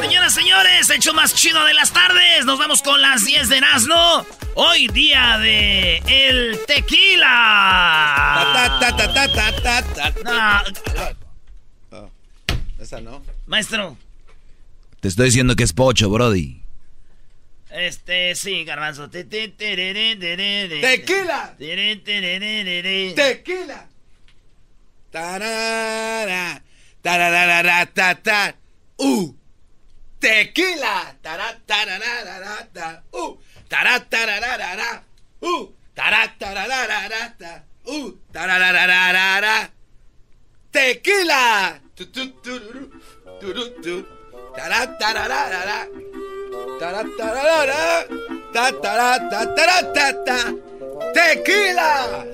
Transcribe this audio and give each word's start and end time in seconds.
Señoras, 0.00 0.34
señores, 0.34 0.90
hecho 0.90 1.14
más 1.14 1.34
chido 1.34 1.64
de 1.64 1.74
las 1.74 1.92
tardes. 1.92 2.44
Nos 2.44 2.58
vamos 2.58 2.82
con 2.82 3.00
las 3.00 3.24
10 3.24 3.48
de 3.48 3.60
Nazno. 3.60 4.26
Hoy 4.54 4.88
día 4.88 5.38
de 5.38 5.98
el 6.06 6.58
tequila. 6.66 7.26
Ta, 8.54 8.78
ta, 8.80 8.96
ta, 8.96 9.12
ta, 9.12 9.32
ta, 9.62 9.82
ta, 9.82 10.12
ta. 10.22 10.64
Oh, 11.90 12.10
esa 12.80 13.00
no. 13.00 13.22
maestro, 13.46 13.96
Te 15.00 15.08
estoy 15.08 15.26
diciendo 15.26 15.54
que 15.56 15.64
es 15.64 15.72
pocho, 15.72 16.10
Brody. 16.10 16.60
este, 17.70 18.34
sí, 18.34 18.64
garbanzo. 18.64 19.08
¡Tequila! 19.10 19.44
¡Tequila! 23.14 23.88
Tarara, 25.10 26.62
tararara, 27.02 27.86
ta, 27.86 28.14
ta. 28.16 28.54
¡Uh! 28.96 29.32
¡Tequila! 30.24 31.14
Tará. 31.20 31.52
¡Uh! 33.12 33.36
Tará, 33.68 34.08
¡Uh! 35.42 35.72
Tará, 35.92 36.38
tararara, 36.38 37.36
ta. 37.38 37.64
¡Uh! 37.84 38.16
¡Tequila! 40.70 41.78
Tu, 41.94 42.06
tu, 42.06 42.30
tururú, 42.40 42.90
turú, 43.38 43.68
tu. 43.82 44.06
Tará. 44.56 44.96
Tará, 44.96 45.28
tararara. 47.18 48.06
Ta, 48.54 48.72
tará, 48.80 49.28
ta, 49.28 49.54
tará, 49.54 49.92
ta, 49.92 50.24
ta. 50.24 50.38
¡Tequila! 51.12 52.24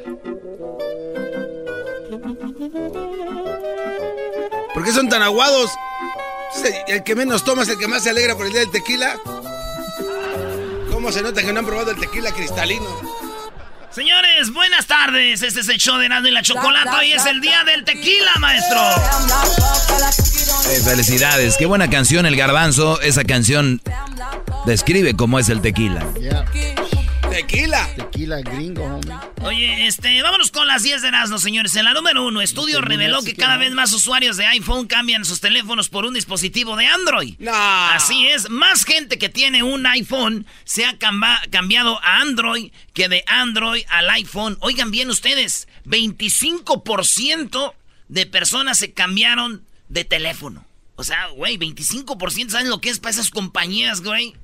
¿Por 4.75 4.84
qué 4.84 4.92
son 4.92 5.08
tan 5.08 5.22
aguados? 5.22 5.72
Sí, 6.52 6.72
El 6.88 7.02
que 7.04 7.14
menos 7.14 7.44
toma 7.44 7.62
es 7.62 7.68
el 7.68 7.78
que 7.78 7.86
más 7.88 8.02
se 8.02 8.10
alegra 8.10 8.36
por 8.36 8.46
el 8.46 8.52
día 8.52 8.60
del 8.60 8.70
tequila. 8.70 9.16
¿Cómo 10.90 11.12
se 11.12 11.22
nota 11.22 11.42
que 11.42 11.52
no 11.52 11.60
han 11.60 11.66
probado 11.66 11.92
el 11.92 11.98
tequila 11.98 12.32
cristalino? 12.32 12.86
Señores, 13.90 14.52
buenas 14.52 14.86
tardes. 14.86 15.42
Este 15.42 15.60
es 15.60 15.68
el 15.68 15.78
show 15.78 15.98
de 15.98 16.06
Erasmo 16.06 16.28
y 16.28 16.30
la 16.30 16.42
Chocolata. 16.42 16.98
Hoy 16.98 17.12
es 17.12 17.26
el 17.26 17.40
día 17.40 17.64
del 17.64 17.84
tequila, 17.84 18.32
maestro. 18.38 18.80
Eh, 20.70 20.80
felicidades. 20.84 21.56
Qué 21.56 21.66
buena 21.66 21.90
canción, 21.90 22.26
El 22.26 22.36
Garbanzo. 22.36 23.00
Esa 23.00 23.24
canción 23.24 23.80
describe 24.66 25.16
cómo 25.16 25.38
es 25.38 25.48
el 25.48 25.60
tequila. 25.60 26.06
¡Tequila! 27.41 27.88
Tequila 27.96 28.42
gringo, 28.42 28.84
homie. 28.84 29.16
Oye, 29.41 29.86
este, 29.86 30.20
vámonos 30.20 30.50
con 30.50 30.66
las 30.66 30.83
10 30.83 31.00
de 31.00 31.08
Erasmo, 31.08 31.38
señores. 31.38 31.74
En 31.74 31.86
la 31.86 31.94
número 31.94 32.27
uno, 32.27 32.42
estudio 32.42 32.82
reveló 32.82 33.22
que 33.22 33.34
cada 33.34 33.56
vez 33.56 33.72
más 33.72 33.92
usuarios 33.92 34.36
de 34.36 34.44
iPhone 34.44 34.86
cambian 34.86 35.24
sus 35.24 35.41
teléfonos 35.41 35.88
por 35.88 36.05
un 36.05 36.12
dispositivo 36.12 36.77
de 36.77 36.84
Android. 36.84 37.36
No. 37.38 37.50
Así 37.55 38.28
es, 38.28 38.50
más 38.50 38.84
gente 38.84 39.16
que 39.16 39.30
tiene 39.30 39.62
un 39.62 39.86
iPhone 39.86 40.44
se 40.64 40.84
ha 40.84 40.98
cambiado 40.98 41.98
a 42.02 42.20
Android 42.20 42.72
que 42.92 43.08
de 43.08 43.24
Android 43.27 43.84
al 43.88 44.10
iPhone. 44.10 44.58
Oigan 44.60 44.91
bien 44.91 45.09
ustedes, 45.09 45.66
25% 45.87 47.72
de 48.09 48.26
personas 48.26 48.76
se 48.76 48.93
cambiaron 48.93 49.64
de 49.88 50.04
teléfono. 50.04 50.66
O 50.97 51.04
sea, 51.04 51.28
güey, 51.28 51.56
25%, 51.56 52.50
¿saben 52.50 52.69
lo 52.69 52.82
que 52.82 52.91
es 52.91 52.98
para 52.98 53.12
esas 53.12 53.31
compañías, 53.31 54.03
güey? 54.03 54.34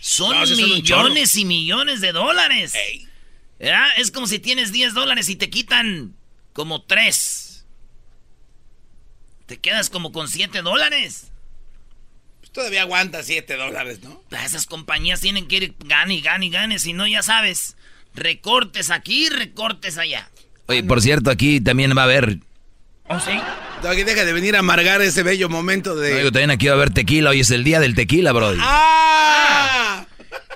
Son 0.00 0.32
No, 0.32 0.46
millones 0.56 1.36
y 1.36 1.44
millones 1.44 2.00
de 2.00 2.12
dólares. 2.12 2.72
Es 3.58 4.10
como 4.10 4.26
si 4.26 4.38
tienes 4.38 4.72
10 4.72 4.94
dólares 4.94 5.28
y 5.28 5.36
te 5.36 5.50
quitan 5.50 6.14
como 6.52 6.82
3. 6.82 7.64
Te 9.46 9.58
quedas 9.58 9.90
como 9.90 10.10
con 10.12 10.28
7 10.28 10.62
dólares. 10.62 11.30
Pues 12.40 12.52
todavía 12.52 12.82
aguanta 12.82 13.22
7 13.22 13.56
dólares, 13.56 14.00
¿no? 14.02 14.22
Esas 14.30 14.66
compañías 14.66 15.20
tienen 15.20 15.46
que 15.46 15.56
ir 15.56 15.74
gane 15.84 16.14
y 16.14 16.20
gane 16.22 16.46
y 16.46 16.50
gane, 16.50 16.78
si 16.78 16.94
no 16.94 17.06
ya 17.06 17.22
sabes, 17.22 17.76
recortes 18.14 18.90
aquí, 18.90 19.28
recortes 19.28 19.98
allá. 19.98 20.30
Oye, 20.66 20.82
por 20.82 21.02
cierto, 21.02 21.30
aquí 21.30 21.60
también 21.60 21.96
va 21.96 22.02
a 22.02 22.04
haber. 22.04 22.38
¿Oh, 23.12 23.18
sí? 23.18 23.32
Doggy, 23.82 24.04
deja 24.04 24.24
de 24.24 24.32
venir 24.32 24.54
a 24.54 24.60
amargar 24.60 25.02
ese 25.02 25.24
bello 25.24 25.48
momento 25.48 25.96
de... 25.96 26.14
Oye, 26.14 26.24
también 26.30 26.50
aquí 26.50 26.66
va 26.66 26.74
a 26.74 26.76
haber 26.76 26.90
tequila. 26.90 27.30
Hoy 27.30 27.40
es 27.40 27.50
el 27.50 27.64
día 27.64 27.80
del 27.80 27.94
tequila, 27.96 28.30
Brody. 28.32 28.58
¡Ah! 28.62 30.06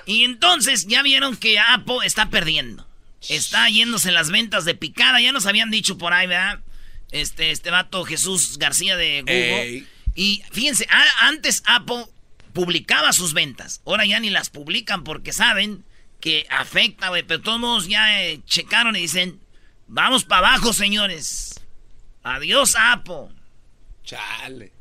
Y 0.05 0.23
entonces 0.23 0.87
ya 0.87 1.01
vieron 1.01 1.35
que 1.35 1.59
Apple 1.59 1.97
está 2.05 2.29
perdiendo. 2.29 2.87
Está 3.27 3.67
yéndose 3.69 4.11
las 4.11 4.29
ventas 4.29 4.63
de 4.63 4.75
picada, 4.75 5.19
ya 5.19 5.31
nos 5.33 5.47
habían 5.47 5.69
dicho 5.71 5.97
por 5.97 6.13
ahí, 6.13 6.27
¿verdad? 6.27 6.59
Este, 7.11 7.51
este 7.51 7.71
vato 7.71 8.05
Jesús 8.05 8.57
García 8.57 8.95
de 8.95 9.21
Google. 9.21 9.61
Ey. 9.61 9.87
Y 10.13 10.43
fíjense, 10.51 10.87
a- 10.89 11.27
antes 11.27 11.61
Apple 11.65 12.05
publicaba 12.53 13.11
sus 13.11 13.33
ventas. 13.33 13.81
Ahora 13.85 14.05
ya 14.05 14.19
ni 14.19 14.29
las 14.29 14.49
publican 14.49 15.03
porque 15.03 15.33
saben 15.33 15.83
que 16.21 16.45
afecta, 16.49 17.09
güey. 17.09 17.23
Pero 17.23 17.41
todos 17.41 17.59
modos 17.59 17.87
ya 17.89 18.21
eh, 18.23 18.39
checaron 18.45 18.95
y 18.95 19.01
dicen, 19.01 19.39
vamos 19.87 20.23
para 20.23 20.49
abajo, 20.49 20.71
señores. 20.71 21.54
Adiós, 22.25 22.75
Apple. 22.75 23.27
Chale. 24.03 24.71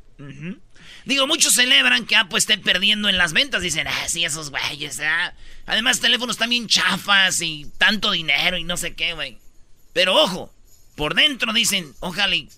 Digo, 1.04 1.26
muchos 1.26 1.52
celebran 1.52 2.06
que 2.06 2.16
Apple 2.16 2.38
esté 2.38 2.56
perdiendo 2.56 3.10
en 3.10 3.18
las 3.18 3.34
ventas. 3.34 3.60
Dicen, 3.60 3.86
ah, 3.86 4.08
sí, 4.08 4.24
esos 4.24 4.50
güeyes, 4.50 4.98
ah. 5.00 5.34
Además, 5.66 6.00
teléfonos 6.00 6.38
también 6.38 6.68
chafas 6.68 7.42
y 7.42 7.70
tanto 7.76 8.12
dinero 8.12 8.56
y 8.56 8.64
no 8.64 8.78
sé 8.78 8.94
qué, 8.94 9.12
güey. 9.12 9.36
Pero 9.92 10.14
ojo, 10.14 10.50
por 10.96 11.14
dentro 11.14 11.52
dicen, 11.52 11.94
ojalá 12.00 12.34
y 12.34 12.48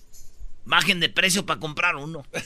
bajen 0.63 1.01
de 1.01 1.09
precio 1.09 1.45
para 1.45 1.59
comprar 1.59 1.97
uno. 1.97 2.25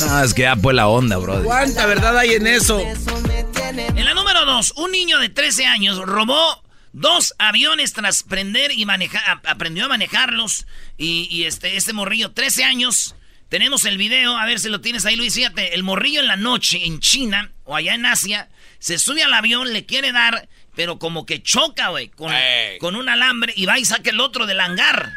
No, 0.00 0.22
es 0.22 0.34
que 0.34 0.46
Apple 0.46 0.74
la 0.74 0.88
onda, 0.88 1.16
Brody. 1.18 1.44
¿Cuánta 1.44 1.86
verdad 1.86 2.18
hay 2.18 2.34
en 2.34 2.46
eso? 2.46 2.80
En 2.80 4.04
la 4.04 4.12
número 4.14 4.44
dos, 4.44 4.72
un 4.76 4.90
niño 4.90 5.18
de 5.18 5.28
13 5.28 5.66
años 5.66 5.98
robó 5.98 6.63
dos 6.94 7.34
aviones 7.38 7.92
tras 7.92 8.22
prender 8.22 8.72
y 8.72 8.86
manejar, 8.86 9.42
aprendió 9.44 9.84
a 9.84 9.88
manejarlos. 9.88 10.66
Y, 10.96 11.28
y 11.30 11.44
este, 11.44 11.76
este 11.76 11.92
morrillo, 11.92 12.32
13 12.32 12.64
años. 12.64 13.16
Tenemos 13.50 13.84
el 13.84 13.98
video, 13.98 14.36
a 14.36 14.46
ver 14.46 14.58
si 14.58 14.68
lo 14.68 14.80
tienes 14.80 15.04
ahí, 15.04 15.16
Luis. 15.16 15.34
Fíjate, 15.34 15.74
el 15.74 15.82
morrillo 15.82 16.20
en 16.20 16.28
la 16.28 16.36
noche 16.36 16.86
en 16.86 17.00
China 17.00 17.52
o 17.64 17.76
allá 17.76 17.94
en 17.94 18.06
Asia 18.06 18.48
se 18.78 18.98
sube 18.98 19.22
al 19.22 19.34
avión, 19.34 19.72
le 19.72 19.86
quiere 19.86 20.12
dar, 20.12 20.48
pero 20.74 20.98
como 20.98 21.26
que 21.26 21.42
choca, 21.42 21.88
güey, 21.88 22.08
con, 22.08 22.32
con 22.80 22.96
un 22.96 23.08
alambre 23.08 23.52
y 23.56 23.66
va 23.66 23.78
y 23.78 23.84
saca 23.84 24.10
el 24.10 24.20
otro 24.20 24.46
del 24.46 24.60
hangar. 24.60 25.12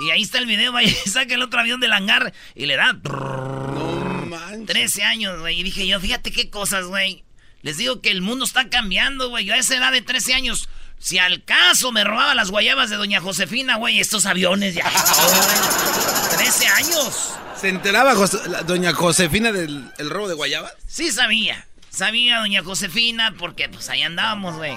Y 0.00 0.10
ahí 0.10 0.22
está 0.22 0.38
el 0.38 0.46
video, 0.46 0.72
va 0.74 0.82
y 0.82 0.90
saca 0.90 1.34
el 1.34 1.42
otro 1.42 1.60
avión 1.60 1.80
del 1.80 1.92
hangar 1.92 2.32
y 2.54 2.66
le 2.66 2.76
da. 2.76 2.92
No 2.92 4.26
manches. 4.26 4.66
13 4.66 5.02
años, 5.04 5.40
güey. 5.40 5.60
Y 5.60 5.62
dije 5.62 5.86
yo, 5.86 6.00
fíjate 6.00 6.30
qué 6.32 6.48
cosas, 6.48 6.86
güey. 6.86 7.24
Les 7.62 7.76
digo 7.76 8.00
que 8.00 8.10
el 8.10 8.22
mundo 8.22 8.44
está 8.44 8.68
cambiando, 8.68 9.28
güey. 9.28 9.44
Yo 9.44 9.54
a 9.54 9.58
esa 9.58 9.76
edad 9.76 9.92
de 9.92 10.00
13 10.02 10.34
años, 10.34 10.68
si 10.98 11.18
al 11.18 11.44
caso 11.44 11.92
me 11.92 12.04
robaba 12.04 12.34
las 12.34 12.50
guayabas 12.50 12.88
de 12.90 12.96
doña 12.96 13.20
Josefina, 13.20 13.76
güey, 13.76 14.00
estos 14.00 14.24
aviones 14.26 14.74
ya. 14.74 14.90
13 16.36 16.66
años. 16.68 17.34
¿Se 17.60 17.68
enteraba 17.68 18.14
la- 18.46 18.62
doña 18.62 18.92
Josefina 18.94 19.52
del 19.52 19.90
el 19.98 20.10
robo 20.10 20.28
de 20.28 20.34
guayabas? 20.34 20.72
Sí 20.86 21.10
sabía. 21.12 21.66
Sabía 21.90 22.38
doña 22.38 22.62
Josefina 22.62 23.34
porque 23.38 23.68
pues 23.68 23.88
ahí 23.90 24.02
andábamos, 24.02 24.56
güey. 24.56 24.72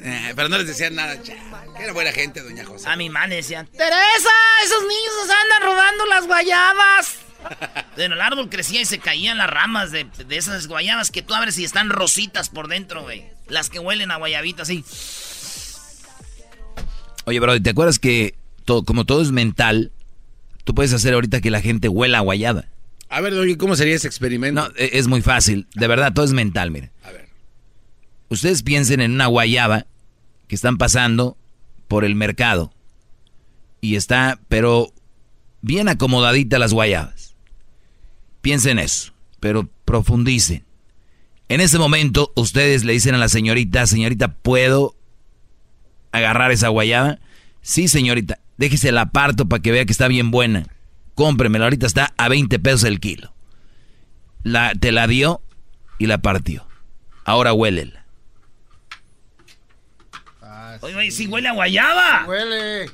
Eh, 0.00 0.32
pero 0.36 0.48
no 0.50 0.58
les 0.58 0.66
decían 0.66 0.94
nada, 0.94 1.16
que 1.22 1.34
era 1.80 1.92
buena 1.94 2.12
gente, 2.12 2.42
doña 2.42 2.64
Josefina. 2.66 2.92
A 2.92 2.96
mi 2.96 3.08
madre 3.08 3.28
le 3.30 3.36
decían, 3.36 3.66
Teresa, 3.68 4.30
esos 4.64 4.82
niños 4.82 5.12
nos 5.22 5.30
andan 5.30 5.62
robando 5.62 6.06
las 6.06 6.26
guayabas. 6.26 7.14
Bueno, 7.96 8.14
el 8.14 8.20
árbol 8.20 8.50
crecía 8.50 8.82
y 8.82 8.84
se 8.84 8.98
caían 8.98 9.38
las 9.38 9.48
ramas 9.48 9.90
de, 9.90 10.04
de 10.04 10.36
esas 10.36 10.66
guayabas 10.66 11.10
que 11.10 11.22
tú 11.22 11.32
abres 11.34 11.58
y 11.58 11.64
están 11.64 11.88
rositas 11.88 12.50
por 12.50 12.68
dentro, 12.68 13.02
güey. 13.02 13.24
Las 13.48 13.70
que 13.70 13.78
huelen 13.78 14.10
a 14.10 14.16
guayabita 14.16 14.64
así. 14.64 14.84
Oye, 17.24 17.40
Brody, 17.40 17.60
¿te 17.60 17.70
acuerdas 17.70 17.98
que 17.98 18.34
todo, 18.64 18.84
como 18.84 19.04
todo 19.04 19.22
es 19.22 19.32
mental, 19.32 19.92
tú 20.64 20.74
puedes 20.74 20.92
hacer 20.92 21.14
ahorita 21.14 21.40
que 21.40 21.50
la 21.50 21.60
gente 21.62 21.88
huela 21.88 22.18
a 22.18 22.20
guayaba? 22.20 22.66
A 23.08 23.20
ver, 23.20 23.34
Doggy, 23.34 23.56
¿cómo 23.56 23.76
sería 23.76 23.94
ese 23.94 24.08
experimento? 24.08 24.60
No, 24.60 24.68
e- 24.76 24.90
es 24.94 25.06
muy 25.06 25.22
fácil. 25.22 25.66
De 25.74 25.86
verdad, 25.86 26.12
todo 26.12 26.24
es 26.24 26.32
mental, 26.32 26.70
mire. 26.70 26.90
A 27.02 27.10
ver. 27.12 27.28
Ustedes 28.28 28.62
piensen 28.62 29.00
en 29.00 29.12
una 29.12 29.26
guayaba 29.26 29.86
que 30.48 30.54
están 30.54 30.76
pasando 30.76 31.36
por 31.88 32.04
el 32.04 32.14
mercado. 32.14 32.72
Y 33.80 33.96
está, 33.96 34.38
pero 34.48 34.92
bien 35.62 35.88
acomodaditas 35.88 36.60
las 36.60 36.72
guayabas. 36.72 37.25
Piensen 38.46 38.78
eso, 38.78 39.12
pero 39.40 39.68
profundicen. 39.84 40.64
En 41.48 41.60
ese 41.60 41.80
momento, 41.80 42.32
ustedes 42.36 42.84
le 42.84 42.92
dicen 42.92 43.16
a 43.16 43.18
la 43.18 43.28
señorita, 43.28 43.84
señorita, 43.88 44.34
¿puedo 44.34 44.94
agarrar 46.12 46.52
esa 46.52 46.68
guayaba? 46.68 47.18
Sí, 47.60 47.88
señorita, 47.88 48.38
déjese 48.56 48.92
la 48.92 49.06
parto 49.06 49.48
para 49.48 49.60
que 49.60 49.72
vea 49.72 49.84
que 49.84 49.90
está 49.90 50.06
bien 50.06 50.30
buena. 50.30 50.64
Cómpremela, 51.16 51.64
ahorita 51.64 51.88
está 51.88 52.14
a 52.16 52.28
20 52.28 52.60
pesos 52.60 52.84
el 52.84 53.00
kilo. 53.00 53.34
La, 54.44 54.74
te 54.74 54.92
la 54.92 55.08
dio 55.08 55.42
y 55.98 56.06
la 56.06 56.18
partió. 56.18 56.68
Ahora 57.24 57.52
huélela. 57.52 58.06
Oye, 60.82 61.10
sí 61.10 61.26
huele 61.26 61.48
a 61.48 61.52
guayaba. 61.52 62.24
Huele. 62.28 62.92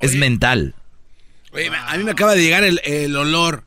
Es 0.00 0.16
mental. 0.16 0.74
Oye, 1.50 1.70
a 1.74 1.96
mí 1.96 2.04
me 2.04 2.10
acaba 2.10 2.34
de 2.34 2.42
llegar 2.42 2.62
el, 2.62 2.78
el 2.84 3.16
olor. 3.16 3.64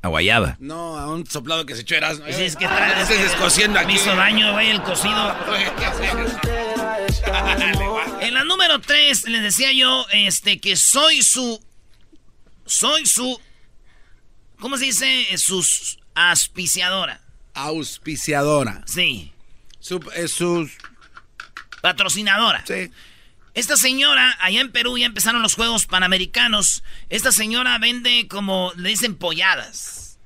A 0.00 0.08
guayaba. 0.08 0.56
No, 0.60 0.96
a 0.96 1.10
un 1.10 1.26
soplado 1.26 1.66
que 1.66 1.74
se 1.74 1.82
echó 1.82 1.96
Erasmo. 1.96 2.24
Sí, 2.30 2.44
es 2.44 2.56
que 2.56 2.64
está 2.66 3.02
Ese 3.02 3.16
es 3.16 3.22
descosiendo 3.22 3.78
aquí. 3.78 3.94
Me 3.94 3.94
hizo 3.94 4.14
daño, 4.14 4.52
güey, 4.52 4.70
el 4.70 4.82
cocido. 4.82 5.36
En 8.20 8.34
la 8.34 8.44
número 8.44 8.80
3 8.80 9.28
les 9.28 9.42
decía 9.42 9.72
yo 9.72 10.06
este, 10.12 10.60
que 10.60 10.76
soy 10.76 11.22
su. 11.22 11.60
Soy 12.66 13.06
su. 13.06 13.40
¿Cómo 14.58 14.76
se 14.76 14.86
dice? 14.86 15.26
Sus 15.38 15.98
auspiciadora. 16.14 17.20
Auspiciadora. 17.54 18.82
Sí. 18.86 19.32
Su, 19.80 20.00
eh, 20.14 20.28
sus. 20.28 20.72
Patrocinadora. 21.80 22.64
Sí. 22.66 22.90
Esta 23.54 23.76
señora, 23.76 24.36
allá 24.40 24.60
en 24.60 24.72
Perú 24.72 24.98
ya 24.98 25.06
empezaron 25.06 25.42
los 25.42 25.54
Juegos 25.54 25.86
Panamericanos. 25.86 26.82
Esta 27.08 27.32
señora 27.32 27.78
vende 27.78 28.28
como, 28.28 28.72
le 28.76 28.90
dicen 28.90 29.16
polladas. 29.16 30.18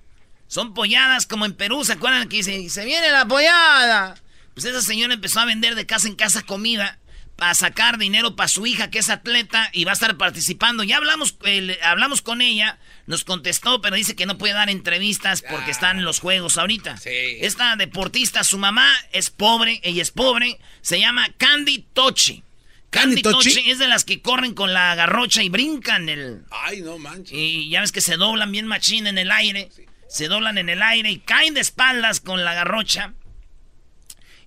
Son 0.47 0.75
polladas 0.75 1.27
como 1.27 1.47
en 1.47 1.55
Perú, 1.55 1.85
¿se 1.85 1.95
acuerdan 1.95 2.29
que 2.29 2.37
dice, 2.39 2.69
se 2.69 2.85
viene 2.85 3.11
la 3.11 3.27
pollada? 3.27 4.17
Pues 4.53 4.67
esa 4.67 4.83
señora 4.83 5.15
empezó 5.15 5.41
a 5.41 5.47
vender 5.47 5.75
de 5.75 5.87
casa 5.87 6.09
en 6.09 6.15
casa 6.15 6.43
comida 6.43 6.99
para 7.37 7.55
sacar 7.55 7.99
dinero 7.99 8.37
para 8.37 8.49
su 8.49 8.67
hija 8.67 8.91
que 8.91 8.99
es 8.99 9.09
atleta 9.09 9.71
y 9.73 9.85
va 9.85 9.93
a 9.93 9.95
estar 9.95 10.17
participando. 10.17 10.85
Ya 10.85 10.99
hablamos, 10.99 11.37
eh, 11.45 11.79
hablamos 11.83 12.23
con 12.23 12.43
ella, 12.43 12.79
nos 13.07 13.25
contestó, 13.25 13.81
pero 13.81 13.97
dice 13.97 14.15
que 14.15 14.27
no 14.27 14.39
puede 14.39 14.55
dar 14.55 14.71
entrevistas 14.71 15.43
porque 15.49 15.71
están 15.71 15.99
en 15.99 16.05
los 16.05 16.21
juegos 16.21 16.59
ahorita. 16.59 16.99
Sí. 16.99 17.39
Esta 17.41 17.75
deportista, 17.77 18.45
su 18.45 18.59
mamá 18.59 18.89
es 19.13 19.31
pobre, 19.31 19.81
ella 19.83 20.03
es 20.03 20.11
pobre, 20.11 20.61
se 20.83 21.01
llama 21.01 21.29
Candy 21.39 21.87
Tochi. 21.95 22.45
Candy 22.93 23.17
Candy 23.17 23.23
Tochi. 23.23 23.55
Tochi 23.55 23.71
es 23.71 23.79
de 23.79 23.89
las 23.89 24.05
que 24.05 24.21
corren 24.21 24.55
con 24.55 24.73
la 24.75 24.95
garrocha 24.95 25.43
y 25.43 25.49
brincan 25.49 26.09
el... 26.11 26.45
Ay, 26.51 26.83
no 26.83 26.99
manches. 26.99 27.33
Y 27.33 27.71
ya 27.71 27.81
ves 27.81 27.91
que 27.91 28.03
se 28.03 28.17
doblan 28.17 28.53
bien 28.53 28.67
machín 28.67 29.07
en 29.07 29.17
el 29.17 29.31
aire. 29.31 29.71
Se 30.09 30.29
doblan 30.29 30.59
en 30.59 30.69
el 30.69 30.83
aire 30.83 31.11
y 31.11 31.19
caen 31.19 31.55
de 31.55 31.61
espaldas 31.61 32.21
con 32.21 32.45
la 32.45 32.53
garrocha. 32.53 33.15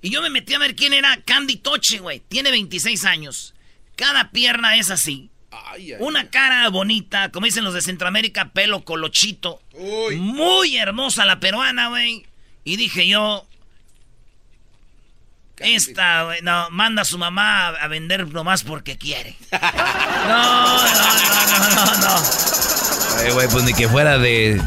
Y 0.01 0.11
yo 0.11 0.21
me 0.21 0.29
metí 0.29 0.53
a 0.53 0.59
ver 0.59 0.75
quién 0.75 0.93
era 0.93 1.19
Candy 1.25 1.57
Tochi, 1.57 1.97
güey. 1.97 2.19
Tiene 2.19 2.51
26 2.51 3.03
años. 3.05 3.55
Cada 3.95 4.29
pierna 4.29 4.77
es 4.77 4.91
así. 4.91 5.31
Ay, 5.49 5.93
ay, 5.93 5.97
Una 5.99 6.29
cara 6.29 6.69
bonita, 6.69 7.31
como 7.31 7.47
dicen 7.47 7.63
los 7.63 7.73
de 7.73 7.81
Centroamérica, 7.81 8.51
pelo 8.51 8.85
colochito. 8.85 9.63
Uy. 9.73 10.17
Muy 10.17 10.77
hermosa 10.77 11.25
la 11.25 11.39
peruana, 11.39 11.89
güey. 11.89 12.27
Y 12.63 12.75
dije 12.75 13.07
yo, 13.07 13.47
esta, 15.57 16.23
güey, 16.23 16.41
no, 16.41 16.69
manda 16.69 17.03
a 17.03 17.05
su 17.05 17.17
mamá 17.17 17.69
a, 17.69 17.87
vender 17.87 18.27
nomás 18.31 18.63
porque 18.63 18.97
quiere. 18.97 19.35
No, 19.51 20.77
no, 20.77 20.87
no, 20.87 21.59
no, 21.59 21.85
no, 21.85 21.97
no. 21.99 22.15
Ay, 23.19 23.31
güey, 23.31 23.47
pues 23.47 23.63
ni 23.63 23.73
que 23.73 23.87
fuera 23.87 24.17
de... 24.17 24.59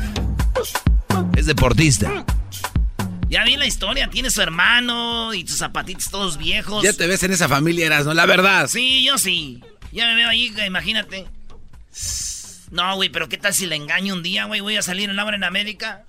Es 1.37 1.47
deportista. 1.47 2.25
Ya 3.29 3.43
vi 3.45 3.57
la 3.57 3.67
historia, 3.67 4.09
tiene 4.09 4.31
su 4.31 4.41
hermano 4.41 5.35
y 5.35 5.47
sus 5.47 5.59
zapatitos 5.59 6.11
todos 6.11 6.39
viejos. 6.39 6.83
Ya 6.85 6.93
te 6.93 7.07
ves 7.09 7.23
en 7.25 7.33
esa 7.33 7.49
familia, 7.49 7.87
Erasmo, 7.87 8.15
la 8.15 8.25
verdad. 8.25 8.69
Sí, 8.69 9.05
yo 9.05 9.19
sí. 9.19 9.63
Ya 9.93 10.07
me 10.07 10.15
veo 10.15 10.29
ahí, 10.29 10.55
imagínate. 10.67 11.27
No, 12.71 12.95
güey, 12.97 13.09
pero 13.09 13.29
¿qué 13.29 13.37
tal 13.37 13.53
si 13.53 13.67
le 13.67 13.77
engaño 13.77 14.15
un 14.15 14.23
día, 14.23 14.45
güey? 14.45 14.61
Voy 14.61 14.77
a 14.77 14.83
salir 14.83 15.11
en 15.11 15.19
hora 15.19 15.37
en 15.37 15.45
América. 15.45 16.05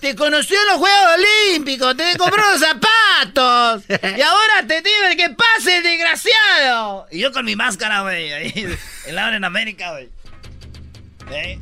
Te 0.00 0.14
conocí 0.14 0.54
en 0.54 0.66
los 0.66 0.76
Juegos 0.76 1.14
Olímpicos, 1.16 1.96
te 1.96 2.16
compró 2.16 2.42
los 2.52 2.60
zapatos. 2.60 3.84
Y 3.88 4.20
ahora 4.20 4.66
te 4.66 4.82
digo 4.82 5.16
que 5.16 5.30
pase, 5.30 5.82
desgraciado. 5.82 7.06
Y 7.10 7.20
yo 7.20 7.32
con 7.32 7.44
mi 7.44 7.56
máscara, 7.56 8.02
güey, 8.02 8.32
ahí 8.32 8.76
en 9.06 9.14
la 9.14 9.26
hora 9.26 9.36
en 9.36 9.44
América, 9.44 9.92
güey. 9.92 10.08
¿Eh? 11.30 11.60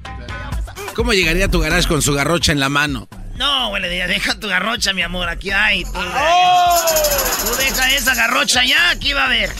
¿Cómo 0.94 1.12
llegaría 1.12 1.46
a 1.46 1.50
tu 1.50 1.60
garage 1.60 1.88
con 1.88 2.02
su 2.02 2.14
garrocha 2.14 2.52
en 2.52 2.60
la 2.60 2.68
mano? 2.68 3.08
No, 3.36 3.68
güey, 3.68 3.82
le 3.82 3.88
diría, 3.88 4.06
deja 4.06 4.38
tu 4.38 4.48
garrocha, 4.48 4.92
mi 4.92 5.02
amor, 5.02 5.28
aquí 5.28 5.50
hay. 5.50 5.84
Tú, 5.84 5.92
tú 5.92 7.56
deja 7.58 7.90
esa 7.90 8.14
garrocha 8.14 8.64
ya, 8.64 8.90
aquí 8.90 9.12
va 9.12 9.24
a 9.24 9.26
haber. 9.26 9.50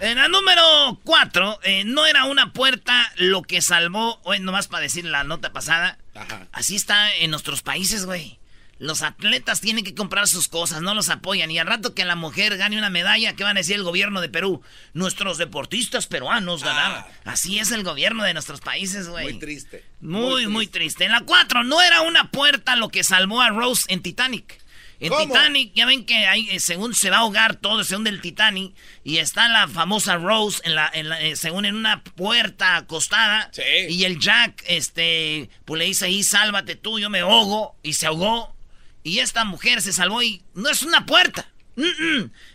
En 0.00 0.16
la 0.16 0.28
número 0.28 0.98
4, 1.04 1.60
no 1.84 2.06
era 2.06 2.24
una 2.24 2.54
puerta 2.54 3.12
lo 3.16 3.42
que 3.42 3.60
salvó, 3.60 4.18
o 4.22 4.34
nomás 4.36 4.66
para 4.66 4.82
decir 4.82 5.04
la 5.04 5.24
nota 5.24 5.52
pasada. 5.52 5.98
Ajá. 6.14 6.48
Así 6.52 6.76
está 6.76 7.14
en 7.16 7.30
nuestros 7.30 7.62
países, 7.62 8.06
güey. 8.06 8.40
Los 8.80 9.02
atletas 9.02 9.60
tienen 9.60 9.84
que 9.84 9.94
comprar 9.94 10.26
sus 10.26 10.48
cosas, 10.48 10.80
no 10.80 10.94
los 10.94 11.10
apoyan. 11.10 11.50
Y 11.50 11.58
al 11.58 11.66
rato 11.66 11.94
que 11.94 12.06
la 12.06 12.16
mujer 12.16 12.56
gane 12.56 12.78
una 12.78 12.88
medalla, 12.88 13.36
¿qué 13.36 13.44
van 13.44 13.58
a 13.58 13.60
decir 13.60 13.76
el 13.76 13.82
gobierno 13.82 14.22
de 14.22 14.30
Perú? 14.30 14.62
Nuestros 14.94 15.36
deportistas 15.36 16.06
peruanos 16.06 16.64
ganaron. 16.64 17.04
Así 17.24 17.58
es 17.58 17.72
el 17.72 17.84
gobierno 17.84 18.24
de 18.24 18.32
nuestros 18.32 18.62
países, 18.62 19.10
güey. 19.10 19.24
Muy 19.24 19.38
triste. 19.38 19.84
Muy, 20.00 20.46
muy 20.46 20.66
triste. 20.66 21.04
En 21.04 21.12
la 21.12 21.20
4, 21.20 21.62
no 21.64 21.82
era 21.82 22.00
una 22.00 22.30
puerta 22.30 22.74
lo 22.74 22.88
que 22.88 23.04
salvó 23.04 23.42
a 23.42 23.50
Rose 23.50 23.84
en 23.88 24.00
Titanic. 24.00 24.58
En 25.00 25.08
¿Cómo? 25.08 25.32
Titanic, 25.34 25.72
ya 25.74 25.86
ven 25.86 26.04
que 26.04 26.14
hay, 26.26 26.50
eh, 26.50 26.60
según 26.60 26.94
se 26.94 27.08
va 27.08 27.16
a 27.16 27.20
ahogar 27.20 27.56
todo, 27.56 27.82
según 27.84 28.04
del 28.04 28.20
Titanic, 28.20 28.74
y 29.02 29.16
está 29.16 29.48
la 29.48 29.66
famosa 29.66 30.16
Rose, 30.16 30.60
en 30.64 30.74
la, 30.74 30.90
en 30.92 31.08
la, 31.08 31.20
eh, 31.22 31.36
según 31.36 31.64
en 31.64 31.74
una 31.74 32.04
puerta 32.04 32.76
acostada, 32.76 33.50
Sí. 33.52 33.62
y 33.88 34.04
el 34.04 34.20
Jack, 34.20 34.62
este, 34.66 35.48
pues 35.64 35.78
le 35.78 35.86
dice 35.86 36.04
ahí, 36.04 36.22
sálvate 36.22 36.76
tú, 36.76 36.98
yo 36.98 37.08
me 37.08 37.20
ahogo, 37.20 37.76
y 37.82 37.94
se 37.94 38.06
ahogó, 38.06 38.54
y 39.02 39.20
esta 39.20 39.44
mujer 39.46 39.80
se 39.80 39.94
salvó, 39.94 40.22
y 40.22 40.42
no 40.54 40.68
es 40.68 40.82
una 40.82 41.06
puerta. 41.06 41.50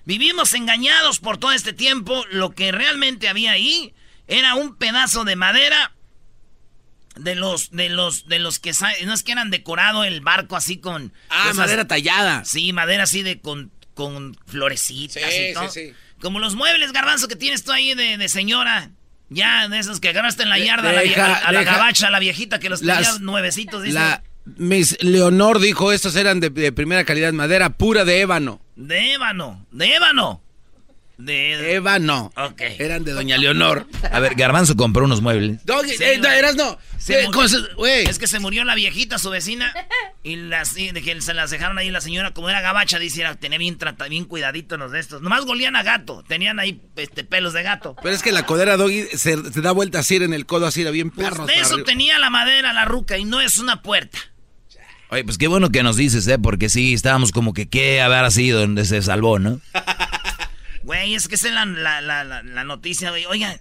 Vivimos 0.05 0.53
engañados 0.53 1.17
por 1.19 1.39
todo 1.39 1.51
este 1.51 1.73
tiempo, 1.73 2.25
lo 2.29 2.51
que 2.53 2.71
realmente 2.71 3.27
había 3.27 3.53
ahí 3.53 3.95
era 4.27 4.53
un 4.53 4.75
pedazo 4.75 5.23
de 5.23 5.35
madera 5.35 5.94
de 7.15 7.35
los, 7.35 7.71
de 7.71 7.89
los, 7.89 8.27
de 8.27 8.39
los 8.39 8.59
que 8.59 8.71
no 9.05 9.13
es 9.13 9.23
que 9.23 9.31
eran 9.31 9.49
decorado 9.49 10.03
el 10.03 10.21
barco 10.21 10.55
así 10.55 10.77
con 10.77 11.13
Ah, 11.29 11.43
esas- 11.45 11.55
madera 11.57 11.87
tallada. 11.87 12.43
Sí, 12.45 12.73
madera 12.73 13.03
así 13.03 13.23
de 13.23 13.39
con, 13.39 13.71
con 13.93 14.35
florecitas 14.45 15.23
Sí, 15.31 15.47
y 15.49 15.53
todo. 15.53 15.69
sí, 15.69 15.87
sí. 15.87 15.93
Como 16.21 16.39
los 16.39 16.55
muebles 16.55 16.91
garbanzo 16.93 17.27
que 17.27 17.35
tienes 17.35 17.63
tú 17.63 17.71
ahí 17.71 17.93
de, 17.93 18.17
de 18.17 18.29
señora. 18.29 18.91
Ya, 19.29 19.67
de 19.67 19.79
esos 19.79 19.99
que 19.99 20.09
agarraste 20.09 20.43
en 20.43 20.49
la 20.49 20.59
yarda 20.59 20.89
a 20.89 20.93
la, 20.93 21.35
a 21.37 21.51
la 21.51 21.63
gabacha, 21.63 22.07
a 22.07 22.11
la 22.11 22.19
viejita 22.19 22.59
que 22.59 22.69
los 22.69 22.81
tenía 22.81 23.01
nuevecitos, 23.21 23.81
dice. 23.81 23.95
La 23.95 24.21
Miss 24.57 24.95
Leonor 25.01 25.59
dijo 25.59 25.91
estos 25.91 26.15
eran 26.15 26.39
de, 26.39 26.51
de 26.51 26.71
primera 26.71 27.03
calidad, 27.05 27.33
madera 27.33 27.71
pura 27.71 28.05
de 28.05 28.21
ébano. 28.21 28.61
De 28.75 29.13
ébano, 29.13 29.65
de 29.71 29.95
ébano. 29.95 30.43
De... 31.17 31.75
Ébano. 31.75 32.33
Ok. 32.35 32.61
Eran 32.77 33.03
de 33.05 33.13
Doña 33.13 33.37
Leonor. 33.37 33.87
A 34.11 34.19
ver, 34.19 34.35
Garbanzo 34.35 34.75
compró 34.75 35.05
unos 35.05 35.21
muebles. 35.21 35.65
Doggy, 35.65 35.91
Sí, 35.97 36.03
eh, 36.03 36.17
no, 36.21 36.27
eras 36.29 36.55
no. 36.55 36.77
Se 36.97 37.23
Eh. 37.23 38.03
Es 38.09 38.19
que 38.19 38.27
se 38.27 38.39
murió 38.39 38.63
la 38.65 38.75
viejita, 38.75 39.17
su 39.19 39.29
vecina, 39.29 39.71
y 40.23 40.35
las, 40.35 40.75
y 40.77 40.91
que 40.91 41.21
se 41.21 41.33
las 41.33 41.51
dejaron 41.51 41.77
ahí 41.77 41.89
la 41.91 42.01
señora, 42.01 42.31
como 42.31 42.49
era 42.49 42.59
gabacha, 42.61 42.99
dice, 42.99 43.21
era- 43.21 43.35
tenía 43.35 43.57
bien 43.59 43.77
trata, 43.77 44.07
bien 44.07 44.25
cuidadito 44.25 44.75
los 44.75 44.91
de 44.91 44.99
estos. 44.99 45.21
Nomás 45.21 45.45
golían 45.45 45.75
a 45.75 45.83
gato, 45.83 46.23
tenían 46.27 46.59
ahí 46.59 46.81
este, 46.95 47.23
pelos 47.23 47.53
de 47.53 47.63
gato. 47.63 47.95
Pero 48.01 48.13
es 48.15 48.21
que 48.23 48.31
la 48.31 48.45
codera 48.45 48.75
Doggy 48.75 49.03
se, 49.13 49.51
se 49.51 49.61
da 49.61 49.71
vuelta 49.71 49.99
así 49.99 50.15
en 50.17 50.33
el 50.33 50.45
codo, 50.45 50.65
así 50.65 50.81
era 50.81 50.91
bien 50.91 51.11
Pues 51.11 51.29
perro. 51.29 51.45
de 51.45 51.59
eso 51.59 51.83
tenía 51.83 52.17
la 52.19 52.29
madera, 52.29 52.73
la 52.73 52.85
ruca, 52.85 53.17
y 53.17 53.23
no 53.25 53.39
es 53.39 53.57
una 53.57 53.81
puerta. 53.81 54.17
Oye, 55.11 55.23
pues 55.23 55.37
qué 55.37 55.47
bueno 55.47 55.69
que 55.69 55.83
nos 55.83 55.95
dices, 55.97 56.27
¿eh? 56.27 56.39
Porque 56.39 56.67
sí, 56.67 56.93
estábamos 56.93 57.31
como 57.31 57.53
que 57.53 57.69
qué 57.69 58.01
habrá 58.01 58.29
sido 58.31 58.59
donde 58.59 58.83
se 58.85 59.01
salvó, 59.03 59.37
¿no? 59.39 59.61
Güey, 60.85 61.15
es 61.15 61.27
que 61.27 61.35
esa 61.35 61.47
es 61.47 61.53
la, 61.53 61.65
la, 61.65 61.99
la, 62.01 62.23
la- 62.23 62.43
la 62.43 62.63
noticia, 62.63 63.09
güey. 63.09 63.25
Oigan, 63.25 63.59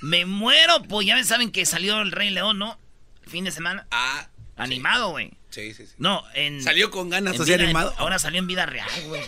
me 0.00 0.24
muero, 0.24 0.82
pues 0.84 1.06
ya 1.06 1.22
saben 1.24 1.50
que 1.50 1.66
salió 1.66 2.00
el 2.00 2.12
Rey 2.12 2.30
León, 2.30 2.58
¿no? 2.58 2.78
El 3.24 3.30
fin 3.30 3.44
de 3.44 3.50
semana. 3.50 3.86
Ah, 3.90 4.28
Animado, 4.56 5.10
güey. 5.10 5.32
sí, 5.50 5.74
sí, 5.74 5.86
sí. 5.86 5.92
No, 5.98 6.22
en... 6.34 6.62
Salió 6.62 6.90
con 6.90 7.10
ganas 7.10 7.38
así 7.40 7.52
animado. 7.54 7.92
Ahora 7.98 8.18
salió 8.18 8.38
en 8.38 8.46
vida 8.46 8.66
real, 8.66 8.88
güey. 9.06 9.22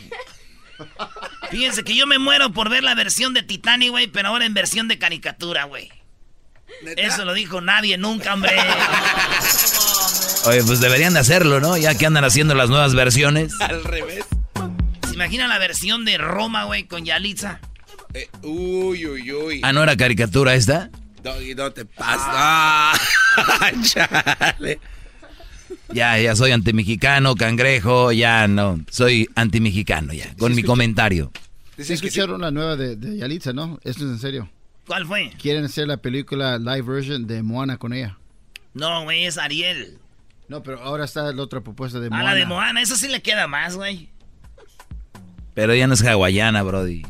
Fíjense 1.50 1.82
que 1.84 1.94
yo 1.96 2.06
me 2.06 2.18
muero 2.18 2.52
por 2.52 2.68
ver 2.68 2.82
la 2.84 2.94
versión 2.94 3.34
de 3.34 3.42
Titanic, 3.42 3.90
güey, 3.90 4.06
pero 4.08 4.28
ahora 4.28 4.44
en 4.44 4.54
versión 4.54 4.86
de 4.88 4.98
caricatura, 4.98 5.64
güey. 5.64 5.90
Eso 6.96 7.24
lo 7.24 7.32
dijo 7.34 7.60
nadie 7.60 7.96
nunca, 7.98 8.34
hombre. 8.34 8.56
Oye, 10.46 10.62
pues 10.64 10.80
deberían 10.80 11.14
de 11.14 11.20
hacerlo, 11.20 11.60
¿no? 11.60 11.76
Ya 11.76 11.96
que 11.96 12.06
andan 12.06 12.24
haciendo 12.24 12.54
las 12.54 12.68
nuevas 12.68 12.94
versiones. 12.94 13.52
Al 13.60 13.82
revés. 13.84 14.24
¿Se 15.14 15.16
imagina 15.16 15.47
la 15.47 15.61
versión 15.61 16.04
de 16.04 16.18
Roma, 16.18 16.64
güey, 16.64 16.88
con 16.88 17.04
Yalitza? 17.04 17.61
Eh, 18.14 18.28
uy, 18.42 19.06
uy, 19.06 19.33
uy. 19.33 19.61
Ah, 19.62 19.73
¿no 19.73 19.80
era 19.85 19.97
caricatura 19.97 20.56
esta? 20.56 20.90
Doggy, 21.23 21.54
no 21.54 21.71
te 21.71 21.85
pasa. 21.85 22.25
Ah, 22.26 22.99
chale. 23.85 24.80
Ya, 25.92 26.18
ya 26.18 26.35
soy 26.35 26.50
antimexicano, 26.50 27.37
cangrejo, 27.37 28.11
ya 28.11 28.49
no. 28.49 28.85
Soy 28.90 29.30
antimexicano 29.37 30.12
ya, 30.12 30.35
con 30.35 30.52
mi 30.52 30.64
comentario. 30.64 31.30
Sí, 31.78 31.92
escucharon 31.92 32.40
la 32.40 32.50
nueva 32.50 32.75
de, 32.75 32.97
de, 32.97 33.18
Yalitza, 33.18 33.52
¿no? 33.52 33.78
Esto 33.85 34.06
es 34.06 34.11
en 34.11 34.18
serio. 34.18 34.50
¿Cuál 34.85 35.06
fue? 35.06 35.30
Quieren 35.40 35.64
hacer 35.64 35.87
la 35.87 35.99
película 35.99 36.59
live 36.59 36.83
version 36.83 37.28
de 37.28 37.44
Moana 37.44 37.76
con 37.76 37.92
ella. 37.92 38.18
No, 38.73 39.04
güey, 39.04 39.26
es 39.26 39.38
Ariel. 39.38 39.97
No, 40.49 40.64
pero 40.64 40.80
ahora 40.80 41.04
está 41.04 41.33
la 41.33 41.40
otra 41.40 41.61
propuesta 41.61 42.00
de 42.00 42.11
Moana. 42.11 42.30
Ah, 42.30 42.33
la 42.33 42.35
de 42.35 42.47
Moana, 42.47 42.83
eso 42.83 42.97
sí 42.97 43.06
le 43.06 43.23
queda 43.23 43.47
más, 43.47 43.76
güey. 43.76 44.12
Pero 45.54 45.75
ya 45.75 45.87
no 45.87 45.94
es 45.94 46.02
hawaiana, 46.02 46.62
Brody. 46.62 47.02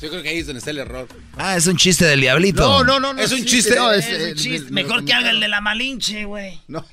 Yo 0.00 0.10
creo 0.10 0.22
que 0.22 0.28
ahí 0.28 0.38
es 0.38 0.46
donde 0.46 0.58
está 0.58 0.70
el 0.70 0.78
error. 0.78 1.08
Ah, 1.36 1.56
es 1.56 1.66
un 1.66 1.76
chiste 1.76 2.04
del 2.04 2.20
diablito. 2.20 2.62
No, 2.62 2.84
no, 2.84 3.00
no. 3.00 3.14
no 3.14 3.22
es 3.22 3.32
un 3.32 3.44
chiste. 3.44 3.74
No, 3.76 3.92
es, 3.92 4.06
es 4.06 4.32
un 4.32 4.34
chiste. 4.34 4.70
Mejor 4.70 5.04
que 5.04 5.14
haga 5.14 5.30
el 5.30 5.40
de 5.40 5.48
la 5.48 5.60
Malinche, 5.60 6.24
güey. 6.24 6.60
No. 6.68 6.84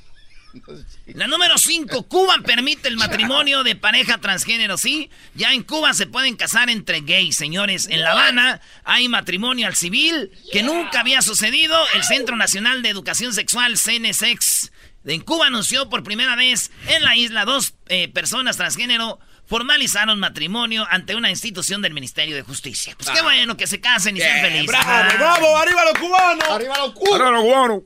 La 1.14 1.28
número 1.28 1.58
5, 1.58 2.04
Cuba 2.04 2.38
permite 2.46 2.88
el 2.88 2.98
matrimonio 2.98 3.64
de 3.64 3.76
pareja 3.76 4.18
transgénero, 4.18 4.78
¿sí? 4.78 5.10
Ya 5.34 5.54
en 5.54 5.64
Cuba 5.64 5.94
se 5.94 6.08
pueden 6.08 6.36
casar 6.36 6.70
entre 6.70 7.02
gays, 7.02 7.36
señores. 7.36 7.88
En 7.90 8.02
La 8.02 8.12
Habana 8.12 8.62
hay 8.84 9.08
matrimonio 9.08 9.68
al 9.68 9.76
civil 9.76 10.32
que 10.52 10.64
nunca 10.64 11.02
había 11.02 11.22
sucedido. 11.22 11.78
El 11.96 12.04
Centro 12.04 12.36
Nacional 12.36 12.82
de 12.82 12.90
Educación 12.90 13.34
Sexual, 13.34 13.78
CNSEX, 13.78 14.72
en 15.06 15.22
Cuba 15.22 15.48
anunció 15.48 15.90
por 15.90 16.04
primera 16.04 16.36
vez 16.36 16.72
en 16.88 17.04
la 17.04 17.16
isla 17.16 17.46
dos 17.46 17.74
eh, 17.88 18.08
personas 18.08 18.58
transgénero 18.58 19.20
formalizaron 19.52 20.18
matrimonio 20.18 20.88
ante 20.90 21.14
una 21.14 21.30
institución 21.30 21.82
del 21.82 21.94
Ministerio 21.94 22.38
de 22.38 22.42
Justicia. 22.42 22.96
Pues 22.98 23.10
qué 23.10 23.22
bueno 23.22 23.58
que 23.58 23.68
se 23.68 23.82
casen 23.82 24.16
y 24.16 24.22
sean 24.22 24.40
felices. 24.40 24.68
¡Bravo, 24.68 24.90
ah. 24.90 25.14
bravo! 25.14 25.58
¡Arriba 25.58 25.84
los 25.84 26.00
cubanos! 26.00 26.50
¡Arriba 26.50 26.78
los 26.78 26.94
cubanos! 26.94 27.22
¡Arriba 27.22 27.32
los 27.32 27.44
cubanos! 27.44 27.82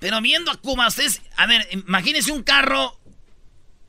Pero 0.00 0.20
viendo 0.20 0.50
a 0.50 0.56
Cuba, 0.56 0.88
ustedes, 0.88 1.22
a 1.36 1.46
ver, 1.46 1.68
imagínense 1.70 2.32
un 2.32 2.42
carro 2.42 2.98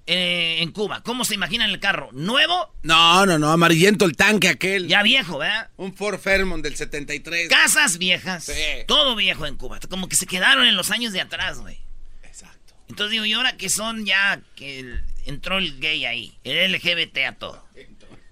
eh, 0.05 0.57
en 0.59 0.71
Cuba. 0.71 1.01
¿Cómo 1.01 1.25
se 1.25 1.33
imaginan 1.33 1.71
el 1.71 1.79
carro? 1.79 2.09
¿Nuevo? 2.11 2.71
No, 2.83 3.25
no, 3.25 3.39
no, 3.39 3.49
amarillento 3.49 4.05
el 4.05 4.15
tanque 4.15 4.49
aquel. 4.49 4.87
Ya 4.87 5.01
viejo, 5.01 5.39
¿verdad? 5.39 5.71
Un 5.77 5.95
Ford 5.95 6.19
Fairmont 6.19 6.63
del 6.63 6.75
73. 6.75 7.49
Casas 7.49 7.97
viejas. 7.97 8.43
Sí. 8.43 8.53
Todo 8.87 9.15
viejo 9.15 9.47
en 9.47 9.55
Cuba. 9.55 9.79
Como 9.89 10.07
que 10.07 10.15
se 10.15 10.27
quedaron 10.27 10.67
en 10.67 10.75
los 10.75 10.91
años 10.91 11.11
de 11.11 11.21
atrás, 11.21 11.57
güey. 11.57 11.79
Exacto. 12.21 12.75
Entonces 12.87 13.13
digo, 13.13 13.25
¿y 13.25 13.33
ahora 13.33 13.57
que 13.57 13.69
son 13.69 14.05
ya 14.05 14.39
que 14.55 14.99
entró 15.25 15.57
el 15.57 15.79
gay 15.79 16.05
ahí? 16.05 16.37
El 16.43 16.71
LGBT 16.73 17.17
a 17.27 17.31
todo. 17.33 17.65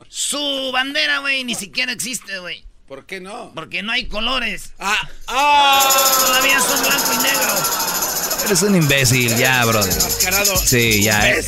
Su 0.10 0.72
bandera, 0.72 1.20
güey, 1.20 1.44
ni 1.44 1.56
siquiera 1.56 1.92
existe, 1.92 2.40
güey. 2.40 2.66
¿Por 2.88 3.06
qué 3.06 3.20
no? 3.20 3.52
Porque 3.56 3.82
no 3.82 3.92
hay 3.92 4.08
colores. 4.08 4.74
Ah, 4.78 5.10
ah. 5.28 5.90
Todavía 6.28 6.60
son 6.60 6.82
blanco 6.84 7.14
y 7.14 7.18
negro. 7.24 7.54
Eres 8.46 8.62
un 8.62 8.76
imbécil, 8.76 9.36
ya, 9.38 9.66
brother. 9.66 9.94
Sí, 9.94 11.02
ya. 11.02 11.32
Eh. 11.32 11.44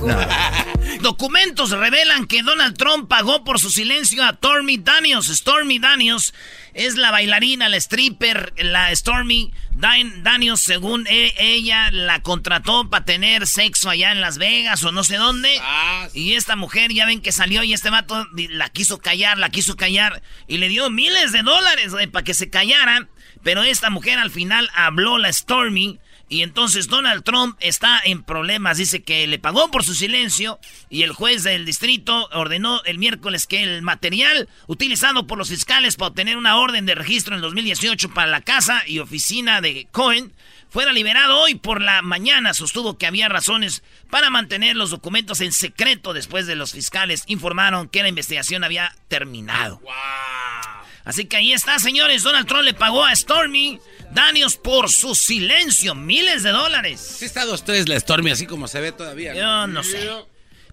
Documentos 1.00 1.70
revelan 1.70 2.26
que 2.26 2.42
Donald 2.42 2.76
Trump 2.76 3.08
pagó 3.08 3.44
por 3.44 3.60
su 3.60 3.70
silencio 3.70 4.24
a 4.24 4.34
Stormy 4.34 4.76
Daniels. 4.76 5.28
Stormy 5.28 5.78
Daniels 5.78 6.34
es 6.74 6.96
la 6.96 7.10
bailarina, 7.10 7.68
la 7.68 7.76
stripper, 7.76 8.52
la 8.58 8.94
Stormy 8.94 9.52
Daniels, 9.74 10.60
según 10.60 11.06
e, 11.08 11.34
ella, 11.38 11.90
la 11.90 12.22
contrató 12.22 12.88
para 12.90 13.04
tener 13.04 13.46
sexo 13.46 13.90
allá 13.90 14.12
en 14.12 14.20
Las 14.20 14.38
Vegas 14.38 14.82
o 14.84 14.92
no 14.92 15.04
sé 15.04 15.16
dónde. 15.16 15.56
Ah, 15.60 16.08
y 16.14 16.34
esta 16.34 16.56
mujer, 16.56 16.92
ya 16.92 17.06
ven 17.06 17.20
que 17.20 17.32
salió 17.32 17.62
y 17.62 17.72
este 17.72 17.90
vato 17.90 18.26
la 18.32 18.68
quiso 18.68 18.98
callar, 18.98 19.38
la 19.38 19.50
quiso 19.50 19.76
callar 19.76 20.22
y 20.46 20.58
le 20.58 20.68
dio 20.68 20.90
miles 20.90 21.32
de 21.32 21.42
dólares 21.42 21.92
para 22.12 22.24
que 22.24 22.34
se 22.34 22.50
callara. 22.50 23.08
Pero 23.42 23.62
esta 23.62 23.90
mujer 23.90 24.18
al 24.18 24.30
final 24.30 24.68
habló 24.74 25.18
la 25.18 25.32
Stormy 25.32 25.98
y 26.30 26.42
entonces 26.42 26.86
Donald 26.86 27.24
Trump 27.24 27.56
está 27.60 28.00
en 28.04 28.22
problemas. 28.22 28.78
Dice 28.78 29.02
que 29.02 29.26
le 29.26 29.40
pagó 29.40 29.68
por 29.72 29.84
su 29.84 29.94
silencio 29.94 30.60
y 30.88 31.02
el 31.02 31.12
juez 31.12 31.42
del 31.42 31.66
distrito 31.66 32.28
ordenó 32.32 32.82
el 32.84 32.98
miércoles 32.98 33.48
que 33.48 33.64
el 33.64 33.82
material 33.82 34.48
utilizado 34.68 35.26
por 35.26 35.38
los 35.38 35.48
fiscales 35.48 35.96
para 35.96 36.10
obtener 36.10 36.36
una 36.36 36.56
orden 36.56 36.86
de 36.86 36.94
registro 36.94 37.34
en 37.34 37.42
2018 37.42 38.14
para 38.14 38.30
la 38.30 38.42
casa 38.42 38.84
y 38.86 39.00
oficina 39.00 39.60
de 39.60 39.88
Cohen 39.90 40.32
fuera 40.68 40.92
liberado 40.92 41.36
hoy 41.36 41.56
por 41.56 41.82
la 41.82 42.00
mañana. 42.00 42.54
Sostuvo 42.54 42.96
que 42.96 43.06
había 43.06 43.28
razones 43.28 43.82
para 44.08 44.30
mantener 44.30 44.76
los 44.76 44.90
documentos 44.90 45.40
en 45.40 45.50
secreto 45.50 46.12
después 46.12 46.46
de 46.46 46.54
los 46.54 46.72
fiscales 46.72 47.24
informaron 47.26 47.88
que 47.88 48.02
la 48.02 48.08
investigación 48.08 48.62
había 48.62 48.94
terminado. 49.08 49.80
Así 51.04 51.24
que 51.24 51.36
ahí 51.36 51.52
está, 51.52 51.78
señores. 51.78 52.22
Donald 52.22 52.46
Trump 52.46 52.64
le 52.64 52.74
pagó 52.74 53.04
a 53.04 53.14
Stormy 53.14 53.80
Daniels 54.12 54.56
por 54.56 54.90
su 54.90 55.14
silencio. 55.14 55.94
Miles 55.94 56.42
de 56.42 56.50
dólares. 56.50 57.16
Sí 57.18 57.24
está 57.24 57.44
dos 57.44 57.64
tres 57.64 57.88
la 57.88 57.98
Stormy, 57.98 58.30
así 58.30 58.46
como 58.46 58.68
se 58.68 58.80
ve 58.80 58.92
todavía. 58.92 59.34
Yo 59.34 59.66
no 59.66 59.82
sé. 59.82 60.08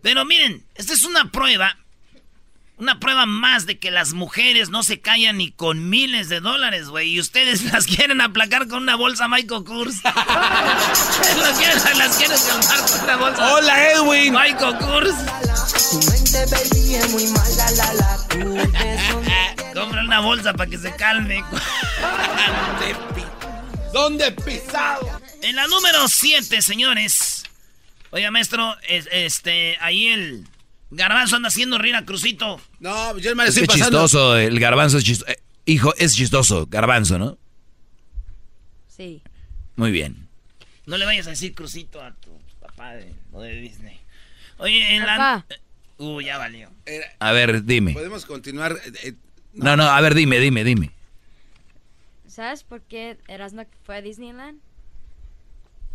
Pero 0.02 0.26
miren, 0.26 0.66
esta 0.76 0.94
es 0.94 1.04
una 1.04 1.32
prueba. 1.32 1.78
Una 2.78 3.00
prueba 3.00 3.26
más 3.26 3.66
de 3.66 3.80
que 3.80 3.90
las 3.90 4.14
mujeres 4.14 4.70
no 4.70 4.84
se 4.84 5.02
callan 5.02 5.38
ni 5.38 5.52
con 5.52 5.90
miles 5.90 6.30
de 6.30 6.42
dólares, 6.42 6.90
güey. 6.90 7.10
Y 7.10 7.20
ustedes 7.20 7.64
las 7.72 7.88
quieren 7.88 8.22
aplacar 8.22 8.68
con 8.68 8.84
una 8.84 8.96
bolsa 8.96 9.28
Michael 9.28 9.64
Kors. 9.64 10.04
las 10.04 11.58
quieren, 11.58 11.98
las 11.98 12.18
quieren 12.18 12.38
calmar 12.48 12.92
con 12.92 13.04
una 13.04 13.16
bolsa. 13.16 13.54
Hola, 13.56 13.92
Edwin. 13.92 14.34
Michael 14.34 14.78
Kors. 14.78 15.16
Compra 18.30 18.97
una 20.08 20.22
bolsa 20.22 20.54
para 20.54 20.70
que 20.70 20.78
se 20.78 20.96
calme. 20.96 21.44
¿Dónde 23.94 24.32
pisado? 24.32 25.06
En 25.42 25.56
la 25.56 25.68
número 25.68 26.08
7, 26.08 26.62
señores. 26.62 27.44
Oiga, 28.12 28.32
maestro, 28.32 28.76
este, 28.88 29.78
ahí 29.82 30.08
el 30.08 30.48
garbanzo 30.92 31.36
anda 31.36 31.50
haciendo 31.50 31.78
reír 31.78 31.96
a 31.96 32.06
Crucito. 32.06 32.62
No, 32.80 33.18
yo 33.18 33.36
me 33.36 33.44
es 33.44 33.58
estoy 33.58 33.68
chistoso, 33.68 34.38
el 34.38 34.60
garbanzo 34.60 34.98
es 34.98 35.04
chistoso. 35.04 35.30
Eh, 35.30 35.40
hijo, 35.66 35.94
es 35.98 36.16
chistoso, 36.16 36.68
garbanzo, 36.68 37.20
¿no? 37.20 37.38
Sí. 38.88 39.22
Muy 39.76 39.92
bien. 39.92 40.30
No 40.86 40.98
le 40.98 41.06
vayas 41.06 41.28
a 41.28 41.32
decir 41.32 41.54
Crucito 41.54 42.02
a 42.02 42.14
tu 42.14 42.32
papá 42.62 42.94
de, 42.94 43.14
de 43.34 43.54
Disney. 43.60 44.00
Oye, 44.58 44.96
en 44.96 45.06
la... 45.06 45.46
Uh, 45.98 46.22
ya 46.22 46.38
valió. 46.38 46.72
A 47.20 47.32
ver, 47.34 47.66
dime. 47.66 47.92
Podemos 47.92 48.26
continuar. 48.26 48.80
No, 49.58 49.76
no, 49.76 49.84
a 49.84 50.00
ver, 50.02 50.14
dime, 50.14 50.40
dime, 50.40 50.64
dime. 50.64 50.92
¿Sabes 52.28 52.64
por 52.64 52.82
qué 52.82 53.18
Erasmo 53.28 53.64
fue 53.84 53.98
a 53.98 54.02
Disneyland? 54.02 54.60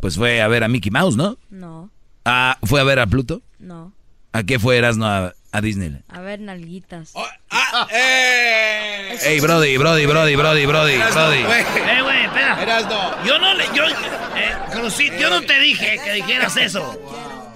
Pues 0.00 0.16
fue 0.16 0.42
a 0.42 0.49
ver 0.49 0.64
a 0.64 0.69
Mickey 0.69 0.90
Mouse, 0.90 1.16
¿no? 1.16 1.38
No. 1.50 1.90
Ah, 2.25 2.59
¿fue 2.64 2.81
a 2.81 2.85
ver 2.85 2.99
a 2.99 3.07
Pluto? 3.07 3.42
No. 3.61 3.92
¿A 4.33 4.42
qué 4.42 4.59
fue 4.59 4.76
Erasmo 4.76 5.07
a, 5.07 5.35
a 5.52 5.61
Disneyland? 5.61 6.02
A 6.09 6.21
ver 6.21 6.40
nalguitas. 6.40 7.12
Oh, 7.14 7.25
ah, 7.50 7.87
eh. 7.92 9.16
Ey, 9.25 9.40
Brody, 9.40 9.76
Brody, 9.76 10.07
Brody, 10.07 10.35
Brody, 10.35 10.66
Brody, 10.66 10.97
Brody. 10.97 11.38
Eh, 11.38 12.02
güey, 12.02 12.25
espera. 12.25 12.62
Erasmo. 12.62 13.25
Yo 13.25 13.38
no 13.38 13.54
le, 13.54 13.64
yo, 13.66 13.85
eh, 13.87 14.52
Crucito, 14.73 15.16
yo 15.16 15.31
no 15.31 15.42
te 15.42 15.61
dije 15.61 16.00
que 16.04 16.12
dijeras 16.14 16.57
eso. 16.57 16.99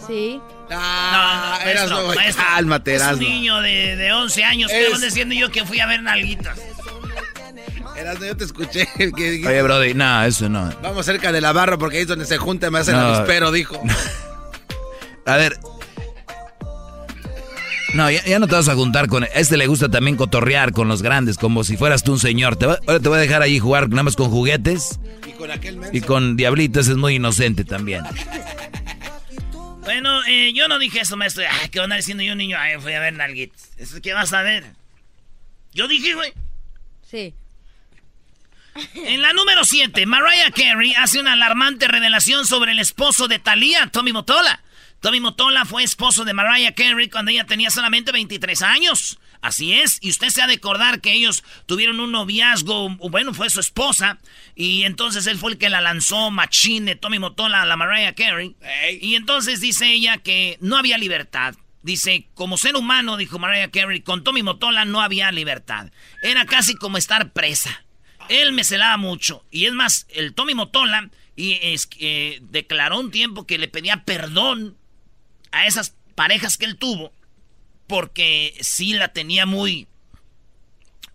Sí. 0.07 0.41
Ah, 0.71 1.59
no, 1.65 1.87
no, 1.87 2.07
maestro, 2.09 2.15
maestro, 2.15 2.45
Cálmate, 2.45 2.95
Es 2.97 3.03
un 3.03 3.19
niño 3.21 3.61
de, 3.61 3.97
de 3.97 4.13
11 4.13 4.45
años. 4.45 4.71
¿Qué 4.71 4.87
es... 4.89 5.01
diciendo 5.01 5.35
yo 5.35 5.51
que 5.51 5.65
fui 5.65 5.81
a 5.81 5.87
ver 5.87 6.03
nalguitas? 6.03 6.59
Erasmo, 7.97 8.27
yo 8.27 8.37
te 8.37 8.45
escuché. 8.45 8.89
Que 8.97 9.43
Oye, 9.47 9.63
Brody, 9.63 9.95
no, 9.95 10.25
eso 10.25 10.49
no. 10.49 10.71
Vamos 10.83 11.07
cerca 11.07 11.33
de 11.33 11.41
la 11.41 11.53
barra 11.53 11.79
porque 11.79 11.97
ahí 11.97 12.03
es 12.03 12.09
donde 12.09 12.27
se 12.27 12.37
junta 12.37 12.71
me 12.71 12.81
hacen 12.81 12.95
no. 12.95 13.01
avispero, 13.01 13.53
dijo. 13.53 13.81
a 15.27 15.37
ver. 15.37 15.59
No, 17.95 18.11
ya, 18.11 18.23
ya, 18.25 18.39
no 18.39 18.47
te 18.47 18.55
vas 18.55 18.69
a 18.69 18.75
juntar 18.75 19.07
con... 19.07 19.25
A 19.25 19.27
este 19.27 19.57
le 19.57 19.67
gusta 19.67 19.89
también 19.89 20.17
cotorrear 20.17 20.73
con 20.73 20.89
los 20.89 21.01
grandes, 21.01 21.39
como 21.39 21.65
si 21.65 21.79
fueras 21.79 22.03
tú 22.03 22.13
un 22.13 22.19
señor. 22.19 22.57
Te 22.57 22.67
va, 22.67 22.79
ahora 22.87 23.01
te 23.01 23.09
voy 23.09 23.17
a 23.17 23.21
dejar 23.21 23.41
ahí 23.41 23.59
jugar 23.59 23.89
nada 23.89 24.03
más 24.03 24.17
con 24.17 24.29
juguetes. 24.29 24.99
Y 25.27 25.31
con 25.33 25.51
aquel 25.51 25.79
menso. 25.79 25.97
Y 25.97 26.01
con 26.03 26.37
diablitos 26.37 26.89
es 26.89 26.97
muy 26.97 27.15
inocente 27.15 27.65
también. 27.65 28.03
Bueno, 29.87 30.25
eh, 30.25 30.53
yo 30.53 30.67
no 30.67 30.81
dije 30.81 31.01
eso, 31.01 31.17
maestro. 31.17 31.45
Ay, 31.49 31.69
¿qué 31.69 31.79
van 31.79 31.93
a 31.93 31.97
diciendo 31.97 32.25
yo, 32.25 32.35
niño? 32.35 32.59
Ay, 32.59 32.77
fui 32.81 32.93
a 32.93 32.99
ver 32.99 33.13
nalguitas. 33.13 33.71
¿Eso 33.79 34.03
qué 34.03 34.13
vas 34.15 34.33
a 34.33 34.43
ver? 34.43 34.65
Yo 35.73 35.87
dije, 35.87 36.13
güey. 36.15 36.33
Sí. 37.09 37.33
En 38.95 39.23
la 39.23 39.33
número 39.33 39.65
7, 39.65 40.05
Mariah 40.05 40.51
Carey 40.51 40.93
hace 40.95 41.21
una 41.21 41.35
alarmante 41.35 41.87
revelación 41.87 42.47
sobre 42.47 42.73
el 42.73 42.81
esposo 42.81 43.29
de 43.29 43.39
Thalía, 43.39 43.87
Tommy 43.87 44.13
Motola. 44.13 44.61
Tommy 45.01 45.21
Motola 45.21 45.65
fue 45.65 45.85
esposo 45.85 46.25
de 46.25 46.35
Mariah 46.35 46.75
Carey 46.75 47.09
cuando 47.09 47.31
ella 47.31 47.45
tenía 47.45 47.71
solamente 47.71 48.11
23 48.11 48.63
años. 48.63 49.21
Así 49.41 49.75
es, 49.75 49.99
y 50.01 50.11
usted 50.11 50.29
se 50.29 50.43
ha 50.43 50.47
de 50.47 50.55
acordar 50.55 51.01
que 51.01 51.13
ellos 51.13 51.45
tuvieron 51.67 52.01
un 52.01 52.13
noviazgo, 52.13 52.91
bueno, 53.11 53.35
fue 53.35 53.51
su 53.51 53.61
esposa, 53.61 54.19
y 54.55 54.85
entonces 54.85 55.27
él 55.27 55.39
fue 55.39 55.53
el 55.53 55.59
que 55.59 55.71
la 55.71 55.81
lanzó 55.81 56.31
machine, 56.31 56.97
Tommy 56.97 57.19
Motola, 57.19 57.63
a 57.63 57.67
la 57.67 57.77
Mariah 57.77 58.15
Carey. 58.15 58.57
Hey. 58.61 58.99
Y 59.01 59.15
entonces 59.15 59.61
dice 59.61 59.93
ella 59.93 60.19
que 60.19 60.59
no 60.61 60.77
había 60.77 60.99
libertad. 60.99 61.55
Dice, 61.83 62.27
como 62.35 62.59
ser 62.59 62.75
humano, 62.75 63.17
dijo 63.17 63.39
Mariah 63.39 63.71
Carey, 63.71 64.01
con 64.01 64.25
Tommy 64.25 64.43
Motola 64.43 64.85
no 64.85 65.01
había 65.01 65.31
libertad. 65.31 65.93
Era 66.23 66.45
casi 66.45 66.75
como 66.75 66.99
estar 66.99 67.33
presa. 67.33 67.85
Él 68.29 68.53
me 68.53 68.65
celaba 68.65 68.97
mucho. 68.97 69.45
Y 69.53 69.67
es 69.67 69.73
más, 69.73 70.07
el 70.11 70.35
Tommy 70.35 70.55
Motola 70.55 71.11
y 71.37 71.59
es, 71.63 71.87
que 71.87 72.39
declaró 72.51 72.99
un 72.99 73.11
tiempo 73.11 73.47
que 73.47 73.59
le 73.59 73.69
pedía 73.69 74.03
perdón 74.05 74.77
a 75.53 75.67
esas 75.67 75.95
parejas 76.15 76.57
que 76.57 76.65
él 76.65 76.77
tuvo 76.77 77.13
porque 77.87 78.57
sí 78.61 78.93
la 78.95 79.09
tenía 79.09 79.47
muy 79.47 79.87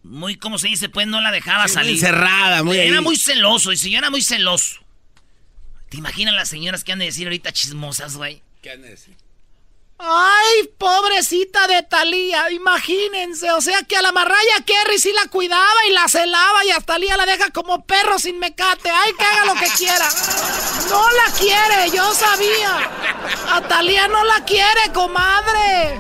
muy 0.04 0.36
¿cómo 0.36 0.58
se 0.58 0.68
dice? 0.68 0.90
Pues 0.90 1.08
no 1.08 1.22
la 1.22 1.32
dejaba 1.32 1.68
salir. 1.68 1.92
Muy 1.92 2.00
cerrada, 2.00 2.64
muy 2.64 2.78
Era 2.78 2.98
ahí. 2.98 3.04
muy 3.04 3.18
celoso 3.18 3.72
y 3.72 3.78
si 3.78 3.92
yo 3.92 4.00
era 4.00 4.10
muy 4.10 4.22
celoso. 4.22 4.82
¿Te 5.90 5.98
imaginas 5.98 6.34
las 6.34 6.50
señoras 6.50 6.84
que 6.84 6.92
han 6.94 7.00
de 7.00 7.06
decir 7.06 7.28
ahorita 7.28 7.52
chismosas, 7.52 8.16
güey? 8.16 8.42
¿Qué 8.62 8.72
han 8.72 8.82
de 8.82 8.90
decir? 8.90 9.16
Ay, 10.04 10.68
pobrecita 10.80 11.68
de 11.68 11.84
Talía, 11.84 12.50
imagínense, 12.50 13.52
o 13.52 13.62
sea 13.62 13.84
que 13.84 13.96
a 13.98 14.02
la 14.02 14.12
Marraya 14.12 14.64
Kerry 14.66 14.98
sí 14.98 15.12
la 15.14 15.30
cuidaba 15.30 15.86
y 15.88 15.92
la 15.94 16.08
celaba 16.08 16.66
y 16.66 16.72
a 16.72 16.80
Talía 16.80 17.16
la 17.18 17.28
deja 17.28 17.52
como 17.52 17.86
perro 17.86 18.18
sin 18.18 18.40
mecate. 18.40 18.90
Ay, 18.90 19.14
que 19.14 19.24
haga 19.24 19.46
lo 19.46 19.54
que 19.60 19.68
quiera. 19.78 20.10
No 20.90 21.06
la 21.12 21.34
quiere, 21.38 21.96
yo 21.96 22.12
sabía. 22.16 22.90
A 23.52 23.62
Talía 23.68 24.08
no 24.08 24.24
la 24.24 24.44
quiere, 24.44 24.92
comadre. 24.92 26.00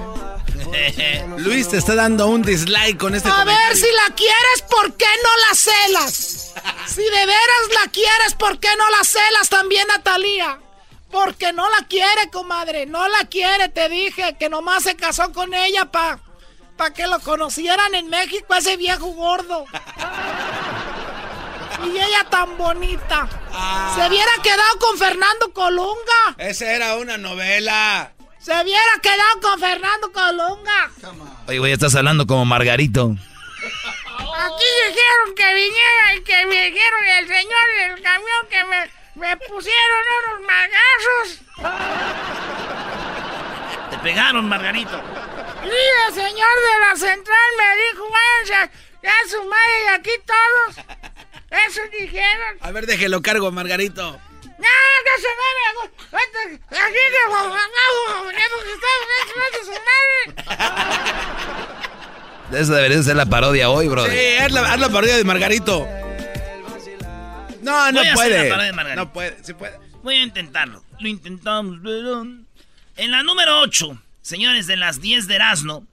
Luis 1.37 1.69
te 1.69 1.77
está 1.77 1.95
dando 1.95 2.27
un 2.27 2.41
dislike 2.41 2.97
con 2.97 3.15
este 3.15 3.29
A 3.29 3.31
comentario. 3.31 3.67
ver, 3.67 3.77
si 3.77 3.91
la 3.91 4.15
quieres, 4.15 4.61
¿por 4.69 4.93
qué 4.95 5.05
no 5.05 5.29
la 5.49 5.55
celas? 5.55 6.53
Si 6.87 7.01
de 7.01 7.25
veras 7.25 7.83
la 7.83 7.91
quieres, 7.91 8.33
¿por 8.37 8.59
qué 8.59 8.69
no 8.77 8.89
la 8.89 9.03
celas 9.03 9.49
también 9.49 9.89
a 9.91 10.01
Talía? 10.01 10.59
Porque 11.11 11.51
no 11.51 11.69
la 11.69 11.85
quiere, 11.87 12.29
comadre. 12.31 12.85
No 12.85 13.07
la 13.07 13.25
quiere, 13.29 13.67
te 13.69 13.89
dije. 13.89 14.37
Que 14.39 14.47
nomás 14.49 14.83
se 14.83 14.95
casó 14.95 15.33
con 15.33 15.53
ella 15.53 15.85
pa, 15.85 16.19
pa 16.77 16.93
que 16.93 17.05
lo 17.07 17.19
conocieran 17.19 17.93
en 17.95 18.07
México, 18.09 18.53
ese 18.55 18.77
viejo 18.77 19.07
gordo. 19.07 19.65
Y 21.83 21.89
ella 21.97 22.25
tan 22.29 22.57
bonita. 22.57 23.27
Se 23.95 24.07
hubiera 24.07 24.31
quedado 24.41 24.79
con 24.79 24.97
Fernando 24.97 25.51
Colunga. 25.53 26.35
Esa 26.37 26.71
era 26.71 26.95
una 26.95 27.17
novela. 27.17 28.13
Se 28.41 28.51
hubiera 28.51 28.99
quedado 29.01 29.39
con 29.41 29.59
Fernando 29.59 30.11
Colunga. 30.11 30.91
Oye, 31.47 31.59
güey, 31.59 31.73
estás 31.73 31.93
hablando 31.95 32.25
como 32.25 32.43
Margarito. 32.45 33.15
Aquí 34.35 34.65
dijeron 34.87 35.35
que 35.35 35.53
viniera 35.53 36.15
y 36.17 36.23
que 36.23 36.45
me 36.47 36.71
dijeron 36.71 37.03
el 37.19 37.27
señor 37.27 37.65
del 37.77 38.01
camión 38.01 38.47
que 38.49 38.63
me, 38.65 39.27
me 39.27 39.37
pusieron 39.37 40.01
unos 40.23 40.47
magazos. 40.47 41.39
Te 43.91 43.97
pegaron, 43.99 44.49
Margarito. 44.49 44.99
Y 45.63 46.07
el 46.07 46.13
señor 46.13 46.31
de 46.31 46.79
la 46.79 46.95
central 46.95 47.49
me 47.57 47.83
dijo, 47.83 48.09
váyanse 48.09 48.71
ya 49.03 49.13
su 49.29 49.43
madre 49.43 49.83
y 49.85 49.87
aquí 49.99 50.11
todos. 50.25 50.85
Eso 51.67 51.81
dijeron. 51.99 52.57
A 52.61 52.71
ver, 52.71 52.87
déjelo 52.87 53.21
cargo, 53.21 53.51
Margarito. 53.51 54.19
No, 54.61 54.67
que 55.05 55.13
se 55.21 55.27
vaya. 55.41 55.67
Aquí 56.85 57.03
que 59.51 59.61
su 59.65 59.71
madre. 59.71 60.21
Esa 62.61 62.75
debería 62.75 63.01
ser 63.01 63.15
la 63.15 63.25
parodia 63.25 63.69
hoy, 63.69 63.87
bro. 63.87 64.05
Sí, 64.05 64.17
haz 64.39 64.51
la, 64.51 64.73
haz 64.73 64.79
la 64.79 64.89
parodia 64.89 65.17
de 65.17 65.23
Margarito. 65.23 65.87
No, 67.61 67.91
no 67.91 67.99
Voy 67.99 68.07
a 68.07 68.13
hacer 68.13 68.15
puede. 68.15 68.43
la 68.43 68.49
parodia 68.49 68.65
de 68.67 68.73
Margarito. 68.73 69.05
No 69.05 69.13
puede, 69.13 69.37
sí 69.43 69.53
puede. 69.53 69.79
Voy 70.03 70.15
a 70.15 70.23
intentarlo. 70.23 70.83
Lo 70.99 71.07
intentamos, 71.07 71.77
pero... 71.83 72.25
En 72.97 73.11
la 73.11 73.23
número 73.23 73.61
8, 73.61 73.99
señores 74.21 74.67
de 74.67 74.75
las 74.75 74.99
10 75.01 75.27
de 75.27 75.35
Erasmo, 75.35 75.87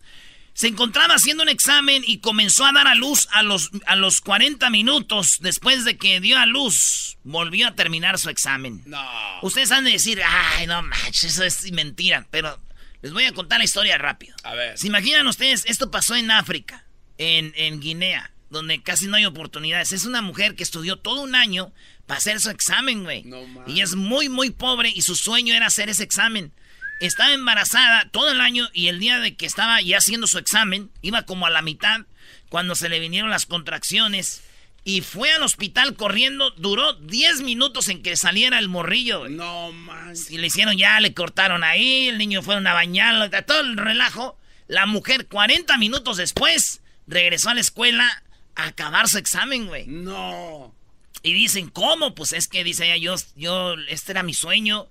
se 0.58 0.66
encontraba 0.66 1.14
haciendo 1.14 1.44
un 1.44 1.48
examen 1.48 2.02
y 2.04 2.18
comenzó 2.18 2.66
a 2.66 2.72
dar 2.72 2.88
a 2.88 2.96
luz 2.96 3.28
a 3.30 3.44
los, 3.44 3.70
a 3.86 3.94
los 3.94 4.20
40 4.20 4.70
minutos 4.70 5.38
después 5.40 5.84
de 5.84 5.96
que 5.96 6.18
dio 6.18 6.36
a 6.36 6.46
luz. 6.46 7.16
Volvió 7.22 7.68
a 7.68 7.76
terminar 7.76 8.18
su 8.18 8.28
examen. 8.28 8.82
No. 8.84 9.00
Ustedes 9.42 9.70
han 9.70 9.84
de 9.84 9.92
decir, 9.92 10.20
ay, 10.20 10.66
no 10.66 10.82
manches, 10.82 11.22
eso 11.22 11.44
es 11.44 11.70
mentira. 11.70 12.26
Pero 12.32 12.60
les 13.02 13.12
voy 13.12 13.22
a 13.22 13.32
contar 13.34 13.58
la 13.58 13.66
historia 13.66 13.98
rápido. 13.98 14.34
A 14.42 14.54
ver. 14.54 14.76
¿Se 14.76 14.88
imaginan 14.88 15.28
ustedes? 15.28 15.62
Esto 15.66 15.92
pasó 15.92 16.16
en 16.16 16.32
África, 16.32 16.84
en, 17.18 17.52
en 17.54 17.78
Guinea, 17.78 18.32
donde 18.50 18.82
casi 18.82 19.06
no 19.06 19.14
hay 19.14 19.26
oportunidades. 19.26 19.92
Es 19.92 20.06
una 20.06 20.22
mujer 20.22 20.56
que 20.56 20.64
estudió 20.64 20.98
todo 20.98 21.20
un 21.20 21.36
año 21.36 21.72
para 22.06 22.18
hacer 22.18 22.40
su 22.40 22.50
examen, 22.50 23.04
güey. 23.04 23.22
No 23.22 23.38
y 23.68 23.80
es 23.80 23.94
muy, 23.94 24.28
muy 24.28 24.50
pobre 24.50 24.90
y 24.92 25.02
su 25.02 25.14
sueño 25.14 25.54
era 25.54 25.66
hacer 25.66 25.88
ese 25.88 26.02
examen. 26.02 26.52
Estaba 27.00 27.32
embarazada 27.32 28.08
todo 28.10 28.30
el 28.30 28.40
año 28.40 28.68
y 28.72 28.88
el 28.88 28.98
día 28.98 29.20
de 29.20 29.36
que 29.36 29.46
estaba 29.46 29.80
ya 29.80 29.98
haciendo 29.98 30.26
su 30.26 30.38
examen, 30.38 30.90
iba 31.02 31.22
como 31.22 31.46
a 31.46 31.50
la 31.50 31.62
mitad 31.62 32.00
cuando 32.48 32.74
se 32.74 32.88
le 32.88 32.98
vinieron 32.98 33.30
las 33.30 33.46
contracciones. 33.46 34.42
Y 34.84 35.02
fue 35.02 35.30
al 35.32 35.42
hospital 35.42 35.94
corriendo, 35.94 36.50
duró 36.52 36.94
10 36.94 37.42
minutos 37.42 37.88
en 37.88 38.02
que 38.02 38.16
saliera 38.16 38.58
el 38.58 38.68
morrillo. 38.68 39.20
güey. 39.20 39.32
No, 39.32 39.70
man. 39.72 40.14
Y 40.30 40.38
le 40.38 40.46
hicieron 40.46 40.78
ya, 40.78 40.98
le 41.00 41.12
cortaron 41.12 41.62
ahí, 41.62 42.08
el 42.08 42.16
niño 42.16 42.42
fueron 42.42 42.66
a 42.66 42.72
bañarlo, 42.72 43.28
todo 43.44 43.60
el 43.60 43.76
relajo. 43.76 44.38
La 44.66 44.86
mujer, 44.86 45.26
40 45.26 45.76
minutos 45.78 46.16
después, 46.16 46.80
regresó 47.06 47.50
a 47.50 47.54
la 47.54 47.60
escuela 47.60 48.22
a 48.54 48.68
acabar 48.68 49.08
su 49.08 49.18
examen, 49.18 49.66
güey. 49.66 49.86
No. 49.86 50.74
Y 51.22 51.34
dicen, 51.34 51.68
¿cómo? 51.68 52.14
Pues 52.14 52.32
es 52.32 52.48
que 52.48 52.64
dice 52.64 52.86
ella, 52.86 52.96
yo, 52.96 53.14
yo, 53.36 53.74
este 53.88 54.12
era 54.12 54.22
mi 54.22 54.34
sueño. 54.34 54.88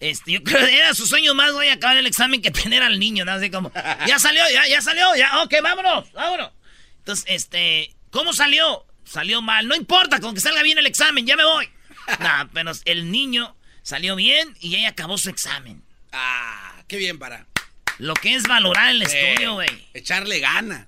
Este, 0.00 0.32
yo 0.32 0.42
creo 0.42 0.66
que 0.66 0.76
era 0.78 0.94
su 0.94 1.06
sueño 1.06 1.34
más, 1.34 1.52
güey, 1.52 1.68
acabar 1.68 1.96
el 1.98 2.06
examen 2.06 2.40
que 2.42 2.50
tener 2.50 2.82
al 2.82 2.98
niño, 2.98 3.24
¿no? 3.24 3.32
Así 3.32 3.50
como, 3.50 3.70
ya 4.06 4.18
salió, 4.18 4.42
ya, 4.52 4.66
ya 4.66 4.80
salió, 4.80 5.14
ya, 5.14 5.42
ok, 5.42 5.54
vámonos, 5.62 6.10
vámonos. 6.12 6.50
Entonces, 6.98 7.24
este, 7.28 7.94
¿cómo 8.10 8.32
salió? 8.32 8.86
Salió 9.04 9.42
mal, 9.42 9.66
no 9.68 9.74
importa, 9.74 10.20
con 10.20 10.34
que 10.34 10.40
salga 10.40 10.62
bien 10.62 10.78
el 10.78 10.86
examen, 10.86 11.26
ya 11.26 11.36
me 11.36 11.44
voy. 11.44 11.68
nah, 12.20 12.46
pero 12.52 12.72
el 12.86 13.10
niño 13.10 13.54
salió 13.82 14.16
bien 14.16 14.54
y 14.60 14.74
ella 14.76 14.88
acabó 14.88 15.18
su 15.18 15.28
examen. 15.30 15.82
Ah, 16.12 16.82
qué 16.88 16.96
bien 16.96 17.18
para. 17.18 17.46
Lo 17.98 18.14
que 18.14 18.34
es 18.34 18.44
valorar 18.44 18.88
el 18.90 19.02
Eh, 19.02 19.04
estudio, 19.04 19.54
güey. 19.54 19.68
Echarle 19.92 20.38
ganas. 20.40 20.86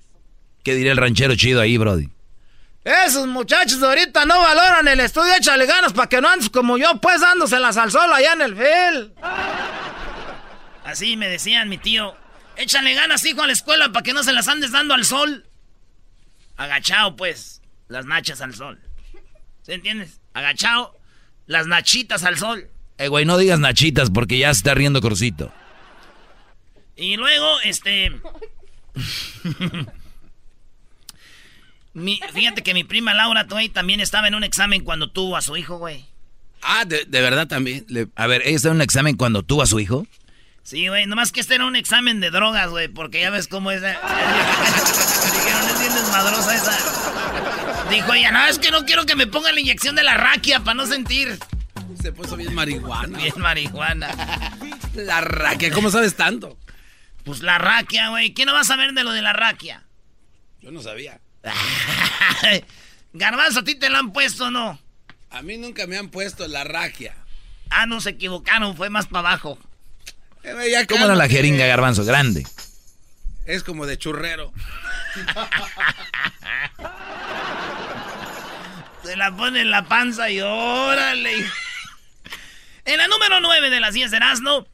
¿Qué 0.65 0.75
diría 0.75 0.93
el 0.93 0.99
ranchero 0.99 1.35
chido 1.37 1.61
ahí, 1.61 1.77
Brody? 1.77 2.09
Esos 2.85 3.29
muchachos 3.29 3.79
de 3.79 3.87
ahorita 3.87 4.27
no 4.27 4.41
valoran 4.41 4.89
el 4.89 4.99
estudio, 4.99 5.33
échale 5.35 5.67
ganas 5.67 5.93
para 5.93 6.09
que 6.09 6.21
no 6.21 6.29
andes 6.29 6.51
como 6.51 6.79
yo, 6.79 7.01
pues 7.01 7.21
dándoselas 7.21 7.77
al 7.77 7.93
sol 7.93 8.13
allá 8.13 8.33
en 8.33 8.43
el 8.43 8.57
field. 8.57 9.13
Así 10.85 11.17
me 11.17 11.29
decían 11.29 11.69
mi 11.69 11.79
tío. 11.79 12.17
Échale 12.57 12.95
ganas, 12.95 13.25
hijo, 13.25 13.43
a 13.43 13.47
la 13.47 13.53
escuela 13.53 13.93
para 13.93 14.03
que 14.03 14.13
no 14.13 14.25
se 14.25 14.33
las 14.33 14.49
andes 14.49 14.73
dando 14.73 14.95
al 14.95 15.05
sol. 15.05 15.47
Agachado, 16.57 17.15
pues. 17.17 17.63
Las 17.89 18.05
nachas 18.07 18.41
al 18.41 18.55
sol. 18.55 18.81
¿Sí 19.63 19.73
entiendes? 19.73 20.21
Agachado, 20.35 20.99
las 21.47 21.67
nachitas 21.67 22.25
al 22.25 22.37
sol. 22.37 22.69
Eh, 22.99 23.09
güey, 23.09 23.25
no 23.25 23.39
digas 23.39 23.61
nachitas 23.61 24.11
porque 24.11 24.39
ya 24.39 24.53
se 24.53 24.59
está 24.59 24.75
riendo 24.75 25.01
Crucito. 25.01 25.53
Y 26.97 27.17
luego, 27.17 27.61
este. 27.61 28.21
mi- 31.95 32.21
fíjate 32.33 32.63
que 32.63 32.75
mi 32.75 32.85
prima 32.85 33.15
Laura 33.15 33.47
Tway 33.47 33.69
también 33.69 34.01
estaba 34.01 34.29
en 34.29 34.35
un 34.35 34.45
examen 34.45 34.83
cuando 34.85 35.11
tuvo 35.11 35.37
a 35.37 35.43
su 35.43 35.57
hijo, 35.57 35.79
güey. 35.79 36.05
Ah, 36.63 36.85
de, 36.85 37.05
de 37.07 37.21
verdad 37.21 37.47
también. 37.49 37.85
Le- 37.89 38.09
A 38.15 38.27
ver, 38.27 38.43
¿ella 38.45 38.57
está 38.57 38.69
en 38.69 38.77
un 38.77 38.83
examen 38.83 39.17
cuando 39.17 39.43
tuvo 39.43 39.63
a 39.63 39.67
su 39.67 39.81
hijo? 39.81 40.07
Sí, 40.63 40.87
güey, 40.89 41.07
nomás 41.07 41.33
que 41.33 41.41
este 41.41 41.57
era 41.57 41.67
un 41.67 41.75
examen 41.75 42.21
de 42.21 42.31
drogas, 42.31 42.71
güey, 42.71 42.87
porque 42.89 43.21
ya 43.21 43.31
ves 43.31 43.49
cómo 43.49 43.71
es. 43.73 43.83
eh. 43.83 43.97
Dijeron, 45.33 45.69
es 45.69 45.81
bien 45.81 45.95
desmadrosa 45.95 46.55
esa. 46.55 47.89
Dijo 47.91 48.15
ella, 48.15 48.31
no, 48.31 48.47
es 48.47 48.59
que 48.61 48.71
no 48.71 48.85
quiero 48.85 49.05
que 49.05 49.17
me 49.17 49.27
pongan 49.27 49.55
la 49.55 49.61
inyección 49.61 49.97
de 49.97 50.03
la 50.05 50.15
raquia 50.15 50.61
para 50.61 50.75
no 50.75 50.87
sentir. 50.87 51.37
Se 52.01 52.13
puso 52.13 52.37
bien 52.37 52.55
marihuana. 52.55 53.19
Bien 53.19 53.35
marihuana. 53.39 54.57
La 54.95 55.21
raquia, 55.21 55.71
¿cómo 55.73 55.91
sabes 55.91 56.15
tanto? 56.17 56.57
Pues 57.25 57.41
la 57.43 57.59
raquia, 57.59 58.09
güey. 58.11 58.33
¿Qué 58.33 58.47
no 58.47 58.53
vas 58.53 58.63
a 58.71 58.75
saber 58.75 58.93
de 58.93 59.05
lo 59.05 59.11
de 59.13 59.23
la 59.23 59.33
raquia? 59.33 59.83
Yo 60.61 60.71
no 60.71 60.81
sabía. 60.81 61.21
Garbanzo, 63.13 63.61
¿a 63.61 63.65
ti 63.65 63.75
te 63.75 63.91
la 63.91 63.99
han 63.99 64.13
puesto 64.13 64.47
o 64.47 64.51
no? 64.51 64.79
A 65.31 65.43
mí 65.43 65.59
nunca 65.59 65.87
me 65.87 65.97
han 65.97 66.09
puesto 66.09 66.47
la 66.49 66.65
raquia. 66.65 67.15
Ah, 67.71 67.87
no 67.87 68.01
se 68.01 68.11
equivocaron, 68.11 68.77
fue 68.77 68.91
más 68.91 69.07
para 69.07 69.31
abajo. 69.31 69.59
Eh, 70.43 70.69
ya 70.71 70.87
¿Cómo 70.87 71.05
era 71.05 71.15
la 71.15 71.29
jeringa, 71.29 71.67
garbanzo? 71.67 72.05
Grande. 72.05 72.47
Es 73.47 73.63
como 73.63 73.87
de 73.87 73.99
churrero. 73.99 74.53
Se 79.05 79.17
la 79.17 79.37
pone 79.37 79.63
en 79.63 79.71
la 79.71 79.89
panza 79.89 80.31
y 80.31 80.41
órale. 80.41 81.45
En 82.85 82.99
la 82.99 83.09
número 83.09 83.41
9 83.41 83.71
de 83.71 83.81
las 83.81 83.95
10 83.95 84.11
de 84.11 84.17
Erasmo, 84.17 84.67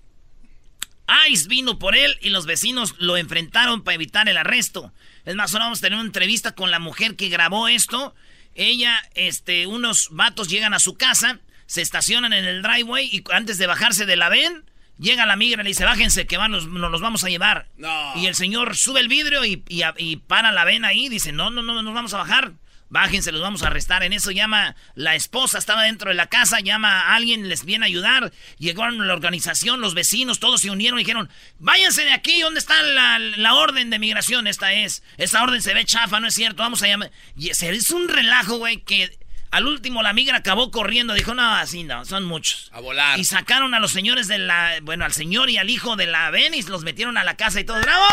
Ice 1.31 1.49
vino 1.49 1.79
por 1.79 1.97
él 1.97 2.19
y 2.21 2.31
los 2.31 2.47
vecinos 2.47 2.95
lo 2.99 3.17
enfrentaron 3.17 3.83
para 3.83 3.95
evitar 3.95 4.29
el 4.29 4.37
arresto. 4.37 4.93
Es 5.25 5.35
más, 5.35 5.53
ahora 5.53 5.67
vamos 5.67 5.79
a 5.81 5.83
tener 5.83 5.99
una 5.99 6.07
entrevista 6.07 6.53
con 6.55 6.71
la 6.71 6.79
mujer 6.79 7.17
que 7.17 7.29
grabó 7.29 7.69
esto. 7.69 8.15
Ella, 8.55 9.01
este, 9.15 9.67
unos 9.67 10.09
vatos 10.11 10.49
llegan 10.49 10.75
a 10.75 10.79
su 10.79 10.95
casa, 10.97 11.39
se 11.67 11.83
estacionan 11.83 12.33
en 12.33 12.45
el 12.45 12.63
driveway 12.63 13.07
y 13.13 13.23
antes 13.33 13.59
de 13.59 13.67
bajarse 13.67 14.07
de 14.07 14.17
la 14.17 14.29
ven, 14.29 14.65
llega 14.99 15.27
la 15.27 15.37
migra 15.37 15.61
y 15.63 15.65
le 15.65 15.69
dice, 15.71 15.85
bájense 15.85 16.27
que 16.27 16.37
van, 16.39 16.51
nos, 16.51 16.67
nos 16.67 16.91
los 16.91 17.01
vamos 17.01 17.23
a 17.25 17.29
llevar. 17.29 17.69
No. 17.77 18.13
Y 18.17 18.27
el 18.27 18.35
señor 18.35 18.75
sube 18.77 19.01
el 19.01 19.09
vidrio 19.09 19.45
y, 19.45 19.63
y- 19.69 19.83
y 19.99 20.17
para 20.17 20.51
la 20.51 20.65
ven 20.65 20.85
ahí, 20.85 21.09
dice, 21.09 21.31
no, 21.33 21.51
no, 21.51 21.63
no, 21.63 21.83
nos 21.83 21.95
vamos 21.95 22.15
a 22.15 22.19
bajar. 22.19 22.53
Bájense, 22.91 23.33
los 23.33 23.43
vamos 23.43 23.63
a 23.63 23.67
arrestar. 23.67 24.03
En 24.03 24.13
eso 24.13 24.31
llama 24.31 24.75
la 24.95 25.15
esposa, 25.15 25.59
estaba 25.59 25.83
dentro 25.83 26.09
de 26.09 26.15
la 26.15 26.29
casa, 26.29 26.61
llama 26.61 27.01
a 27.01 27.17
alguien, 27.17 27.49
les 27.49 27.65
viene 27.65 27.85
a 27.85 27.89
ayudar. 27.89 28.33
Llegaron 28.59 29.07
la 29.07 29.13
organización, 29.13 29.81
los 29.81 29.95
vecinos, 29.95 30.41
todos 30.41 30.63
se 30.63 30.71
unieron 30.71 30.99
y 30.99 31.03
dijeron, 31.03 31.29
váyanse 31.59 32.05
de 32.05 32.13
aquí, 32.13 32.41
¿dónde 32.41 32.61
está 32.61 32.83
la, 32.83 33.19
la 33.19 33.55
orden 33.55 33.91
de 33.91 33.99
migración? 33.99 34.47
Esta 34.47 34.73
es, 34.73 35.03
esa 35.17 35.43
orden 35.43 35.61
se 35.61 35.75
ve 35.75 35.85
chafa, 35.85 36.21
no 36.21 36.29
es 36.29 36.35
cierto, 36.35 36.63
vamos 36.63 36.83
a 36.83 36.87
llamar. 36.87 37.11
Y 37.37 37.53
se 37.55 37.75
hizo 37.75 37.97
un 37.97 38.09
relajo, 38.09 38.57
güey, 38.57 38.79
que 38.79 39.19
al 39.51 39.67
último 39.67 40.03
la 40.03 40.13
migra 40.13 40.39
acabó 40.39 40.71
corriendo, 40.71 41.15
dijo, 41.15 41.35
no, 41.35 41.55
así 41.55 41.85
no, 41.85 42.05
son 42.05 42.25
muchos. 42.25 42.71
A 42.73 42.81
volar. 42.81 43.19
Y 43.19 43.25
sacaron 43.25 43.75
a 43.75 43.81
los 43.81 43.93
señores 43.93 44.29
de 44.29 44.39
la, 44.39 44.79
bueno, 44.83 45.05
al 45.05 45.13
señor 45.13 45.51
y 45.51 45.57
al 45.59 45.71
hijo 45.71 45.97
de 45.97 46.07
la 46.07 46.31
Venice, 46.31 46.71
los 46.71 46.85
metieron 46.85 47.17
a 47.17 47.25
la 47.25 47.37
casa 47.37 47.61
y 47.61 47.65
todo, 47.65 47.81
¡bravo! 47.81 48.05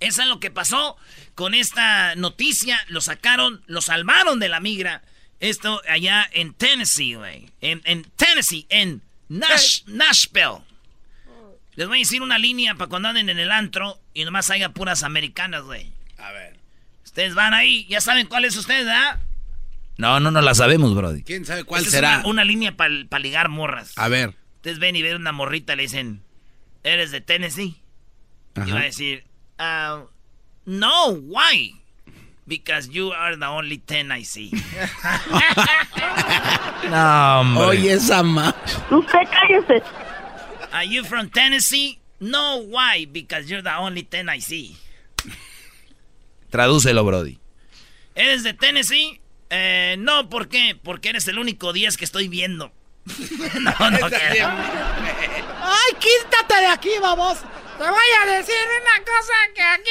Eso 0.00 0.22
es 0.22 0.28
lo 0.28 0.38
que 0.38 0.50
pasó 0.50 0.96
con 1.38 1.54
esta 1.54 2.16
noticia. 2.16 2.80
Lo 2.88 3.00
sacaron, 3.00 3.62
lo 3.68 3.80
salvaron 3.80 4.40
de 4.40 4.48
la 4.48 4.58
migra. 4.58 5.02
Esto 5.38 5.80
allá 5.88 6.28
en 6.32 6.52
Tennessee, 6.52 7.14
güey. 7.14 7.48
En, 7.60 7.80
en, 7.84 8.02
Tennessee, 8.16 8.66
en 8.70 9.02
Nash, 9.28 9.84
Nashville. 9.86 10.64
Les 11.76 11.86
voy 11.86 11.98
a 11.98 12.00
decir 12.00 12.22
una 12.22 12.38
línea 12.38 12.74
para 12.74 12.88
cuando 12.88 13.10
anden 13.10 13.28
en 13.28 13.38
el 13.38 13.52
antro 13.52 14.00
y 14.14 14.24
nomás 14.24 14.50
haya 14.50 14.70
puras 14.70 15.04
americanas, 15.04 15.62
güey. 15.62 15.92
A 16.16 16.32
ver. 16.32 16.56
Ustedes 17.04 17.36
van 17.36 17.54
ahí, 17.54 17.86
ya 17.86 18.00
saben 18.00 18.26
cuál 18.26 18.44
es 18.44 18.56
ustedes, 18.56 18.86
¿verdad? 18.86 19.20
No, 19.96 20.18
no, 20.18 20.32
no 20.32 20.40
la 20.40 20.56
sabemos, 20.56 20.92
Brody. 20.96 21.22
¿Quién 21.22 21.44
sabe 21.44 21.62
cuál 21.62 21.82
Esta 21.82 21.92
será? 21.92 22.12
Es 22.14 22.18
una, 22.24 22.30
una 22.30 22.44
línea 22.44 22.76
para 22.76 23.18
ligar 23.20 23.48
morras. 23.48 23.92
A 23.94 24.08
ver. 24.08 24.34
Ustedes 24.56 24.80
ven 24.80 24.96
y 24.96 25.02
ven 25.02 25.14
una 25.14 25.30
morrita, 25.30 25.76
le 25.76 25.82
dicen, 25.82 26.20
¿eres 26.82 27.12
de 27.12 27.20
Tennessee? 27.20 27.80
Y 28.56 28.70
va 28.72 28.80
a 28.80 28.82
decir, 28.82 29.22
ah, 29.58 30.02
no, 30.68 31.16
why? 31.16 31.72
Because 32.46 32.88
you 32.88 33.10
are 33.10 33.36
the 33.36 33.46
only 33.46 33.78
ten 33.78 34.12
I 34.12 34.22
see. 34.22 34.52
No, 36.88 36.96
hombre. 36.96 37.64
Oye, 37.66 37.92
esa 37.92 38.22
ma... 38.22 38.54
Usted 38.90 39.28
cállese. 39.28 39.82
Are 40.72 40.84
you 40.84 41.04
from 41.04 41.28
Tennessee? 41.28 41.98
No, 42.20 42.62
why? 42.62 43.06
Because 43.10 43.50
you're 43.50 43.62
the 43.62 43.76
only 43.76 44.04
ten 44.04 44.28
I 44.28 44.40
see. 44.40 44.76
Tradúcelo, 46.50 47.04
Brody. 47.04 47.38
¿Eres 48.14 48.42
de 48.42 48.54
Tennessee? 48.54 49.20
Eh, 49.50 49.96
no, 49.98 50.28
¿por 50.28 50.48
qué? 50.48 50.78
Porque 50.82 51.10
eres 51.10 51.28
el 51.28 51.38
único 51.38 51.72
10 51.72 51.96
que 51.96 52.04
estoy 52.04 52.28
viendo. 52.28 52.72
no, 53.60 53.90
no, 53.90 54.06
¡Ay, 55.60 55.92
quítate 55.98 56.60
de 56.60 56.66
aquí, 56.66 56.90
vamos! 57.00 57.38
Te 57.78 57.84
voy 57.84 58.10
a 58.22 58.26
decir 58.38 58.54
una 58.82 59.04
cosa 59.04 59.34
que 59.54 59.62
aquí... 59.62 59.90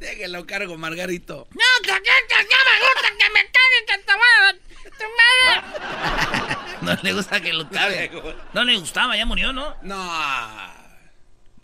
Déjelo 0.00 0.46
cargo, 0.46 0.78
Margarito. 0.78 1.46
No, 1.50 1.60
que 1.82 1.92
aquí 1.92 2.08
que 2.28 2.34
ya 2.34 2.40
me 2.40 2.80
gusta 2.80 3.08
que 3.18 3.30
me 3.30 3.40
caguen, 3.52 3.84
que 3.86 3.98
te 3.98 4.12
voy 4.14 4.32
a... 4.40 4.54
Tu 4.94 5.04
madre. 5.20 6.96
no 6.96 7.02
le 7.02 7.12
gusta 7.12 7.40
que 7.40 7.52
lo 7.52 7.68
cabe. 7.68 8.10
No 8.54 8.64
le 8.64 8.78
gustaba, 8.78 9.16
ya 9.16 9.26
murió, 9.26 9.52
¿no? 9.52 9.74
No. 9.82 10.10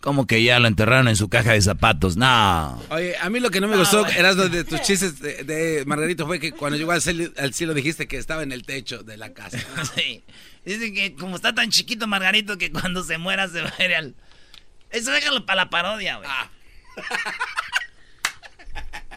Como 0.01 0.25
que 0.27 0.43
ya 0.43 0.59
lo 0.59 0.67
enterraron 0.67 1.07
en 1.07 1.15
su 1.15 1.29
caja 1.29 1.53
de 1.53 1.61
zapatos. 1.61 2.17
No. 2.17 2.81
Oye, 2.89 3.15
a 3.17 3.29
mí 3.29 3.39
lo 3.39 3.49
que 3.51 3.61
no 3.61 3.67
me 3.67 3.77
gustó, 3.77 4.05
Erasmo, 4.07 4.43
de 4.49 4.63
tus 4.63 4.81
chistes 4.81 5.19
de, 5.19 5.43
de 5.43 5.83
Margarito 5.85 6.25
fue 6.27 6.39
que 6.39 6.51
cuando 6.51 6.77
llegó 6.77 6.91
al 6.91 7.01
cielo, 7.01 7.31
al 7.37 7.53
cielo 7.53 7.73
dijiste 7.73 8.07
que 8.07 8.17
estaba 8.17 8.43
en 8.43 8.51
el 8.51 8.63
techo 8.63 9.03
de 9.03 9.17
la 9.17 9.33
casa. 9.33 9.57
Sí. 9.95 10.23
Dice 10.65 10.93
que 10.93 11.15
como 11.15 11.35
está 11.35 11.53
tan 11.53 11.69
chiquito 11.71 12.07
Margarito 12.07 12.57
que 12.57 12.71
cuando 12.71 13.03
se 13.03 13.17
muera 13.17 13.47
se 13.47 13.61
va 13.61 13.73
a 13.77 13.83
ir 13.83 13.95
al... 13.95 14.15
Eso 14.89 15.11
déjalo 15.11 15.45
para 15.45 15.63
la 15.63 15.69
parodia, 15.69 16.17
güey. 16.17 16.29
Ah. 16.29 16.49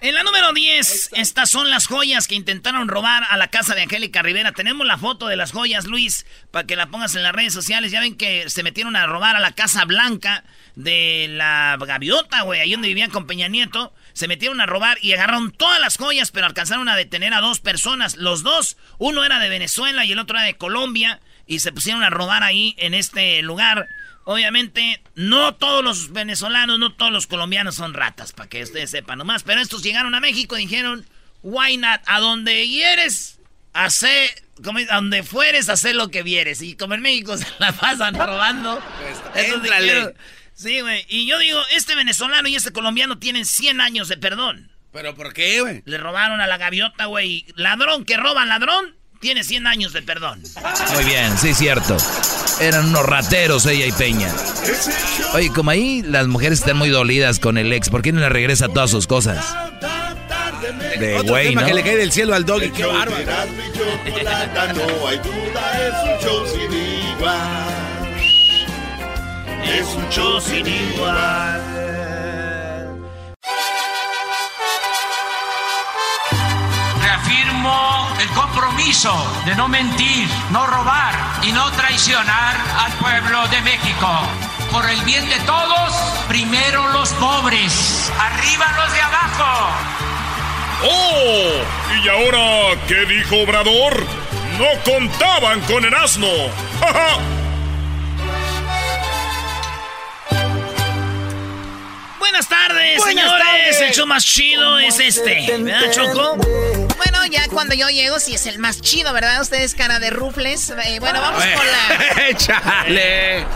En 0.04 0.14
la 0.14 0.22
número 0.22 0.52
10, 0.52 1.12
estas 1.14 1.48
son 1.48 1.70
las 1.70 1.86
joyas 1.86 2.28
que 2.28 2.34
intentaron 2.34 2.88
robar 2.88 3.22
a 3.30 3.38
la 3.38 3.48
casa 3.48 3.74
de 3.74 3.80
Angélica 3.80 4.20
Rivera. 4.20 4.52
Tenemos 4.52 4.86
la 4.86 4.98
foto 4.98 5.28
de 5.28 5.36
las 5.36 5.52
joyas, 5.52 5.86
Luis, 5.86 6.26
para 6.50 6.66
que 6.66 6.76
la 6.76 6.90
pongas 6.90 7.14
en 7.14 7.22
las 7.22 7.32
redes 7.32 7.54
sociales. 7.54 7.90
Ya 7.90 8.00
ven 8.00 8.14
que 8.14 8.50
se 8.50 8.62
metieron 8.62 8.96
a 8.96 9.06
robar 9.06 9.34
a 9.34 9.40
la 9.40 9.52
Casa 9.52 9.86
Blanca 9.86 10.44
de 10.74 11.28
la 11.30 11.78
Gaviota, 11.80 12.42
güey, 12.42 12.60
ahí 12.60 12.72
donde 12.72 12.88
vivían 12.88 13.10
con 13.10 13.26
Peña 13.26 13.48
Nieto. 13.48 13.94
Se 14.12 14.28
metieron 14.28 14.60
a 14.60 14.66
robar 14.66 14.98
y 15.00 15.14
agarraron 15.14 15.52
todas 15.52 15.80
las 15.80 15.96
joyas, 15.96 16.30
pero 16.32 16.44
alcanzaron 16.44 16.90
a 16.90 16.96
detener 16.96 17.32
a 17.32 17.40
dos 17.40 17.60
personas. 17.60 18.16
Los 18.16 18.42
dos, 18.42 18.76
uno 18.98 19.24
era 19.24 19.38
de 19.38 19.48
Venezuela 19.48 20.04
y 20.04 20.12
el 20.12 20.18
otro 20.18 20.36
era 20.36 20.44
de 20.44 20.58
Colombia, 20.58 21.20
y 21.46 21.60
se 21.60 21.72
pusieron 21.72 22.02
a 22.02 22.10
robar 22.10 22.42
ahí 22.42 22.74
en 22.78 22.94
este 22.94 23.42
lugar. 23.42 23.88
Obviamente, 24.24 25.02
no 25.14 25.54
todos 25.54 25.84
los 25.84 26.12
venezolanos, 26.12 26.78
no 26.78 26.92
todos 26.94 27.12
los 27.12 27.26
colombianos 27.26 27.74
son 27.74 27.92
ratas, 27.94 28.32
para 28.32 28.48
que 28.48 28.62
ustedes 28.62 28.90
sepan 28.90 29.18
nomás. 29.18 29.42
Pero 29.42 29.60
estos 29.60 29.82
llegaron 29.82 30.14
a 30.14 30.20
México 30.20 30.56
y 30.56 30.62
dijeron, 30.62 31.04
why 31.42 31.76
not? 31.76 32.00
A 32.06 32.20
donde 32.20 32.66
hieres, 32.66 33.38
hace, 33.74 34.34
como, 34.64 34.78
a 34.78 34.94
donde 34.96 35.22
fueres, 35.24 35.68
hacer 35.68 35.94
lo 35.94 36.08
que 36.08 36.22
vieres. 36.22 36.62
Y 36.62 36.74
como 36.74 36.94
en 36.94 37.02
México 37.02 37.36
se 37.36 37.46
la 37.58 37.72
pasan 37.72 38.14
robando. 38.14 38.82
Pues, 38.98 39.62
dijeron- 39.62 40.14
sí, 40.54 40.80
güey. 40.80 41.04
Y 41.08 41.26
yo 41.26 41.38
digo, 41.38 41.60
este 41.72 41.94
venezolano 41.94 42.48
y 42.48 42.56
este 42.56 42.72
colombiano 42.72 43.18
tienen 43.18 43.44
100 43.44 43.82
años 43.82 44.08
de 44.08 44.16
perdón. 44.16 44.70
¿Pero 44.90 45.14
por 45.14 45.34
qué, 45.34 45.60
güey? 45.60 45.82
Le 45.84 45.98
robaron 45.98 46.40
a 46.40 46.46
la 46.46 46.56
gaviota, 46.56 47.06
güey. 47.06 47.44
Ladrón 47.56 48.04
que 48.06 48.16
roba 48.16 48.46
ladrón, 48.46 48.96
tiene 49.24 49.42
100 49.42 49.66
años 49.66 49.94
de 49.94 50.02
perdón. 50.02 50.38
Muy 50.92 51.04
bien, 51.04 51.36
sí, 51.38 51.54
cierto. 51.54 51.96
Eran 52.60 52.84
unos 52.90 53.06
rateros 53.06 53.64
ella 53.64 53.86
y 53.86 53.92
Peña. 53.92 54.28
Oye, 55.32 55.48
como 55.48 55.70
ahí 55.70 56.02
las 56.02 56.26
mujeres 56.26 56.58
están 56.58 56.76
muy 56.76 56.90
dolidas 56.90 57.38
con 57.40 57.56
el 57.56 57.72
ex, 57.72 57.88
¿por 57.88 58.02
qué 58.02 58.12
no 58.12 58.20
le 58.20 58.28
regresa 58.28 58.68
todas 58.68 58.90
sus 58.90 59.06
cosas? 59.06 59.42
De 61.00 61.14
Otro 61.16 61.30
güey, 61.30 61.48
tema 61.48 61.62
¿no? 61.62 61.66
que 61.68 61.74
le 61.74 61.82
cae 61.82 61.96
del 61.96 62.12
cielo 62.12 62.34
al 62.34 62.44
doggy. 62.44 62.70
Qué 62.70 62.84
bárbaro. 62.84 63.24
No 64.74 65.08
hay 65.08 65.16
duda, 65.16 65.88
es 65.88 65.94
un 66.04 66.28
show 66.28 66.46
sin 66.46 66.72
igual. 67.16 67.64
Es 69.64 69.86
un 69.96 70.08
show 70.10 70.38
sin 70.38 70.66
igual. 70.66 72.13
El 77.64 78.28
compromiso 78.30 79.10
de 79.46 79.54
no 79.54 79.68
mentir, 79.68 80.28
no 80.50 80.66
robar 80.66 81.14
y 81.42 81.50
no 81.52 81.70
traicionar 81.72 82.56
al 82.78 82.92
pueblo 82.94 83.48
de 83.48 83.62
México. 83.62 84.06
Por 84.70 84.88
el 84.90 85.00
bien 85.04 85.26
de 85.30 85.38
todos, 85.46 85.94
primero 86.28 86.86
los 86.88 87.08
pobres, 87.14 88.12
arriba 88.20 88.66
los 88.76 88.92
de 88.92 89.00
abajo. 89.00 89.70
¡Oh! 90.82 92.04
¿Y 92.04 92.08
ahora 92.10 92.78
qué 92.86 93.06
dijo 93.06 93.36
Obrador? 93.36 94.04
No 94.58 94.66
contaban 94.92 95.62
con 95.62 95.86
el 95.86 95.94
asno. 95.94 96.28
¡Ja, 96.80 96.92
ja! 96.92 97.18
Buenas 102.18 102.46
tardes, 102.46 102.98
Buenas 102.98 103.24
señores. 103.24 103.46
tardes. 103.46 103.80
El 103.80 103.90
show 103.94 104.06
más 104.06 104.22
chido 104.24 104.78
es 104.80 104.98
este. 105.00 105.46
¿Verdad, 105.58 105.90
Choco? 105.92 106.36
Bueno, 106.96 107.24
ya 107.26 107.46
cuando 107.48 107.74
yo 107.74 107.88
llego, 107.88 108.18
sí 108.20 108.34
es 108.34 108.46
el 108.46 108.58
más 108.58 108.80
chido, 108.80 109.12
¿verdad? 109.12 109.40
Ustedes 109.42 109.74
cara 109.74 109.98
de 109.98 110.10
rufles. 110.10 110.70
Eh, 110.84 111.00
bueno, 111.00 111.20
vamos 111.20 111.42
con 111.44 111.66
la... 111.66 112.22
¡Échale! 112.28 113.46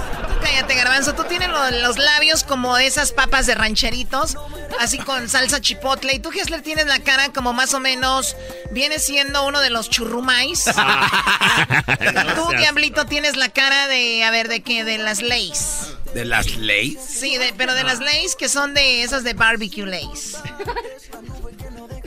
Cállate, 0.43 0.75
garbanzo. 0.75 1.15
Tú 1.15 1.25
tienes 1.25 1.49
lo- 1.49 1.71
los 1.71 1.99
labios 1.99 2.45
como 2.45 2.79
esas 2.79 3.13
papas 3.13 3.47
de 3.47 3.55
rancheritos, 3.55 4.37
así 4.81 4.99
con 4.99 5.29
salsa 5.29 5.61
chipotle. 5.61 6.15
Y 6.15 6.19
tú, 6.21 6.31
Hessler, 6.31 6.63
tienes 6.63 6.87
la 6.87 7.01
cara 7.01 7.31
como 7.33 7.53
más 7.53 7.75
o 7.75 7.81
menos... 7.81 8.37
Viene 8.71 8.99
siendo 8.99 9.47
uno 9.47 9.61
de 9.61 9.71
los 9.71 9.89
churrumais. 9.91 10.65
tú, 12.35 12.49
Diablito, 12.57 13.07
tienes 13.07 13.37
la 13.37 13.49
cara 13.49 13.89
de... 13.89 14.23
A 14.25 14.31
ver, 14.31 14.49
¿de 14.49 14.63
qué? 14.63 14.85
De 14.85 14.99
las 14.99 15.23
Lays. 15.23 15.95
¿De 16.15 16.25
las 16.25 16.47
leyes? 16.57 16.99
Sí, 17.05 17.37
de- 17.39 17.53
pero 17.57 17.75
de 17.75 17.85
las 17.85 17.99
Lays 18.01 18.37
que 18.37 18.49
son 18.49 18.75
de 18.75 19.03
esas 19.03 19.25
de 19.25 19.33
barbecue 19.35 19.85
Lays. 19.87 20.37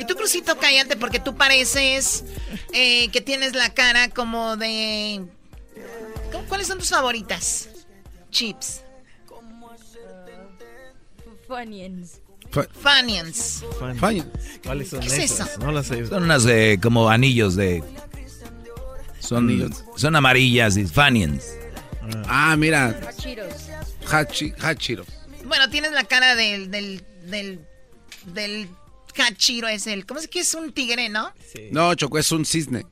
Y 0.02 0.06
tú, 0.06 0.16
Crucito, 0.16 0.58
cállate 0.58 0.96
porque 0.98 1.20
tú 1.20 1.36
pareces 1.36 2.24
eh, 2.74 3.10
que 3.10 3.22
tienes 3.22 3.54
la 3.54 3.72
cara 3.72 4.10
como 4.10 4.58
de... 4.58 5.22
¿Cómo- 6.32 6.44
¿Cuáles 6.48 6.66
son 6.68 6.80
tus 6.80 6.90
favoritas? 6.90 7.70
Chips. 8.32 8.82
Funyuns. 11.48 12.20
Funyuns. 12.82 13.64
Fine. 14.00 14.24
¿Cuáles 14.64 14.90
son 14.90 15.00
¿Qué 15.02 15.08
es 15.08 15.14
esas? 15.20 15.50
eso? 15.52 15.60
No 15.60 15.72
las 15.72 15.86
sé. 15.88 16.06
Son 16.08 16.24
unas 16.24 16.46
eh, 16.48 16.80
como 16.82 17.10
anillos 17.10 17.56
de... 17.56 17.84
Son, 19.20 19.50
Anillos. 19.50 19.84
son 19.98 20.16
amarillas 20.16 20.78
y 20.78 20.88
Fanians. 20.88 21.44
Ah, 22.28 22.56
mira. 22.58 23.00
Cheetos. 23.18 23.54
Hachi, 24.12 24.52
Hachiro. 24.62 25.06
Bueno, 25.46 25.70
tienes 25.70 25.92
la 25.92 26.06
cara 26.06 26.36
del... 26.36 26.72
del... 26.72 27.04
del... 27.28 27.60
del 28.26 28.68
Hachiro 29.18 29.68
es 29.68 29.88
el... 29.88 30.06
¿Cómo 30.06 30.20
es 30.20 30.28
que 30.28 30.40
es 30.40 30.54
un 30.54 30.72
tigre, 30.72 31.10
no? 31.10 31.34
No, 31.72 31.94
Choco, 31.96 32.18
es 32.20 32.32
un 32.32 32.46
cisne. 32.46 32.86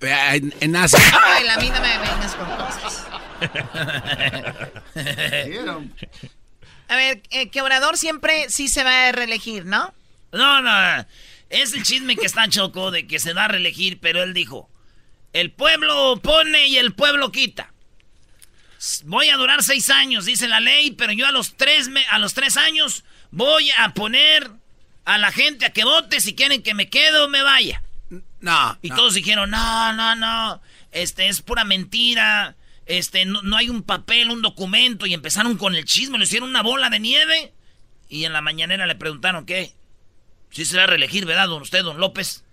En, 0.00 0.54
en 0.60 0.76
Asia. 0.76 0.98
Ay, 1.24 1.48
a 1.48 1.56
mí 1.56 1.70
no 1.70 1.80
me 1.80 1.98
vengas 1.98 2.34
con 2.34 2.46
cosas. 2.56 3.06
A 6.88 6.96
ver, 6.96 7.22
eh, 7.30 7.48
que 7.50 7.62
Obrador 7.62 7.96
siempre 7.96 8.50
sí 8.50 8.68
se 8.68 8.84
va 8.84 9.08
a 9.08 9.12
reelegir, 9.12 9.64
¿no? 9.64 9.92
No, 10.32 10.60
no. 10.60 11.06
Es 11.48 11.72
el 11.72 11.82
chisme 11.82 12.16
que 12.16 12.26
está 12.26 12.48
Choco 12.48 12.90
de 12.90 13.06
que 13.06 13.18
se 13.18 13.32
da 13.32 13.46
a 13.46 13.48
reelegir, 13.48 13.98
pero 14.00 14.22
él 14.22 14.34
dijo: 14.34 14.68
el 15.32 15.50
pueblo 15.50 16.20
pone 16.22 16.68
y 16.68 16.76
el 16.76 16.94
pueblo 16.94 17.32
quita. 17.32 17.72
Voy 19.04 19.30
a 19.30 19.36
durar 19.36 19.62
seis 19.62 19.88
años, 19.90 20.26
dice 20.26 20.46
la 20.46 20.60
ley, 20.60 20.90
pero 20.90 21.12
yo 21.12 21.26
a 21.26 21.32
los 21.32 21.56
tres, 21.56 21.88
a 22.10 22.18
los 22.18 22.34
tres 22.34 22.56
años 22.56 23.04
voy 23.30 23.70
a 23.78 23.94
poner 23.94 24.50
a 25.06 25.18
la 25.18 25.32
gente 25.32 25.64
a 25.64 25.70
que 25.70 25.84
vote 25.84 26.20
si 26.20 26.34
quieren 26.34 26.62
que 26.62 26.74
me 26.74 26.90
quede 26.90 27.18
o 27.20 27.28
me 27.28 27.42
vaya. 27.42 27.82
No. 28.40 28.78
Y 28.82 28.90
todos 28.90 29.14
dijeron, 29.14 29.50
no, 29.50 29.92
no, 29.94 30.14
no, 30.16 30.60
este 30.92 31.28
es 31.28 31.40
pura 31.40 31.64
mentira, 31.64 32.56
este, 32.84 33.24
no, 33.24 33.40
no, 33.42 33.56
hay 33.56 33.70
un 33.70 33.82
papel, 33.82 34.30
un 34.30 34.42
documento, 34.42 35.06
y 35.06 35.14
empezaron 35.14 35.56
con 35.56 35.74
el 35.74 35.84
chisme, 35.84 36.18
le 36.18 36.24
hicieron 36.24 36.48
una 36.48 36.62
bola 36.62 36.90
de 36.90 37.00
nieve, 37.00 37.52
y 38.08 38.24
en 38.24 38.32
la 38.32 38.40
mañanera 38.40 38.86
le 38.86 38.94
preguntaron, 38.94 39.46
¿qué? 39.46 39.72
Si 40.50 40.64
se 40.64 40.76
va 40.76 40.84
a 40.84 40.88
reelegir, 40.88 41.24
¿verdad, 41.24 41.48
don 41.48 41.62
usted, 41.62 41.82
don 41.82 41.98
López? 41.98 42.44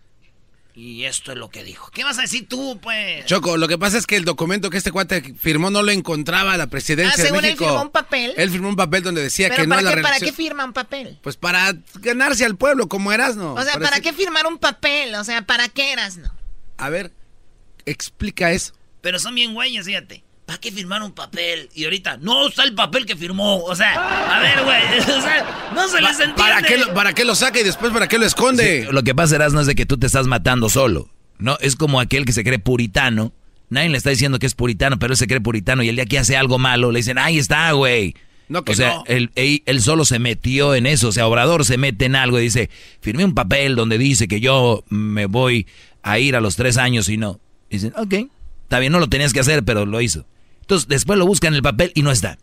Y 0.76 1.04
esto 1.06 1.32
es 1.32 1.38
lo 1.38 1.50
que 1.50 1.64
dijo. 1.64 1.92
¿Qué 1.92 2.04
vas 2.04 2.18
a 2.18 2.22
decir 2.22 2.48
tú, 2.48 2.80
pues? 2.82 3.26
Choco, 3.26 3.58
lo 3.58 3.68
que 3.68 3.78
pasa 3.78 3.98
es 3.98 4.08
que 4.08 4.16
el 4.16 4.26
documento 4.26 4.72
que 4.72 4.78
este 4.78 4.92
cuate 4.92 5.36
firmó 5.40 5.70
no 5.70 5.84
lo 5.84 5.92
encontraba 5.92 6.58
la 6.58 6.66
presidencia 6.68 7.14
ah, 7.24 7.28
según 7.28 7.42
de 7.42 7.50
México. 7.50 7.66
él 7.66 7.70
firmó 7.70 7.82
un 7.84 7.92
papel. 7.92 8.34
Él 8.38 8.50
firmó 8.50 8.70
un 8.70 8.76
papel 8.76 9.04
donde 9.04 9.22
decía 9.22 9.52
que 9.52 9.68
no 9.68 9.70
para 9.70 9.82
la 9.84 9.96
qué, 9.96 10.02
¿Para 10.02 10.20
qué 10.20 10.34
firma 10.34 10.66
un 10.66 10.74
papel? 10.74 11.20
Pues 11.22 11.38
para 11.38 11.76
ganarse 12.00 12.44
al 12.44 12.58
pueblo, 12.58 12.88
como 12.88 13.12
eras, 13.12 13.36
¿no? 13.36 13.54
O 13.54 13.62
sea, 13.62 13.80
¿para, 13.80 14.00
qué 14.00 14.14
firmar 14.14 14.48
un 14.48 14.58
papel? 14.58 15.14
O 15.14 15.24
sea, 15.24 15.44
¿para 15.44 15.70
qué 15.70 15.92
eras, 15.92 16.18
no? 16.18 16.34
A 16.78 16.90
ver, 16.90 17.12
explica 17.86 18.52
eso. 18.52 18.74
Pero 19.02 19.20
son 19.20 19.36
bien 19.36 19.54
güeyes, 19.54 19.86
fíjate. 19.86 20.24
¿Para 20.46 20.60
qué 20.60 20.72
firmar 20.72 21.02
un 21.02 21.14
papel? 21.14 21.70
Y 21.74 21.86
ahorita, 21.86 22.18
no 22.18 22.48
está 22.48 22.64
el 22.64 22.74
papel 22.76 23.06
que 23.06 23.16
firmó. 23.16 23.64
O 23.64 23.76
sea, 23.76 23.94
a 23.94 24.40
ver, 24.42 24.64
güey. 24.64 25.00
O 25.18 25.22
sea, 25.22 25.72
no 25.74 25.88
se 25.88 26.02
les 26.02 26.12
entiende. 26.12 26.36
¿Para 26.36 26.62
qué, 26.62 26.78
lo, 26.78 26.94
¿Para 26.94 27.14
qué 27.14 27.24
lo 27.24 27.36
saca 27.36 27.60
y 27.60 27.64
después 27.64 27.92
para 27.94 28.08
qué 28.08 28.18
lo 28.18 28.26
esconde? 28.26 28.88
lo 28.92 29.04
que 29.04 29.16
pasa, 29.16 29.38
no 29.50 29.62
es 29.62 29.68
de 29.68 29.76
que 29.76 29.86
tú 29.86 29.98
te 29.98 30.08
estás 30.08 30.28
matando 30.28 30.70
solo. 30.70 31.10
No, 31.40 31.58
es 31.62 31.76
como 31.76 32.00
aquel 32.00 32.26
que 32.26 32.34
se 32.34 32.44
cree 32.44 32.60
puritano. 32.60 33.34
Nadie 33.70 33.90
le 33.90 33.98
está 33.98 34.10
diciendo 34.10 34.38
que 34.38 34.46
es 34.46 34.54
puritano, 34.54 35.00
pero 35.00 35.14
él 35.14 35.18
se 35.18 35.28
cree 35.28 35.42
puritano 35.42 35.82
y 35.82 35.90
el 35.90 35.96
día 35.96 36.06
que 36.06 36.20
hace 36.20 36.38
algo 36.38 36.60
malo 36.60 36.92
le 36.92 37.00
dicen, 37.00 37.18
ahí 37.18 37.40
está, 37.40 37.72
güey. 37.72 38.16
No, 38.50 38.64
que 38.64 38.74
o 38.74 38.76
sea, 38.76 39.02
él, 39.08 39.32
él, 39.36 39.82
solo 39.82 40.06
se 40.06 40.20
metió 40.20 40.76
en 40.76 40.86
eso. 40.86 41.08
O 41.08 41.12
sea, 41.12 41.28
Obrador 41.28 41.66
se 41.66 41.78
mete 41.78 42.06
en 42.06 42.16
algo 42.16 42.40
y 42.40 42.44
dice, 42.44 42.70
firmé 43.02 43.26
un 43.26 43.34
papel 43.34 43.76
donde 43.76 43.98
dice 43.98 44.28
que 44.28 44.42
yo 44.42 44.84
me 44.90 45.26
voy 45.26 45.66
a 46.04 46.20
ir 46.20 46.36
a 46.36 46.42
los 46.42 46.56
tres 46.56 46.78
años 46.78 47.10
y 47.10 47.18
no. 47.18 47.40
Dicen, 47.70 47.94
ok, 47.98 48.14
está 48.64 48.80
bien, 48.80 48.92
no 48.92 49.00
lo 49.00 49.08
tenías 49.08 49.34
que 49.34 49.40
hacer, 49.40 49.64
pero 49.64 49.86
lo 49.86 50.02
hizo. 50.02 50.26
Entonces, 50.64 50.88
después 50.88 51.20
lo 51.20 51.26
buscan 51.26 51.50
en 51.50 51.58
el 51.58 51.62
papel 51.62 51.92
y 51.94 52.04
no 52.04 52.12
está. 52.12 52.38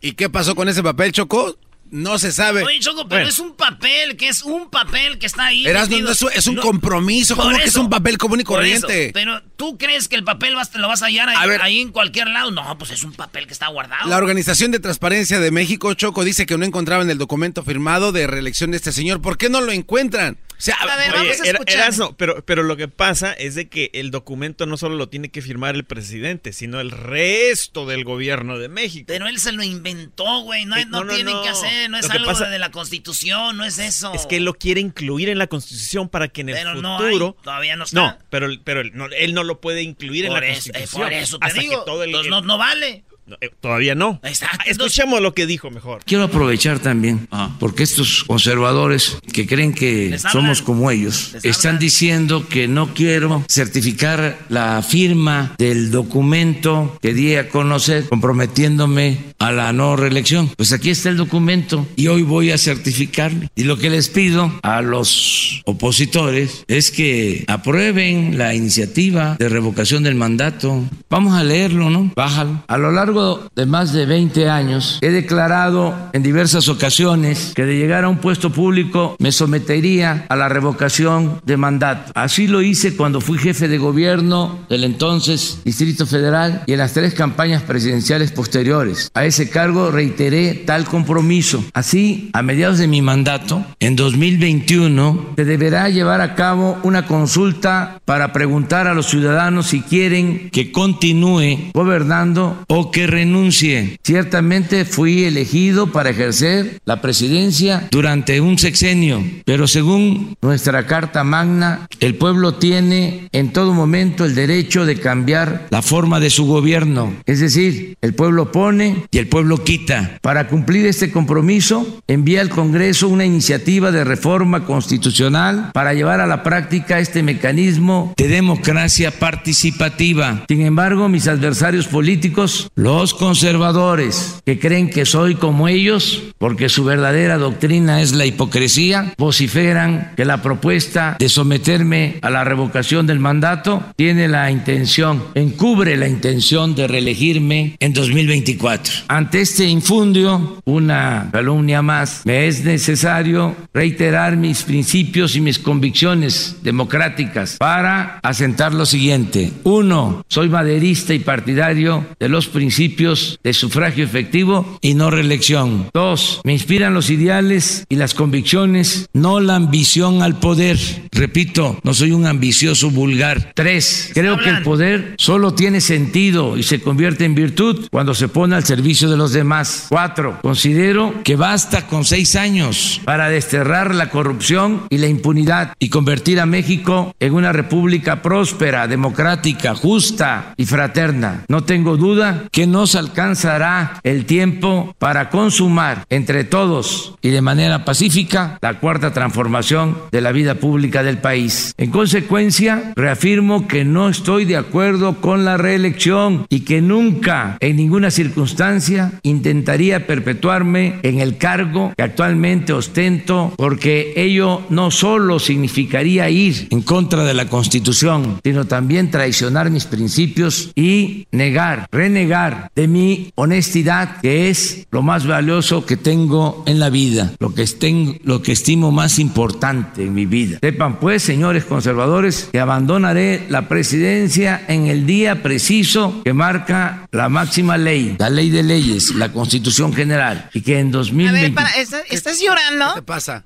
¿Y 0.00 0.12
qué 0.12 0.30
pasó 0.30 0.54
con 0.54 0.70
ese 0.70 0.82
papel, 0.82 1.12
Chocó? 1.12 1.54
No 1.90 2.18
se 2.18 2.32
sabe. 2.32 2.62
Oye, 2.62 2.80
Choco, 2.80 3.06
pero 3.06 3.28
es 3.28 3.38
un 3.38 3.54
papel, 3.54 4.16
que 4.16 4.28
es 4.28 4.42
un 4.42 4.70
papel 4.70 5.18
que 5.18 5.26
está 5.26 5.46
ahí. 5.46 5.66
es, 5.66 6.46
un 6.46 6.56
compromiso, 6.56 7.36
¿cómo 7.36 7.56
que 7.56 7.64
es 7.64 7.76
un 7.76 7.90
papel 7.90 8.16
común 8.16 8.40
y 8.40 8.44
corriente? 8.44 9.10
pero 9.12 9.42
tú 9.56 9.76
crees 9.76 10.08
que 10.08 10.16
el 10.16 10.24
papel 10.24 10.54
vas, 10.54 10.74
lo 10.74 10.88
vas 10.88 11.02
a 11.02 11.06
hallar 11.06 11.28
ahí, 11.28 11.80
en 11.80 11.92
cualquier 11.92 12.28
lado. 12.28 12.50
No, 12.50 12.78
pues 12.78 12.90
es 12.90 13.04
un 13.04 13.12
papel 13.12 13.46
que 13.46 13.52
está 13.52 13.68
guardado. 13.68 14.08
La 14.08 14.16
Organización 14.16 14.70
de 14.70 14.80
Transparencia 14.80 15.38
de 15.40 15.50
México, 15.50 15.92
Choco, 15.92 16.24
dice 16.24 16.46
que 16.46 16.56
no 16.56 16.64
encontraban 16.64 17.10
el 17.10 17.18
documento 17.18 17.62
firmado 17.62 18.12
de 18.12 18.26
reelección 18.26 18.70
de 18.70 18.78
este 18.78 18.90
señor. 18.90 19.20
¿Por 19.20 19.36
qué 19.36 19.50
no 19.50 19.60
lo 19.60 19.72
encuentran? 19.72 20.38
A 20.72 20.96
ver, 20.96 21.12
vamos 21.12 21.40
a 21.40 21.44
escuchar. 21.44 21.92
pero, 22.16 22.44
pero 22.44 22.62
lo 22.62 22.76
que 22.76 22.88
pasa 22.88 23.32
es 23.32 23.54
de 23.54 23.68
que 23.68 23.90
el 23.94 24.10
documento 24.10 24.66
no 24.66 24.76
solo 24.76 24.96
lo 24.96 25.08
tiene 25.08 25.28
que 25.28 25.42
firmar 25.42 25.74
el 25.74 25.84
presidente, 25.84 26.52
sino 26.52 26.80
el 26.80 26.90
resto 26.90 27.86
del 27.86 28.04
gobierno 28.04 28.58
de 28.58 28.68
México. 28.68 29.04
Pero 29.08 29.26
él 29.26 29.38
se 29.38 29.52
lo 29.52 29.62
inventó, 29.62 30.40
güey. 30.40 30.64
No, 30.64 30.76
no, 30.86 31.06
tiene 31.06 31.32
que 31.42 31.48
hacer, 31.48 31.90
no 31.90 31.98
es 31.98 32.08
algo 32.10 32.32
de 32.34 32.58
la 32.58 32.70
constitución, 32.70 33.56
no 33.56 33.64
es 33.64 33.78
eso. 33.78 34.12
Es 34.14 34.26
que 34.26 34.36
él 34.36 34.44
lo 34.44 34.54
quiere 34.54 34.80
incluir 34.80 35.28
en 35.28 35.38
la 35.38 35.46
constitución 35.46 36.08
para 36.08 36.28
que 36.28 36.42
en 36.42 36.50
el 36.50 36.68
futuro. 36.68 37.36
todavía 37.42 37.76
no 37.76 37.84
está. 37.84 38.00
No, 38.00 38.18
pero, 38.30 38.48
pero 38.64 38.80
él 38.80 39.34
no, 39.34 39.44
lo 39.44 39.60
puede 39.60 39.82
incluir 39.82 40.26
en 40.26 40.32
la 40.32 40.40
eh, 40.40 40.52
constitución. 40.52 41.02
por 41.02 41.12
eso 41.12 41.38
te 41.38 41.52
digo, 41.60 41.84
no, 42.28 42.40
no 42.40 42.58
vale. 42.58 43.04
Eh, 43.40 43.50
todavía 43.60 43.94
no. 43.94 44.20
Escuchemos 44.66 45.20
lo 45.20 45.34
que 45.34 45.46
dijo 45.46 45.70
mejor. 45.70 46.02
Quiero 46.04 46.24
aprovechar 46.24 46.78
también, 46.78 47.26
ah. 47.30 47.56
porque 47.58 47.82
estos 47.82 48.24
conservadores 48.24 49.18
que 49.32 49.46
creen 49.46 49.72
que 49.72 50.18
somos 50.18 50.62
como 50.62 50.90
ellos, 50.90 51.34
están 51.42 51.78
diciendo 51.78 52.46
que 52.48 52.68
no 52.68 52.94
quiero 52.94 53.44
certificar 53.48 54.38
la 54.48 54.82
firma 54.82 55.54
del 55.58 55.90
documento 55.90 56.98
que 57.00 57.14
di 57.14 57.34
a 57.36 57.48
conocer 57.48 58.08
comprometiéndome 58.08 59.34
a 59.38 59.52
la 59.52 59.72
no 59.72 59.96
reelección. 59.96 60.50
Pues 60.56 60.72
aquí 60.72 60.90
está 60.90 61.08
el 61.08 61.16
documento 61.16 61.86
y 61.96 62.08
hoy 62.08 62.22
voy 62.22 62.50
a 62.50 62.58
certificarlo. 62.58 63.48
Y 63.54 63.64
lo 63.64 63.78
que 63.78 63.90
les 63.90 64.08
pido 64.08 64.52
a 64.62 64.82
los 64.82 65.62
opositores 65.64 66.64
es 66.68 66.90
que 66.90 67.44
aprueben 67.48 68.38
la 68.38 68.54
iniciativa 68.54 69.36
de 69.38 69.48
revocación 69.48 70.02
del 70.02 70.14
mandato. 70.14 70.84
Vamos 71.10 71.34
a 71.34 71.44
leerlo, 71.44 71.90
¿no? 71.90 72.12
Bájalo. 72.14 72.64
A 72.66 72.78
lo 72.78 72.92
largo 72.92 73.13
de 73.54 73.66
más 73.66 73.92
de 73.92 74.06
20 74.06 74.48
años 74.48 74.98
he 75.00 75.10
declarado 75.10 75.94
en 76.12 76.24
diversas 76.24 76.68
ocasiones 76.68 77.52
que 77.54 77.64
de 77.64 77.76
llegar 77.76 78.02
a 78.02 78.08
un 78.08 78.18
puesto 78.18 78.50
público 78.50 79.14
me 79.20 79.30
sometería 79.30 80.26
a 80.28 80.34
la 80.34 80.48
revocación 80.48 81.40
de 81.44 81.56
mandato. 81.56 82.10
Así 82.16 82.48
lo 82.48 82.60
hice 82.60 82.96
cuando 82.96 83.20
fui 83.20 83.38
jefe 83.38 83.68
de 83.68 83.78
gobierno 83.78 84.58
del 84.68 84.82
entonces 84.82 85.60
Distrito 85.64 86.06
Federal 86.06 86.64
y 86.66 86.72
en 86.72 86.78
las 86.78 86.92
tres 86.92 87.14
campañas 87.14 87.62
presidenciales 87.62 88.32
posteriores. 88.32 89.10
A 89.14 89.24
ese 89.24 89.48
cargo 89.48 89.92
reiteré 89.92 90.54
tal 90.66 90.84
compromiso. 90.84 91.64
Así, 91.72 92.30
a 92.32 92.42
mediados 92.42 92.78
de 92.78 92.88
mi 92.88 93.00
mandato, 93.00 93.64
en 93.78 93.94
2021, 93.94 95.34
se 95.36 95.44
deberá 95.44 95.88
llevar 95.88 96.20
a 96.20 96.34
cabo 96.34 96.78
una 96.82 97.06
consulta 97.06 98.00
para 98.04 98.32
preguntar 98.32 98.88
a 98.88 98.94
los 98.94 99.06
ciudadanos 99.06 99.68
si 99.68 99.82
quieren 99.82 100.50
que 100.50 100.72
continúe 100.72 101.70
gobernando 101.72 102.64
o 102.68 102.90
que 102.90 103.03
renuncie. 103.06 103.98
Ciertamente 104.02 104.84
fui 104.84 105.24
elegido 105.24 105.92
para 105.92 106.10
ejercer 106.10 106.80
la 106.84 107.00
presidencia 107.00 107.88
durante 107.90 108.40
un 108.40 108.58
sexenio, 108.58 109.22
pero 109.44 109.66
según 109.66 110.36
nuestra 110.42 110.86
Carta 110.86 111.24
Magna, 111.24 111.86
el 112.00 112.14
pueblo 112.14 112.54
tiene 112.54 113.28
en 113.32 113.52
todo 113.52 113.74
momento 113.74 114.24
el 114.24 114.34
derecho 114.34 114.86
de 114.86 114.96
cambiar 114.96 115.66
la 115.70 115.82
forma 115.82 116.20
de 116.20 116.30
su 116.30 116.46
gobierno. 116.46 117.14
Es 117.26 117.40
decir, 117.40 117.96
el 118.00 118.14
pueblo 118.14 118.52
pone 118.52 119.04
y 119.10 119.18
el 119.18 119.28
pueblo 119.28 119.62
quita. 119.64 120.18
Para 120.22 120.48
cumplir 120.48 120.86
este 120.86 121.10
compromiso, 121.10 122.00
envía 122.06 122.40
al 122.40 122.50
Congreso 122.50 123.08
una 123.08 123.24
iniciativa 123.24 123.90
de 123.90 124.04
reforma 124.04 124.64
constitucional 124.64 125.70
para 125.72 125.94
llevar 125.94 126.20
a 126.20 126.26
la 126.26 126.42
práctica 126.42 126.98
este 126.98 127.22
mecanismo 127.22 128.14
de 128.16 128.28
democracia 128.28 129.10
participativa. 129.10 130.44
Sin 130.48 130.60
embargo, 130.62 131.08
mis 131.08 131.28
adversarios 131.28 131.86
políticos 131.86 132.70
los 133.00 133.12
conservadores 133.12 134.40
que 134.46 134.60
creen 134.60 134.88
que 134.88 135.04
soy 135.04 135.34
como 135.34 135.66
ellos, 135.66 136.22
porque 136.38 136.68
su 136.68 136.84
verdadera 136.84 137.38
doctrina 137.38 138.00
es 138.00 138.12
la 138.12 138.24
hipocresía, 138.24 139.14
vociferan 139.18 140.12
que 140.16 140.24
la 140.24 140.42
propuesta 140.42 141.16
de 141.18 141.28
someterme 141.28 142.18
a 142.22 142.30
la 142.30 142.44
revocación 142.44 143.08
del 143.08 143.18
mandato 143.18 143.82
tiene 143.96 144.28
la 144.28 144.48
intención, 144.52 145.24
encubre 145.34 145.96
la 145.96 146.06
intención 146.06 146.76
de 146.76 146.86
reelegirme 146.86 147.76
en 147.80 147.92
2024. 147.94 148.94
Ante 149.08 149.40
este 149.40 149.64
infundio, 149.64 150.62
una 150.64 151.30
calumnia 151.32 151.82
más, 151.82 152.22
me 152.24 152.46
es 152.46 152.64
necesario 152.64 153.56
reiterar 153.74 154.36
mis 154.36 154.62
principios 154.62 155.34
y 155.34 155.40
mis 155.40 155.58
convicciones 155.58 156.58
democráticas 156.62 157.56
para 157.58 158.20
asentar 158.22 158.72
lo 158.72 158.86
siguiente. 158.86 159.50
Uno, 159.64 160.24
soy 160.28 160.48
maderista 160.48 161.12
y 161.12 161.18
partidario 161.18 162.06
de 162.20 162.28
los 162.28 162.46
principios 162.46 162.83
principios 162.84 163.40
de 163.42 163.54
sufragio 163.54 164.04
efectivo 164.04 164.78
y 164.82 164.92
no 164.92 165.10
reelección. 165.10 165.88
Dos, 165.94 166.42
me 166.44 166.52
inspiran 166.52 166.92
los 166.92 167.08
ideales 167.08 167.86
y 167.88 167.96
las 167.96 168.12
convicciones, 168.12 169.08
no 169.14 169.40
la 169.40 169.56
ambición 169.56 170.22
al 170.22 170.38
poder. 170.38 170.78
Repito, 171.12 171.78
no 171.82 171.94
soy 171.94 172.12
un 172.12 172.26
ambicioso 172.26 172.90
vulgar. 172.90 173.52
Tres, 173.54 174.10
creo 174.12 174.38
que 174.38 174.50
el 174.50 174.62
poder 174.62 175.14
solo 175.16 175.54
tiene 175.54 175.80
sentido 175.80 176.58
y 176.58 176.62
se 176.62 176.80
convierte 176.80 177.24
en 177.24 177.34
virtud 177.34 177.88
cuando 177.90 178.12
se 178.12 178.28
pone 178.28 178.54
al 178.54 178.64
servicio 178.64 179.08
de 179.08 179.16
los 179.16 179.32
demás. 179.32 179.86
Cuatro, 179.88 180.38
considero 180.42 181.22
que 181.24 181.36
basta 181.36 181.86
con 181.86 182.04
seis 182.04 182.36
años 182.36 183.00
para 183.04 183.30
desterrar 183.30 183.94
la 183.94 184.10
corrupción 184.10 184.82
y 184.90 184.98
la 184.98 185.06
impunidad 185.06 185.72
y 185.78 185.88
convertir 185.88 186.38
a 186.38 186.46
México 186.46 187.14
en 187.18 187.32
una 187.32 187.52
república 187.52 188.20
próspera, 188.20 188.86
democrática, 188.86 189.74
justa 189.74 190.52
y 190.58 190.66
fraterna. 190.66 191.44
No 191.48 191.64
tengo 191.64 191.96
duda 191.96 192.44
que 192.52 192.66
nos 192.74 192.96
alcanzará 192.96 194.00
el 194.02 194.26
tiempo 194.26 194.96
para 194.98 195.30
consumar 195.30 196.04
entre 196.10 196.42
todos 196.42 197.14
y 197.22 197.28
de 197.28 197.40
manera 197.40 197.84
pacífica 197.84 198.58
la 198.60 198.80
cuarta 198.80 199.12
transformación 199.12 199.96
de 200.10 200.20
la 200.20 200.32
vida 200.32 200.56
pública 200.56 201.04
del 201.04 201.18
país. 201.18 201.72
En 201.78 201.92
consecuencia, 201.92 202.92
reafirmo 202.96 203.68
que 203.68 203.84
no 203.84 204.08
estoy 204.08 204.44
de 204.44 204.56
acuerdo 204.56 205.20
con 205.20 205.44
la 205.44 205.56
reelección 205.56 206.46
y 206.48 206.60
que 206.60 206.82
nunca, 206.82 207.58
en 207.60 207.76
ninguna 207.76 208.10
circunstancia, 208.10 209.12
intentaría 209.22 210.08
perpetuarme 210.08 210.98
en 211.04 211.20
el 211.20 211.38
cargo 211.38 211.92
que 211.96 212.02
actualmente 212.02 212.72
ostento, 212.72 213.54
porque 213.56 214.14
ello 214.16 214.62
no 214.68 214.90
solo 214.90 215.38
significaría 215.38 216.28
ir 216.28 216.66
en 216.72 216.82
contra 216.82 217.22
de 217.22 217.34
la 217.34 217.46
Constitución, 217.46 218.40
sino 218.42 218.64
también 218.64 219.12
traicionar 219.12 219.70
mis 219.70 219.84
principios 219.84 220.72
y 220.74 221.28
negar, 221.30 221.86
renegar 221.92 222.63
de 222.74 222.88
mi 222.88 223.32
honestidad, 223.34 224.20
que 224.20 224.50
es 224.50 224.86
lo 224.90 225.02
más 225.02 225.26
valioso 225.26 225.86
que 225.86 225.96
tengo 225.96 226.62
en 226.66 226.78
la 226.78 226.90
vida, 226.90 227.32
lo 227.38 227.54
que, 227.54 227.62
estén, 227.62 228.20
lo 228.24 228.42
que 228.42 228.52
estimo 228.52 228.90
más 228.90 229.18
importante 229.18 230.04
en 230.04 230.14
mi 230.14 230.26
vida. 230.26 230.58
Sepan 230.60 230.98
pues, 231.00 231.22
señores 231.22 231.64
conservadores, 231.64 232.48
que 232.52 232.60
abandonaré 232.60 233.46
la 233.48 233.68
presidencia 233.68 234.64
en 234.68 234.86
el 234.86 235.06
día 235.06 235.42
preciso 235.42 236.22
que 236.24 236.32
marca 236.32 237.08
la 237.12 237.28
máxima 237.28 237.76
ley, 237.76 238.16
la 238.18 238.30
ley 238.30 238.50
de 238.50 238.62
leyes, 238.62 239.14
la 239.14 239.32
Constitución 239.32 239.92
General, 239.92 240.50
y 240.52 240.62
que 240.62 240.78
en 240.78 240.90
2020... 240.90 241.38
A 241.38 241.42
ver, 241.42 241.54
para, 241.54 241.70
¿estás, 242.10 242.40
llorando? 242.40 242.94
¿Qué 242.94 243.02
pasa? 243.02 243.44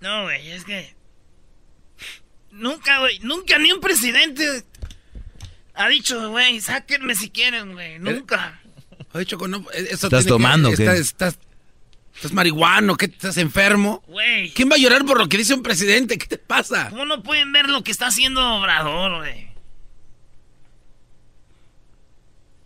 No, 0.00 0.24
güey, 0.24 0.50
es 0.50 0.64
que... 0.64 0.94
Nunca, 2.52 3.00
güey, 3.00 3.18
nunca 3.18 3.58
ni 3.58 3.70
un 3.70 3.80
presidente 3.80 4.64
ha 5.76 5.88
dicho, 5.88 6.30
güey, 6.30 6.60
sáquenme 6.60 7.14
si 7.14 7.30
quieren, 7.30 7.72
güey, 7.72 7.98
nunca. 7.98 8.60
Ha 9.12 9.18
dicho 9.18 9.36
no, 9.48 9.64
eso 9.72 10.06
¿Estás 10.06 10.26
tomando 10.26 10.70
que, 10.70 10.76
qué? 10.76 10.96
Estás, 10.96 11.38
estás, 12.14 12.32
marihuano, 12.32 12.96
¿qué? 12.96 13.06
¿Estás 13.06 13.36
enfermo? 13.36 14.02
Güey. 14.06 14.50
¿Quién 14.50 14.70
va 14.70 14.74
a 14.74 14.78
llorar 14.78 15.04
por 15.04 15.18
lo 15.18 15.28
que 15.28 15.38
dice 15.38 15.54
un 15.54 15.62
presidente? 15.62 16.18
¿Qué 16.18 16.26
te 16.26 16.38
pasa? 16.38 16.90
¿Cómo 16.90 17.04
no 17.04 17.22
pueden 17.22 17.52
ver 17.52 17.68
lo 17.68 17.84
que 17.84 17.92
está 17.92 18.08
haciendo 18.08 18.42
Obrador, 18.56 19.18
güey? 19.18 19.48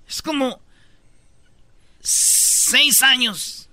Es 0.08 0.22
como 0.22 0.60
seis 2.00 3.02
años. 3.02 3.68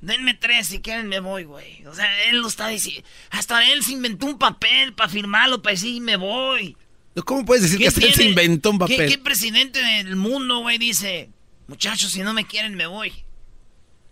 Denme 0.00 0.32
tres 0.32 0.68
si 0.68 0.80
quieren 0.80 1.08
me 1.08 1.20
voy, 1.20 1.44
güey. 1.44 1.84
O 1.86 1.94
sea, 1.94 2.24
él 2.24 2.38
lo 2.38 2.48
está 2.48 2.68
diciendo. 2.68 3.06
Hasta 3.30 3.70
él 3.70 3.84
se 3.84 3.92
inventó 3.92 4.24
un 4.24 4.38
papel 4.38 4.94
para 4.94 5.10
firmarlo, 5.10 5.60
para 5.60 5.74
decir 5.74 6.00
me 6.00 6.16
voy. 6.16 6.76
¿Cómo 7.24 7.44
puedes 7.44 7.62
decir 7.62 7.78
que 7.78 8.06
él 8.06 8.14
se 8.14 8.24
inventó 8.24 8.70
un 8.70 8.78
papel? 8.78 9.08
¿Qué, 9.08 9.18
presidente 9.18 9.80
del 9.82 10.16
mundo, 10.16 10.60
güey, 10.60 10.78
dice, 10.78 11.30
muchachos, 11.66 12.12
si 12.12 12.20
no 12.22 12.32
me 12.32 12.46
quieren 12.46 12.76
me 12.76 12.86
voy? 12.86 13.12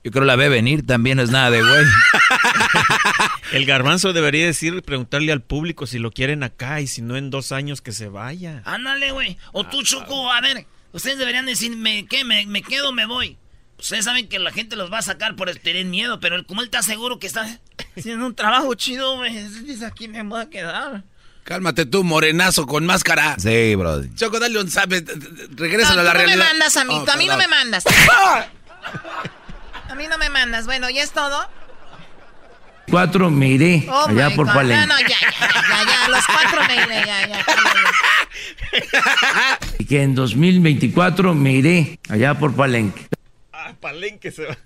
Yo 0.04 0.12
creo 0.12 0.24
la 0.24 0.36
ve 0.36 0.48
venir, 0.48 0.86
también 0.86 1.16
no 1.16 1.22
es 1.22 1.30
nada 1.30 1.50
de 1.50 1.60
güey. 1.60 1.84
El 3.52 3.66
garbanzo 3.66 4.12
debería 4.12 4.46
decir, 4.46 4.82
preguntarle 4.82 5.32
al 5.32 5.42
público 5.42 5.86
si 5.86 5.98
lo 5.98 6.10
quieren 6.10 6.42
acá 6.42 6.80
y 6.80 6.86
si 6.86 7.02
no 7.02 7.16
en 7.16 7.30
dos 7.30 7.52
años 7.52 7.80
que 7.80 7.92
se 7.92 8.08
vaya. 8.08 8.62
Ándale, 8.64 9.12
güey. 9.12 9.36
O 9.52 9.64
tú, 9.64 9.82
Choco, 9.82 10.30
a 10.32 10.40
ver, 10.40 10.66
ustedes 10.92 11.18
deberían 11.18 11.46
decirme, 11.46 12.06
¿qué? 12.08 12.24
¿Me, 12.24 12.46
me 12.46 12.62
quedo 12.62 12.90
o 12.90 12.92
me 12.92 13.06
voy? 13.06 13.36
Ustedes 13.78 14.04
saben 14.04 14.28
que 14.28 14.38
la 14.38 14.50
gente 14.50 14.76
los 14.76 14.92
va 14.92 14.98
a 14.98 15.02
sacar 15.02 15.36
por 15.36 15.54
tener 15.56 15.86
miedo, 15.86 16.20
pero 16.20 16.44
como 16.46 16.62
él 16.62 16.66
está 16.66 16.82
seguro 16.82 17.18
que 17.18 17.26
está 17.26 17.60
haciendo 17.96 18.26
un 18.26 18.34
trabajo 18.34 18.74
chido, 18.74 19.16
güey, 19.16 19.32
dice 19.64 19.86
aquí 19.86 20.08
me 20.08 20.22
voy 20.22 20.42
a 20.42 20.50
quedar. 20.50 21.04
Cálmate 21.48 21.86
tú, 21.86 22.04
morenazo 22.04 22.66
con 22.66 22.84
máscara. 22.84 23.34
Sí, 23.38 23.74
bro. 23.74 24.02
Choco, 24.14 24.38
dale 24.38 24.60
un 24.60 24.70
sabe, 24.70 25.02
regrésalo 25.56 26.02
a 26.02 26.04
la 26.04 26.12
realidad. 26.12 26.36
No 26.36 26.44
me 26.44 26.50
mandas 26.50 26.76
a 26.76 26.84
mí, 26.84 27.02
a 27.10 27.16
mí 27.16 27.26
no 27.26 27.38
me 27.38 27.48
mandas. 27.48 27.84
A 29.88 29.94
mí 29.94 30.06
no 30.08 30.18
me 30.18 30.28
mandas. 30.28 30.66
Bueno, 30.66 30.90
¿ya 30.90 31.02
es 31.02 31.12
todo? 31.12 31.48
Cuatro 32.90 33.30
me 33.30 33.48
iré 33.48 33.88
oh 33.90 34.08
allá 34.08 34.28
por 34.36 34.46
Palenque. 34.46 34.86
No, 34.86 34.94
no, 34.94 35.00
ya, 35.00 35.08
ya, 35.08 35.30
ya, 35.30 35.84
ya, 35.86 36.08
los 36.08 36.26
cuatro 36.26 36.60
me 36.68 36.74
iré, 36.74 37.06
ya, 37.06 37.28
ya. 37.28 37.46
Y 39.78 39.86
que 39.86 40.02
en 40.02 40.14
2024 40.14 41.34
me 41.34 41.54
iré 41.54 41.98
allá 42.10 42.34
por 42.34 42.54
Palenque. 42.54 43.06
Ah, 43.54 43.72
Palenque 43.80 44.30
se 44.30 44.44
va. 44.44 44.58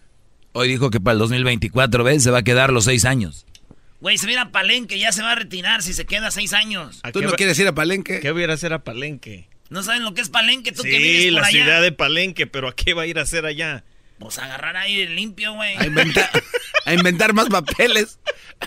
Hoy 0.50 0.66
dijo 0.66 0.90
que 0.90 0.98
para 0.98 1.12
el 1.12 1.20
2024, 1.20 2.02
¿ves? 2.02 2.24
Se 2.24 2.32
va 2.32 2.38
a 2.38 2.42
quedar 2.42 2.72
los 2.72 2.86
seis 2.86 3.04
años. 3.04 3.46
Güey, 4.02 4.18
se 4.18 4.26
viene 4.26 4.42
a 4.42 4.50
Palenque, 4.50 4.98
ya 4.98 5.12
se 5.12 5.22
va 5.22 5.30
a 5.30 5.34
retirar 5.36 5.80
si 5.80 5.94
se 5.94 6.04
queda 6.06 6.32
seis 6.32 6.54
años. 6.54 7.00
¿Tú 7.12 7.22
no 7.22 7.30
quieres 7.34 7.56
ir 7.60 7.68
a 7.68 7.72
Palenque? 7.72 8.18
¿Qué 8.18 8.32
hubiera 8.32 8.52
a 8.52 8.56
hacer 8.56 8.72
a 8.72 8.82
Palenque? 8.82 9.48
¿No 9.70 9.84
saben 9.84 10.02
lo 10.02 10.12
que 10.12 10.22
es 10.22 10.28
Palenque? 10.28 10.72
¿Tú 10.72 10.82
sí, 10.82 10.90
que 10.90 10.98
vives 10.98 11.26
por 11.26 11.42
la 11.42 11.46
allá? 11.46 11.62
ciudad 11.62 11.82
de 11.82 11.92
Palenque, 11.92 12.48
pero 12.48 12.66
¿a 12.66 12.74
qué 12.74 12.94
va 12.94 13.02
a 13.02 13.06
ir 13.06 13.20
a 13.20 13.22
hacer 13.22 13.46
allá? 13.46 13.84
Pues 14.18 14.40
agarrar 14.40 14.76
ahí 14.76 15.06
limpio, 15.06 15.54
güey. 15.54 15.76
A 15.76 15.86
inventar, 15.86 16.28
a 16.84 16.94
inventar 16.94 17.32
más 17.32 17.48
papeles. 17.48 18.18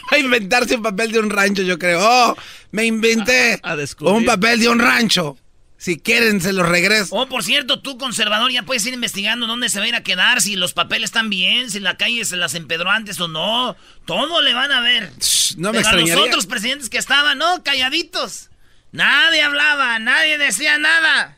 A 0.09 0.17
inventarse 0.17 0.75
un 0.77 0.83
papel 0.83 1.11
de 1.11 1.19
un 1.19 1.29
rancho, 1.29 1.63
yo 1.63 1.77
creo. 1.77 1.99
Oh, 2.01 2.37
me 2.71 2.85
inventé 2.85 3.59
a, 3.61 3.73
a 3.73 4.09
un 4.09 4.23
papel 4.23 4.61
de 4.61 4.69
un 4.69 4.79
rancho. 4.79 5.37
Si 5.85 5.99
quieren, 5.99 6.41
se 6.41 6.51
los 6.51 6.67
regreso. 6.67 7.15
Oh, 7.15 7.27
por 7.27 7.43
cierto, 7.43 7.79
tú, 7.79 7.99
conservador, 7.99 8.51
ya 8.51 8.63
puedes 8.63 8.83
ir 8.87 8.95
investigando 8.95 9.45
dónde 9.45 9.69
se 9.69 9.77
va 9.77 9.85
a 9.85 9.87
ir 9.87 9.93
a 9.93 10.01
quedar, 10.01 10.41
si 10.41 10.55
los 10.55 10.73
papeles 10.73 11.09
están 11.09 11.29
bien, 11.29 11.69
si 11.69 11.79
la 11.79 11.95
calle 11.95 12.25
se 12.25 12.37
las 12.37 12.55
empedró 12.55 12.89
antes 12.89 13.19
o 13.19 13.27
no. 13.27 13.75
Todo 14.05 14.41
le 14.41 14.55
van 14.55 14.71
a 14.71 14.81
ver. 14.81 15.11
Shh, 15.19 15.57
no 15.57 15.71
me 15.71 15.83
Pero 15.83 15.89
a 15.89 15.93
los 15.93 16.09
otros 16.13 16.47
presidentes 16.47 16.89
que 16.89 16.97
estaban, 16.97 17.37
no, 17.37 17.61
calladitos. 17.61 18.49
Nadie 18.93 19.43
hablaba, 19.43 19.99
nadie 19.99 20.39
decía 20.39 20.79
nada. 20.79 21.37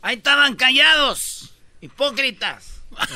Ahí 0.00 0.16
estaban 0.16 0.56
callados. 0.56 1.52
Hipócritas. 1.82 2.73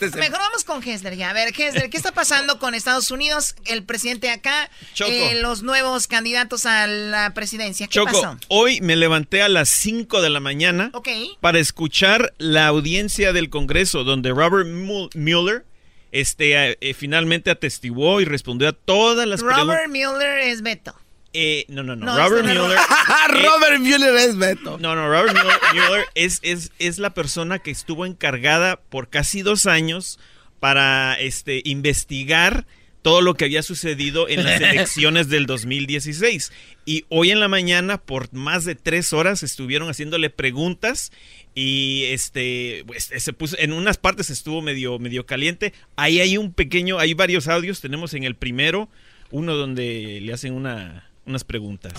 Este 0.00 0.16
Mejor 0.18 0.38
vamos 0.38 0.64
con 0.64 0.82
Hesler 0.82 1.16
ya. 1.16 1.30
A 1.30 1.32
ver, 1.32 1.48
Hesler, 1.56 1.90
¿qué 1.90 1.96
está 1.96 2.12
pasando 2.12 2.58
con 2.58 2.74
Estados 2.74 3.10
Unidos? 3.10 3.54
El 3.66 3.82
presidente 3.84 4.30
acá, 4.30 4.70
eh, 5.06 5.34
los 5.42 5.62
nuevos 5.62 6.06
candidatos 6.06 6.66
a 6.66 6.86
la 6.86 7.34
presidencia. 7.34 7.86
¿Qué 7.88 7.94
Choco, 7.94 8.12
pasó? 8.22 8.38
hoy 8.48 8.80
me 8.80 8.96
levanté 8.96 9.42
a 9.42 9.48
las 9.48 9.68
5 9.68 10.22
de 10.22 10.30
la 10.30 10.40
mañana 10.40 10.92
para 11.40 11.58
escuchar 11.58 12.32
la 12.38 12.68
audiencia 12.68 13.32
del 13.32 13.50
Congreso 13.50 14.04
donde 14.04 14.30
Robert 14.30 14.68
Mu- 14.68 15.10
Mueller 15.14 15.64
este, 16.12 16.78
eh, 16.80 16.94
finalmente 16.94 17.50
atestiguó 17.50 18.20
y 18.20 18.24
respondió 18.24 18.68
a 18.68 18.72
todas 18.72 19.26
las 19.26 19.40
preguntas. 19.42 19.66
Robert 19.66 19.88
Mueller 19.90 20.38
es 20.38 20.62
Beto. 20.62 20.94
Eh, 21.32 21.66
no, 21.68 21.82
no, 21.82 21.94
no. 21.94 22.06
No, 22.06 22.16
Robert 22.16 22.46
este 22.46 22.58
Mueller. 22.58 22.78
eh, 22.78 23.42
Robert 23.46 23.80
Mueller 23.80 24.14
es 24.16 24.36
Beto. 24.36 24.78
No, 24.78 24.94
no, 24.94 25.08
Robert 25.08 25.34
Mueller, 25.34 25.58
Mueller 25.74 26.06
es, 26.14 26.40
es, 26.42 26.72
es 26.78 26.98
la 26.98 27.14
persona 27.14 27.58
que 27.58 27.70
estuvo 27.70 28.06
encargada 28.06 28.80
por 28.88 29.08
casi 29.08 29.42
dos 29.42 29.66
años 29.66 30.18
para 30.60 31.14
este, 31.20 31.60
investigar 31.64 32.66
todo 33.02 33.20
lo 33.20 33.34
que 33.34 33.44
había 33.44 33.62
sucedido 33.62 34.28
en 34.28 34.44
las 34.44 34.60
elecciones 34.60 35.28
del 35.28 35.46
2016. 35.46 36.52
Y 36.84 37.04
hoy 37.08 37.30
en 37.30 37.40
la 37.40 37.48
mañana, 37.48 37.98
por 37.98 38.32
más 38.32 38.64
de 38.64 38.74
tres 38.74 39.12
horas, 39.12 39.42
estuvieron 39.42 39.88
haciéndole 39.88 40.30
preguntas 40.30 41.12
y 41.54 42.04
este 42.06 42.84
pues, 42.86 43.10
se 43.16 43.32
puso 43.32 43.56
en 43.58 43.72
unas 43.72 43.98
partes 43.98 44.30
estuvo 44.30 44.62
medio 44.62 44.98
medio 44.98 45.26
caliente. 45.26 45.72
Ahí 45.96 46.20
hay 46.20 46.36
un 46.38 46.52
pequeño, 46.52 46.98
hay 46.98 47.14
varios 47.14 47.48
audios. 47.48 47.80
Tenemos 47.80 48.14
en 48.14 48.24
el 48.24 48.34
primero 48.34 48.88
uno 49.30 49.54
donde 49.54 50.20
le 50.22 50.32
hacen 50.32 50.54
una 50.54 51.07
unas 51.28 51.44
preguntas. 51.44 51.92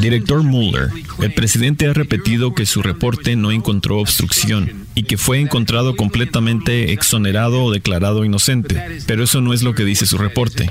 Director 0.00 0.42
Mueller, 0.42 0.90
el 1.20 1.34
presidente 1.34 1.86
ha 1.86 1.92
repetido 1.92 2.54
que 2.54 2.66
su 2.66 2.82
reporte 2.82 3.36
no 3.36 3.52
encontró 3.52 3.98
obstrucción 3.98 4.86
y 4.94 5.04
que 5.04 5.16
fue 5.16 5.40
encontrado 5.40 5.94
completamente 5.96 6.92
exonerado 6.92 7.64
o 7.64 7.70
declarado 7.70 8.24
inocente, 8.24 9.02
pero 9.06 9.24
eso 9.24 9.40
no 9.40 9.52
es 9.52 9.62
lo 9.62 9.74
que 9.74 9.84
dice 9.84 10.06
su 10.06 10.18
reporte. 10.18 10.70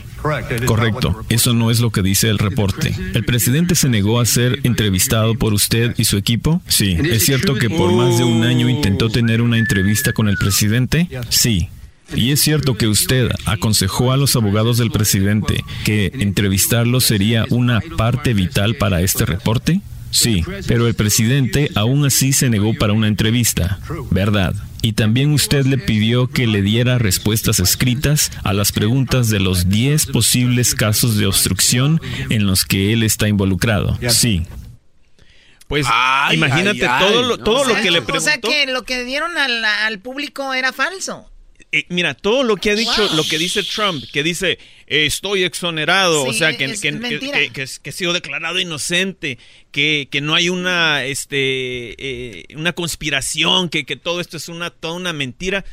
Correcto, 0.65 1.23
eso 1.29 1.53
no 1.53 1.71
es 1.71 1.79
lo 1.79 1.91
que 1.91 2.01
dice 2.01 2.29
el 2.29 2.39
reporte. 2.39 2.93
¿El 3.13 3.23
presidente 3.25 3.75
se 3.75 3.89
negó 3.89 4.19
a 4.19 4.25
ser 4.25 4.59
entrevistado 4.63 5.35
por 5.35 5.53
usted 5.53 5.93
y 5.97 6.05
su 6.05 6.17
equipo? 6.17 6.61
Sí. 6.67 6.97
¿Es 7.03 7.25
cierto 7.25 7.55
que 7.55 7.69
por 7.69 7.93
más 7.93 8.17
de 8.17 8.23
un 8.23 8.43
año 8.43 8.69
intentó 8.69 9.09
tener 9.09 9.41
una 9.41 9.57
entrevista 9.57 10.13
con 10.13 10.27
el 10.27 10.37
presidente? 10.37 11.07
Sí. 11.29 11.69
¿Y 12.15 12.31
es 12.31 12.41
cierto 12.41 12.75
que 12.75 12.87
usted 12.87 13.29
aconsejó 13.45 14.11
a 14.11 14.17
los 14.17 14.35
abogados 14.35 14.77
del 14.77 14.91
presidente 14.91 15.63
que 15.85 16.11
entrevistarlo 16.15 16.99
sería 16.99 17.45
una 17.49 17.81
parte 17.97 18.33
vital 18.33 18.75
para 18.75 19.01
este 19.01 19.25
reporte? 19.25 19.81
Sí, 20.11 20.43
pero 20.67 20.87
el 20.87 20.93
presidente 20.93 21.69
aún 21.75 22.05
así 22.05 22.33
se 22.33 22.49
negó 22.49 22.73
para 22.73 22.91
una 22.91 23.07
entrevista, 23.07 23.79
¿verdad? 24.09 24.53
Y 24.81 24.93
también 24.93 25.31
usted 25.31 25.65
le 25.65 25.77
pidió 25.77 26.27
que 26.27 26.47
le 26.47 26.61
diera 26.61 26.97
respuestas 26.97 27.61
escritas 27.61 28.29
a 28.43 28.51
las 28.51 28.73
preguntas 28.73 29.29
de 29.29 29.39
los 29.39 29.69
10 29.69 30.07
posibles 30.07 30.75
casos 30.75 31.15
de 31.15 31.27
obstrucción 31.27 32.01
en 32.29 32.45
los 32.45 32.65
que 32.65 32.91
él 32.91 33.03
está 33.03 33.29
involucrado. 33.29 33.97
Sí. 34.09 34.43
Pues 35.67 35.87
Ay, 35.89 36.35
imagínate 36.35 36.85
ay, 36.85 37.05
todo 37.07 37.21
lo, 37.21 37.37
no. 37.37 37.43
todo 37.45 37.61
O 37.61 37.65
sea, 37.65 37.77
lo 37.77 37.81
que 37.81 37.91
le 37.91 37.99
O 37.99 38.03
preguntó. 38.05 38.25
sea 38.29 38.41
que 38.41 38.65
lo 38.69 38.83
que 38.83 39.05
dieron 39.05 39.37
al, 39.37 39.63
al 39.63 39.99
público 39.99 40.53
era 40.53 40.73
falso. 40.73 41.30
Eh, 41.73 41.85
mira, 41.87 42.13
todo 42.15 42.43
lo 42.43 42.57
que 42.57 42.71
ha 42.71 42.75
dicho, 42.75 43.07
Wow. 43.07 43.15
lo 43.15 43.23
que 43.23 43.37
dice 43.37 43.63
Trump, 43.63 44.03
que 44.11 44.23
dice 44.23 44.59
eh, 44.87 45.05
estoy 45.05 45.43
exonerado, 45.45 46.25
o 46.25 46.33
sea, 46.33 46.57
que, 46.57 46.65
es 46.65 46.81
que, 46.81 46.99
que- 46.99 47.49
que- 47.53 47.63
he 47.83 47.91
sido 47.93 48.11
declarado 48.11 48.59
inocente, 48.59 49.37
que, 49.71 50.09
que 50.11 50.19
no 50.19 50.35
hay 50.35 50.49
una, 50.49 51.05
este, 51.05 51.95
eh, 51.97 52.45
una 52.55 52.73
conspiración, 52.73 53.69
que, 53.69 53.85
que 53.85 53.95
todo 53.95 54.19
esto 54.19 54.35
es 54.35 54.49
una, 54.49 54.69
toda 54.69 54.95
una 54.95 55.13
mentira. 55.13 55.63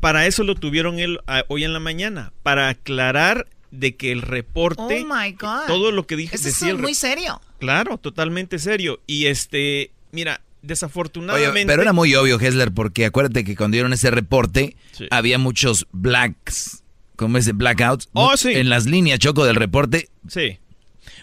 Para 0.00 0.26
eso 0.26 0.42
lo 0.44 0.54
tuvieron 0.54 0.98
él 0.98 1.18
hoy 1.48 1.64
en 1.64 1.72
la 1.72 1.80
mañana, 1.80 2.32
para 2.42 2.68
aclarar 2.68 3.46
de 3.70 3.96
que 3.96 4.12
el 4.12 4.20
reporte, 4.20 4.82
Oh 4.82 5.14
my 5.14 5.32
God. 5.32 5.66
todo 5.66 5.92
lo 5.92 6.06
que 6.06 6.16
dije, 6.16 6.34
es 6.36 6.42
decía 6.42 6.74
muy 6.74 6.94
serio. 6.94 7.40
Claro, 7.58 7.96
totalmente 7.96 8.58
serio. 8.58 9.00
Y 9.06 9.26
este, 9.26 9.92
mira, 10.10 10.42
Oye, 10.62 10.68
desafortunadamente. 10.68 11.66
pero 11.66 11.82
era 11.82 11.92
muy 11.92 12.14
obvio, 12.14 12.38
Hessler, 12.40 12.72
porque 12.72 13.04
acuérdate 13.06 13.44
que 13.44 13.56
cuando 13.56 13.74
dieron 13.74 13.92
ese 13.92 14.10
reporte, 14.10 14.76
Sí. 14.92 15.06
había 15.10 15.38
muchos 15.38 15.86
blacks, 15.92 16.82
como 17.16 17.38
ese 17.38 17.52
blackouts. 17.52 18.08
Oh, 18.12 18.36
sí. 18.36 18.52
En 18.52 18.68
las 18.68 18.86
líneas, 18.86 19.18
Choco, 19.18 19.44
del 19.44 19.56
reporte, 19.56 20.08
Sí. 20.28 20.58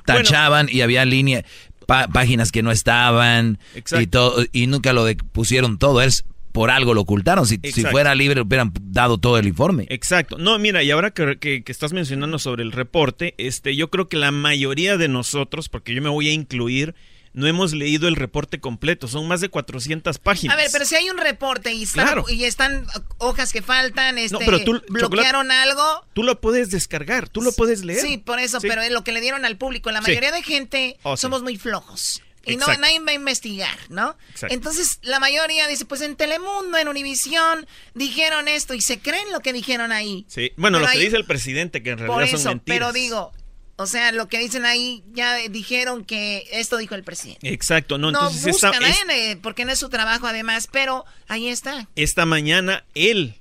tachaban 0.05 0.67
y 0.71 0.81
había 0.81 1.05
línea, 1.05 1.43
pa- 1.85 2.07
páginas 2.07 2.51
que 2.51 2.63
no 2.63 2.71
estaban 2.71 3.59
Exacto. 3.75 4.01
y 4.01 4.07
todo, 4.07 4.45
y 4.51 4.67
nunca 4.67 4.93
lo 4.93 5.05
de- 5.05 5.15
pusieron 5.15 5.77
todo. 5.77 6.01
Es 6.01 6.25
por 6.51 6.71
algo 6.71 6.93
lo 6.95 7.01
ocultaron. 7.01 7.45
Si, 7.45 7.59
si 7.71 7.83
fuera 7.85 8.15
libre, 8.15 8.41
hubieran 8.41 8.73
dado 8.81 9.17
todo 9.19 9.37
el 9.37 9.47
informe. 9.47 9.85
Exacto. 9.89 10.37
No, 10.37 10.57
mira, 10.57 10.81
y 10.83 10.89
ahora 10.91 11.11
que, 11.11 11.37
que- 11.39 11.63
que 11.63 11.71
estás 11.71 11.93
mencionando 11.93 12.39
sobre 12.39 12.63
el 12.63 12.71
reporte, 12.71 13.35
este, 13.37 13.75
yo 13.75 13.89
creo 13.89 14.09
que 14.09 14.17
la 14.17 14.31
mayoría 14.31 14.97
de 14.97 15.07
nosotros, 15.07 15.69
porque 15.69 15.93
yo 15.93 16.01
me 16.01 16.09
voy 16.09 16.27
a 16.29 16.33
incluir, 16.33 16.95
no 17.33 17.47
hemos 17.47 17.73
leído 17.73 18.07
el 18.07 18.15
reporte 18.15 18.59
completo. 18.59 19.07
Son 19.07 19.27
más 19.27 19.41
de 19.41 19.49
400 19.49 20.17
páginas. 20.19 20.53
A 20.55 20.57
ver, 20.57 20.69
pero 20.71 20.85
si 20.85 20.95
hay 20.95 21.09
un 21.09 21.17
reporte 21.17 21.71
y 21.73 21.83
están, 21.83 22.05
Claro. 22.05 22.25
y 22.27 22.43
están 22.45 22.85
hojas 23.17 23.53
que 23.53 23.61
faltan, 23.61 24.17
este, 24.17 24.37
pero 24.39 24.63
tú- 24.63 24.81
bloquearon 24.89 25.51
algo. 25.51 26.05
Tú 26.13 26.23
lo 26.23 26.41
puedes 26.41 26.71
descargar, 26.71 27.29
tú 27.29 27.41
lo 27.41 27.51
puedes 27.51 27.83
leer. 27.85 28.01
Sí, 28.01 28.17
por 28.17 28.39
eso, 28.39 28.59
Sí. 28.59 28.67
pero 28.67 28.81
es 28.81 28.91
lo 28.91 29.03
que 29.03 29.11
le 29.11 29.21
dieron 29.21 29.45
al 29.45 29.57
público. 29.57 29.91
La 29.91 30.01
Sí. 30.01 30.07
mayoría 30.09 30.31
de 30.31 30.43
gente 30.43 30.97
Oh, 31.03 31.15
sí. 31.17 31.21
somos 31.21 31.43
muy 31.43 31.57
flojos. 31.57 32.21
Y 32.45 32.55
no, 32.55 32.65
nadie 32.65 32.99
va 33.01 33.11
a 33.11 33.13
investigar, 33.13 33.77
¿no? 33.89 34.15
Exacto. 34.31 34.55
Entonces, 34.55 34.97
la 35.03 35.19
mayoría 35.19 35.67
dice, 35.67 35.85
pues 35.85 36.01
en 36.01 36.15
Telemundo, 36.15 36.77
en 36.79 36.87
Univisión, 36.87 37.67
dijeron 37.93 38.47
esto 38.47 38.73
y 38.73 38.81
se 38.81 38.97
creen 38.99 39.29
lo 39.31 39.41
que 39.41 39.53
dijeron 39.53 39.91
ahí. 39.91 40.25
Sí. 40.29 40.51
Bueno, 40.57 40.79
Pero 40.79 40.87
lo 40.87 40.93
que 40.97 41.05
dice 41.05 41.17
el 41.17 41.25
presidente, 41.25 41.83
que 41.83 41.91
en 41.91 41.99
realidad 41.99 42.15
Por 42.15 42.27
son 42.27 42.39
eso, 42.39 42.49
mentiras. 42.49 42.79
pero 42.79 42.93
digo, 42.93 43.33
o 43.79 43.87
sea, 43.87 44.11
lo 44.11 44.27
que 44.27 44.39
dicen 44.39 44.65
ahí, 44.65 45.03
ya 45.13 45.35
dijeron 45.49 46.03
que 46.03 46.43
esto 46.51 46.77
dijo 46.77 46.95
el 46.95 47.03
presidente. 47.03 47.51
Exacto, 47.51 47.97
no, 47.97 48.11
No, 48.11 48.19
entonces 48.19 48.55
esta, 48.55 48.71
buscan, 48.71 48.83
es- 48.89 48.99
eh, 49.09 49.39
porque 49.41 49.63
no 49.65 49.71
es 49.71 49.79
su 49.79 49.89
trabajo 49.89 50.27
además, 50.27 50.67
pero 50.71 51.05
ahí 51.27 51.47
está. 51.47 51.87
esta 51.95 52.25
mañana 52.25 52.83
él 52.93 53.35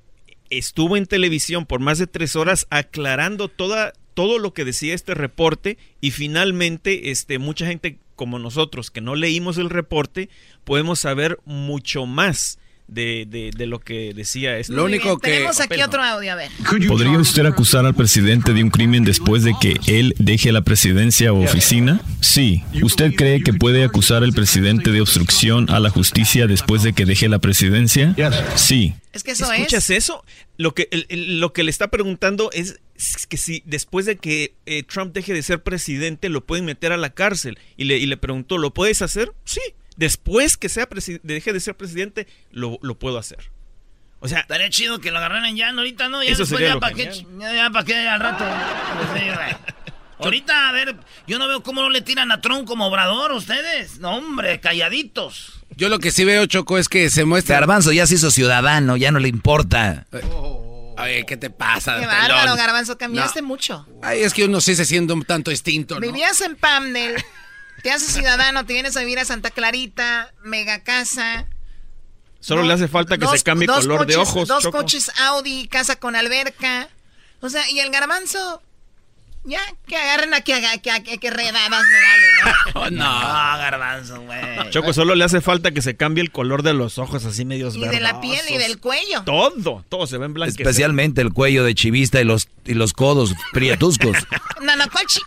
estuvo 0.50 0.96
en 0.96 1.06
televisión 1.06 1.66
por 1.66 1.80
más 1.80 1.98
de 1.98 2.06
tres 2.06 2.36
horas 2.36 2.66
aclarando 2.70 3.48
toda, 3.48 3.92
todo 4.14 4.38
lo 4.38 4.54
que 4.54 4.64
decía 4.64 4.94
este 4.94 5.14
reporte 5.14 5.76
y 6.00 6.12
finalmente 6.12 7.10
este, 7.10 7.38
mucha 7.38 7.66
gente 7.66 7.98
como 8.16 8.38
nosotros 8.38 8.90
que 8.90 9.00
no 9.00 9.14
leímos 9.14 9.58
el 9.58 9.70
reporte 9.70 10.28
podemos 10.64 11.00
saber 11.00 11.38
mucho 11.44 12.06
más 12.06 12.58
de, 12.88 13.26
de- 13.28 13.50
de 13.56 13.66
lo 13.66 13.78
que 13.78 14.12
decía 14.14 14.58
este 14.58 14.72
Muy 14.72 14.92
bien, 14.98 15.02
Tenemos 15.22 15.60
aquí 15.60 15.80
otro 15.82 16.02
audio, 16.02 16.32
a 16.32 16.34
ver. 16.34 16.50
¿Podría 16.88 17.18
usted 17.18 17.44
acusar 17.46 17.84
al 17.86 17.94
presidente 17.94 18.52
de 18.54 18.62
un 18.64 18.70
crimen 18.70 19.04
después 19.04 19.44
de 19.44 19.52
que 19.60 19.76
él 19.86 20.14
deje 20.18 20.50
la 20.52 20.62
presidencia 20.62 21.32
o 21.32 21.44
oficina? 21.44 22.00
Sí. 22.20 22.64
¿Usted 22.82 23.14
cree 23.14 23.42
que 23.42 23.52
puede 23.52 23.84
acusar 23.84 24.24
al 24.24 24.32
presidente 24.32 24.90
de 24.90 25.00
obstrucción 25.02 25.70
a 25.70 25.78
la 25.80 25.90
justicia 25.90 26.46
después 26.46 26.82
de 26.82 26.92
que 26.94 27.04
deje 27.04 27.28
la 27.28 27.38
presidencia? 27.38 28.16
Sí. 28.56 28.94
Es 29.12 29.22
que 29.22 29.32
eso 29.32 29.50
¿Escuchas 29.52 29.90
es. 29.90 30.04
eso? 30.04 30.24
Lo 30.56 30.74
que, 30.74 30.88
el- 30.90 31.06
el- 31.08 31.40
lo 31.40 31.52
que 31.52 31.64
le 31.64 31.70
está 31.70 31.88
preguntando 31.88 32.50
es 32.52 32.78
que 33.28 33.36
si 33.36 33.62
después 33.64 34.06
de 34.06 34.16
que 34.16 34.54
eh, 34.66 34.82
Trump 34.82 35.12
deje 35.14 35.32
de 35.32 35.42
ser 35.42 35.62
presidente 35.62 36.28
lo 36.28 36.44
pueden 36.44 36.64
meter 36.64 36.92
a 36.92 36.96
la 36.96 37.10
cárcel. 37.10 37.58
Y 37.76 37.84
le, 37.84 37.98
y 37.98 38.06
le 38.06 38.16
preguntó, 38.16 38.58
¿lo 38.58 38.72
puedes 38.74 39.02
hacer? 39.02 39.32
Sí. 39.44 39.60
Después 39.98 40.56
que 40.56 40.68
sea 40.68 40.88
deje 41.22 41.52
de 41.52 41.60
ser 41.60 41.76
presidente, 41.76 42.26
lo, 42.50 42.78
lo 42.82 42.98
puedo 42.98 43.18
hacer. 43.18 43.50
O 44.20 44.28
sea, 44.28 44.40
Estaría 44.40 44.70
chido 44.70 45.00
que 45.00 45.10
lo 45.10 45.18
agarraran 45.18 45.54
ya, 45.56 45.72
¿no? 45.72 45.80
ahorita 45.80 46.08
no, 46.08 46.22
ya 46.22 46.30
Eso 46.30 46.42
después 46.42 46.60
ya 46.62 46.78
para 46.80 46.94
qué, 46.94 47.10
ya, 47.38 47.52
ya 47.54 47.70
para 47.70 47.84
qué 47.84 48.08
al 48.08 48.20
rato. 48.20 48.44
Pues, 49.10 49.56
ahorita, 50.18 50.68
a 50.68 50.72
ver, 50.72 50.96
yo 51.26 51.38
no 51.38 51.46
veo 51.48 51.62
cómo 51.62 51.82
no 51.82 51.90
le 51.90 52.00
tiran 52.00 52.32
a 52.32 52.40
Trump 52.40 52.66
como 52.66 52.86
obrador 52.86 53.32
ustedes. 53.32 53.98
No, 53.98 54.16
hombre, 54.16 54.60
calladitos. 54.60 55.52
Yo 55.76 55.88
lo 55.88 55.98
que 55.98 56.10
sí 56.10 56.24
veo, 56.24 56.46
Choco, 56.46 56.78
es 56.78 56.88
que 56.88 57.10
se 57.10 57.24
muestra. 57.24 57.56
Garbanzo 57.56 57.92
ya 57.92 58.06
se 58.06 58.14
hizo 58.14 58.30
ciudadano, 58.30 58.96
ya 58.96 59.10
no 59.10 59.18
le 59.18 59.28
importa. 59.28 60.06
Oye, 60.96 61.24
¿qué 61.26 61.36
te 61.36 61.50
pasa? 61.50 61.98
Qué 62.00 62.06
bárbaro, 62.06 62.56
Garbanzo, 62.56 62.98
cambiaste 62.98 63.42
mucho. 63.42 63.86
Ay, 64.02 64.22
es 64.22 64.32
que 64.32 64.44
uno 64.44 64.60
sí 64.60 64.74
se 64.74 64.84
siente 64.84 65.12
un 65.12 65.24
tanto 65.24 65.50
distinto, 65.50 65.94
¿no? 65.94 66.00
Vivías 66.00 66.40
en 66.40 66.56
Pamdel, 66.56 67.16
te 67.82 67.90
haces 67.90 68.12
ciudadano, 68.12 68.64
te 68.66 68.72
vienes 68.72 68.96
a 68.96 69.00
vivir 69.00 69.18
a 69.18 69.24
Santa 69.24 69.50
Clarita, 69.50 70.32
mega 70.42 70.82
casa. 70.82 71.46
solo 72.40 72.62
le 72.62 72.72
hace 72.74 72.88
falta 72.88 73.18
que 73.18 73.24
dos- 73.24 73.38
se 73.38 73.42
cambie 73.42 73.66
color 73.66 74.06
de 74.06 74.16
ojos. 74.16 74.46
Dos 74.48 74.62
Choco. 74.62 74.78
coches 74.78 75.10
Audi, 75.20 75.66
casa 75.68 75.96
con 75.96 76.14
alberca. 76.16 76.88
O 77.40 77.48
sea, 77.50 77.68
y 77.70 77.80
el 77.80 77.90
garbanzo, 77.90 78.62
ya, 79.48 79.60
que 79.86 79.96
agarren 79.96 80.34
a 80.34 80.40
que, 80.42 80.54
haga- 80.54 80.78
que, 80.78 81.02
que, 81.02 81.18
que 81.18 81.30
redadas 81.30 81.84
me 81.86 82.00
vale, 82.00 82.26
¿no? 82.74 82.90
no. 83.04 83.04
garbanzo, 83.58 84.20
güey. 84.22 84.70
Choco, 84.70 84.92
solo 84.92 85.14
le 85.14 85.24
hace 85.24 85.40
falta 85.40 85.70
que 85.72 85.82
se 85.82 85.96
cambie 85.96 86.22
el 86.22 86.30
color 86.30 86.62
de 86.62 86.74
los 86.74 86.98
ojos 86.98 87.24
así 87.24 87.44
medios 87.44 87.74
Y 87.76 87.80
de 87.86 88.00
la 88.00 88.20
piel 88.20 88.40
y 88.50 88.58
del 88.58 88.78
cuello. 88.78 89.22
Todo, 89.24 89.84
todo 89.88 90.06
se 90.06 90.18
ve 90.18 90.26
en 90.26 90.34
blanco. 90.34 90.50
Especialmente 90.50 91.20
el 91.22 91.32
cuello 91.32 91.64
de 91.64 91.74
chivista 91.74 92.20
y 92.20 92.24
los, 92.24 92.48
y 92.64 92.74
los 92.74 92.92
codos 92.92 93.34
prietuscos. 93.52 94.16
Nanacuachi. 94.62 95.20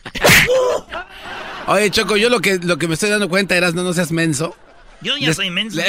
Oye, 1.67 1.89
Choco, 1.91 2.17
yo 2.17 2.29
lo 2.29 2.39
que, 2.39 2.57
lo 2.59 2.77
que 2.77 2.87
me 2.87 2.93
estoy 2.95 3.09
dando 3.09 3.29
cuenta, 3.29 3.55
eras 3.55 3.73
no, 3.73 3.83
no 3.83 3.93
seas 3.93 4.11
menso. 4.11 4.55
Yo 5.01 5.17
ya 5.17 5.29
Le- 5.29 5.33
soy 5.33 5.47
inmenso. 5.47 5.77
Le, 5.77 5.85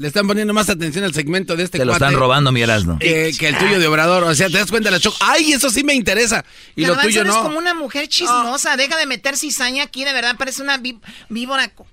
le 0.00 0.08
están 0.08 0.26
poniendo 0.26 0.54
más 0.54 0.70
atención 0.70 1.04
al 1.04 1.12
segmento 1.12 1.56
de 1.56 1.64
este 1.64 1.76
Te 1.78 1.84
lo 1.84 1.92
cuate 1.92 2.06
están 2.06 2.18
robando, 2.18 2.50
mi 2.52 2.62
Erasmo. 2.62 2.98
Que, 2.98 3.32
que 3.38 3.48
el 3.48 3.58
tuyo 3.58 3.78
de 3.78 3.86
Obrador. 3.86 4.24
O 4.24 4.34
sea, 4.34 4.48
te 4.48 4.56
das 4.56 4.70
cuenta 4.70 4.90
la 4.90 4.98
Choco. 4.98 5.18
¡Ay, 5.20 5.52
eso 5.52 5.68
sí 5.68 5.84
me 5.84 5.92
interesa! 5.92 6.42
Y 6.74 6.86
lo 6.86 6.96
tuyo 6.96 7.20
eres 7.20 7.34
no. 7.34 7.42
como 7.42 7.58
una 7.58 7.74
mujer 7.74 8.08
chismosa. 8.08 8.78
Deja 8.78 8.96
de 8.96 9.04
meter 9.04 9.36
cizaña 9.36 9.82
aquí, 9.84 10.04
de 10.04 10.14
verdad 10.14 10.36
parece 10.38 10.62
una 10.62 10.78
ví- 10.78 10.98
víbora. 11.28 11.68
co- 11.68 11.86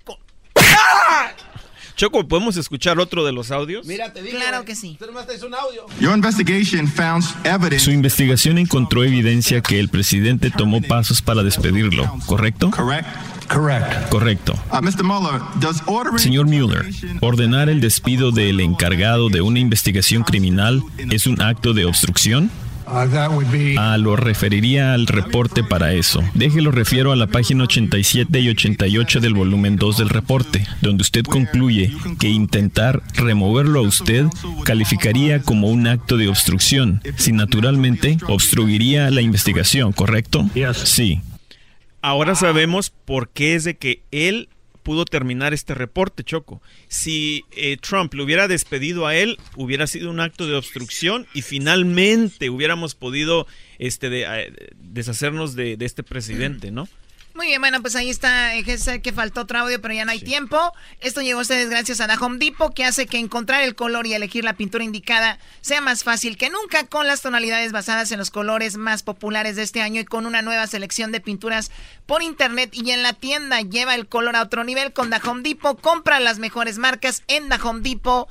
Choco, 1.98 2.28
¿podemos 2.28 2.56
escuchar 2.58 3.00
otro 3.00 3.26
de 3.26 3.32
los 3.32 3.50
audios? 3.50 3.88
Mira, 3.88 4.14
te 4.14 4.22
dije. 4.22 4.38
Claro 4.38 4.64
que 4.64 4.76
sí. 4.76 5.00
Un 5.44 5.56
audio. 5.56 5.88
Your 6.00 6.16
investigation 6.16 6.88
found 6.88 7.24
evidence. 7.44 7.80
Su 7.80 7.92
investigación 7.92 8.60
encontró 8.60 9.04
evidencia 9.04 9.62
que 9.62 9.80
el 9.80 9.90
presidente 9.90 10.52
tomó 10.52 10.80
pasos 10.80 11.24
para 11.24 11.42
despedirlo, 11.42 12.08
¿correcto? 12.28 12.70
Correct. 12.70 13.08
Correct. 13.48 14.10
Correcto. 14.10 14.54
Uh, 14.72 14.84
Mr. 14.84 15.04
Mueller, 15.04 15.42
does 15.60 15.82
ordering 15.88 16.20
Señor 16.20 16.46
Mueller, 16.46 16.86
ordenar 17.22 17.68
el 17.68 17.82
despido 17.82 18.32
del 18.32 18.60
encargado 18.60 19.30
de 19.30 19.42
una 19.42 19.58
investigación 19.58 20.24
criminal 20.24 20.84
es 21.00 21.26
un 21.26 21.42
acto 21.42 21.74
de 21.74 21.86
obstrucción? 21.86 22.52
Ah, 22.90 23.98
lo 23.98 24.16
referiría 24.16 24.94
al 24.94 25.08
reporte 25.08 25.64
para 25.64 25.94
eso. 25.94 26.24
Déjelo 26.34 26.72
refiero 26.72 27.12
a 27.12 27.16
la 27.16 27.28
página 27.28 27.66
87 27.66 28.40
y 28.40 28.50
88 28.50 29.20
del 29.20 29.34
volumen 29.34 29.76
2 29.76 29.98
del 29.98 30.10
reporte, 30.10 30.66
donde 30.82 31.02
usted 31.02 31.24
concluye 31.24 31.92
que 32.20 32.30
intentar 32.30 33.02
removerlo 33.14 33.80
a 33.80 33.84
usted 33.84 34.26
calificaría 34.64 35.42
como 35.42 35.68
un 35.68 35.88
acto 35.88 36.18
de 36.18 36.28
obstrucción, 36.28 37.02
si 37.18 37.32
naturalmente 37.32 38.18
obstruiría 38.28 39.12
la 39.12 39.22
investigación, 39.22 39.92
¿correcto? 39.92 40.50
Sí. 40.74 41.22
Ahora 42.02 42.36
sabemos 42.36 42.94
por 43.06 43.30
qué 43.30 43.56
es 43.56 43.64
de 43.64 43.76
que 43.76 44.02
él 44.12 44.50
pudo 44.88 45.04
terminar 45.04 45.54
este 45.54 45.76
reporte, 45.76 46.24
Choco. 46.24 46.62
Si 46.88 47.44
eh, 47.52 47.76
Trump 47.76 48.14
le 48.14 48.24
hubiera 48.24 48.48
despedido 48.48 49.06
a 49.06 49.16
él, 49.18 49.38
hubiera 49.58 49.86
sido 49.86 50.10
un 50.10 50.22
acto 50.22 50.48
de 50.48 50.56
obstrucción 50.56 51.28
y 51.34 51.42
finalmente 51.42 52.50
hubiéramos 52.50 52.96
podido 52.96 53.48
este, 53.80 54.10
de- 54.10 54.24
eh, 54.26 54.54
deshacernos 54.78 55.56
de, 55.56 55.76
de 55.76 55.86
este 55.86 56.04
presidente, 56.04 56.72
¿no? 56.72 56.88
Muy 57.38 57.46
bien, 57.46 57.62
bueno, 57.62 57.84
pues 57.84 57.96
ahí 57.96 58.10
está. 58.10 58.56
eh, 58.56 58.78
Sé 58.80 59.00
que 59.00 59.14
faltó 59.14 59.42
otro 59.42 59.60
audio, 59.60 59.80
pero 59.80 59.94
ya 59.94 60.06
no 60.06 60.12
hay 60.12 60.20
tiempo. 60.20 60.74
Esto 61.02 61.22
llegó 61.22 61.38
a 61.38 61.44
ustedes 61.44 61.70
gracias 61.70 62.02
a 62.02 62.12
Home 62.20 62.40
Depot, 62.40 62.74
que 62.74 62.84
hace 62.84 63.06
que 63.06 63.20
encontrar 63.20 63.62
el 63.62 63.76
color 63.76 64.08
y 64.08 64.16
elegir 64.16 64.44
la 64.44 64.54
pintura 64.54 64.84
indicada 64.84 65.38
sea 65.62 65.80
más 65.80 66.04
fácil 66.04 66.36
que 66.36 66.50
nunca 66.50 66.88
con 66.88 67.06
las 67.06 67.22
tonalidades 67.22 67.72
basadas 67.72 68.12
en 68.12 68.18
los 68.18 68.32
colores 68.32 68.78
más 68.78 69.04
populares 69.04 69.56
de 69.56 69.62
este 69.62 69.84
año 69.84 70.02
y 70.02 70.06
con 70.06 70.26
una 70.26 70.42
nueva 70.42 70.66
selección 70.66 71.12
de 71.12 71.22
pinturas 71.22 71.70
por 72.08 72.24
internet 72.24 72.72
y 72.74 72.90
en 72.90 73.04
la 73.04 73.14
tienda. 73.14 73.62
Lleva 73.62 73.94
el 73.94 74.08
color 74.08 74.36
a 74.36 74.42
otro 74.42 74.64
nivel 74.64 74.92
con 74.92 75.12
The 75.12 75.20
Home 75.24 75.44
Depot. 75.44 75.80
Compra 75.80 76.20
las 76.20 76.40
mejores 76.40 76.80
marcas 76.80 77.22
en 77.28 77.50
The 77.50 77.58
Home 77.62 77.82
Depot. 77.82 78.28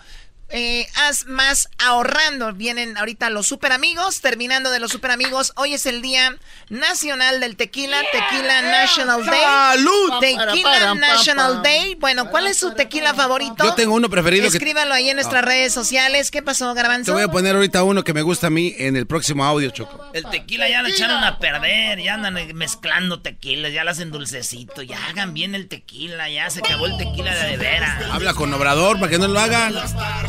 Eh, 0.51 0.87
haz 0.95 1.27
más 1.27 1.69
ahorrando. 1.79 2.53
Vienen 2.53 2.97
ahorita 2.97 3.31
los 3.31 3.47
super 3.49 3.73
amigos. 3.73 4.21
Terminando 4.21 4.71
de 4.71 4.79
los 4.79 4.93
super 4.93 5.11
amigos, 5.11 5.53
hoy 5.57 5.75
es 5.75 5.87
el 5.87 6.03
día 6.03 6.37
nacional 6.69 7.41
del 7.41 7.57
tequila, 7.57 8.01
Tequila 8.13 8.63
National 8.63 9.27
Day. 9.27 9.41
¡Salud! 9.41 10.21
Tequila 10.21 10.95
National 10.95 11.63
Day. 11.63 11.97
Bueno, 11.97 12.31
¿cuál 12.31 12.47
es 12.47 12.59
su 12.59 12.75
tequila 12.75 13.13
favorito? 13.15 13.65
Yo 13.65 13.75
tengo 13.75 13.95
uno 13.95 14.09
preferido 14.09 14.43
que- 14.51 14.57
Escríbalo 14.57 14.95
ahí 14.95 15.11
en 15.11 15.17
nuestras 15.17 15.45
redes 15.45 15.73
sociales. 15.75 16.31
¿Qué 16.31 16.43
pasó, 16.43 16.73
Te 16.75 16.81
Garbanzo? 16.81 17.13
voy 17.13 17.23
a 17.23 17.29
poner 17.29 17.57
ahorita 17.57 17.83
uno 17.83 18.05
que 18.05 18.15
me 18.15 18.23
gusta 18.23 18.47
a 18.47 18.51
mí 18.51 18.75
en 18.79 18.95
el 18.97 19.07
próximo 19.07 19.45
audio, 19.45 19.71
Choco. 19.71 20.07
El 20.15 20.25
tequila 20.31 20.69
ya 20.69 20.83
lo 20.83 20.89
echaron 20.89 21.23
a 21.25 21.39
perder, 21.39 22.01
ya 22.01 22.15
andan 22.15 22.35
mezclando 22.55 23.21
tequilas, 23.21 23.73
ya 23.73 23.83
lo 23.85 23.91
hacen 23.91 24.11
dulcecito, 24.13 24.83
ya 24.83 24.97
hagan 25.09 25.35
bien 25.35 25.55
el 25.57 25.67
tequila, 25.69 26.29
ya 26.31 26.49
se 26.51 26.61
acabó 26.61 26.87
el 26.87 26.97
tequila 26.99 27.35
de 27.35 27.47
de 27.47 27.57
veras. 27.59 28.03
Habla 28.13 28.35
con 28.35 28.53
Obrador 28.55 28.99
para 28.99 29.11
que 29.11 29.19
no 29.19 29.29
lo 29.29 29.39
hagan. 29.41 29.75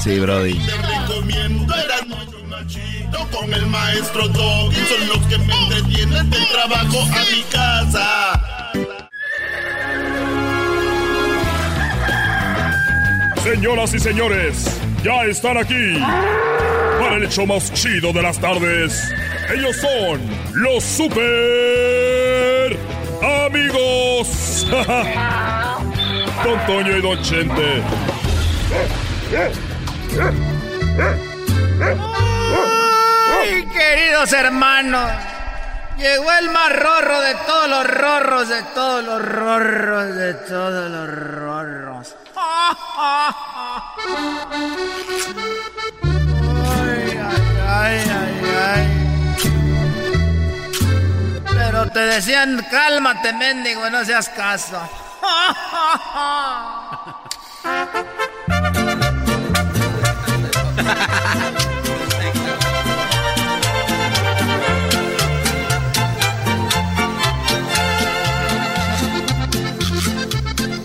Sí, 0.08 0.20
Brody. 0.20 0.54
Te 0.54 0.72
recomiendo 0.72 1.76
Chomachito 2.32 3.28
con 3.30 3.54
el 3.54 3.68
maestro 3.68 4.30
Doggy. 4.30 4.78
Son 4.88 5.06
los 5.10 5.18
que 5.28 5.38
me 5.38 5.54
entretienen 5.54 6.30
del 6.30 6.48
trabajo 6.48 7.02
a 7.02 7.26
mi 7.30 7.44
casa. 7.52 8.42
Señoras 13.44 13.94
y 13.96 14.00
señores, 14.00 14.80
ya 15.04 15.26
están 15.26 15.58
aquí 15.58 16.00
para 17.02 17.18
el 17.18 17.26
hecho 17.26 17.46
más 17.46 17.74
chido 17.74 18.14
de 18.14 18.22
las 18.22 18.40
tardes. 18.40 19.12
Ellos 19.54 19.76
son 19.76 20.22
los 20.54 20.86
super 20.86 21.18
amigos. 23.46 24.66
Don 26.46 26.66
Toño 26.66 26.96
y 26.96 27.02
Don 27.02 27.22
Chente. 27.24 27.84
¡Ay, 33.40 33.66
queridos 33.68 34.34
hermanos! 34.34 35.12
Llegó 35.98 36.32
el 36.32 36.50
más 36.52 36.76
rorro 36.76 37.22
de 37.22 37.36
todos 37.36 37.70
los 37.70 37.88
rorros, 37.88 38.50
de 38.50 38.64
todos 38.64 39.04
los 39.04 39.22
rorros, 39.22 40.16
de 40.16 40.34
todos 40.36 40.92
los 40.92 41.10
rorros. 41.10 42.16
Ay, 46.78 47.18
ay, 47.68 47.68
ay, 47.68 48.04
ay, 48.64 48.86
Pero 51.52 51.90
te 51.90 52.00
decían, 52.00 52.66
cálmate, 52.70 53.34
mendigo, 53.34 53.90
no 53.90 54.06
seas 54.06 54.30
caso. 54.30 54.80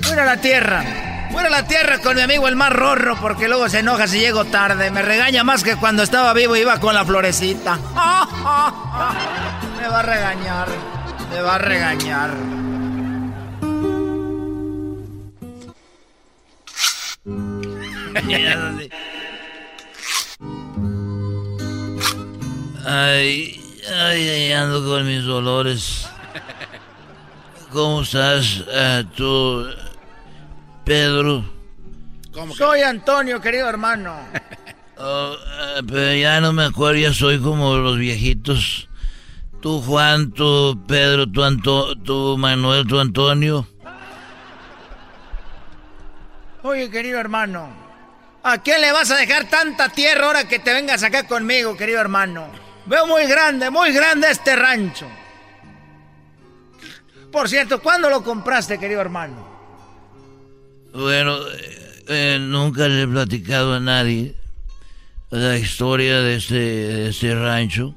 Fuera 0.03 0.25
la 0.25 0.37
tierra. 0.39 0.85
Fuera 1.31 1.49
la 1.49 1.67
tierra 1.67 1.99
con 1.99 2.17
mi 2.17 2.23
amigo 2.23 2.49
el 2.49 2.57
más 2.57 2.73
rorro 2.73 3.17
porque 3.21 3.49
luego 3.49 3.69
se 3.69 3.81
enoja 3.81 4.07
si 4.07 4.21
llego 4.21 4.45
tarde. 4.45 4.91
Me 4.91 5.03
regaña 5.03 5.45
más 5.45 5.65
que 5.65 5.77
cuando 5.77 6.03
estaba 6.03 6.33
vivo 6.33 6.57
iba 6.57 6.79
con 6.81 6.95
la 6.95 7.05
florecita. 7.05 7.79
Me 9.81 9.89
va 9.89 9.99
a 9.99 10.03
regañar. 10.03 10.69
Me 11.31 11.41
va 11.41 11.55
a 11.55 11.59
regañar. 11.59 12.31
Ay, 22.85 23.61
ay, 23.89 24.29
ay, 24.29 24.53
ando 24.53 24.85
con 24.85 25.07
mis 25.07 25.25
dolores. 25.25 26.09
¿Cómo 27.73 28.03
estás 28.03 28.65
eh, 28.69 29.05
tú, 29.17 29.67
Pedro? 30.85 31.45
Soy 32.57 32.83
Antonio, 32.83 33.41
querido 33.41 33.69
hermano. 33.69 34.17
Oh, 34.99 35.35
eh, 35.35 35.83
pero 35.87 36.15
ya 36.15 36.41
no 36.41 36.53
me 36.53 36.65
acuerdo, 36.65 36.99
ya 36.99 37.13
soy 37.13 37.41
como 37.41 37.77
los 37.77 37.99
viejitos. 37.99 38.89
Tú 39.61 39.81
Juan, 39.81 40.33
tú 40.33 40.79
Pedro, 40.87 41.27
tú, 41.27 41.43
Anto 41.45 41.97
tú 41.97 42.37
Manuel, 42.39 42.87
tú 42.87 43.01
Antonio. 43.01 43.67
Oye, 46.63 46.91
querido 46.91 47.19
hermano, 47.19 47.69
¿a 48.43 48.59
quién 48.59 48.81
le 48.81 48.93
vas 48.93 49.11
a 49.11 49.17
dejar 49.17 49.49
tanta 49.49 49.89
tierra 49.89 50.27
ahora 50.27 50.47
que 50.47 50.59
te 50.59 50.73
vengas 50.73 51.03
acá 51.03 51.27
conmigo, 51.27 51.77
querido 51.77 52.01
hermano? 52.01 52.62
Veo 52.87 53.07
muy 53.07 53.27
grande, 53.27 53.71
muy 53.71 53.93
grande 53.93 54.31
este 54.31 54.57
rancho. 54.57 55.07
Por 57.31 57.49
cierto, 57.49 57.81
¿cuándo 57.81 58.11
lo 58.11 58.23
compraste, 58.23 58.79
querido 58.79 59.01
hermano? 59.01 59.49
Bueno, 60.93 61.39
eh, 61.49 62.03
eh, 62.09 62.39
nunca 62.41 62.89
le 62.89 63.03
he 63.03 63.09
platicado 63.09 63.75
a 63.75 63.81
nadie 63.81 64.35
la 65.31 65.57
historia 65.57 66.21
de 66.21 66.37
este, 66.37 66.55
de 66.55 67.09
este 67.09 67.35
rancho, 67.35 67.95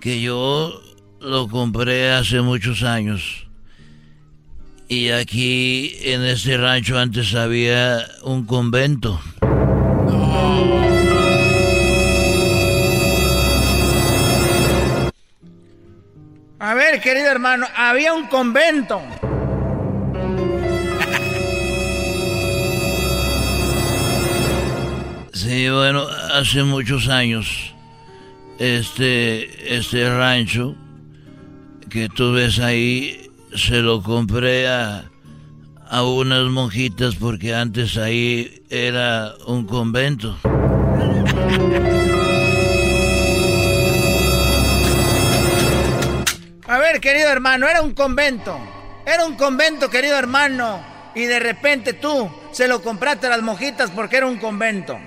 que 0.00 0.20
yo 0.20 0.82
lo 1.20 1.48
compré 1.48 2.12
hace 2.12 2.42
muchos 2.42 2.82
años. 2.82 3.46
Y 4.88 5.08
aquí 5.08 5.96
en 6.02 6.22
este 6.22 6.58
rancho 6.58 6.98
antes 6.98 7.34
había 7.34 8.06
un 8.24 8.44
convento. 8.44 9.18
A 16.62 16.74
ver, 16.74 17.00
querido 17.00 17.28
hermano, 17.28 17.66
había 17.74 18.14
un 18.14 18.28
convento. 18.28 19.02
Sí, 25.32 25.68
bueno, 25.70 26.06
hace 26.32 26.62
muchos 26.62 27.08
años, 27.08 27.74
este, 28.60 29.76
este 29.76 30.08
rancho 30.16 30.76
que 31.90 32.08
tú 32.08 32.34
ves 32.34 32.60
ahí, 32.60 33.28
se 33.56 33.82
lo 33.82 34.00
compré 34.00 34.68
a, 34.68 35.10
a 35.88 36.04
unas 36.04 36.44
monjitas 36.44 37.16
porque 37.16 37.56
antes 37.56 37.96
ahí 37.96 38.62
era 38.70 39.32
un 39.48 39.66
convento. 39.66 40.38
A 46.72 46.78
ver, 46.78 47.02
querido 47.02 47.28
hermano, 47.28 47.68
era 47.68 47.82
un 47.82 47.92
convento. 47.92 48.58
Era 49.04 49.26
un 49.26 49.36
convento, 49.36 49.90
querido 49.90 50.16
hermano. 50.16 50.82
Y 51.14 51.24
de 51.24 51.38
repente 51.38 51.92
tú 51.92 52.30
se 52.50 52.66
lo 52.66 52.80
compraste 52.80 53.26
a 53.26 53.28
las 53.28 53.42
monjitas 53.42 53.90
porque 53.90 54.16
era 54.16 54.26
un 54.26 54.38
convento. 54.38 54.98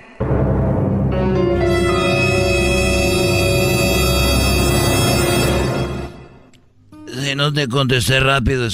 Si 7.07 7.33
no 7.33 7.51
te 7.51 7.67
contesté 7.67 8.19
rápido, 8.19 8.67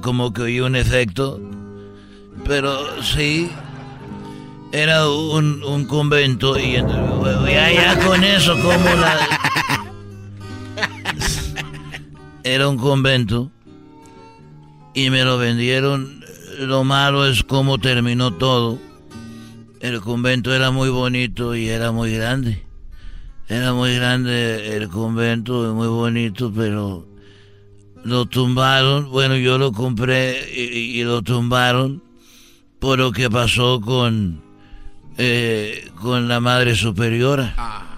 como 0.00 0.32
que 0.32 0.40
oí 0.40 0.60
un 0.60 0.74
efecto. 0.74 1.38
Pero 2.46 3.02
sí, 3.02 3.50
era 4.72 5.06
un, 5.06 5.62
un 5.64 5.84
convento 5.84 6.58
y 6.58 6.76
ya, 6.76 7.72
ya 7.72 7.98
con 8.06 8.24
eso, 8.24 8.54
como 8.54 8.88
la... 8.94 9.47
Era 12.48 12.66
un 12.66 12.78
convento 12.78 13.50
y 14.94 15.10
me 15.10 15.22
lo 15.22 15.36
vendieron. 15.36 16.24
Lo 16.60 16.82
malo 16.82 17.26
es 17.26 17.44
cómo 17.44 17.76
terminó 17.76 18.32
todo. 18.32 18.78
El 19.80 20.00
convento 20.00 20.54
era 20.54 20.70
muy 20.70 20.88
bonito 20.88 21.54
y 21.54 21.68
era 21.68 21.92
muy 21.92 22.14
grande. 22.14 22.64
Era 23.48 23.74
muy 23.74 23.94
grande 23.94 24.78
el 24.78 24.88
convento, 24.88 25.74
muy 25.74 25.88
bonito, 25.88 26.50
pero 26.50 27.06
lo 28.02 28.24
tumbaron. 28.24 29.10
Bueno, 29.10 29.36
yo 29.36 29.58
lo 29.58 29.70
compré 29.70 30.50
y, 30.50 31.00
y 31.00 31.04
lo 31.04 31.20
tumbaron 31.20 32.02
por 32.78 32.98
lo 32.98 33.12
que 33.12 33.28
pasó 33.28 33.78
con, 33.78 34.40
eh, 35.18 35.86
con 36.00 36.28
la 36.28 36.40
Madre 36.40 36.74
Superiora. 36.74 37.97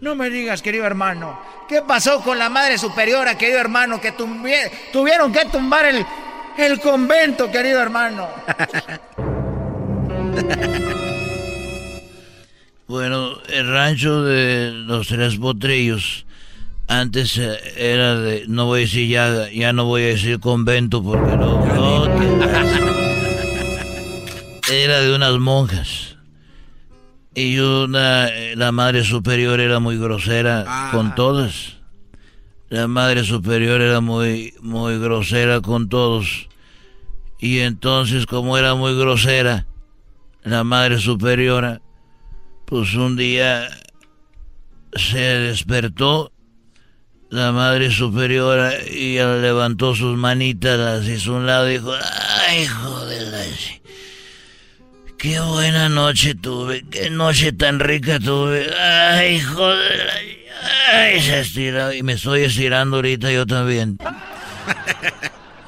No 0.00 0.14
me 0.14 0.30
digas, 0.30 0.62
querido 0.62 0.86
hermano. 0.86 1.38
¿Qué 1.68 1.82
pasó 1.82 2.20
con 2.22 2.38
la 2.38 2.48
madre 2.48 2.78
superiora, 2.78 3.36
querido 3.36 3.58
hermano? 3.60 4.00
Que 4.00 4.14
tumbi- 4.16 4.70
tuvieron 4.92 5.32
que 5.32 5.44
tumbar 5.46 5.84
el, 5.86 6.04
el 6.56 6.80
convento, 6.80 7.50
querido 7.50 7.80
hermano. 7.80 8.28
Bueno, 12.86 13.38
el 13.48 13.68
rancho 13.70 14.24
de 14.24 14.72
los 14.72 15.06
tres 15.06 15.36
potrillos 15.36 16.26
antes 16.88 17.38
eh, 17.38 17.56
era 17.76 18.16
de, 18.18 18.46
no 18.48 18.66
voy 18.66 18.80
a 18.80 18.82
decir 18.82 19.08
ya, 19.08 19.48
ya 19.48 19.72
no 19.72 19.84
voy 19.84 20.02
a 20.02 20.06
decir 20.06 20.40
convento 20.40 21.00
porque 21.00 21.36
no, 21.36 21.64
no, 21.66 22.06
era 24.72 25.00
de 25.02 25.14
unas 25.14 25.38
monjas 25.38 26.09
y 27.40 27.58
una, 27.58 28.28
eh, 28.28 28.54
la 28.56 28.70
madre 28.70 29.02
superior 29.02 29.60
era 29.60 29.80
muy 29.80 29.96
grosera 29.96 30.90
con 30.92 31.14
todas. 31.14 31.78
La 32.68 32.86
madre 32.86 33.24
superior 33.24 33.80
era 33.80 34.00
muy, 34.00 34.54
muy 34.60 34.98
grosera 34.98 35.60
con 35.60 35.88
todos. 35.88 36.48
Y 37.38 37.60
entonces, 37.60 38.26
como 38.26 38.58
era 38.58 38.74
muy 38.74 38.96
grosera, 38.96 39.66
la 40.44 40.64
madre 40.64 40.98
superiora, 40.98 41.80
pues 42.66 42.94
un 42.94 43.16
día 43.16 43.68
se 44.94 45.18
despertó 45.18 46.32
la 47.30 47.52
madre 47.52 47.90
superiora 47.90 48.72
y 48.84 49.14
levantó 49.14 49.94
sus 49.94 50.16
manitas, 50.16 50.78
las 50.78 51.06
hizo 51.08 51.34
a 51.34 51.38
un 51.38 51.46
lado 51.46 51.70
y 51.70 51.74
dijo, 51.74 51.92
ay, 51.92 52.62
hijo 52.62 53.06
de 53.06 53.20
la... 53.26 53.44
Qué 55.20 55.38
buena 55.38 55.90
noche 55.90 56.34
tuve, 56.34 56.82
qué 56.90 57.10
noche 57.10 57.52
tan 57.52 57.78
rica 57.78 58.18
tuve. 58.18 58.74
Ay, 58.74 59.38
joder. 59.38 60.08
Ay, 60.94 61.20
se 61.20 61.40
estirado 61.40 61.92
y 61.92 62.02
me 62.02 62.14
estoy 62.14 62.44
estirando 62.44 62.96
ahorita 62.96 63.30
yo 63.30 63.46
también. 63.46 63.98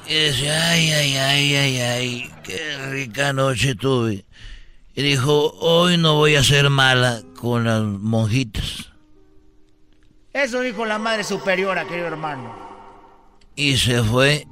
Y 0.05 0.15
decía, 0.15 0.69
ay, 0.69 0.91
ay, 0.91 1.15
ay, 1.15 1.55
ay, 1.55 1.79
ay, 1.79 2.31
qué 2.43 2.77
rica 2.91 3.31
noche 3.31 3.73
tuve. 3.73 4.25
Y 4.95 5.01
dijo, 5.01 5.53
hoy 5.59 5.97
no 5.97 6.15
voy 6.15 6.35
a 6.35 6.43
ser 6.43 6.69
mala 6.69 7.21
con 7.39 7.63
las 7.63 7.81
monjitas. 7.81 8.89
Eso 10.33 10.59
dijo 10.59 10.85
la 10.85 10.99
madre 10.99 11.23
superiora, 11.23 11.87
querido 11.87 12.07
hermano. 12.07 12.53
Y 13.55 13.77
se 13.77 14.03
fue 14.03 14.45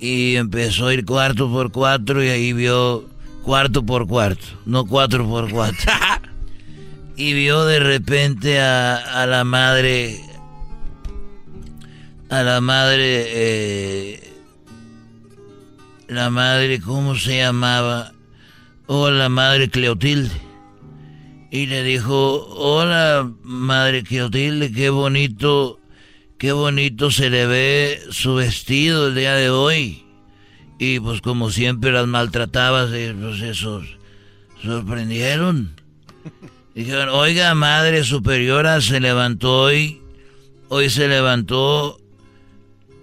y 0.00 0.36
empezó 0.36 0.86
a 0.86 0.94
ir 0.94 1.04
cuarto 1.04 1.50
por 1.50 1.70
cuatro 1.70 2.24
y 2.24 2.28
ahí 2.30 2.52
vio 2.54 3.10
cuarto 3.42 3.84
por 3.84 4.06
cuarto, 4.06 4.46
no 4.66 4.86
cuatro 4.86 5.26
por 5.28 5.50
cuatro. 5.50 5.92
y 7.16 7.32
vio 7.34 7.64
de 7.64 7.80
repente 7.80 8.60
a, 8.60 8.96
a 8.96 9.26
la 9.26 9.44
madre, 9.44 10.20
a 12.28 12.42
la 12.42 12.60
madre, 12.60 13.24
eh, 13.26 14.32
la 16.08 16.30
madre, 16.30 16.80
¿cómo 16.80 17.14
se 17.14 17.38
llamaba? 17.38 18.12
O 18.86 19.10
la 19.10 19.28
madre 19.28 19.68
Cleotilde. 19.68 20.34
Y 21.52 21.66
le 21.66 21.82
dijo, 21.82 22.46
hola 22.56 23.30
madre 23.42 24.04
Cleotilde, 24.04 24.72
qué 24.72 24.90
bonito, 24.90 25.80
qué 26.38 26.52
bonito 26.52 27.10
se 27.10 27.28
le 27.28 27.46
ve 27.46 28.00
su 28.10 28.36
vestido 28.36 29.08
el 29.08 29.14
día 29.16 29.34
de 29.34 29.50
hoy. 29.50 30.04
Y 30.80 30.98
pues 30.98 31.20
como 31.20 31.50
siempre 31.50 31.92
las 31.92 32.06
maltratabas, 32.06 32.90
eh, 32.94 33.14
pues 33.20 33.42
esos 33.42 33.98
sorprendieron. 34.62 35.74
Dijeron, 36.74 37.10
oiga, 37.10 37.54
madre 37.54 38.02
superiora, 38.02 38.80
se 38.80 38.98
levantó 38.98 39.64
hoy, 39.64 40.00
hoy 40.70 40.88
se 40.88 41.06
levantó 41.06 42.00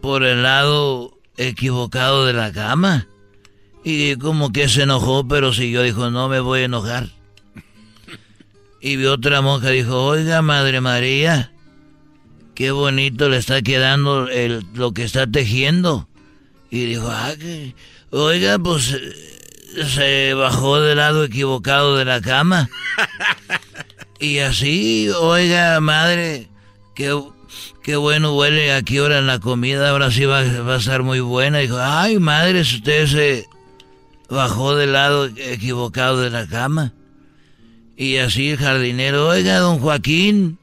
por 0.01 0.23
el 0.23 0.41
lado 0.41 1.19
equivocado 1.37 2.25
de 2.25 2.33
la 2.33 2.51
cama. 2.51 3.07
Y 3.83 4.15
como 4.15 4.51
que 4.51 4.69
se 4.69 4.81
enojó, 4.81 5.27
pero 5.27 5.53
siguió, 5.53 5.83
dijo, 5.83 6.09
no 6.09 6.29
me 6.29 6.39
voy 6.39 6.61
a 6.61 6.65
enojar. 6.65 7.09
Y 8.81 8.95
vio 8.95 9.13
otra 9.13 9.41
monja, 9.41 9.69
dijo, 9.69 10.03
oiga, 10.03 10.41
Madre 10.41 10.81
María, 10.81 11.51
qué 12.55 12.71
bonito 12.71 13.29
le 13.29 13.37
está 13.37 13.61
quedando 13.61 14.27
el, 14.29 14.65
lo 14.73 14.93
que 14.93 15.03
está 15.03 15.27
tejiendo. 15.27 16.07
Y 16.69 16.85
dijo, 16.85 17.09
ah, 17.09 17.33
que, 17.39 17.73
oiga, 18.11 18.59
pues 18.59 18.95
se 19.93 20.33
bajó 20.33 20.81
del 20.81 20.97
lado 20.97 21.23
equivocado 21.23 21.97
de 21.97 22.05
la 22.05 22.21
cama. 22.21 22.69
y 24.19 24.39
así, 24.39 25.09
oiga, 25.09 25.79
madre, 25.79 26.47
qué, 26.95 27.17
qué 27.83 27.95
bueno 27.95 28.35
huele 28.35 28.73
aquí 28.73 28.97
ahora 28.97 29.19
en 29.19 29.27
la 29.27 29.39
comida, 29.39 29.89
ahora 29.89 30.11
sí 30.11 30.25
va, 30.25 30.43
va 30.63 30.75
a 30.75 30.79
estar 30.79 31.03
muy 31.03 31.19
buena. 31.19 31.59
dijo, 31.59 31.77
ay, 31.79 32.19
madre, 32.19 32.61
usted 32.61 33.07
se 33.07 33.45
bajó 34.29 34.75
del 34.75 34.93
lado 34.93 35.25
equivocado 35.25 36.21
de 36.21 36.29
la 36.29 36.47
cama. 36.47 36.93
Y 37.95 38.17
así 38.17 38.51
el 38.51 38.57
jardinero, 38.57 39.27
oiga, 39.27 39.57
don 39.57 39.79
Joaquín, 39.79 40.59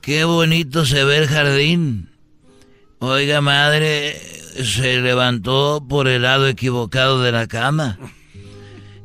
qué 0.00 0.24
bonito 0.24 0.84
se 0.86 1.04
ve 1.04 1.18
el 1.18 1.28
jardín. 1.28 2.08
Oiga, 3.06 3.42
madre, 3.42 4.18
se 4.64 4.98
levantó 5.02 5.84
por 5.86 6.08
el 6.08 6.22
lado 6.22 6.48
equivocado 6.48 7.20
de 7.20 7.32
la 7.32 7.46
cama. 7.46 7.98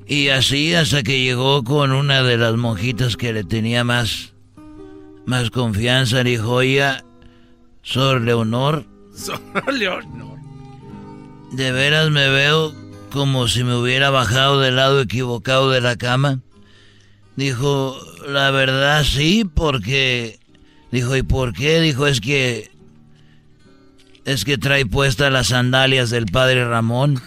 Y 0.08 0.30
así 0.30 0.74
hasta 0.74 1.04
que 1.04 1.22
llegó 1.22 1.66
con 1.66 1.92
una 1.92 2.24
de 2.24 2.38
las 2.38 2.56
monjitas 2.56 3.18
que 3.18 3.34
le 3.34 3.44
tenía 3.44 3.84
más, 3.84 4.34
más 5.26 5.52
confianza, 5.52 6.24
dijo, 6.24 6.50
oiga, 6.50 7.04
Sor 7.82 8.22
Leonor. 8.22 8.86
Sor 9.14 9.42
Leonor. 9.74 10.40
De 11.52 11.74
veras 11.74 12.10
me 12.10 12.30
veo 12.30 12.74
como 13.12 13.50
si 13.50 13.66
me 13.66 13.76
hubiera 13.76 14.12
bajado 14.12 14.62
del 14.62 14.78
lado 14.78 15.02
equivocado 15.02 15.72
de 15.72 15.82
la 15.82 15.98
cama. 15.98 16.40
Dijo, 17.36 18.00
la 18.26 18.50
verdad 18.52 19.04
sí, 19.04 19.44
porque... 19.44 20.40
Dijo, 20.90 21.18
¿y 21.18 21.22
por 21.22 21.54
qué? 21.54 21.82
Dijo, 21.82 22.08
es 22.08 22.22
que... 22.22 22.79
Es 24.30 24.46
que 24.46 24.60
trae 24.60 24.86
puestas 24.86 25.32
las 25.32 25.48
sandalias 25.48 26.12
del 26.12 26.28
padre 26.28 26.64
Ramón. 26.64 27.20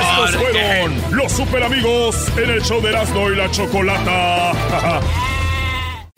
Estos 0.00 0.36
fueron 0.36 1.00
los 1.12 1.30
super 1.30 1.62
amigos 1.62 2.16
en 2.36 2.50
el 2.50 2.60
show 2.60 2.82
de 2.82 2.88
Erasmo 2.88 3.30
y 3.30 3.36
la 3.36 3.48
Chocolata. 3.52 4.50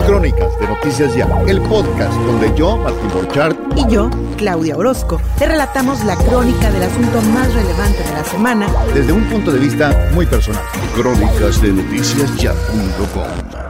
Crónicas 0.06 0.58
de 0.58 0.68
Noticias 0.68 1.14
Ya, 1.14 1.28
el 1.46 1.60
podcast 1.60 2.14
donde 2.14 2.50
yo, 2.56 2.78
Martín 2.78 3.10
Borchardt, 3.12 3.58
y 3.76 3.92
yo, 3.92 4.08
Claudia 4.38 4.74
Orozco, 4.74 5.20
te 5.38 5.46
relatamos 5.46 6.02
la 6.04 6.16
crónica 6.16 6.70
del 6.72 6.84
asunto 6.84 7.20
más 7.34 7.52
relevante 7.52 8.02
de 8.02 8.12
la 8.12 8.24
semana 8.24 8.66
desde 8.94 9.12
un 9.12 9.24
punto 9.24 9.52
de 9.52 9.58
vista 9.58 10.10
muy 10.14 10.24
personal. 10.24 10.64
Crónicas 10.96 11.60
de 11.60 11.74
Noticias 11.74 12.34
Ya.com, 12.38 13.69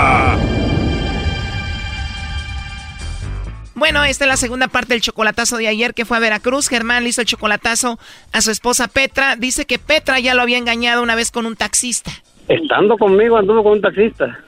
Bueno, 3.81 4.03
esta 4.03 4.25
es 4.25 4.29
la 4.29 4.37
segunda 4.37 4.67
parte 4.67 4.93
del 4.93 5.01
chocolatazo 5.01 5.57
de 5.57 5.67
ayer 5.67 5.95
que 5.95 6.05
fue 6.05 6.15
a 6.15 6.19
Veracruz. 6.19 6.67
Germán 6.67 7.01
le 7.01 7.09
hizo 7.09 7.21
el 7.21 7.25
chocolatazo 7.25 7.97
a 8.31 8.41
su 8.41 8.51
esposa 8.51 8.87
Petra. 8.87 9.35
Dice 9.35 9.65
que 9.65 9.79
Petra 9.79 10.19
ya 10.19 10.35
lo 10.35 10.43
había 10.43 10.59
engañado 10.59 11.01
una 11.01 11.15
vez 11.15 11.31
con 11.31 11.47
un 11.47 11.55
taxista. 11.55 12.11
Estando 12.47 12.95
conmigo 12.95 13.37
anduvo 13.37 13.63
con 13.63 13.71
un 13.71 13.81
taxista. 13.81 14.39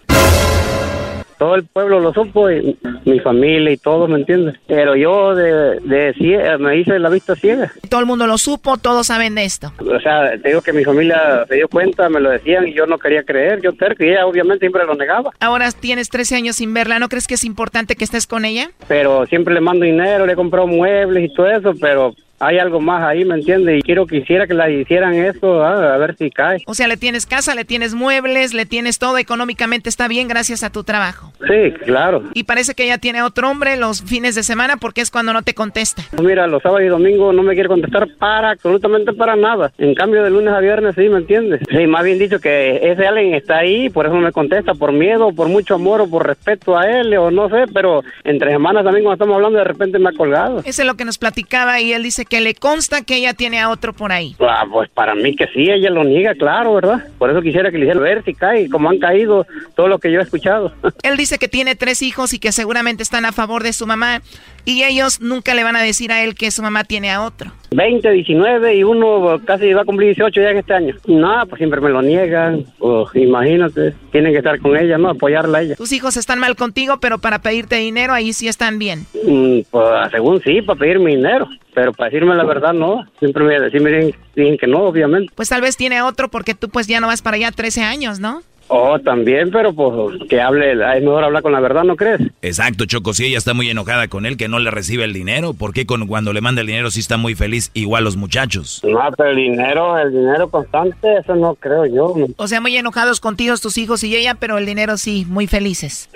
Todo 1.43 1.55
el 1.55 1.65
pueblo 1.65 1.99
lo 1.99 2.13
supo, 2.13 2.49
y 2.49 2.77
mi 3.03 3.19
familia 3.19 3.69
y 3.71 3.75
todo, 3.75 4.07
¿me 4.07 4.17
entiendes? 4.19 4.55
Pero 4.65 4.95
yo 4.95 5.35
de, 5.35 5.81
de 5.81 6.13
cie- 6.15 6.57
me 6.57 6.77
hice 6.77 6.97
la 6.99 7.09
vista 7.09 7.35
ciega. 7.35 7.69
Todo 7.89 7.99
el 7.99 8.05
mundo 8.05 8.27
lo 8.27 8.37
supo, 8.37 8.77
todos 8.77 9.07
saben 9.07 9.35
de 9.35 9.43
esto. 9.43 9.73
O 9.81 9.99
sea, 9.99 10.37
te 10.41 10.47
digo 10.47 10.61
que 10.61 10.71
mi 10.71 10.85
familia 10.85 11.43
se 11.49 11.55
dio 11.55 11.67
cuenta, 11.67 12.07
me 12.07 12.21
lo 12.21 12.29
decían 12.29 12.65
y 12.65 12.73
yo 12.73 12.85
no 12.85 12.97
quería 12.97 13.23
creer, 13.23 13.59
yo 13.61 13.73
terco 13.73 14.05
y 14.05 14.11
ella 14.11 14.25
obviamente 14.25 14.61
siempre 14.61 14.85
lo 14.85 14.95
negaba. 14.95 15.31
Ahora 15.41 15.69
tienes 15.73 16.07
13 16.07 16.35
años 16.37 16.55
sin 16.55 16.73
verla, 16.73 16.97
¿no 16.97 17.09
crees 17.09 17.27
que 17.27 17.33
es 17.33 17.43
importante 17.43 17.97
que 17.97 18.05
estés 18.05 18.25
con 18.25 18.45
ella? 18.45 18.69
Pero 18.87 19.25
siempre 19.25 19.53
le 19.53 19.59
mando 19.59 19.83
dinero, 19.83 20.25
le 20.25 20.31
he 20.31 20.35
comprado 20.37 20.65
muebles 20.67 21.29
y 21.29 21.33
todo 21.33 21.47
eso, 21.49 21.73
pero 21.81 22.15
hay 22.39 22.59
algo 22.59 22.79
más 22.81 23.03
ahí, 23.03 23.25
¿me 23.25 23.35
entiendes? 23.35 23.79
Y 23.79 23.81
quiero 23.81 24.05
que 24.05 24.17
hiciera 24.17 24.47
que 24.47 24.53
la 24.53 24.69
hicieran 24.69 25.13
eso, 25.13 25.63
ah, 25.63 25.93
a 25.93 25.97
ver 25.97 26.15
si 26.17 26.29
cae. 26.29 26.61
O 26.65 26.73
sea, 26.73 26.87
le 26.87 26.97
tienes 26.97 27.25
casa, 27.25 27.55
le 27.55 27.65
tienes 27.65 27.93
muebles, 27.93 28.53
le 28.53 28.65
tienes 28.65 28.99
todo, 28.99 29.17
económicamente 29.17 29.89
está 29.89 30.07
bien 30.07 30.27
gracias 30.27 30.63
a 30.63 30.69
tu 30.69 30.83
trabajo. 30.83 31.31
Sí, 31.47 31.71
claro. 31.85 32.23
Y 32.33 32.43
parece 32.43 32.73
que 32.73 32.85
ella 32.85 32.97
tiene 32.97 33.21
otro 33.21 33.49
hombre 33.49 33.77
los 33.77 34.01
fines 34.03 34.35
de 34.35 34.43
semana 34.43 34.77
porque 34.77 35.01
es 35.01 35.11
cuando 35.11 35.33
no 35.33 35.41
te 35.41 35.53
contesta. 35.53 36.03
Mira, 36.21 36.47
los 36.47 36.61
sábados 36.61 36.83
y 36.83 36.87
domingos 36.87 37.33
no 37.33 37.43
me 37.43 37.53
quiere 37.53 37.69
contestar 37.69 38.07
para 38.17 38.51
absolutamente 38.51 39.13
para 39.13 39.35
nada. 39.35 39.71
En 39.77 39.95
cambio, 39.95 40.23
de 40.23 40.29
lunes 40.29 40.53
a 40.53 40.59
viernes 40.59 40.95
sí, 40.95 41.09
¿me 41.09 41.19
entiendes? 41.19 41.61
Sí, 41.69 41.87
más 41.87 42.03
bien 42.03 42.19
dicho 42.19 42.39
que 42.39 42.79
ese 42.91 43.07
alguien 43.07 43.33
está 43.33 43.57
ahí, 43.57 43.89
por 43.89 44.05
eso 44.05 44.15
no 44.15 44.21
me 44.21 44.31
contesta, 44.31 44.73
por 44.73 44.91
miedo, 44.91 45.31
por 45.31 45.47
mucho 45.47 45.75
amor 45.75 46.01
o 46.01 46.09
por 46.09 46.27
respeto 46.27 46.77
a 46.77 46.89
él, 46.89 47.15
o 47.17 47.31
no 47.31 47.49
sé, 47.49 47.65
pero 47.73 48.03
entre 48.23 48.51
semanas 48.51 48.83
también 48.83 49.03
cuando 49.03 49.15
estamos 49.15 49.35
hablando 49.35 49.57
de 49.59 49.63
repente 49.65 49.99
me 49.99 50.09
ha 50.09 50.13
colgado. 50.13 50.59
Eso 50.65 50.81
es 50.81 50.87
lo 50.87 50.95
que 50.95 51.05
nos 51.05 51.17
platicaba 51.17 51.79
y 51.79 51.93
él 51.93 52.03
dice 52.03 52.22
que 52.25 52.41
le 52.41 52.55
consta 52.55 53.03
que 53.03 53.15
ella 53.15 53.33
tiene 53.33 53.59
a 53.59 53.69
otro 53.69 53.93
por 53.93 54.11
ahí. 54.11 54.35
Ah, 54.39 54.65
pues 54.71 54.89
para 54.89 55.15
mí 55.15 55.35
que 55.35 55.47
sí, 55.47 55.69
ella 55.69 55.89
lo 55.89 56.03
niega, 56.03 56.35
claro, 56.35 56.73
¿verdad? 56.75 57.03
Por 57.17 57.29
eso 57.29 57.41
quisiera 57.41 57.71
que 57.71 57.77
le 57.77 57.85
hiciera 57.85 57.99
ver 57.99 58.23
si 58.23 58.33
cae, 58.33 58.69
como 58.69 58.89
han 58.89 58.99
caído 58.99 59.45
todo 59.75 59.87
lo 59.87 59.99
que 59.99 60.11
yo 60.11 60.19
he 60.19 60.23
escuchado. 60.23 60.73
Él 61.03 61.17
dice 61.17 61.37
que 61.37 61.47
tiene 61.47 61.75
tres 61.75 62.01
hijos 62.01 62.33
y 62.33 62.39
que 62.39 62.51
seguramente 62.51 63.03
están 63.03 63.25
a 63.25 63.31
favor 63.31 63.63
de 63.63 63.73
su 63.73 63.85
mamá. 63.87 64.21
Y 64.65 64.83
ellos 64.83 65.19
nunca 65.19 65.53
le 65.53 65.63
van 65.63 65.75
a 65.75 65.81
decir 65.81 66.11
a 66.11 66.23
él 66.23 66.35
que 66.35 66.49
su 66.51 66.61
mamá 66.61 66.83
tiene 66.83 67.11
a 67.11 67.23
otro. 67.23 67.51
20, 67.71 68.09
19 68.11 68.75
y 68.75 68.83
uno 68.83 69.41
casi 69.45 69.73
va 69.73 69.81
a 69.81 69.85
cumplir 69.85 70.09
18 70.15 70.41
ya 70.41 70.49
en 70.51 70.57
este 70.57 70.73
año. 70.73 70.95
No, 71.07 71.45
pues 71.47 71.57
siempre 71.57 71.81
me 71.81 71.89
lo 71.89 72.01
niegan. 72.01 72.65
Oh, 72.79 73.07
imagínate, 73.13 73.93
tienen 74.11 74.31
que 74.31 74.37
estar 74.37 74.59
con 74.59 74.77
ella, 74.77 74.97
¿no? 74.97 75.09
Apoyarla 75.09 75.57
a 75.57 75.61
ella. 75.63 75.75
Tus 75.75 75.91
hijos 75.91 76.15
están 76.17 76.39
mal 76.39 76.55
contigo, 76.55 76.99
pero 77.01 77.17
para 77.17 77.39
pedirte 77.39 77.75
dinero 77.75 78.13
ahí 78.13 78.31
sí 78.31 78.47
están 78.47 78.79
bien. 78.79 79.05
Mm, 79.25 79.61
pues 79.69 80.11
según 80.11 80.41
sí, 80.41 80.61
para 80.61 80.79
pedirme 80.79 81.15
dinero. 81.15 81.49
Pero 81.73 81.91
para 81.91 82.09
decirme 82.11 82.35
la 82.35 82.43
verdad, 82.43 82.73
no. 82.73 83.03
Siempre 83.19 83.43
me, 83.43 83.59
me 83.59 84.13
dicen 84.35 84.57
que 84.57 84.67
no, 84.67 84.83
obviamente. 84.83 85.33
Pues 85.35 85.49
tal 85.49 85.61
vez 85.61 85.75
tiene 85.75 86.01
otro 86.01 86.29
porque 86.29 86.53
tú 86.53 86.69
pues 86.69 86.87
ya 86.87 86.99
no 86.99 87.07
vas 87.07 87.21
para 87.21 87.35
allá 87.35 87.51
13 87.51 87.81
años, 87.81 88.19
¿no? 88.19 88.43
Oh, 88.75 88.97
también, 88.99 89.51
pero 89.51 89.71
pues 89.73 90.17
que 90.27 90.41
hable, 90.41 90.71
es 90.71 91.03
mejor 91.03 91.23
hablar 91.23 91.43
con 91.43 91.51
la 91.51 91.59
verdad, 91.59 91.83
¿no 91.83 91.95
crees? 91.95 92.21
Exacto, 92.41 92.85
Choco, 92.85 93.13
si 93.13 93.25
ella 93.25 93.37
está 93.37 93.53
muy 93.53 93.69
enojada 93.69 94.07
con 94.07 94.25
él 94.25 94.35
que 94.35 94.47
no 94.47 94.57
le 94.57 94.71
recibe 94.71 95.03
el 95.03 95.13
dinero, 95.13 95.53
¿por 95.53 95.73
qué 95.73 95.85
con, 95.85 96.07
cuando 96.07 96.33
le 96.33 96.41
manda 96.41 96.61
el 96.61 96.67
dinero 96.67 96.89
sí 96.89 96.99
está 96.99 97.17
muy 97.17 97.35
feliz 97.35 97.69
igual 97.75 98.03
los 98.03 98.17
muchachos? 98.17 98.81
No, 98.83 98.99
pero 99.15 99.29
el 99.29 99.35
dinero, 99.35 99.97
el 99.99 100.11
dinero 100.11 100.49
constante, 100.49 101.17
eso 101.19 101.35
no 101.35 101.53
creo 101.53 101.85
yo. 101.85 102.15
O 102.37 102.47
sea, 102.47 102.61
muy 102.61 102.75
enojados 102.75 103.19
contigo 103.19 103.53
tus 103.61 103.77
hijos 103.77 104.03
y 104.03 104.15
ella, 104.15 104.35
pero 104.35 104.57
el 104.57 104.65
dinero 104.65 104.97
sí, 104.97 105.25
muy 105.29 105.45
felices. 105.45 106.09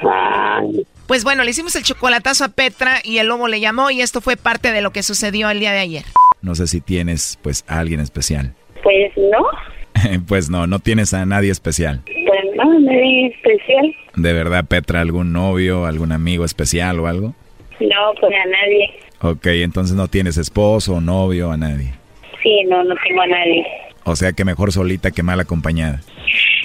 Pues 1.05 1.23
bueno, 1.23 1.43
le 1.43 1.51
hicimos 1.51 1.75
el 1.75 1.83
chocolatazo 1.83 2.43
a 2.43 2.49
Petra 2.49 3.01
y 3.03 3.19
el 3.19 3.27
lobo 3.27 3.47
le 3.47 3.59
llamó 3.59 3.91
y 3.91 4.01
esto 4.01 4.19
fue 4.19 4.35
parte 4.35 4.71
de 4.71 4.81
lo 4.81 4.91
que 4.91 5.03
sucedió 5.03 5.49
el 5.49 5.59
día 5.59 5.71
de 5.71 5.79
ayer. 5.79 6.03
No 6.41 6.55
sé 6.55 6.67
si 6.67 6.81
tienes 6.81 7.37
pues 7.41 7.63
a 7.67 7.79
alguien 7.79 7.99
especial. 7.99 8.53
Pues 8.83 9.11
no. 9.15 9.45
pues 10.27 10.49
no, 10.49 10.67
no 10.67 10.79
tienes 10.79 11.13
a 11.13 11.25
nadie 11.25 11.51
especial. 11.51 12.01
Pues 12.05 12.46
no, 12.57 12.79
nadie 12.79 13.27
especial. 13.27 13.95
¿De 14.15 14.33
verdad, 14.33 14.65
Petra, 14.65 15.01
algún 15.01 15.33
novio, 15.33 15.85
algún 15.85 16.11
amigo 16.11 16.45
especial 16.45 16.99
o 16.99 17.07
algo? 17.07 17.33
No, 17.79 18.13
pues 18.19 18.33
a 18.33 18.49
nadie. 18.49 18.89
Ok, 19.21 19.45
entonces 19.47 19.95
no 19.95 20.07
tienes 20.07 20.37
esposo 20.37 20.99
novio, 21.01 21.51
a 21.51 21.57
nadie. 21.57 21.93
Sí, 22.41 22.63
no, 22.67 22.83
no 22.83 22.95
tengo 23.07 23.21
a 23.21 23.27
nadie. 23.27 23.65
O 24.03 24.15
sea 24.15 24.31
que 24.31 24.45
mejor 24.45 24.71
solita 24.71 25.11
que 25.11 25.23
mal 25.23 25.39
acompañada. 25.39 26.01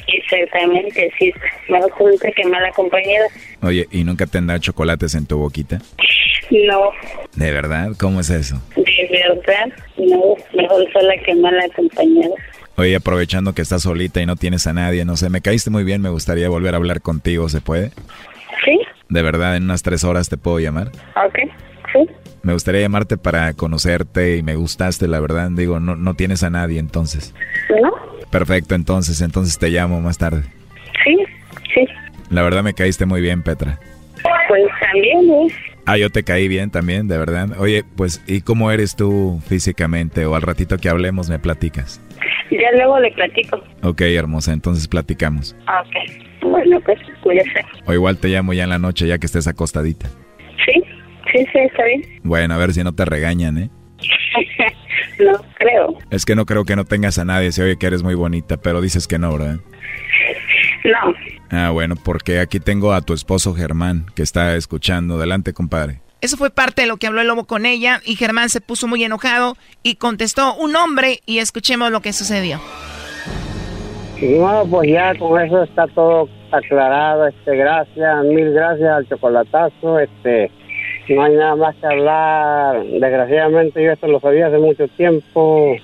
Exactamente, 0.07 1.12
sí, 1.18 1.32
mejor 1.68 1.93
solita 1.99 2.30
que 2.32 2.45
mal 2.45 2.64
acompañada. 2.64 3.26
Oye, 3.62 3.86
¿y 3.90 4.05
nunca 4.05 4.26
te 4.26 4.38
han 4.38 4.47
dado 4.47 4.61
chocolates 4.61 5.14
en 5.14 5.26
tu 5.26 5.38
boquita? 5.38 5.78
No. 6.51 6.90
¿De 7.34 7.51
verdad? 7.51 7.90
¿Cómo 7.99 8.20
es 8.20 8.30
eso? 8.30 8.61
De 8.76 9.09
verdad, 9.11 9.72
no, 9.97 10.34
mejor 10.55 10.93
sola 10.93 11.14
que 11.24 11.34
mal 11.34 11.59
acompañada. 11.61 12.34
Oye, 12.77 12.97
aprovechando 12.97 13.55
que 13.55 13.62
estás 13.62 13.83
solita 13.83 14.23
y 14.23 14.27
no 14.27 14.37
tienes 14.37 14.66
a 14.66 14.73
nadie, 14.73 15.05
no 15.05 15.16
sé, 15.16 15.29
me 15.29 15.41
caíste 15.43 15.70
muy 15.70 15.85
bien, 15.85 16.01
me 16.01 16.09
gustaría 16.09 16.49
volver 16.49 16.75
a 16.75 16.79
hablar 16.79 17.03
contigo, 17.03 17.49
¿se 17.49 17.61
puede? 17.61 17.91
Sí. 18.64 18.81
¿De 19.09 19.23
verdad 19.23 19.57
en 19.57 19.64
unas 19.64 19.83
tres 19.83 20.05
horas 20.05 20.29
te 20.29 20.39
puedo 20.39 20.59
llamar? 20.59 20.89
Ok, 21.16 21.39
sí. 21.93 22.09
Me 22.43 22.55
gustaría 22.55 22.81
llamarte 22.81 23.18
para 23.18 23.53
conocerte 23.53 24.39
y 24.39 24.43
me 24.43 24.57
gustaste, 24.57 25.07
la 25.07 25.20
verdad, 25.20 25.51
digo, 25.51 25.81
no, 25.81 25.97
no 25.97 26.14
tienes 26.14 26.43
a 26.43 26.51
nadie 26.51 26.79
entonces. 26.79 27.35
¿No? 27.83 27.93
Perfecto, 28.31 28.75
entonces, 28.75 29.20
entonces 29.20 29.59
te 29.59 29.68
llamo 29.68 30.01
más 30.01 30.16
tarde. 30.16 30.45
Sí, 31.05 31.18
sí. 31.75 31.87
La 32.31 32.43
verdad 32.43 32.62
me 32.62 32.73
caíste 32.73 33.05
muy 33.05 33.20
bien, 33.20 33.43
Petra. 33.43 33.79
Pues 34.49 34.62
también, 34.81 35.31
¿eh? 35.31 35.72
Ah, 35.85 35.97
yo 35.99 36.11
te 36.11 36.22
caí 36.22 36.47
bien 36.49 36.70
también, 36.70 37.09
de 37.09 37.18
verdad. 37.18 37.59
Oye, 37.59 37.85
pues, 37.97 38.22
¿y 38.26 38.43
cómo 38.43 38.70
eres 38.70 38.95
tú 38.95 39.41
físicamente? 39.47 40.24
O 40.26 40.37
al 40.37 40.43
ratito 40.43 40.78
que 40.78 40.89
hablemos 40.89 41.28
me 41.28 41.39
platicas. 41.39 42.01
Ya 42.51 42.70
luego 42.76 43.01
le 43.01 43.11
platico. 43.12 43.61
Ok, 43.83 44.03
hermosa, 44.03 44.53
entonces 44.53 44.87
platicamos. 44.87 45.57
Ok. 45.62 46.22
Bueno, 46.43 46.80
pues 46.85 46.99
cuídese. 47.22 47.64
O 47.87 47.93
igual 47.93 48.18
te 48.18 48.28
llamo 48.28 48.53
ya 48.53 48.64
en 48.64 48.70
la 48.70 48.78
noche, 48.78 49.07
ya 49.07 49.18
que 49.18 49.26
estés 49.26 49.47
acostadita. 49.49 50.09
Sí, 50.64 50.83
sí, 51.33 51.47
sí, 51.53 51.59
está 51.59 51.85
bien. 51.85 52.03
Bueno, 52.22 52.55
a 52.55 52.59
ver 52.59 52.72
si 52.72 52.85
no 52.85 52.95
te 52.95 53.05
regañan, 53.05 53.59
¿eh? 53.59 53.70
no 55.18 55.33
creo. 55.59 55.99
Es 56.11 56.24
que 56.24 56.37
no 56.37 56.47
creo 56.47 56.64
que 56.64 56.76
no 56.76 56.85
tengas 56.85 57.18
a 57.18 57.24
nadie, 57.24 57.53
se 57.53 57.62
oye 57.62 57.76
que 57.76 57.87
eres 57.87 58.03
muy 58.03 58.14
bonita, 58.14 58.57
pero 58.57 58.80
dices 58.80 59.09
que 59.09 59.18
no, 59.18 59.33
¿verdad? 59.33 59.59
No. 60.85 61.14
Ah, 61.53 61.71
bueno, 61.71 61.97
porque 62.03 62.41
aquí 62.41 62.61
tengo 62.61 62.95
a 62.95 63.03
tu 63.03 63.13
esposo 63.13 63.55
Germán, 63.55 64.07
que 64.15 64.23
está 64.23 64.57
escuchando. 64.57 65.17
Adelante, 65.17 65.53
compadre. 65.53 66.01
Eso 66.23 66.37
fue 66.37 66.51
parte 66.51 66.83
de 66.83 66.89
lo 66.89 66.97
que 66.97 67.07
habló 67.07 67.21
el 67.21 67.27
lobo 67.27 67.45
con 67.45 67.67
ella 67.67 68.01
y 68.07 68.17
Germán 68.17 68.49
se 68.49 68.61
puso 68.61 68.89
muy 68.89 69.05
enojado 69.05 69.57
y 69.83 69.97
contestó 69.97 70.55
un 70.55 70.75
hombre 70.77 71.21
y 71.27 71.39
escuchemos 71.39 71.91
lo 71.91 72.01
que 72.01 72.13
sucedió. 72.13 72.59
No, 74.23 74.65
pues 74.71 74.89
ya 74.89 75.15
con 75.19 75.39
eso 75.41 75.65
está 75.65 75.87
todo 75.89 76.29
aclarado, 76.53 77.27
este, 77.27 77.57
gracias, 77.57 78.25
mil 78.25 78.53
gracias 78.53 78.89
al 78.89 79.09
chocolatazo, 79.09 79.99
este, 79.99 80.51
no 81.09 81.25
hay 81.25 81.35
nada 81.35 81.57
más 81.57 81.75
que 81.77 81.87
hablar, 81.87 82.85
desgraciadamente 82.85 83.83
yo 83.83 83.91
esto 83.91 84.07
lo 84.07 84.21
sabía 84.21 84.47
hace 84.47 84.59
mucho 84.59 84.87
tiempo, 84.89 85.75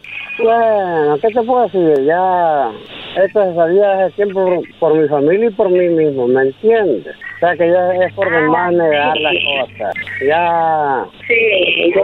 bueno, 0.43 1.19
¿qué 1.21 1.29
te 1.29 1.43
puedo 1.43 1.63
decir? 1.65 2.05
Ya, 2.05 2.71
esto 3.17 3.45
se 3.45 3.55
sabía 3.55 4.05
hace 4.05 4.17
tiempo 4.17 4.45
por, 4.45 4.79
por 4.79 4.95
mi 4.95 5.09
familia 5.09 5.49
y 5.49 5.53
por 5.53 5.71
mí 5.71 5.89
mismo, 5.89 6.27
¿me 6.29 6.43
entiendes? 6.43 7.17
O 7.37 7.41
sea 7.41 7.57
que 7.57 7.71
ya 7.71 7.95
es 8.05 8.13
por 8.15 8.29
demás 8.29 8.73
negar 8.73 9.17
las 9.17 9.35
cosas. 9.45 9.95
Ya. 10.27 11.05
Sí, 11.29 11.93
yo 11.95 12.03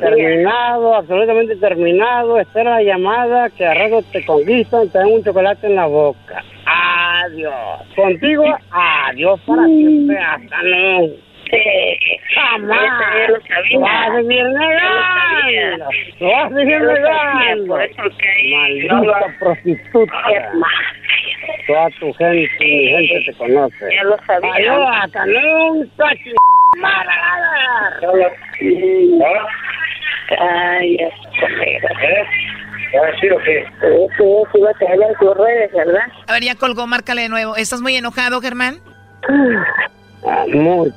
terminado, 0.00 0.94
absolutamente 0.94 1.56
terminado. 1.56 2.38
Espera 2.40 2.76
la 2.76 2.82
llamada 2.82 3.50
que 3.50 3.66
a 3.66 3.74
rato 3.74 4.00
te 4.10 4.24
conquistan, 4.24 4.88
te 4.88 4.96
dan 4.96 5.08
un 5.08 5.22
chocolate 5.22 5.66
en 5.66 5.76
la 5.76 5.86
boca. 5.86 6.42
Adiós. 6.64 7.54
Contigo, 7.94 8.44
adiós 8.70 9.38
para 9.46 9.66
siempre. 9.66 10.18
Hasta 10.18 10.62
luego. 10.62 11.31
Sí. 11.52 12.18
Jamás. 12.34 12.78
Yo 13.28 13.34
lo 13.34 13.40
sabía. 13.42 13.78
Vas 13.78 14.08
a 14.08 14.16
seguir 14.16 14.44
negando. 14.44 15.86
Lo 16.18 16.28
vas 16.30 16.44
a 16.44 16.54
seguir 16.54 16.80
negando. 16.82 17.76
Maldita 17.76 19.38
prostituta. 19.38 20.16
Toda 21.66 21.90
tu 22.00 22.12
gente, 22.14 22.48
mi 22.60 22.88
gente 22.88 23.24
te 23.26 23.32
conoce. 23.36 23.94
Ya 23.94 24.04
lo 24.04 24.16
sabía. 24.26 25.02
Hasta 25.02 25.26
nunca, 25.26 26.14
ch... 26.14 26.34
Yo 28.00 28.16
lo 28.16 28.28
sabía. 28.56 29.42
Ay, 30.38 30.96
¿Eh? 30.96 31.10
¿Sí 33.20 33.30
o 33.30 33.38
qué? 33.38 33.66
Sí, 33.80 33.86
sí, 34.18 34.84
a 34.86 34.94
en 34.94 35.14
tus 35.18 35.36
redes, 35.36 35.72
¿verdad? 35.72 36.06
A 36.28 36.32
ver, 36.32 36.42
ya 36.42 36.54
colgó, 36.54 36.86
márcale 36.86 37.22
de 37.22 37.28
nuevo. 37.28 37.56
¿Estás 37.56 37.80
muy 37.80 37.96
enojado, 37.96 38.40
Germán? 38.40 38.76
Ah, 40.26 40.44
muy. 40.52 40.92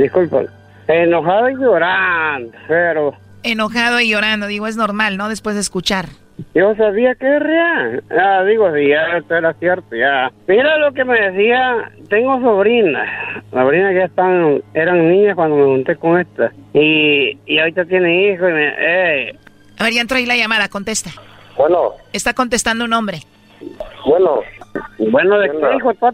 Disculpa. 0.00 0.42
Enojado 0.88 1.50
y 1.50 1.54
llorando, 1.56 2.52
pero... 2.66 3.14
Enojado 3.42 4.00
y 4.00 4.08
llorando, 4.08 4.46
digo, 4.46 4.66
es 4.66 4.76
normal, 4.76 5.18
¿no? 5.18 5.28
Después 5.28 5.54
de 5.54 5.60
escuchar. 5.60 6.06
Yo 6.54 6.74
sabía 6.74 7.14
que 7.14 7.36
es 7.36 7.42
real. 7.42 8.02
Ah, 8.10 8.42
digo, 8.44 8.72
si 8.74 8.88
ya 8.88 9.18
esto 9.18 9.36
era 9.36 9.52
cierto, 9.54 9.94
ya. 9.94 10.32
Mira 10.48 10.78
lo 10.78 10.92
que 10.92 11.04
me 11.04 11.20
decía, 11.20 11.90
tengo 12.08 12.40
sobrinas. 12.40 13.08
Sobrinas 13.50 13.92
que 13.92 13.98
ya 13.98 14.04
están, 14.06 14.62
eran 14.72 15.10
niñas 15.10 15.34
cuando 15.34 15.56
me 15.56 15.64
junté 15.64 15.96
con 15.96 16.18
esta. 16.18 16.50
Y, 16.72 17.38
y 17.44 17.58
ahorita 17.58 17.84
tiene 17.84 18.32
hijos 18.32 18.48
y 18.48 18.52
me... 18.52 18.68
Eh. 18.78 19.36
A 19.78 19.84
ver, 19.84 19.92
ya 19.92 20.00
entró 20.00 20.16
ahí 20.16 20.24
la 20.24 20.36
llamada, 20.36 20.68
contesta. 20.68 21.10
Bueno. 21.58 21.90
Está 22.14 22.32
contestando 22.32 22.86
un 22.86 22.92
hombre. 22.94 23.18
Bueno. 24.06 24.40
Bueno, 24.98 25.38
¿de 25.38 25.50
qué 25.50 25.76
hijo 25.76 25.92
tu 25.94 26.06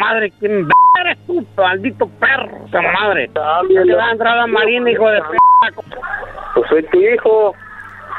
madre? 0.00 0.32
¿Quién 0.40 0.66
eres 1.02 1.18
tú, 1.26 1.46
maldito 1.56 2.08
perro? 2.18 2.66
Tu 2.70 2.82
madre. 2.82 3.30
¿No 3.34 3.84
te 3.84 3.94
vas 3.94 4.08
a 4.08 4.12
entrar 4.12 4.38
a 4.38 4.40
la 4.42 4.46
marina, 4.46 4.90
hijo 4.90 5.08
de 5.08 5.20
p***? 5.20 5.26
Pues 6.54 6.68
soy 6.68 6.82
tu 6.84 6.98
hijo. 6.98 7.54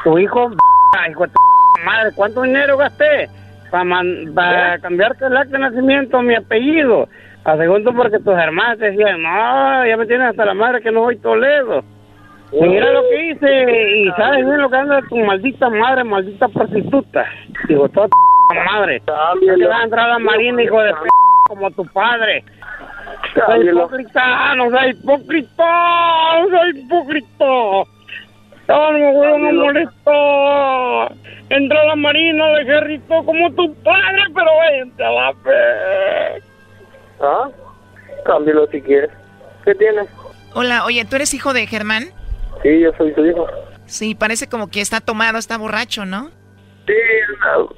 ¿Tu 0.03 0.19
hijo? 0.19 0.51
hijo 1.09 1.25
de 1.25 1.31
tu 1.31 1.85
madre, 1.85 2.11
¿cuánto 2.15 2.41
dinero 2.43 2.77
gasté 2.77 3.29
para 3.71 4.77
cambiarte 4.79 5.25
el 5.25 5.37
acta 5.37 5.57
de 5.57 5.63
nacimiento, 5.63 6.21
mi 6.21 6.35
apellido? 6.35 7.07
A 7.45 7.57
segundo 7.57 7.93
porque 7.93 8.19
tus 8.19 8.37
hermanas 8.37 8.77
te 8.77 8.91
decían, 8.91 9.21
no, 9.21 9.85
ya 9.85 9.97
me 9.97 10.05
tienes 10.05 10.29
hasta 10.29 10.45
la 10.45 10.53
madre 10.53 10.81
que 10.81 10.91
no 10.91 11.01
voy 11.01 11.17
Toledo. 11.17 11.83
Y 12.53 12.61
mira 12.61 12.91
lo 12.91 13.01
que 13.09 13.31
hice, 13.31 13.97
y 13.97 14.11
sabes 14.11 14.45
bien 14.45 14.61
lo 14.61 14.69
que 14.69 14.77
anda 14.77 15.01
tu 15.09 15.17
maldita 15.17 15.69
madre, 15.69 16.03
maldita 16.03 16.47
prostituta. 16.47 17.25
Digo, 17.67 17.89
toda 17.89 18.07
tu 18.07 18.55
madre. 18.71 19.01
No 19.07 19.55
te 19.55 19.65
vas 19.65 19.81
a 19.81 19.83
entrar 19.83 20.05
a 20.05 20.13
la 20.13 20.19
marina, 20.19 20.61
hijo 20.61 20.79
de 20.79 20.93
p 20.93 20.99
como 21.49 21.71
tu 21.71 21.83
padre. 21.87 22.45
Soy 23.33 23.69
hipócrita, 23.69 24.55
no 24.55 24.69
soy 24.69 24.89
hipócrita, 24.91 26.39
no 26.39 26.49
soy 26.49 26.79
hipócrita. 26.79 27.45
No, 28.67 28.91
no, 28.93 29.11
güey, 29.11 29.39
me 29.39 29.53
molestó. 29.53 31.15
Entró 31.49 31.79
a 31.79 31.85
la 31.85 31.95
marina 31.95 32.45
de 32.53 32.65
Jerrito 32.65 33.23
como 33.25 33.51
tu 33.53 33.73
padre, 33.83 34.23
pero 34.33 34.47
vente 34.71 35.03
a 35.03 35.11
la 35.11 35.33
fe. 35.33 36.43
¿Ah? 37.21 37.49
Cámbialo 38.25 38.67
si 38.67 38.81
quieres. 38.81 39.11
¿Qué 39.65 39.75
tienes? 39.75 40.07
Hola, 40.53 40.85
oye, 40.85 41.03
¿tú 41.05 41.15
eres 41.15 41.33
hijo 41.33 41.53
de 41.53 41.67
Germán? 41.67 42.05
Sí, 42.61 42.79
yo 42.79 42.91
soy 42.97 43.13
su 43.13 43.25
hijo. 43.25 43.47
Sí, 43.85 44.15
parece 44.15 44.47
como 44.47 44.69
que 44.69 44.81
está 44.81 45.01
tomado, 45.01 45.37
está 45.37 45.57
borracho, 45.57 46.05
¿no? 46.05 46.29
Sí, 46.87 46.93
anda, 47.41 47.73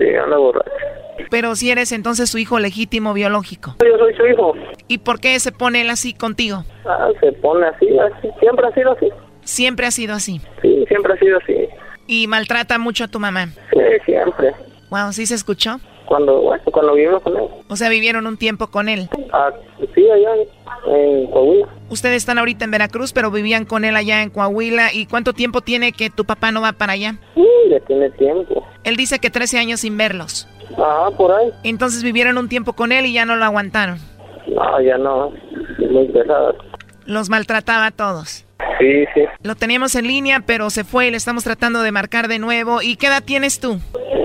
sí, 0.00 0.14
anda 0.16 0.36
borracho. 0.36 0.70
Pero 1.30 1.54
si 1.54 1.70
eres 1.70 1.92
entonces 1.92 2.30
su 2.30 2.38
hijo 2.38 2.58
legítimo 2.58 3.12
biológico. 3.14 3.76
Yo 3.84 3.98
soy 3.98 4.14
su 4.14 4.26
hijo. 4.26 4.54
¿Y 4.88 4.98
por 4.98 5.20
qué 5.20 5.38
se 5.38 5.52
pone 5.52 5.82
él 5.82 5.90
así 5.90 6.14
contigo? 6.14 6.64
Ah, 6.86 7.08
se 7.20 7.32
pone 7.32 7.66
así, 7.66 7.86
así. 7.98 8.28
Siempre 8.40 8.66
ha 8.66 8.72
sido 8.72 8.92
así. 8.92 9.08
Siempre 9.42 9.86
ha 9.86 9.90
sido 9.90 10.14
así. 10.14 10.40
Sí, 10.62 10.84
siempre 10.88 11.12
ha 11.12 11.16
sido 11.18 11.38
así. 11.38 11.68
¿Y 12.06 12.26
maltrata 12.26 12.78
mucho 12.78 13.04
a 13.04 13.08
tu 13.08 13.20
mamá? 13.20 13.46
Sí, 13.72 13.80
siempre. 14.04 14.52
Wow, 14.90 15.12
¿sí 15.12 15.26
se 15.26 15.34
escuchó? 15.34 15.78
Cuando, 16.10 16.40
bueno, 16.40 16.64
cuando 16.72 16.94
vivimos 16.94 17.22
con 17.22 17.36
él. 17.36 17.44
O 17.68 17.76
sea, 17.76 17.88
vivieron 17.88 18.26
un 18.26 18.36
tiempo 18.36 18.66
con 18.66 18.88
él. 18.88 19.08
Ah, 19.32 19.52
sí, 19.94 20.10
allá 20.10 20.30
en, 20.88 21.28
Coahuila. 21.28 21.68
Ustedes 21.88 22.16
están 22.16 22.36
ahorita 22.36 22.64
en 22.64 22.72
Veracruz, 22.72 23.12
pero 23.12 23.30
vivían 23.30 23.64
con 23.64 23.84
él 23.84 23.94
allá 23.94 24.20
en 24.20 24.30
Coahuila. 24.30 24.92
¿Y 24.92 25.06
cuánto 25.06 25.34
tiempo 25.34 25.60
tiene 25.60 25.92
que 25.92 26.10
tu 26.10 26.24
papá 26.24 26.50
no 26.50 26.62
va 26.62 26.72
para 26.72 26.94
allá? 26.94 27.14
Sí, 27.36 27.46
ya 27.70 27.78
tiene 27.86 28.10
tiempo. 28.10 28.66
Él 28.82 28.96
dice 28.96 29.20
que 29.20 29.30
13 29.30 29.60
años 29.60 29.80
sin 29.80 29.96
verlos. 29.96 30.48
Ah, 30.76 31.10
por 31.16 31.30
ahí. 31.30 31.52
Entonces 31.62 32.02
vivieron 32.02 32.38
un 32.38 32.48
tiempo 32.48 32.72
con 32.72 32.90
él 32.90 33.06
y 33.06 33.12
ya 33.12 33.24
no 33.24 33.36
lo 33.36 33.44
aguantaron. 33.44 34.00
No, 34.48 34.80
ya 34.80 34.98
no. 34.98 35.32
Muy 35.78 36.08
pesado. 36.08 36.56
Los 37.06 37.30
maltrataba 37.30 37.86
a 37.86 37.90
todos. 37.92 38.46
Sí, 38.78 39.04
sí. 39.14 39.22
Lo 39.42 39.54
teníamos 39.54 39.94
en 39.94 40.06
línea, 40.06 40.40
pero 40.46 40.70
se 40.70 40.84
fue 40.84 41.08
y 41.08 41.10
le 41.10 41.16
estamos 41.16 41.44
tratando 41.44 41.82
de 41.82 41.92
marcar 41.92 42.28
de 42.28 42.38
nuevo. 42.38 42.82
¿Y 42.82 42.96
qué 42.96 43.06
edad 43.06 43.22
tienes 43.24 43.60
tú? 43.60 43.80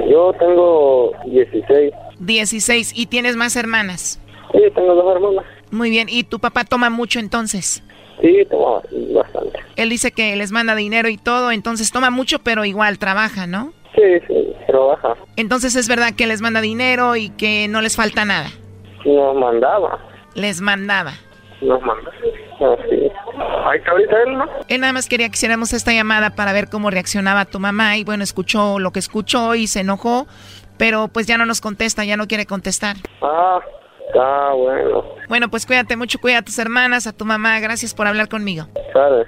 Yo 0.09 0.33
tengo 0.39 1.11
16. 1.25 1.93
16. 2.19 2.93
¿Y 2.95 3.07
tienes 3.07 3.35
más 3.35 3.55
hermanas? 3.55 4.21
Sí, 4.51 4.59
tengo 4.73 4.95
dos 4.95 5.15
hermanas. 5.15 5.45
Muy 5.71 5.89
bien. 5.89 6.07
¿Y 6.09 6.23
tu 6.23 6.39
papá 6.39 6.63
toma 6.63 6.89
mucho 6.89 7.19
entonces? 7.19 7.83
Sí, 8.21 8.45
toma 8.49 8.81
bastante. 9.13 9.59
Él 9.75 9.89
dice 9.89 10.11
que 10.11 10.35
les 10.35 10.51
manda 10.51 10.75
dinero 10.75 11.09
y 11.09 11.17
todo, 11.17 11.51
entonces 11.51 11.91
toma 11.91 12.09
mucho, 12.09 12.39
pero 12.39 12.63
igual 12.63 12.97
trabaja, 12.97 13.45
¿no? 13.45 13.73
Sí, 13.93 14.01
sí, 14.27 14.53
trabaja. 14.67 15.15
Entonces 15.35 15.75
es 15.75 15.87
verdad 15.87 16.13
que 16.15 16.27
les 16.27 16.41
manda 16.41 16.61
dinero 16.61 17.15
y 17.15 17.29
que 17.29 17.67
no 17.67 17.81
les 17.81 17.95
falta 17.95 18.25
nada. 18.25 18.49
Nos 19.05 19.35
mandaba. 19.35 19.99
Les 20.33 20.61
mandaba. 20.61 21.13
Nos 21.65 21.81
mandaba. 21.81 22.15
Así. 22.55 23.11
Ahí 23.65 23.79
está 23.79 23.91
ahorita 23.91 24.15
él, 24.25 24.37
¿no? 24.37 24.45
Él 24.67 24.81
nada 24.81 24.93
más 24.93 25.07
quería 25.07 25.27
que 25.27 25.35
hiciéramos 25.35 25.73
esta 25.73 25.91
llamada 25.91 26.31
para 26.31 26.53
ver 26.53 26.69
cómo 26.69 26.89
reaccionaba 26.89 27.45
tu 27.45 27.59
mamá 27.59 27.97
y 27.97 28.03
bueno, 28.03 28.23
escuchó 28.23 28.79
lo 28.79 28.91
que 28.91 28.99
escuchó 28.99 29.55
y 29.55 29.67
se 29.67 29.81
enojó, 29.81 30.27
pero 30.77 31.07
pues 31.07 31.27
ya 31.27 31.37
no 31.37 31.45
nos 31.45 31.61
contesta, 31.61 32.05
ya 32.05 32.17
no 32.17 32.27
quiere 32.27 32.45
contestar. 32.45 32.95
Ah, 33.21 33.59
está 34.07 34.53
bueno. 34.53 35.03
Bueno, 35.27 35.49
pues 35.49 35.65
cuídate 35.65 35.97
mucho, 35.97 36.19
cuida 36.19 36.39
a 36.39 36.41
tus 36.43 36.59
hermanas, 36.59 37.07
a 37.07 37.13
tu 37.13 37.25
mamá, 37.25 37.59
gracias 37.59 37.93
por 37.93 38.07
hablar 38.07 38.29
conmigo. 38.29 38.67
Sabes. 38.93 39.27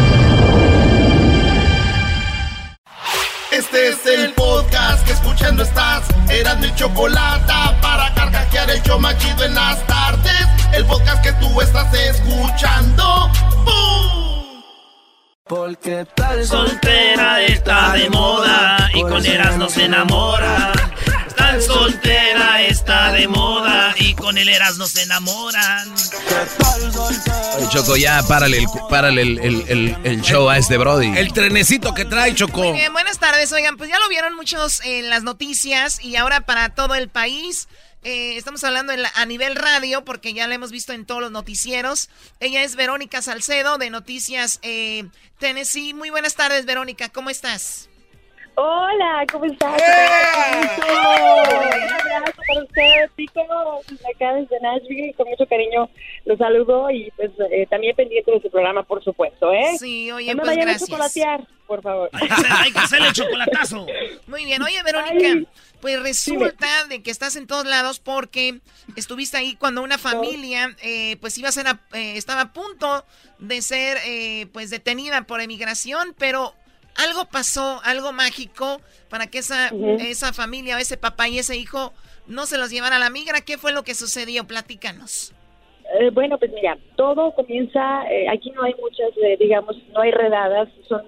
Este 3.51 3.89
es 3.89 4.05
el 4.05 4.31
podcast 4.31 5.05
que 5.05 5.11
escuchando 5.11 5.63
estás. 5.63 6.03
Eran 6.29 6.61
mi 6.61 6.73
chocolate 6.73 7.53
para 7.81 8.13
carcajear 8.13 8.69
el 8.69 8.81
yo 8.83 8.97
machido 8.97 9.43
en 9.43 9.53
las 9.53 9.85
tardes. 9.87 10.47
El 10.73 10.85
podcast 10.85 11.21
que 11.21 11.33
tú 11.33 11.59
estás 11.59 11.93
escuchando. 11.93 13.29
¡Bum! 13.65 14.63
Porque 15.45 16.05
tal 16.15 16.45
soltera 16.45 17.41
está 17.41 17.91
de 17.91 18.09
moda 18.09 18.89
y 18.93 19.01
con 19.01 19.25
Eras 19.25 19.57
no 19.57 19.67
se 19.67 19.83
enamora. 19.83 20.71
Tal 21.41 21.59
soltera 21.59 22.61
está 22.61 23.11
de 23.13 23.27
moda 23.27 23.95
y 23.97 24.13
con 24.13 24.37
el 24.37 24.47
Eras 24.47 24.77
no 24.77 24.85
se 24.85 25.01
enamoran. 25.01 25.91
Oye, 27.57 27.67
Choco, 27.71 27.97
ya 27.97 28.21
párale, 28.27 28.59
el, 28.59 28.65
párale 28.91 29.23
el, 29.23 29.39
el, 29.39 29.65
el, 29.67 29.97
el 30.03 30.21
show 30.21 30.47
a 30.49 30.57
este 30.59 30.77
Brody. 30.77 31.17
El 31.17 31.33
trenecito 31.33 31.95
que 31.95 32.05
trae, 32.05 32.35
Choco. 32.35 32.61
Muy 32.61 32.73
bien, 32.73 32.93
buenas 32.93 33.17
tardes. 33.17 33.51
Oigan, 33.53 33.75
pues 33.75 33.89
ya 33.89 33.97
lo 33.97 34.07
vieron 34.07 34.35
muchos 34.35 34.81
en 34.85 35.09
las 35.09 35.23
noticias 35.23 35.99
y 36.03 36.15
ahora 36.15 36.41
para 36.41 36.69
todo 36.75 36.93
el 36.93 37.09
país. 37.09 37.67
Eh, 38.03 38.37
estamos 38.37 38.63
hablando 38.63 38.93
en 38.93 39.01
la- 39.01 39.11
a 39.15 39.25
nivel 39.25 39.55
radio 39.55 40.05
porque 40.05 40.33
ya 40.35 40.47
la 40.47 40.53
hemos 40.55 40.69
visto 40.71 40.93
en 40.93 41.05
todos 41.05 41.21
los 41.21 41.31
noticieros. 41.31 42.09
Ella 42.39 42.61
es 42.63 42.75
Verónica 42.75 43.23
Salcedo 43.23 43.79
de 43.79 43.89
Noticias 43.89 44.59
eh, 44.61 45.05
Tennessee. 45.39 45.95
Muy 45.95 46.11
buenas 46.11 46.35
tardes, 46.35 46.65
Verónica. 46.65 47.09
¿Cómo 47.09 47.31
estás? 47.31 47.89
Hola, 48.55 49.25
¿cómo 49.31 49.45
estás? 49.45 49.81
¡Eh! 49.81 50.67
Un 50.77 52.15
abrazo 52.15 52.41
para 52.47 52.63
ustedes, 52.63 53.11
chicos. 53.17 53.43
Acá 54.15 54.33
desde 54.33 54.59
Nashville, 54.61 55.13
con 55.15 55.27
mucho 55.29 55.45
cariño 55.47 55.89
los 56.25 56.37
saludo 56.37 56.89
y 56.91 57.09
pues 57.15 57.31
eh, 57.51 57.65
también 57.69 57.95
pendiente 57.95 58.29
de 58.31 58.41
su 58.41 58.49
programa, 58.51 58.83
por 58.83 59.03
supuesto, 59.03 59.51
¿eh? 59.53 59.77
Sí, 59.79 60.11
oye, 60.11 60.27
no 60.35 60.43
me 60.43 60.43
pues 60.43 60.47
vayan 60.49 60.65
gracias. 60.67 60.83
a 60.83 60.85
chocolatear, 60.91 61.47
por 61.65 61.81
favor. 61.81 62.09
Hay 62.13 62.71
que 62.71 62.79
hacerle 62.79 63.07
el 63.07 63.13
chocolatazo. 63.13 63.87
Muy 64.27 64.45
bien, 64.45 64.61
oye 64.61 64.83
Verónica, 64.83 65.49
pues 65.79 66.01
resulta 66.01 66.67
de 66.89 67.01
que 67.01 67.09
estás 67.09 67.35
en 67.37 67.47
todos 67.47 67.65
lados 67.65 67.99
porque 67.99 68.59
estuviste 68.95 69.37
ahí 69.37 69.55
cuando 69.55 69.81
una 69.81 69.97
familia 69.97 70.75
eh, 70.83 71.15
pues 71.21 71.37
iba 71.37 71.49
a 71.49 71.53
ser, 71.53 71.67
a- 71.67 71.79
eh, 71.93 72.17
estaba 72.17 72.41
a 72.41 72.53
punto 72.53 73.05
de 73.39 73.61
ser 73.61 73.97
eh, 74.05 74.45
pues 74.53 74.69
detenida 74.69 75.23
por 75.23 75.41
emigración, 75.41 76.13
pero 76.19 76.53
algo 76.95 77.25
pasó, 77.25 77.81
algo 77.83 78.11
mágico 78.11 78.81
para 79.09 79.27
que 79.27 79.39
esa, 79.39 79.69
esa 79.99 80.33
familia, 80.33 80.79
ese 80.79 80.97
papá 80.97 81.27
y 81.27 81.39
ese 81.39 81.57
hijo 81.57 81.93
no 82.27 82.45
se 82.45 82.57
los 82.57 82.69
llevara 82.69 82.97
a 82.97 82.99
la 82.99 83.09
migra. 83.09 83.41
¿Qué 83.41 83.57
fue 83.57 83.71
lo 83.71 83.83
que 83.83 83.95
sucedió? 83.95 84.45
Platícanos. 84.45 85.33
Eh, 85.99 86.09
bueno, 86.11 86.37
pues 86.37 86.51
mira, 86.53 86.77
todo 86.95 87.31
comienza, 87.33 88.03
eh, 88.09 88.27
aquí 88.29 88.51
no 88.51 88.63
hay 88.63 88.73
muchas, 88.79 89.09
eh, 89.21 89.35
digamos, 89.39 89.75
no 89.93 90.01
hay 90.01 90.11
redadas, 90.11 90.69
son 90.87 91.01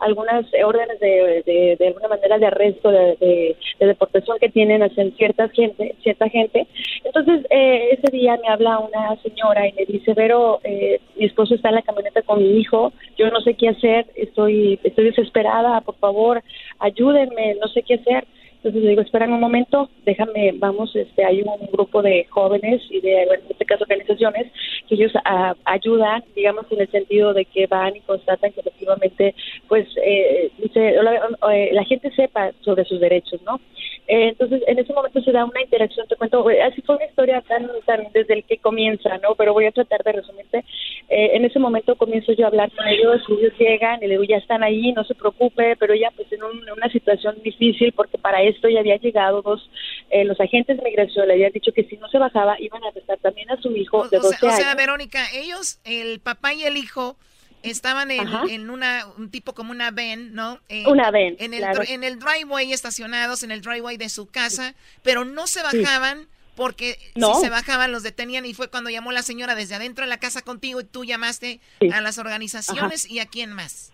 algunas 0.00 0.46
órdenes 0.64 0.98
de, 0.98 1.42
de, 1.46 1.76
de 1.78 1.86
alguna 1.86 2.08
manera 2.08 2.38
de 2.38 2.46
arresto, 2.46 2.90
de, 2.90 3.16
de, 3.20 3.56
de 3.78 3.86
deportación 3.86 4.38
que 4.38 4.48
tienen 4.48 4.82
hacia 4.82 5.08
cierta 5.12 5.48
gente, 5.50 5.94
cierta 6.02 6.28
gente. 6.28 6.66
Entonces, 7.04 7.46
eh, 7.50 7.90
ese 7.92 8.10
día 8.10 8.36
me 8.42 8.48
habla 8.48 8.78
una 8.78 9.16
señora 9.22 9.68
y 9.68 9.72
me 9.74 9.84
dice, 9.84 10.12
Vero, 10.14 10.60
mi 10.64 11.24
esposo 11.24 11.54
está 11.54 11.68
en 11.68 11.76
la 11.76 11.82
camioneta 11.82 12.22
con 12.22 12.38
mi 12.38 12.58
hijo, 12.58 12.92
yo 13.16 13.30
no 13.30 13.40
sé 13.42 13.54
qué 13.54 13.68
hacer, 13.68 14.06
estoy, 14.16 14.80
estoy 14.82 15.04
desesperada, 15.04 15.80
por 15.82 15.96
favor, 15.96 16.42
ayúdenme, 16.80 17.54
no 17.60 17.68
sé 17.68 17.82
qué 17.82 17.94
hacer. 17.94 18.26
Entonces 18.56 18.82
le 18.82 18.90
digo, 18.90 19.02
espera 19.02 19.26
un 19.26 19.40
momento, 19.40 19.88
déjame, 20.04 20.52
vamos, 20.56 20.94
este, 20.96 21.24
hay 21.24 21.42
un 21.42 21.66
grupo 21.70 22.02
de 22.02 22.24
jóvenes 22.30 22.82
y 22.90 23.00
de, 23.00 23.22
en 23.22 23.40
este 23.48 23.64
caso, 23.64 23.84
organizaciones 23.84 24.50
que 24.88 24.94
ellos 24.96 25.12
ah, 25.24 25.54
ayudan, 25.64 26.24
digamos, 26.34 26.66
en 26.70 26.80
el 26.80 26.90
sentido 26.90 27.32
de 27.32 27.44
que 27.44 27.66
van 27.66 27.96
y 27.96 28.00
constatan 28.00 28.52
que 28.52 28.60
efectivamente, 28.60 29.34
pues, 29.68 29.86
eh, 30.02 30.50
la, 30.74 31.54
eh, 31.54 31.70
la 31.72 31.84
gente 31.84 32.10
sepa 32.12 32.52
sobre 32.62 32.84
sus 32.84 33.00
derechos, 33.00 33.40
¿no? 33.42 33.60
Eh, 34.08 34.28
entonces, 34.28 34.62
en 34.66 34.78
ese 34.78 34.92
momento 34.92 35.20
se 35.20 35.32
da 35.32 35.44
una 35.44 35.60
interacción, 35.60 36.06
te 36.06 36.16
cuento, 36.16 36.48
eh, 36.50 36.62
así 36.62 36.80
fue 36.82 36.96
una 36.96 37.06
historia 37.06 37.40
tan, 37.42 37.68
tan 37.84 38.06
desde 38.12 38.34
el 38.34 38.44
que 38.44 38.58
comienza, 38.58 39.18
¿no? 39.18 39.34
Pero 39.36 39.52
voy 39.52 39.66
a 39.66 39.72
tratar 39.72 40.02
de 40.04 40.12
resumirte. 40.12 40.64
Eh, 41.08 41.30
en 41.34 41.44
ese 41.44 41.58
momento 41.58 41.96
comienzo 41.96 42.32
yo 42.32 42.44
a 42.44 42.48
hablar 42.48 42.70
con 42.72 42.86
ellos, 42.86 43.20
ellos 43.28 43.52
llegan 43.58 43.98
y 44.02 44.06
le 44.06 44.14
digo, 44.14 44.24
ya 44.24 44.36
están 44.36 44.62
ahí, 44.62 44.92
no 44.92 45.04
se 45.04 45.14
preocupe, 45.14 45.76
pero 45.76 45.92
ella 45.94 46.10
pues 46.16 46.30
en 46.32 46.42
un- 46.42 46.66
una 46.76 46.88
situación 46.90 47.36
difícil 47.42 47.92
porque 47.92 48.18
para 48.18 48.42
esto 48.48 48.68
ya 48.68 48.80
había 48.80 48.96
llegado 48.98 49.42
dos, 49.42 49.70
eh, 50.10 50.24
los 50.24 50.38
agentes 50.40 50.76
de 50.76 50.82
migración 50.82 51.26
le 51.28 51.34
habían 51.34 51.52
dicho 51.52 51.72
que 51.72 51.84
si 51.84 51.96
no 51.96 52.08
se 52.08 52.18
bajaba 52.18 52.56
iban 52.60 52.82
a 52.84 52.88
arrestar 52.88 53.18
también 53.18 53.50
a 53.50 53.60
su 53.60 53.70
hijo 53.76 54.08
de 54.08 54.18
O 54.18 54.20
12 54.22 54.36
sea, 54.38 54.48
o 54.48 54.52
años. 54.52 54.62
sea, 54.64 54.74
Verónica, 54.74 55.24
ellos, 55.34 55.78
el 55.84 56.20
papá 56.20 56.54
y 56.54 56.64
el 56.64 56.76
hijo, 56.76 57.16
estaban 57.62 58.10
en, 58.12 58.28
en 58.48 58.70
una, 58.70 59.06
un 59.18 59.30
tipo 59.30 59.52
como 59.54 59.72
una 59.72 59.90
van, 59.90 60.34
¿no? 60.34 60.60
Eh, 60.68 60.84
Una 60.86 61.10
van, 61.10 61.34
En 61.38 61.52
el, 61.52 61.60
claro. 61.60 61.82
en 61.88 62.04
el 62.04 62.18
driveway, 62.20 62.72
estacionados 62.72 63.42
en 63.42 63.50
el 63.50 63.60
driveway 63.60 63.96
de 63.96 64.08
su 64.08 64.26
casa, 64.26 64.74
pero 65.02 65.24
no 65.24 65.46
se 65.48 65.60
Sí. 65.70 65.78
bajaban 65.82 66.28
porque 66.54 66.96
No. 67.16 67.34
si 67.34 67.40
se 67.42 67.50
bajaban 67.50 67.90
los 67.92 68.02
detenían 68.02 68.46
y 68.46 68.54
fue 68.54 68.68
cuando 68.70 68.88
llamó 68.88 69.10
la 69.12 69.22
señora 69.22 69.54
desde 69.54 69.74
adentro 69.74 70.04
de 70.04 70.08
la 70.08 70.18
casa 70.20 70.42
contigo 70.42 70.80
y 70.80 70.84
tú 70.84 71.04
llamaste 71.04 71.60
Sí. 71.80 71.90
a 71.92 72.00
las 72.00 72.18
organizaciones 72.18 73.10
y 73.10 73.18
a 73.18 73.26
quién 73.26 73.52
más. 73.52 73.92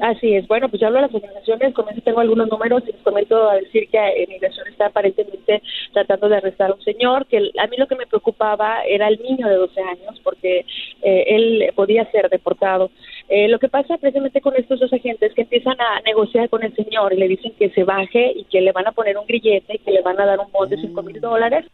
Así 0.00 0.32
es, 0.32 0.46
bueno, 0.46 0.68
pues 0.68 0.80
yo 0.80 0.86
hablo 0.86 1.00
de 1.00 1.06
las 1.06 1.14
organizaciones, 1.14 1.74
con 1.74 1.88
eso 1.88 2.00
tengo 2.02 2.20
algunos 2.20 2.48
números 2.48 2.84
y 2.86 2.92
les 2.92 3.02
comento 3.02 3.48
a 3.50 3.56
decir 3.56 3.88
que 3.90 3.98
eh, 3.98 4.26
Migración 4.28 4.68
está 4.68 4.86
aparentemente 4.86 5.60
tratando 5.92 6.28
de 6.28 6.36
arrestar 6.36 6.70
a 6.70 6.74
un 6.74 6.82
señor, 6.82 7.26
que 7.26 7.38
el- 7.38 7.52
a 7.58 7.66
mí 7.66 7.76
lo 7.76 7.88
que 7.88 7.96
me 7.96 8.06
preocupaba 8.06 8.82
era 8.84 9.08
el 9.08 9.20
niño 9.20 9.48
de 9.48 9.56
12 9.56 9.80
años, 9.80 10.20
porque 10.22 10.64
eh, 11.02 11.24
él 11.26 11.72
podía 11.74 12.08
ser 12.12 12.28
deportado. 12.30 12.90
Eh, 13.28 13.48
lo 13.48 13.58
que 13.58 13.68
pasa 13.68 13.98
precisamente 13.98 14.40
con 14.40 14.54
estos 14.54 14.78
dos 14.78 14.92
agentes 14.92 15.34
que 15.34 15.42
empiezan 15.42 15.76
a 15.80 16.00
negociar 16.02 16.48
con 16.48 16.62
el 16.62 16.72
señor 16.76 17.12
y 17.12 17.16
le 17.16 17.26
dicen 17.26 17.52
que 17.58 17.70
se 17.70 17.82
baje 17.82 18.32
y 18.36 18.44
que 18.44 18.60
le 18.60 18.70
van 18.70 18.86
a 18.86 18.92
poner 18.92 19.18
un 19.18 19.26
grillete 19.26 19.74
y 19.74 19.78
que 19.78 19.90
le 19.90 20.02
van 20.02 20.20
a 20.20 20.26
dar 20.26 20.38
un 20.38 20.52
bono 20.52 20.70
de 20.70 20.76
cinco 20.80 21.02
mil 21.02 21.20
dólares. 21.20 21.66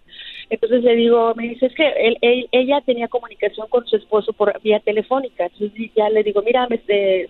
Entonces 0.51 0.83
le 0.83 0.95
digo, 0.97 1.35
me 1.35 1.49
dice, 1.49 1.67
es 1.67 1.75
que 1.75 1.89
él, 1.89 2.49
ella 2.53 2.81
tenía 2.83 3.09
comunicación 3.09 3.67
con 3.69 3.87
su 3.87 3.97
esposo 3.97 4.33
por 4.33 4.61
vía 4.63 4.81
telefónica. 4.81 5.47
Entonces 5.47 5.91
ya 5.95 6.11
le 6.11 6.23
digo, 6.23 6.43
mira, 6.43 6.67
me 6.69 6.81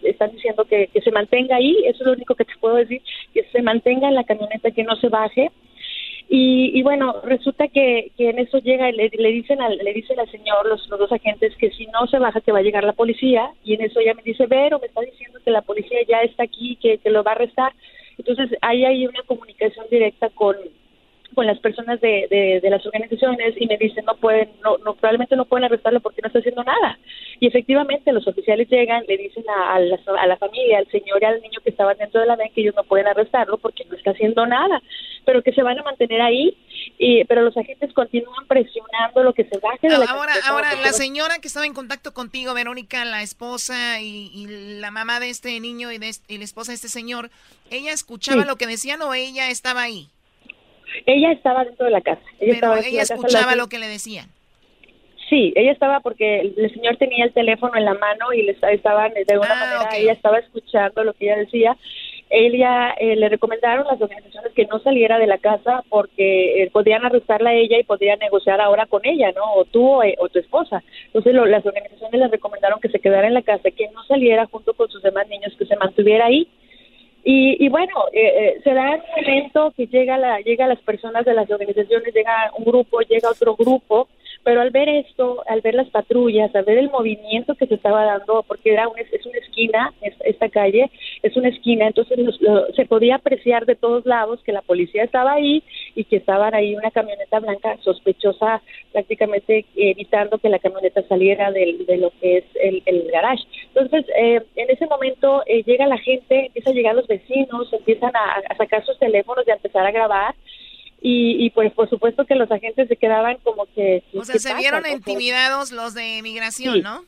están 0.02 0.32
diciendo 0.32 0.64
que, 0.64 0.88
se 1.02 1.10
mantenga 1.10 1.56
ahí, 1.56 1.76
eso 1.84 1.98
es 2.00 2.06
lo 2.06 2.12
único 2.12 2.34
que 2.34 2.44
te 2.44 2.56
puedo 2.60 2.76
decir, 2.76 3.02
que 3.32 3.44
se 3.44 3.62
mantenga 3.62 4.08
en 4.08 4.14
la 4.14 4.24
camioneta, 4.24 4.70
que 4.70 4.84
no 4.84 4.96
se 4.96 5.08
baje. 5.08 5.50
Y, 6.28 6.78
y 6.78 6.82
bueno, 6.82 7.20
resulta 7.22 7.68
que, 7.68 8.10
que 8.16 8.30
en 8.30 8.38
eso 8.38 8.58
llega, 8.58 8.88
y 8.88 8.94
le, 8.94 9.30
dicen 9.30 9.60
al, 9.60 9.76
le 9.76 9.92
dicen 9.92 10.18
al 10.18 10.30
señor, 10.30 10.66
los, 10.66 10.88
dos 10.88 11.12
agentes, 11.12 11.54
que 11.56 11.70
si 11.70 11.86
no 11.86 12.06
se 12.06 12.18
baja 12.18 12.40
que 12.40 12.50
va 12.50 12.60
a 12.60 12.62
llegar 12.62 12.84
la 12.84 12.94
policía. 12.94 13.50
Y 13.62 13.74
en 13.74 13.82
eso 13.82 14.00
ella 14.00 14.14
me 14.14 14.22
dice, 14.22 14.46
Vero, 14.46 14.78
me 14.78 14.86
está 14.86 15.02
diciendo 15.02 15.38
que 15.44 15.50
la 15.50 15.62
policía 15.62 15.98
ya 16.08 16.22
está 16.22 16.44
aquí, 16.44 16.76
que 16.76 16.98
lo 17.04 17.22
va 17.22 17.32
a 17.32 17.34
arrestar. 17.34 17.72
Entonces 18.18 18.56
ahí 18.62 18.84
hay 18.84 19.06
una 19.06 19.22
comunicación 19.26 19.86
directa 19.90 20.30
con, 20.30 20.56
con 21.34 21.46
las 21.46 21.58
personas 21.58 22.00
de, 22.00 22.26
de, 22.30 22.60
de 22.62 22.70
las 22.70 22.84
organizaciones 22.86 23.54
y 23.58 23.66
me 23.66 23.76
dicen 23.76 24.04
no 24.04 24.16
pueden, 24.16 24.50
no, 24.62 24.78
no, 24.78 24.94
probablemente 24.94 25.36
no 25.36 25.44
pueden 25.44 25.64
arrestarlo 25.64 26.00
porque 26.00 26.22
no 26.22 26.28
está 26.28 26.38
haciendo 26.38 26.64
nada. 26.64 26.98
Y 27.40 27.48
efectivamente 27.48 28.12
los 28.12 28.26
oficiales 28.26 28.68
llegan, 28.70 29.04
le 29.06 29.16
dicen 29.16 29.44
a, 29.48 29.74
a, 29.74 29.80
la, 29.80 29.98
a 30.18 30.26
la 30.26 30.36
familia, 30.36 30.78
al 30.78 30.90
señor 30.90 31.20
y 31.20 31.24
al 31.24 31.40
niño 31.42 31.60
que 31.62 31.70
estaban 31.70 31.96
dentro 31.98 32.20
de 32.20 32.26
la 32.26 32.36
van 32.36 32.48
que 32.54 32.60
ellos 32.62 32.74
no 32.76 32.84
pueden 32.84 33.06
arrestarlo 33.06 33.58
porque 33.58 33.84
no 33.84 33.96
está 33.96 34.12
haciendo 34.12 34.46
nada, 34.46 34.82
pero 35.24 35.42
que 35.42 35.52
se 35.52 35.62
van 35.62 35.78
a 35.78 35.82
mantener 35.82 36.20
ahí, 36.22 36.56
y, 36.98 37.24
pero 37.24 37.42
los 37.42 37.56
agentes 37.56 37.92
continúan 37.92 38.46
presionando 38.46 39.22
lo 39.22 39.32
que 39.32 39.44
se 39.44 39.58
baje 39.58 39.88
de 39.88 39.98
la 39.98 40.04
Ahora, 40.04 40.32
ahora 40.46 40.74
la 40.76 40.92
señora 40.92 41.38
que 41.40 41.48
estaba 41.48 41.66
en 41.66 41.74
contacto 41.74 42.12
contigo, 42.14 42.54
Verónica, 42.54 43.04
la 43.04 43.22
esposa 43.22 44.00
y, 44.00 44.30
y 44.32 44.78
la 44.80 44.90
mamá 44.90 45.18
de 45.18 45.30
este 45.30 45.58
niño 45.60 45.90
y, 45.90 45.98
de 45.98 46.10
y 46.28 46.38
la 46.38 46.44
esposa 46.44 46.72
de 46.72 46.76
este 46.76 46.88
señor, 46.88 47.30
¿ella 47.70 47.92
escuchaba 47.92 48.42
Sí. 48.42 48.48
lo 48.48 48.56
que 48.56 48.66
decían 48.66 49.02
o 49.02 49.12
ella 49.14 49.50
estaba 49.50 49.82
ahí? 49.82 50.08
Ella 51.06 51.32
estaba 51.32 51.64
dentro 51.64 51.84
de 51.86 51.92
la 51.92 52.00
casa. 52.00 52.22
Ella 52.38 52.38
Pero 52.40 52.54
estaba 52.54 52.78
ella 52.80 52.98
casa, 53.00 53.14
escuchaba 53.14 53.54
lo 53.56 53.66
que 53.68 53.78
le 53.78 53.88
decían. 53.88 54.26
Sí, 55.30 55.52
ella 55.56 55.72
estaba 55.72 56.00
porque 56.00 56.40
el, 56.40 56.70
señor 56.74 56.96
tenía 56.96 57.24
el 57.24 57.32
teléfono 57.32 57.74
en 57.76 57.84
la 57.86 57.94
mano 57.94 58.32
y 58.34 58.42
le 58.42 58.52
esta- 58.52 58.70
estaban 58.70 59.12
de 59.14 59.20
Ah, 59.22 59.32
alguna 59.32 59.54
manera 59.54 59.96
ella 59.96 60.12
estaba 60.12 60.38
escuchando 60.38 61.02
lo 61.02 61.14
que 61.14 61.24
ella 61.26 61.36
decía. 61.38 61.76
Ella 62.30 62.94
eh, 62.98 63.16
le 63.16 63.28
recomendaron 63.28 63.86
las 63.86 64.00
organizaciones 64.00 64.52
que 64.54 64.66
no 64.66 64.80
saliera 64.80 65.18
de 65.18 65.26
la 65.26 65.38
casa 65.38 65.82
porque 65.88 66.62
eh, 66.62 66.70
podían 66.70 67.04
arrestarla 67.04 67.50
a 67.50 67.54
ella 67.54 67.78
y 67.78 67.84
podían 67.84 68.18
negociar 68.18 68.60
ahora 68.60 68.86
con 68.86 69.00
ella, 69.04 69.30
¿no? 69.32 69.54
O 69.54 69.64
tú 69.64 69.86
o, 69.86 70.02
eh, 70.02 70.14
o 70.18 70.28
tu 70.28 70.38
esposa. 70.38 70.82
Entonces 71.06 71.32
lo- 71.34 71.46
las 71.46 71.64
organizaciones 71.64 72.20
le 72.20 72.28
recomendaron 72.28 72.80
que 72.80 72.88
se 72.88 72.98
quedara 73.00 73.26
en 73.26 73.34
la 73.34 73.42
casa, 73.42 73.70
que 73.70 73.88
no 73.90 74.02
saliera 74.04 74.46
junto 74.46 74.74
con 74.74 74.88
sus 74.90 75.02
demás 75.02 75.26
niños, 75.28 75.54
que 75.58 75.66
se 75.66 75.76
mantuviera 75.76 76.26
ahí. 76.26 76.48
Y, 77.24 77.64
y 77.64 77.68
bueno, 77.70 78.04
eh, 78.12 78.20
eh, 78.36 78.60
se 78.62 78.74
da 78.74 78.90
un 78.96 79.02
momento 79.16 79.72
que 79.74 79.86
llega 79.86 80.18
la, 80.18 80.40
llega 80.40 80.66
las 80.66 80.80
personas 80.80 81.24
de 81.24 81.32
las 81.32 81.50
organizaciones, 81.50 82.14
llega 82.14 82.52
un 82.58 82.64
grupo, 82.64 83.00
llega 83.00 83.30
otro 83.30 83.56
grupo, 83.56 84.08
pero 84.44 84.60
al 84.60 84.70
ver 84.70 84.88
esto, 84.88 85.42
al 85.48 85.60
ver 85.62 85.74
las 85.74 85.88
patrullas, 85.90 86.54
al 86.54 86.64
ver 86.64 86.78
el 86.78 86.90
movimiento 86.90 87.54
que 87.54 87.66
se 87.66 87.74
estaba 87.74 88.04
dando, 88.04 88.42
porque 88.46 88.72
era 88.72 88.88
un- 88.88 88.98
es 88.98 89.26
una 89.26 89.38
esquina, 89.38 89.92
es- 90.02 90.14
esta 90.24 90.48
calle 90.48 90.90
es 91.22 91.36
una 91.36 91.48
esquina, 91.48 91.86
entonces 91.86 92.18
lo- 92.40 92.66
se 92.74 92.86
podía 92.86 93.16
apreciar 93.16 93.66
de 93.66 93.74
todos 93.76 94.04
lados 94.06 94.40
que 94.44 94.52
la 94.52 94.62
policía 94.62 95.04
estaba 95.04 95.32
ahí 95.32 95.62
y 95.94 96.04
que 96.04 96.16
estaban 96.16 96.54
ahí 96.54 96.74
una 96.76 96.90
camioneta 96.90 97.40
blanca 97.40 97.76
sospechosa, 97.82 98.62
prácticamente 98.92 99.64
evitando 99.76 100.38
que 100.38 100.48
la 100.48 100.58
camioneta 100.58 101.02
saliera 101.08 101.50
de 101.50 101.96
lo 101.98 102.10
que 102.20 102.38
es 102.38 102.44
el, 102.62 102.82
el 102.86 103.10
garage. 103.10 103.44
Entonces, 103.74 104.04
eh, 104.16 104.42
en 104.56 104.70
ese 104.70 104.86
momento 104.86 105.42
eh, 105.46 105.62
llega 105.64 105.86
la 105.86 105.98
gente, 105.98 106.46
empieza 106.46 106.70
a 106.70 106.74
llegar 106.74 106.94
los 106.94 107.06
vecinos, 107.06 107.72
empiezan 107.72 108.12
a 108.14 108.54
sacar 108.56 108.84
sus 108.84 108.98
teléfonos 108.98 109.44
y 109.46 109.50
a 109.50 109.54
empezar 109.54 109.86
a 109.86 109.90
grabar. 109.90 110.34
Y, 111.06 111.44
y 111.44 111.50
pues 111.50 111.70
por 111.74 111.90
supuesto 111.90 112.24
que 112.24 112.34
los 112.34 112.50
agentes 112.50 112.88
se 112.88 112.96
quedaban 112.96 113.36
como 113.44 113.66
que... 113.74 114.02
O 114.14 114.24
sea, 114.24 114.32
¿qué 114.32 114.38
se 114.38 114.48
pasa? 114.48 114.58
vieron 114.60 114.84
intimidados 114.90 115.70
los 115.70 115.92
de 115.92 116.20
migración, 116.22 116.76
Sí. 116.76 116.80
¿no? 116.80 117.04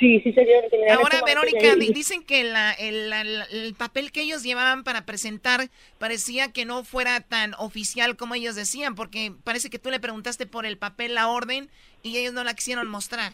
Sí, 0.00 0.20
sí 0.20 0.32
se 0.32 0.42
vieron 0.44 0.64
intimidados. 0.64 1.02
Ahora, 1.02 1.20
Verónica, 1.24 1.74
dicen 1.76 2.24
que 2.24 2.44
la- 2.44 2.72
el, 2.72 3.10
la- 3.10 3.20
el 3.20 3.74
papel 3.78 4.10
que 4.10 4.22
ellos 4.22 4.42
llevaban 4.42 4.84
para 4.84 5.04
presentar 5.04 5.68
parecía 5.98 6.50
que 6.50 6.64
no 6.64 6.82
fuera 6.82 7.20
tan 7.20 7.52
oficial 7.58 8.16
como 8.16 8.34
ellos 8.34 8.54
decían, 8.56 8.94
porque 8.94 9.32
parece 9.44 9.68
que 9.68 9.78
tú 9.78 9.90
le 9.90 10.00
preguntaste 10.00 10.46
por 10.46 10.64
el 10.64 10.78
papel, 10.78 11.14
la 11.14 11.28
orden, 11.28 11.68
y 12.02 12.16
ellos 12.16 12.32
no 12.32 12.42
la 12.42 12.54
quisieron 12.54 12.88
mostrar. 12.88 13.32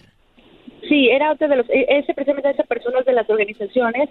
Sí, 0.88 1.09
era 1.11 1.30
otro 1.32 1.46
de 1.48 1.57
los, 1.57 1.70
e- 1.70 1.86
ese 1.88 2.12
precisamente 2.12 2.50
esas 2.50 2.66
personas 2.66 3.05
de 3.05 3.12
las 3.12 3.30
organizaciones, 3.30 4.09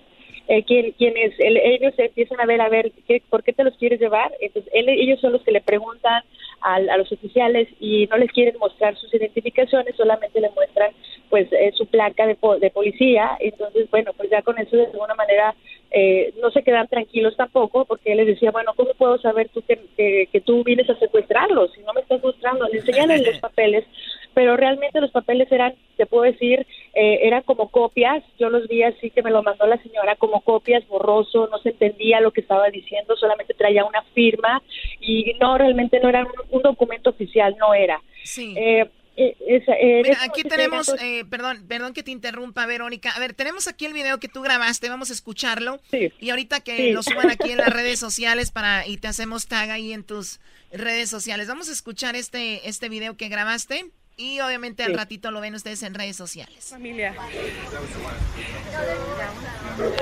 eh, 0.51 0.63
quien, 0.67 0.91
quienes 0.99 1.31
el- 1.39 1.57
ellos 1.73 1.93
empiezan 1.97 2.39
a 2.41 2.45
ver, 2.45 2.59
a 2.61 2.69
ver, 2.69 2.91
¿qué, 3.07 3.21
¿por 3.29 3.41
qué 3.43 3.53
te 3.53 3.63
los 3.63 3.75
quieres 3.77 3.99
llevar? 4.01 4.29
Entonces, 4.41 4.69
él- 4.73 4.89
ellos 4.89 5.19
son 5.21 5.31
los 5.33 5.43
que 5.43 5.51
le 5.57 5.61
preguntan 5.61 6.23
al- 6.61 6.89
a, 6.89 6.97
los 6.97 7.11
oficiales 7.11 7.67
y 7.79 8.07
no 8.11 8.17
les 8.17 8.31
quieren 8.31 8.55
mostrar 8.59 8.95
sus 8.97 9.13
identificaciones, 9.13 9.95
solamente 9.95 10.41
le 10.41 10.49
muestran 10.51 10.91
pues 11.29 11.47
eh, 11.53 11.71
su 11.79 11.85
placa 11.87 12.27
de, 12.27 12.35
po- 12.35 12.59
de 12.59 12.69
policía. 12.69 13.37
Entonces, 13.39 13.89
bueno, 13.89 14.11
pues 14.17 14.29
ya 14.29 14.41
con 14.41 14.57
eso 14.59 14.75
de 14.75 14.87
alguna 14.87 15.15
manera 15.15 15.55
eh, 15.89 16.33
no 16.41 16.51
se 16.51 16.61
quedan 16.63 16.87
tranquilos 16.89 17.35
tampoco, 17.37 17.85
porque 17.85 18.11
él 18.11 18.17
les 18.17 18.27
decía, 18.27 18.51
bueno, 18.51 18.73
¿cómo 18.75 18.93
puedo 18.95 19.17
saber 19.19 19.47
tú 19.53 19.61
que, 19.67 19.79
que, 19.97 20.27
que 20.31 20.41
tú 20.41 20.63
vienes 20.65 20.89
a 20.89 20.99
secuestrarlos? 20.99 21.71
Si 21.73 21.81
no 21.81 21.93
me 21.93 22.01
estás 22.01 22.21
mostrando, 22.21 22.67
le 22.67 22.79
enseñan 22.79 23.09
los 23.23 23.39
papeles, 23.47 23.85
pero 24.33 24.55
realmente 24.57 25.01
los 25.01 25.11
papeles 25.11 25.51
eran, 25.51 25.73
te 25.97 26.05
puedo 26.05 26.23
decir, 26.23 26.65
eh, 26.93 27.19
eran 27.23 27.43
como 27.43 27.69
copias, 27.69 28.23
yo 28.39 28.49
los 28.49 28.67
vi 28.67 28.83
así 28.83 29.09
que 29.11 29.21
me 29.23 29.31
lo 29.31 29.43
mandó 29.43 29.65
la 29.67 29.81
señora 29.83 30.15
como 30.15 30.41
copias, 30.41 30.87
borroso, 30.87 31.47
no 31.51 31.57
se 31.59 31.69
entendía 31.69 32.21
lo 32.21 32.31
que 32.31 32.41
estaba 32.41 32.69
diciendo, 32.69 33.15
solamente 33.17 33.53
traía 33.53 33.85
una 33.85 34.01
firma 34.13 34.61
y 34.99 35.33
no, 35.39 35.57
realmente 35.57 35.99
no 35.99 36.09
era 36.09 36.23
un, 36.25 36.31
un 36.49 36.61
documento 36.61 37.09
oficial, 37.11 37.55
no 37.59 37.73
era. 37.73 38.01
Sí. 38.23 38.53
Eh, 38.57 38.89
eh, 39.17 39.35
esa- 39.45 39.73
eh, 39.73 40.01
Mira, 40.03 40.17
aquí 40.23 40.43
tenemos, 40.43 40.87
eh, 41.01 41.25
perdón, 41.29 41.65
perdón 41.67 41.93
que 41.93 42.01
te 42.01 42.11
interrumpa, 42.11 42.65
Verónica. 42.65 43.11
A 43.11 43.19
ver, 43.19 43.33
tenemos 43.33 43.67
aquí 43.67 43.85
el 43.85 43.91
video 43.93 44.19
que 44.19 44.29
tú 44.29 44.41
grabaste, 44.41 44.87
vamos 44.87 45.09
a 45.09 45.13
escucharlo. 45.13 45.79
Y 46.19 46.29
ahorita 46.29 46.61
que 46.61 46.77
Sí. 46.77 46.91
lo 46.93 47.03
suban 47.03 47.29
aquí 47.29 47.51
en 47.51 47.57
las 47.57 47.67
redes 47.75 47.99
sociales 47.99 48.51
para 48.51 48.87
y 48.87 48.97
te 48.97 49.07
hacemos 49.09 49.47
tag 49.47 49.69
ahí 49.69 49.91
en 49.91 50.05
tus 50.05 50.39
redes 50.71 51.09
sociales. 51.09 51.49
Vamos 51.49 51.67
a 51.69 51.73
escuchar 51.73 52.15
este 52.15 52.69
este 52.69 52.87
video 52.87 53.17
que 53.17 53.27
grabaste 53.27 53.85
y 54.17 54.39
obviamente 54.39 54.83
al 54.83 54.93
ratito 54.93 55.31
lo 55.31 55.41
ven 55.41 55.55
ustedes 55.55 55.81
en 55.83 55.93
redes 55.93 56.15
sociales. 56.15 56.67
Familia. 56.69 57.15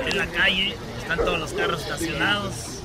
En 0.06 0.18
la 0.18 0.26
calle 0.26 0.76
están 0.98 1.18
todos 1.18 1.38
los 1.38 1.52
carros 1.52 1.82
estacionados. 1.82 2.82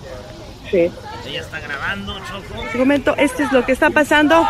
Sí. 0.72 0.92
Ella 1.28 1.42
está 1.42 1.60
grabando, 1.60 2.20
Choco. 2.20 2.62
Un 2.62 2.80
momento, 2.80 3.16
esto 3.18 3.44
es 3.44 3.52
lo 3.52 3.66
que 3.66 3.72
está 3.72 3.90
pasando. 3.90 4.48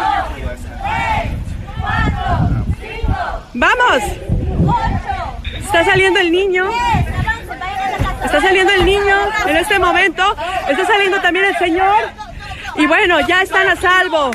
¡Vamos! 3.53 4.03
Está 5.59 5.85
saliendo 5.85 6.19
el 6.19 6.31
niño. 6.31 6.69
Está 8.23 8.41
saliendo 8.41 8.73
el 8.73 8.85
niño 8.85 9.17
en 9.47 9.57
este 9.57 9.79
momento. 9.79 10.35
Está 10.69 10.85
saliendo 10.85 11.19
también 11.21 11.45
el 11.45 11.57
señor. 11.57 12.09
Y 12.75 12.85
bueno, 12.85 13.25
ya 13.27 13.41
están 13.41 13.67
a 13.67 13.75
salvo. 13.75 14.31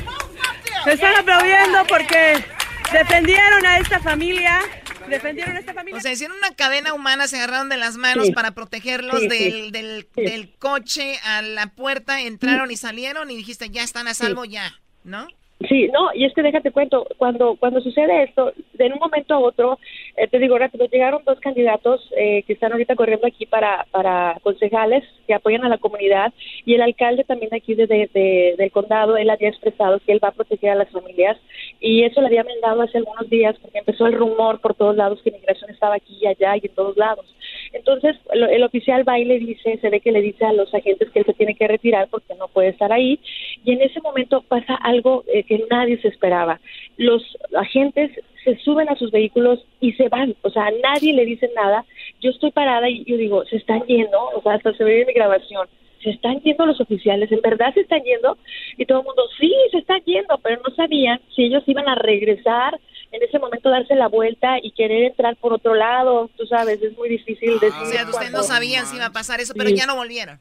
Se 0.85 0.93
están 0.93 1.15
aplaudiendo 1.17 1.85
porque 1.89 2.45
defendieron 2.93 3.67
a 3.67 3.79
esta 3.79 4.01
familia. 4.01 4.61
Defendieron 5.09 5.57
a 5.57 5.61
esta 5.61 5.75
familia. 5.75 5.99
O 5.99 6.01
sea, 6.01 6.13
hicieron 6.13 6.37
una 6.39 6.55
cadena 6.55 6.95
humana, 6.95 7.27
se 7.27 7.37
agarraron 7.37 7.69
de 7.69 7.77
las 7.77 7.97
manos 7.97 8.27
Sí. 8.27 8.33
para 8.33 8.53
protegerlos 8.53 9.21
Sí, 9.21 9.29
del, 9.29 9.53
sí. 9.53 9.71
del, 9.73 10.09
del 10.15 10.55
coche 10.59 11.19
a 11.25 11.43
la 11.43 11.67
puerta, 11.69 12.21
entraron 12.21 12.71
y 12.71 12.77
salieron 12.77 13.31
y 13.31 13.37
dijiste, 13.37 13.71
ya 13.71 13.83
están 13.83 14.07
a 14.09 14.15
salvo 14.15 14.45
ya, 14.45 14.73
¿no? 15.05 15.27
Sí, 15.69 15.89
no, 15.93 16.09
y 16.15 16.25
es 16.25 16.33
que 16.33 16.41
déjate 16.43 16.71
cuento, 16.71 17.07
cuando 17.19 17.55
cuando 17.57 17.83
sucede 17.83 18.23
esto, 18.23 18.51
de 18.73 18.87
un 18.87 18.99
momento 18.99 19.35
a 19.35 19.41
otro, 19.41 19.79
eh, 20.17 20.27
te 20.27 20.39
digo 20.39 20.57
rápido, 20.57 20.87
llegaron 20.87 21.23
dos 21.27 21.39
candidatos 21.39 22.01
eh, 22.17 22.43
que 22.45 22.55
están 22.55 22.73
ahorita 22.73 22.97
corriendo 22.97 23.27
aquí 23.27 23.45
para, 23.45 23.87
para 23.91 24.39
concejales 24.43 25.05
que 25.27 25.35
apoyan 25.35 25.63
a 25.65 25.69
la 25.69 25.77
comunidad 25.77 26.33
y 26.65 26.75
el 26.75 26.81
alcalde 26.81 27.25
también 27.25 27.53
aquí 27.55 27.75
de, 27.75 27.87
de- 27.87 28.09
de- 28.15 28.55
del 28.57 28.71
condado, 28.73 29.19
él 29.19 29.29
había 29.29 29.51
expresado 29.51 30.01
que 30.01 30.13
él 30.13 30.21
va 30.25 30.29
a 30.29 30.33
proteger 30.33 30.71
a 30.71 30.75
las 30.77 30.89
familias 30.89 31.37
y 31.79 32.05
eso 32.05 32.23
le 32.23 32.29
había 32.29 32.43
mandado 32.45 32.81
hace 32.81 32.97
algunos 32.97 33.29
días 33.29 33.55
porque 33.61 33.81
empezó 33.81 34.07
el 34.07 34.15
rumor 34.15 34.61
por 34.61 34.75
todos 34.75 34.97
lados 34.97 35.21
que 35.23 35.29
inmigración 35.29 35.71
estaba 35.71 35.97
aquí 35.97 36.17
y 36.23 36.27
allá 36.27 36.57
y 36.57 36.61
en 36.67 36.75
todos 36.75 36.97
lados. 36.97 37.27
Entonces, 37.73 38.17
el 38.33 38.63
oficial 38.65 39.09
va 39.09 39.19
y 39.19 39.25
le 39.25 39.39
dice, 39.39 39.79
se 39.81 39.91
ve 39.91 40.01
que 40.01 40.11
le 40.11 40.23
dice 40.23 40.45
a 40.45 40.53
los 40.53 40.73
agentes 40.75 41.11
que 41.11 41.21
él 41.21 41.25
se 41.25 41.35
tiene 41.35 41.55
que 41.55 41.69
retirar 41.69 42.09
porque 42.11 42.35
no 42.35 42.49
puede 42.49 42.69
estar 42.69 42.93
ahí. 42.93 43.21
Y 43.65 43.73
en 43.73 43.83
ese 43.83 44.01
momento 44.01 44.43
pasa 44.43 44.75
algo 44.75 45.25
eh, 45.33 45.45
que 45.45 45.65
nadie 45.71 46.01
se 46.01 46.09
esperaba. 46.09 46.61
Los 46.97 47.23
agentes 47.57 48.11
se 48.45 48.57
suben 48.59 48.89
a 48.89 48.97
sus 48.97 49.13
vehículos 49.13 49.65
y 49.81 49.93
se 49.93 50.09
van. 50.09 50.35
O 50.43 50.51
sea, 50.51 50.71
nadie 50.83 51.13
le 51.13 51.25
dicen 51.25 51.51
nada. 51.55 51.85
Yo 52.21 52.31
estoy 52.31 52.51
parada 52.51 52.89
y 52.89 53.05
yo 53.05 53.17
digo, 53.17 53.45
se 53.45 53.57
están 53.57 53.83
yendo. 53.87 54.19
O 54.35 54.43
sea, 54.43 54.55
hasta 54.55 54.73
se 54.75 54.83
ve 54.83 55.03
en 55.03 55.07
mi 55.07 55.13
grabación. 55.13 55.69
Se 56.03 56.11
están 56.11 56.41
yendo 56.41 56.65
los 56.65 56.81
oficiales, 56.81 57.31
en 57.31 57.43
verdad 57.43 57.75
se 57.75 57.81
están 57.81 58.03
yendo. 58.03 58.37
Y 58.79 58.87
todo 58.87 59.01
el 59.01 59.05
mundo, 59.05 59.23
sí, 59.39 59.55
se 59.71 59.79
están 59.79 60.01
yendo, 60.05 60.39
pero 60.43 60.61
no 60.67 60.75
sabían 60.75 61.21
si 61.37 61.45
ellos 61.45 61.63
iban 61.67 61.89
a 61.89 61.95
regresar 61.95 62.81
en 63.13 63.23
ese 63.23 63.39
momento 63.39 63.71
darse 63.71 63.95
la 63.95 64.09
vuelta 64.09 64.59
y 64.63 64.73
querer 64.73 65.05
entrar 65.05 65.37
por 65.37 65.53
otro 65.53 65.75
lado, 65.75 66.31
tú 66.37 66.47
sabes, 66.47 66.81
es 66.83 66.97
muy 66.97 67.09
difícil 67.09 67.59
decir. 67.59 67.83
O 67.83 67.87
sea, 67.87 68.05
ustedes 68.07 68.33
no 68.33 68.43
sabían 68.43 68.87
si 68.87 68.97
iba 68.97 69.07
a 69.07 69.13
pasar 69.13 69.41
eso, 69.41 69.55
pero 69.57 69.71
ya 69.71 69.87
no 69.87 69.97
volvieron. 69.97 70.39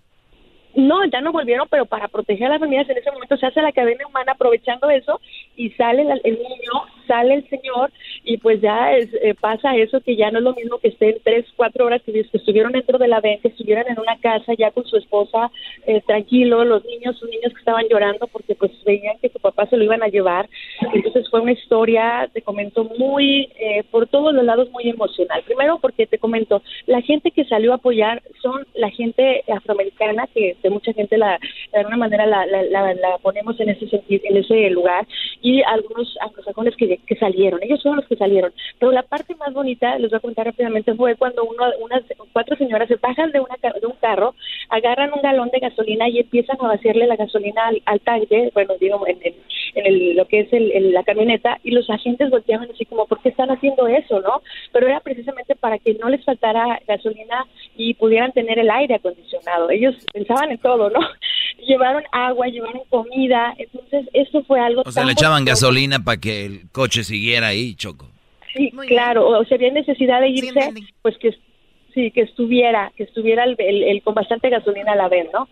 No, 0.76 1.04
ya 1.06 1.22
no 1.22 1.32
volvieron, 1.32 1.68
pero 1.70 1.86
para 1.86 2.08
proteger 2.08 2.48
a 2.48 2.52
las 2.52 2.60
familias 2.60 2.90
en 2.90 2.98
ese 2.98 3.12
momento 3.12 3.38
se 3.38 3.46
hace 3.46 3.62
la 3.62 3.72
cadena 3.72 4.06
humana 4.08 4.34
aprovechando 4.34 4.90
eso 4.90 5.20
y 5.56 5.72
sale 5.72 6.04
el, 6.04 6.22
el 6.24 6.36
niño, 6.36 6.72
sale 7.08 7.34
el 7.34 7.50
señor 7.50 7.92
y 8.24 8.38
pues 8.38 8.62
ya 8.62 8.94
es, 8.96 9.10
eh, 9.16 9.34
pasa 9.40 9.76
eso 9.76 10.00
que 10.02 10.16
ya 10.16 10.30
no 10.30 10.38
es 10.38 10.44
lo 10.44 10.54
mismo 10.54 10.78
que 10.78 10.90
estén 10.90 11.18
tres, 11.24 11.46
cuatro 11.56 11.86
horas 11.86 12.02
que, 12.04 12.14
que 12.14 12.38
estuvieron 12.38 12.72
dentro 12.72 13.00
de 13.00 13.08
la 13.08 13.20
venta, 13.20 13.48
estuvieran 13.48 13.88
en 13.88 14.00
una 14.00 14.18
casa 14.18 14.54
ya 14.58 14.70
con 14.72 14.86
su 14.86 14.98
esposa 14.98 15.52
eh, 15.88 16.02
tranquilo, 16.06 16.64
los 16.64 16.86
niños, 16.86 17.18
sus 17.18 17.30
niños 17.30 17.52
que 17.52 17.60
estaban 17.60 17.86
llorando 17.90 18.28
porque 18.28 18.54
pues 18.54 18.72
veían 18.86 19.18
que 19.20 19.30
su 19.30 19.40
papá 19.40 19.66
se 19.66 19.78
lo 19.78 19.84
iban 19.84 20.04
a 20.04 20.08
llevar. 20.08 20.48
Entonces 20.94 21.28
fue 21.30 21.42
una 21.42 21.54
historia, 21.54 22.30
te 22.32 22.44
comento, 22.44 22.84
muy, 22.84 23.50
eh, 23.60 23.84
por 23.90 24.08
todos 24.08 24.34
los 24.34 24.44
lados 24.44 24.70
muy 24.70 24.88
emocional. 24.88 25.42
Primero 25.46 25.80
porque 25.80 26.06
te 26.06 26.20
comento, 26.20 26.62
la 26.86 27.02
gente 27.02 27.32
que 27.32 27.46
salió 27.46 27.72
a 27.72 27.76
apoyar 27.76 28.22
son 28.42 28.66
la 28.76 28.92
gente 28.92 29.44
afroamericana 29.48 30.28
que 30.34 30.56
de 30.62 30.70
mucha 30.70 30.94
gente 30.94 31.18
la, 31.18 31.40
de 31.72 31.80
alguna 31.80 31.98
manera 31.98 32.26
la, 32.26 32.46
la, 32.46 32.64
la, 32.64 32.94
la 32.94 33.18
ponemos 33.20 33.60
en 33.60 33.70
ese 33.70 33.88
sentido, 33.88 34.24
en 34.26 34.38
ese 34.38 34.70
lugar 34.70 35.08
y 35.42 35.62
algunos 35.64 36.16
anglosajones 36.22 36.76
que, 36.76 36.98
que 37.06 37.16
salieron, 37.16 37.62
ellos 37.64 37.82
son 37.82 37.96
los 37.96 38.08
que 38.08 38.16
salieron. 38.16 38.52
Pero 38.80 38.92
la 38.92 39.04
parte 39.04 39.36
más 39.36 39.54
bonita, 39.54 39.98
les 39.98 40.10
voy 40.10 40.18
a 40.18 40.22
contar 40.22 40.46
rápidamente, 40.46 40.94
fue 40.96 41.16
cuando 41.16 41.44
uno, 41.44 41.64
unas 41.82 42.04
cuatro 42.34 42.56
señoras 42.58 42.88
se 42.88 42.96
bajan 42.96 43.32
de, 43.32 43.40
una, 43.40 43.56
de 43.80 43.88
un 43.88 43.96
carro, 44.02 44.36
agarran 44.70 45.14
un 45.14 45.22
galón 45.22 45.50
de 45.50 45.60
gasolina 45.60 46.10
y 46.10 46.20
empiezan 46.20 46.58
a 46.60 46.68
vaciarle 46.68 47.08
la 47.08 47.16
gasolina 47.16 47.68
al, 47.68 47.82
al 47.86 48.00
tanque, 48.02 48.52
bueno, 48.54 48.74
digo, 48.80 49.06
en, 49.08 49.18
en, 49.24 49.36
en 49.76 49.86
el, 49.86 50.16
lo 50.16 50.28
que 50.28 50.42
es 50.42 50.54
el, 50.54 50.72
el- 50.72 50.92
la 50.94 51.04
camioneta, 51.04 51.60
y 51.64 51.72
los 51.72 51.90
agentes 51.90 52.30
volteaban 52.30 52.70
así 52.72 52.86
como, 52.86 53.06
¿por 53.08 53.22
qué 53.22 53.30
están 53.30 53.50
haciendo 53.52 53.88
eso, 53.88 54.20
no? 54.22 54.42
Pero 54.72 54.88
era 54.88 55.00
precisamente 55.00 55.56
para 55.56 55.78
que 55.80 55.94
no 55.96 56.10
les 56.10 56.24
faltara 56.26 56.80
gasolina 56.88 57.46
y 57.78 57.94
pudieran 57.96 58.32
tener 58.32 58.60
el 58.60 58.70
aire 58.70 58.96
acondicionado. 58.96 59.70
Ellos 59.70 59.96
pensaban 60.14 60.52
en 60.52 60.58
todo, 60.60 60.90
¿no? 60.90 61.00
Llevaron 61.68 62.04
agua, 62.12 62.48
llevaron 62.48 62.82
comida, 62.90 63.54
entonces 63.58 64.08
eso 64.14 64.44
fue 64.44 64.60
algo 64.60 64.84
O 64.86 64.92
sea, 64.92 65.04
le 65.06 65.12
echaban 65.12 65.46
gasolina 65.46 66.00
para 66.04 66.18
que 66.20 66.46
el 66.46 66.70
coche 66.72 67.04
siguiera 67.04 67.48
ahí, 67.48 67.76
Choco. 67.76 68.08
Sí, 68.56 68.72
claro, 68.88 69.28
o 69.28 69.46
sea, 69.46 69.56
había 69.56 69.72
necesidad 69.72 70.22
de 70.22 70.30
irse, 70.30 70.60
pues 71.04 71.18
que 71.20 71.36
sí, 71.94 72.10
que 72.12 72.22
estuviera, 72.22 72.92
que 72.96 73.04
estuviera 73.04 73.44
el, 73.44 73.56
el- 73.60 73.84
el- 73.84 74.02
con 74.02 74.16
bastante 74.16 74.50
gasolina 74.50 74.94
a 74.94 74.96
la 74.96 75.08
vez, 75.10 75.28
¿no? 75.34 75.48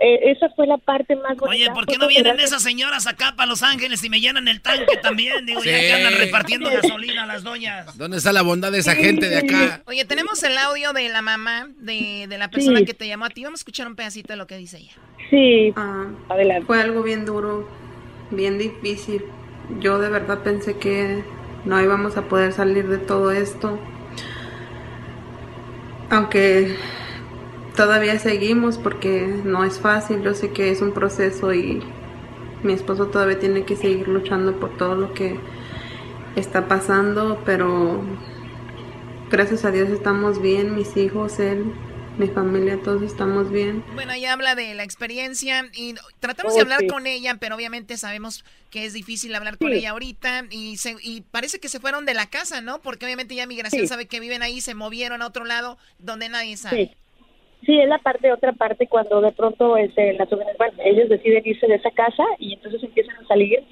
Eh, 0.00 0.30
esa 0.30 0.48
fue 0.50 0.66
la 0.68 0.78
parte 0.78 1.16
más 1.16 1.36
bonita. 1.36 1.48
Oye, 1.50 1.70
¿por 1.74 1.84
qué 1.86 1.98
no 1.98 2.06
vienen 2.06 2.38
esas 2.38 2.62
señoras 2.62 3.06
acá 3.08 3.34
para 3.36 3.48
Los 3.48 3.64
Ángeles 3.64 4.02
y 4.04 4.08
me 4.10 4.20
llenan 4.20 4.46
el 4.46 4.60
tanque 4.60 4.96
también? 5.02 5.44
Digo, 5.44 5.58
ya 5.64 5.74
Sí. 5.76 5.80
que 5.86 5.92
andan 5.92 6.14
repartiendo 6.14 6.70
gasolina 6.82 7.24
a 7.24 7.26
las 7.26 7.42
doñas. 7.42 7.98
¿Dónde 7.98 8.18
está 8.18 8.32
la 8.32 8.42
bondad 8.42 8.70
de 8.70 8.78
esa 8.78 8.94
gente 8.94 9.28
de 9.28 9.38
acá? 9.38 9.82
Oye, 9.86 10.04
tenemos 10.04 10.40
el 10.44 10.56
audio 10.56 10.92
de 10.92 11.08
la 11.08 11.20
mamá 11.20 11.68
de, 11.78 12.26
de 12.28 12.38
la 12.38 12.48
persona 12.48 12.78
Sí. 12.78 12.84
que 12.84 12.94
te 12.94 13.08
llamó 13.08 13.24
a 13.24 13.30
ti. 13.30 13.42
Vamos 13.42 13.58
a 13.58 13.62
escuchar 13.62 13.88
un 13.88 13.96
pedacito 13.96 14.32
de 14.32 14.36
lo 14.36 14.46
que 14.46 14.56
dice 14.56 14.78
ella. 14.78 14.92
Sí, 15.30 15.74
adelante. 16.28 16.66
Fue 16.66 16.80
algo 16.80 17.02
bien 17.02 17.24
duro, 17.24 17.68
bien 18.30 18.56
difícil. 18.56 19.24
Yo 19.80 19.98
de 19.98 20.10
verdad 20.10 20.38
pensé 20.44 20.78
que 20.78 21.24
no 21.64 21.82
íbamos 21.82 22.16
a 22.16 22.22
poder 22.28 22.52
salir 22.52 22.86
de 22.88 22.98
todo 22.98 23.32
esto. 23.32 23.78
Aunque 26.10 26.76
todavía 27.78 28.18
seguimos 28.18 28.76
porque 28.76 29.24
no 29.44 29.62
es 29.64 29.78
fácil, 29.78 30.20
yo 30.22 30.34
sé 30.34 30.50
que 30.50 30.70
es 30.70 30.82
un 30.82 30.90
proceso 30.92 31.54
y 31.54 31.80
mi 32.64 32.72
esposo 32.72 33.06
todavía 33.06 33.38
tiene 33.38 33.64
que 33.64 33.76
seguir 33.76 34.08
luchando 34.08 34.58
por 34.58 34.76
todo 34.76 34.96
lo 34.96 35.14
que 35.14 35.38
está 36.34 36.66
pasando, 36.66 37.40
pero 37.46 38.02
gracias 39.30 39.64
a 39.64 39.70
Dios 39.70 39.90
estamos 39.90 40.42
bien, 40.42 40.74
mis 40.74 40.96
hijos, 40.96 41.38
él, 41.38 41.72
mi 42.18 42.26
familia, 42.26 42.80
todos 42.82 43.02
estamos 43.02 43.52
bien. 43.52 43.84
Bueno, 43.94 44.12
ella 44.12 44.32
habla 44.32 44.56
de 44.56 44.74
la 44.74 44.82
experiencia 44.82 45.64
y 45.72 45.94
tratamos 46.18 46.54
Oh, 46.54 46.56
de 46.56 46.62
hablar 46.62 46.80
sí. 46.80 46.88
con 46.88 47.06
ella, 47.06 47.36
pero 47.38 47.54
obviamente 47.54 47.96
sabemos 47.96 48.44
que 48.72 48.86
es 48.86 48.92
difícil 48.92 49.32
hablar 49.36 49.56
con 49.56 49.72
ella 49.72 49.90
ahorita 49.90 50.46
y, 50.50 50.78
se- 50.78 50.96
y 51.00 51.20
parece 51.30 51.60
que 51.60 51.68
se 51.68 51.78
fueron 51.78 52.06
de 52.06 52.14
la 52.14 52.26
casa, 52.26 52.60
¿no? 52.60 52.80
Porque 52.80 53.06
obviamente 53.06 53.36
ya 53.36 53.46
migración 53.46 53.82
Sí. 53.82 53.86
sabe 53.88 54.06
que 54.06 54.18
viven 54.18 54.42
ahí, 54.42 54.60
se 54.60 54.74
movieron 54.74 55.22
a 55.22 55.28
otro 55.28 55.44
lado 55.44 55.78
donde 56.00 56.28
nadie 56.28 56.56
sabe. 56.56 56.96
Sí. 57.64 57.78
Es 57.78 57.88
la 57.88 57.98
parte, 57.98 58.32
otra 58.32 58.52
parte 58.52 58.86
cuando 58.86 59.20
de 59.20 59.32
pronto 59.32 59.76
este, 59.76 60.14
las 60.14 60.28
jóvenes, 60.28 60.56
bueno, 60.58 60.74
ellos 60.84 61.08
deciden 61.08 61.42
irse 61.44 61.66
de 61.66 61.74
esa 61.74 61.90
casa 61.90 62.24
y 62.38 62.54
entonces 62.54 62.82
empiezan 62.82 63.16
a 63.16 63.26
salir 63.26 63.62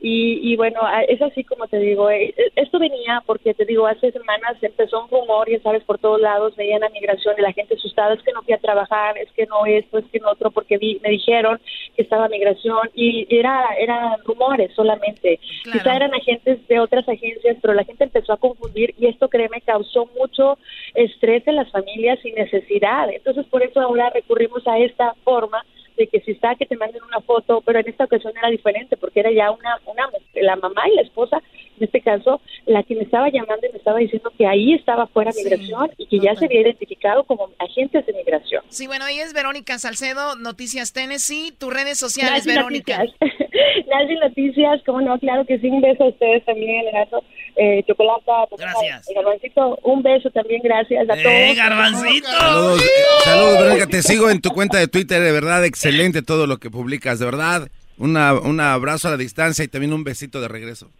Y, 0.00 0.52
y 0.52 0.56
bueno, 0.56 0.80
es 1.08 1.20
así 1.20 1.44
como 1.44 1.66
te 1.66 1.78
digo, 1.78 2.10
eh, 2.10 2.34
esto 2.56 2.78
venía 2.78 3.22
porque 3.26 3.52
te 3.52 3.66
digo, 3.66 3.86
hace 3.86 4.10
semanas 4.12 4.56
empezó 4.62 5.04
un 5.04 5.10
rumor, 5.10 5.50
ya 5.50 5.60
sabes, 5.60 5.84
por 5.84 5.98
todos 5.98 6.20
lados, 6.20 6.56
veían 6.56 6.80
la 6.80 6.88
migración 6.88 7.34
y 7.36 7.42
la 7.42 7.52
gente 7.52 7.74
asustada, 7.74 8.14
es 8.14 8.22
que 8.22 8.32
no 8.32 8.42
fui 8.42 8.54
a 8.54 8.58
trabajar, 8.58 9.18
es 9.18 9.30
que 9.32 9.46
no 9.46 9.66
esto, 9.66 9.98
es 9.98 10.06
que 10.10 10.18
no 10.20 10.30
otro, 10.30 10.50
porque 10.50 10.78
vi, 10.78 10.98
me 11.02 11.10
dijeron 11.10 11.60
que 11.96 12.02
estaba 12.02 12.28
migración 12.28 12.88
y 12.94 13.26
era 13.34 13.74
eran 13.78 14.18
rumores 14.24 14.72
solamente. 14.74 15.38
Quizá 15.70 15.96
eran 15.96 16.14
agentes 16.14 16.66
de 16.66 16.80
otras 16.80 17.08
agencias, 17.08 17.56
pero 17.60 17.74
la 17.74 17.84
gente 17.84 18.04
empezó 18.04 18.32
a 18.32 18.38
confundir 18.38 18.94
y 18.98 19.06
esto, 19.06 19.28
créeme, 19.28 19.60
causó 19.60 20.08
mucho 20.18 20.58
estrés 20.94 21.46
en 21.46 21.56
las 21.56 21.70
familias 21.70 22.18
sin 22.22 22.34
necesidad. 22.34 23.10
Entonces, 23.10 23.46
por 23.46 23.62
eso 23.62 23.80
ahora 23.80 24.10
recurrimos 24.10 24.66
a 24.66 24.78
esta 24.78 25.14
forma 25.24 25.64
de 25.96 26.06
que 26.06 26.20
si 26.20 26.32
está 26.32 26.54
que 26.54 26.66
te 26.66 26.76
manden 26.76 27.02
una 27.02 27.20
foto, 27.20 27.62
pero 27.64 27.80
en 27.80 27.88
esta 27.88 28.04
ocasión 28.04 28.32
era 28.36 28.48
diferente 28.48 28.96
porque 28.96 29.20
era 29.20 29.30
ya 29.30 29.50
una, 29.50 29.78
una 29.86 30.08
la 30.34 30.56
mamá 30.56 30.88
y 30.88 30.96
la 30.96 31.02
esposa, 31.02 31.42
en 31.78 31.84
este 31.84 32.00
caso, 32.00 32.40
la 32.66 32.82
que 32.82 32.94
me 32.94 33.02
estaba 33.02 33.28
llamando 33.30 33.66
y 33.66 33.72
me 33.72 33.78
estaba 33.78 33.98
diciendo 33.98 34.30
que 34.36 34.46
ahí 34.46 34.74
estaba 34.74 35.06
fuera 35.06 35.32
migración 35.36 35.90
y 35.96 36.06
que 36.06 36.18
ya 36.18 36.34
se 36.34 36.46
había 36.46 36.60
identificado 36.60 37.24
como 37.24 37.50
agentes 37.58 38.04
de 38.06 38.12
migración. 38.12 38.62
Sí, 38.68 38.86
bueno, 38.86 39.06
ella 39.06 39.24
es 39.24 39.32
Verónica 39.32 39.78
Salcedo, 39.78 40.36
Noticias 40.36 40.92
Tennessee, 40.92 41.52
tus 41.58 41.72
redes 41.72 41.98
sociales, 41.98 42.46
Verónica. 42.46 42.98
Noticias. 43.04 44.20
Noticias, 44.20 44.82
como 44.84 45.00
no, 45.00 45.18
claro 45.18 45.44
que 45.44 45.58
sí, 45.58 45.68
un 45.68 45.80
beso 45.80 46.04
a 46.04 46.08
ustedes 46.08 46.44
también, 46.44 46.86
Erazo, 46.88 47.22
eh, 47.56 47.82
Chocolata, 47.86 48.46
Gracias. 48.56 49.06
Garbancito, 49.14 49.78
un 49.84 50.02
beso 50.02 50.30
también, 50.30 50.60
gracias 50.62 51.04
a 51.04 51.14
todos. 51.14 51.26
¡Eh, 51.26 51.54
Garbancito! 51.54 52.28
Saludos, 52.28 52.82
saludos, 53.24 53.58
Verónica. 53.58 53.86
Te 53.86 54.02
sigo 54.02 54.30
en 54.30 54.40
tu 54.40 54.50
cuenta 54.50 54.78
de 54.78 54.88
Twitter, 54.88 55.22
de 55.22 55.32
verdad, 55.32 55.64
excelente 55.64 56.22
todo 56.22 56.46
lo 56.46 56.58
que 56.58 56.70
publicas, 56.70 57.18
de 57.18 57.24
verdad. 57.24 57.68
Una, 57.98 58.34
un 58.34 58.60
abrazo 58.60 59.08
a 59.08 59.12
la 59.12 59.16
distancia 59.16 59.64
y 59.64 59.68
también 59.68 59.92
un 59.92 60.04
besito 60.04 60.40
de 60.40 60.48
regreso. 60.48 60.90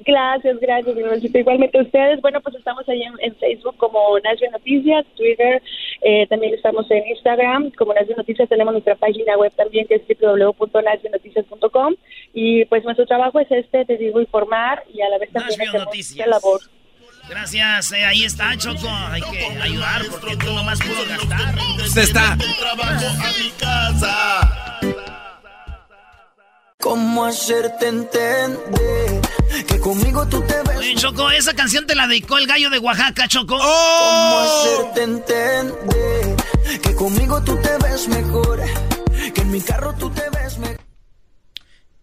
Gracias, 0.00 0.60
gracias, 0.60 0.96
Igualmente 1.34 1.80
ustedes, 1.80 2.20
bueno, 2.20 2.40
pues 2.40 2.54
estamos 2.56 2.86
ahí 2.88 3.02
en, 3.02 3.34
Facebook 3.36 3.76
como 3.76 4.18
Nashville 4.20 4.50
Noticias, 4.52 5.06
Twitter, 5.16 5.62
eh, 6.02 6.26
también 6.28 6.54
estamos 6.54 6.90
en 6.90 7.06
Instagram 7.06 7.70
como 7.72 7.94
Nashville 7.94 8.16
Noticias, 8.16 8.48
tenemos 8.48 8.72
nuestra 8.72 8.94
página 8.96 9.36
web 9.38 9.52
también 9.56 9.86
que 9.86 9.94
es 9.94 10.02
www.nashvillenoticias.com 10.20 11.94
y 12.34 12.64
pues 12.66 12.84
nuestro 12.84 13.06
trabajo 13.06 13.40
es 13.40 13.50
este, 13.50 13.84
te 13.84 13.96
digo, 13.96 14.20
informar 14.20 14.82
y 14.92 15.00
a 15.00 15.08
la 15.08 15.18
vez 15.18 15.32
también 15.32 15.60
hacer 15.60 16.28
labor. 16.28 16.60
Gracias, 17.28 17.92
eh, 17.92 18.04
ahí 18.04 18.24
está 18.24 18.56
Choco, 18.56 18.88
hay 18.88 19.22
que 19.22 19.46
ayudar 19.62 20.02
porque 20.10 20.36
tú 20.36 20.52
nomás 20.52 20.78
pudo 20.78 21.04
gastar. 21.08 21.54
Usted 21.84 22.02
está. 22.02 22.36
Trabajo 22.60 23.06
a 23.06 23.32
mi 23.42 23.50
casa. 23.58 24.80
¿Cómo 26.78 27.24
hacerte 27.24 27.88
entender 27.88 29.25
que 29.64 29.78
conmigo 29.80 30.26
tú 30.28 30.42
te 30.42 30.62
ves? 30.62 30.76
Oye, 30.76 30.94
Choco, 30.96 31.30
esa 31.30 31.54
canción 31.54 31.86
te 31.86 31.94
la 31.94 32.06
dedicó 32.06 32.38
el 32.38 32.46
gallo 32.46 32.70
de 32.70 32.78
Oaxaca, 32.78 33.28
Choco. 33.28 33.58
¿Cómo 33.58 34.38
hacerte 34.38 35.02
entender 35.02 36.36
que 36.82 36.94
conmigo 36.94 37.42
tú 37.42 37.56
te 37.60 37.76
ves 37.78 38.08
mejor? 38.08 38.62
Que 39.34 39.40
en 39.40 39.50
mi 39.50 39.60
carro 39.60 39.94
tú 39.94 40.10
te 40.10 40.28
ves 40.30 40.58
mejor. 40.58 40.80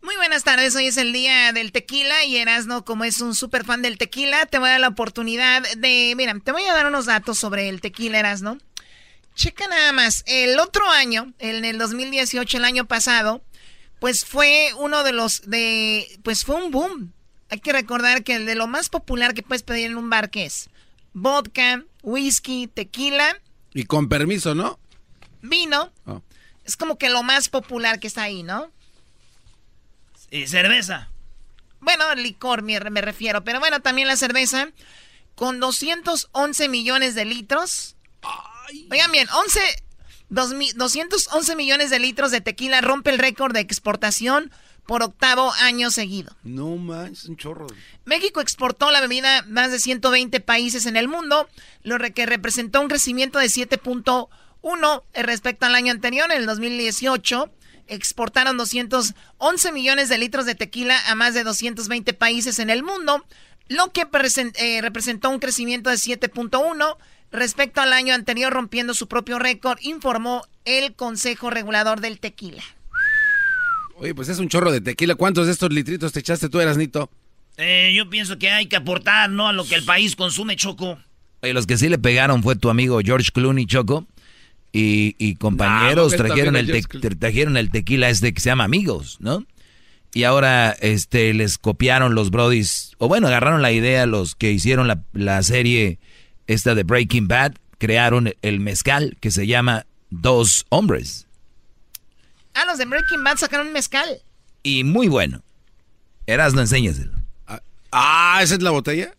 Muy 0.01 0.15
buenas 0.17 0.43
tardes, 0.43 0.75
hoy 0.75 0.88
es 0.88 0.97
el 0.97 1.13
día 1.13 1.53
del 1.53 1.71
tequila 1.71 2.25
y 2.25 2.38
Erasno, 2.38 2.84
como 2.84 3.03
es 3.05 3.21
un 3.21 3.35
súper 3.35 3.63
fan 3.63 3.81
del 3.81 3.97
tequila, 3.97 4.45
te 4.47 4.59
voy 4.59 4.67
a 4.67 4.71
dar 4.73 4.81
la 4.81 4.89
oportunidad 4.89 5.63
de, 5.77 6.13
mira, 6.17 6.38
te 6.43 6.51
voy 6.51 6.63
a 6.63 6.73
dar 6.73 6.88
unos 6.88 7.05
datos 7.05 7.39
sobre 7.39 7.69
el 7.69 7.80
tequila 7.80 8.19
Erasno. 8.19 8.57
Checa 9.35 9.67
nada 9.67 9.93
más, 9.93 10.23
el 10.27 10.59
otro 10.59 10.89
año, 10.89 11.34
en 11.39 11.65
el 11.65 11.77
2018, 11.77 12.57
el 12.57 12.65
año 12.65 12.85
pasado, 12.85 13.43
pues 13.99 14.25
fue 14.25 14.71
uno 14.77 15.03
de 15.03 15.13
los 15.13 15.49
de, 15.49 16.19
pues 16.23 16.43
fue 16.43 16.55
un 16.55 16.71
boom. 16.71 17.13
Hay 17.53 17.59
que 17.59 17.71
recordar 17.71 18.23
que 18.23 18.34
el 18.34 18.47
de 18.47 18.55
lo 18.55 18.65
más 18.65 18.89
popular 18.89 19.35
que 19.35 19.43
puedes 19.43 19.61
pedir 19.61 19.91
en 19.91 19.95
un 19.95 20.09
bar 20.09 20.31
que 20.31 20.45
es 20.45 20.71
vodka, 21.13 21.84
whisky, 22.01 22.65
tequila. 22.65 23.39
Y 23.75 23.84
con 23.84 24.09
permiso, 24.09 24.55
¿no? 24.55 24.80
Vino. 25.43 25.93
Oh. 26.07 26.23
Es 26.65 26.75
como 26.75 26.97
que 26.97 27.11
lo 27.11 27.21
más 27.21 27.49
popular 27.49 27.99
que 27.99 28.07
está 28.07 28.23
ahí, 28.23 28.41
¿no? 28.41 28.71
Y 30.31 30.47
cerveza. 30.47 31.11
Bueno, 31.80 32.15
licor 32.15 32.63
me, 32.63 32.80
me 32.89 33.01
refiero, 33.01 33.43
pero 33.43 33.59
bueno, 33.59 33.81
también 33.81 34.07
la 34.07 34.15
cerveza 34.15 34.69
con 35.35 35.59
211 35.59 36.69
millones 36.69 37.13
de 37.13 37.25
litros. 37.25 37.97
Oigan 38.89 39.11
bien, 39.11 39.27
11 39.30 39.61
211 40.30 41.55
millones 41.55 41.91
de 41.91 41.99
litros 41.99 42.31
de 42.31 42.41
tequila 42.41 42.81
rompe 42.81 43.11
el 43.11 43.19
récord 43.19 43.53
de 43.53 43.59
exportación 43.59 44.49
por 44.85 45.03
octavo 45.03 45.51
año 45.61 45.91
seguido. 45.91 46.35
No 46.43 46.76
más, 46.76 47.26
un 47.26 47.38
chorro. 47.38 47.68
México 48.05 48.41
exportó 48.41 48.91
la 48.91 49.01
bebida 49.01 49.39
a 49.39 49.41
más 49.43 49.72
de 49.72 49.80
120 49.80 50.39
países 50.41 50.85
en 50.85 50.97
el 50.97 51.07
mundo, 51.07 51.47
lo 51.84 51.97
que 51.99 52.26
representó 52.26 52.81
un 52.81 52.89
crecimiento 52.89 53.39
de 53.39 53.45
7.1 53.45 55.03
respecto 55.14 55.65
al 55.65 55.76
año 55.76 55.91
anterior, 55.91 56.31
en 56.31 56.38
el 56.38 56.45
2018. 56.45 57.51
Exportaron 57.88 58.57
211 58.57 59.72
millones 59.72 60.10
de 60.10 60.18
litros 60.18 60.45
de 60.45 60.55
tequila 60.55 60.97
a 61.10 61.15
más 61.15 61.34
de 61.34 61.43
220 61.43 62.14
países 62.14 62.60
en 62.60 62.69
el 62.69 62.84
mundo, 62.84 63.26
lo 63.68 63.91
que 63.91 64.07
eh, 64.55 64.81
representó 64.81 65.30
un 65.30 65.39
crecimiento 65.39 65.89
de 65.89 65.97
7.1 65.97 66.97
respecto 67.31 67.81
al 67.81 67.93
año 67.93 68.14
anterior 68.14 68.53
rompiendo 68.53 68.93
su 68.93 69.07
propio 69.07 69.39
récord, 69.39 69.80
informó 69.81 70.45
el 70.65 70.93
Consejo 70.93 71.49
Regulador 71.49 71.99
del 71.99 72.19
Tequila. 72.19 72.64
Oye, 74.03 74.13
pues 74.13 74.27
es 74.27 74.39
un 74.39 74.49
chorro 74.49 74.69
de 74.69 74.81
tequila. 74.81 75.15
¿Cuántos 75.15 75.45
de 75.45 75.53
estos 75.53 75.71
litritos 75.71 76.11
te 76.11 76.19
echaste 76.19 76.49
tú, 76.49 76.59
Erasnito? 76.59 77.09
Eh, 77.55 77.93
yo 77.95 78.09
pienso 78.09 78.38
que 78.38 78.49
hay 78.49 78.65
que 78.65 78.75
aportar, 78.75 79.30
¿no? 79.30 79.47
A 79.47 79.53
lo 79.53 79.63
que 79.63 79.75
el 79.75 79.85
país 79.85 80.17
consume, 80.17 80.57
Choco. 80.57 80.99
Oye, 81.41 81.53
los 81.53 81.65
que 81.65 81.77
sí 81.77 81.88
le 81.88 81.97
pegaron 81.97 82.43
fue 82.43 82.57
tu 82.57 82.69
amigo 82.69 82.99
George 83.01 83.30
Clooney, 83.31 83.65
Choco. 83.65 84.05
Y, 84.73 85.35
compañeros 85.35 86.17
trajeron, 86.17 86.57
el 86.57 86.85
trajeron 87.17 87.55
el 87.55 87.69
tequila 87.69 88.09
este 88.09 88.34
que 88.34 88.41
se 88.41 88.49
llama 88.49 88.65
Amigos, 88.65 89.17
¿no? 89.21 89.45
Y 90.13 90.23
ahora 90.23 90.75
este, 90.81 91.34
les 91.34 91.57
copiaron 91.57 92.13
los 92.13 92.30
brodis, 92.30 92.91
o 92.97 93.07
bueno, 93.07 93.27
agarraron 93.27 93.61
la 93.61 93.71
idea 93.71 94.05
los 94.05 94.35
que 94.35 94.51
hicieron 94.51 94.88
la, 94.88 95.03
la 95.13 95.41
serie 95.43 95.99
esta 96.47 96.75
de 96.75 96.84
Breaking 96.84 97.27
Bad, 97.30 97.53
crearon 97.77 98.34
el 98.41 98.59
mezcal 98.59 99.15
que 99.21 99.31
se 99.31 99.47
llama 99.47 99.85
Dos 100.09 100.65
Hombres. 100.69 101.22
Ah, 102.53 102.65
los 102.65 102.77
de 102.77 102.85
Breaking 102.85 103.23
Bad 103.23 103.38
sacaron 103.38 103.67
un 103.67 103.73
mezcal. 103.73 104.21
Y 104.61 104.84
muy 104.84 105.07
bueno. 105.07 105.43
Eras, 106.25 106.53
no 106.53 106.61
enséñaselo. 106.61 107.13
Ah, 107.47 107.61
ah, 107.91 108.39
¿esa 108.41 108.55
es 108.55 108.61
la 108.61 108.71
botella? 108.71 109.13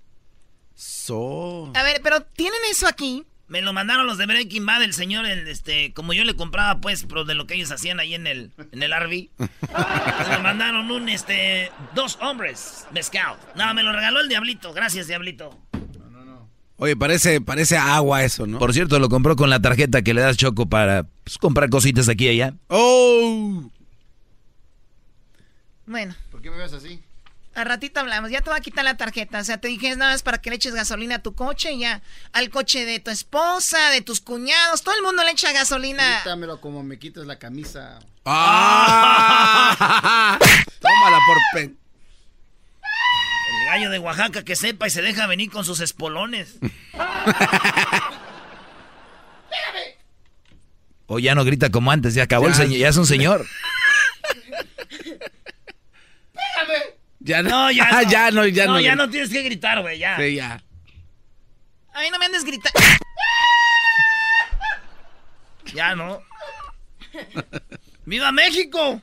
A 1.74 1.82
ver, 1.82 2.01
pero 2.02 2.23
tienen 2.23 2.61
eso 2.70 2.86
aquí. 2.86 3.24
Me 3.47 3.61
lo 3.61 3.74
mandaron 3.74 4.06
los 4.06 4.16
de 4.16 4.24
Breaking 4.24 4.65
Bad, 4.65 4.82
el 4.82 4.94
señor, 4.94 5.27
el, 5.27 5.47
este, 5.48 5.93
como 5.93 6.15
yo 6.15 6.24
le 6.24 6.35
compraba, 6.35 6.81
pues, 6.81 7.05
pero 7.06 7.24
de 7.24 7.35
lo 7.35 7.47
que 7.47 7.55
ellos 7.55 7.70
hacían 7.70 8.01
ahí 8.01 8.15
en 8.15 8.27
el, 8.27 8.52
en 8.73 8.82
el 8.82 8.90
RV. 8.90 9.28
me 10.31 10.39
mandaron 10.39 10.90
un, 10.90 11.11
este, 11.11 11.70
dos 11.94 12.19
hombres 12.23 12.86
mezcal. 12.93 13.36
No, 13.55 13.73
me 13.74 13.82
lo 13.82 13.93
regaló 13.93 14.20
el 14.20 14.28
Diablito. 14.31 14.73
Gracias, 14.73 15.09
Diablito. 15.09 15.59
Oye, 16.77 16.97
parece, 16.97 17.41
parece 17.41 17.77
agua 17.77 18.25
eso, 18.25 18.47
¿no? 18.47 18.59
Por 18.59 18.73
cierto, 18.73 18.99
lo 18.99 19.09
compró 19.09 19.37
con 19.37 19.49
la 19.49 19.61
tarjeta 19.61 20.03
que 20.03 20.13
le 20.13 20.23
das 20.23 20.37
Choco 20.37 20.67
para 20.69 21.05
pues, 21.23 21.39
comprar 21.39 21.71
cositas 21.71 22.09
aquí 22.09 22.27
y 22.27 22.31
allá. 22.31 22.55
¡Oh! 22.69 23.71
Bueno. 25.87 26.17
¿Por 26.31 26.43
qué 26.43 26.51
me 26.51 26.57
ves 26.57 26.73
así? 26.73 27.01
A 27.55 27.63
ratito 27.63 28.01
hablamos. 28.01 28.33
Ya 28.33 28.41
te 28.41 28.51
voy 28.51 28.59
a 28.59 28.63
quitar 28.63 28.85
la 28.85 28.97
tarjeta. 28.97 29.39
O 29.39 29.45
sea, 29.45 29.59
te 29.59 29.69
dije 29.69 29.95
nada 29.95 30.11
más 30.13 30.25
para 30.25 30.39
que 30.39 30.51
le 30.51 30.57
eches 30.57 30.75
gasolina 30.75 31.15
a 31.17 31.23
tu 31.23 31.37
coche 31.37 31.71
y 31.73 31.79
ya. 31.81 32.03
Al 32.33 32.51
coche 32.51 32.85
de 32.85 32.99
tu 32.99 33.13
esposa, 33.13 33.91
de 33.91 34.01
tus 34.01 34.21
cuñados. 34.21 34.83
Todo 34.83 34.97
el 34.97 35.03
mundo 35.03 35.23
le 35.23 35.31
echa 35.31 35.53
gasolina. 35.53 36.23
Quítamelo 36.25 36.61
como 36.61 36.83
me 36.83 36.99
quitas 36.99 37.27
la 37.27 37.39
camisa. 37.39 38.01
¡Ah! 38.25 39.77
Tómala 40.81 41.19
por 41.27 41.37
pen 41.55 41.84
gallo 43.65 43.91
de 43.91 43.99
Oaxaca 43.99 44.45
que 44.45 44.57
sepa 44.57 44.86
y 44.86 44.91
se 44.91 45.03
deja 45.03 45.27
venir 45.27 45.51
con 45.51 45.65
sus 45.65 45.81
espolones. 45.81 46.59
O 51.07 51.19
ya 51.19 51.35
no 51.35 51.45
grita 51.45 51.70
como 51.70 51.91
antes, 51.91 52.15
ya 52.15 52.23
acabó 52.23 52.49
el 52.49 52.55
señor, 52.55 52.78
ya 52.78 52.89
es 52.89 52.97
un 52.97 53.07
señor. 53.07 53.47
Ya 57.20 57.43
no, 57.43 57.70
ya 57.70 57.91
no. 57.91 58.03
ya 58.11 58.31
no, 58.31 58.47
ya 58.47 58.66
no. 58.66 58.81
ya 58.81 58.97
no 58.97 59.11
tienes 59.11 59.31
que 59.31 59.43
gritar, 59.43 59.82
güey, 59.82 59.99
ya. 59.99 60.16
Sí, 60.16 60.35
ya. 60.35 60.62
Ay, 61.93 62.11
no 62.11 62.19
me 62.19 62.27
andes 62.27 62.45
gritando. 62.45 62.81
ya 65.74 65.95
no. 65.95 66.23
¡Viva 68.07 68.32
México! 68.32 69.01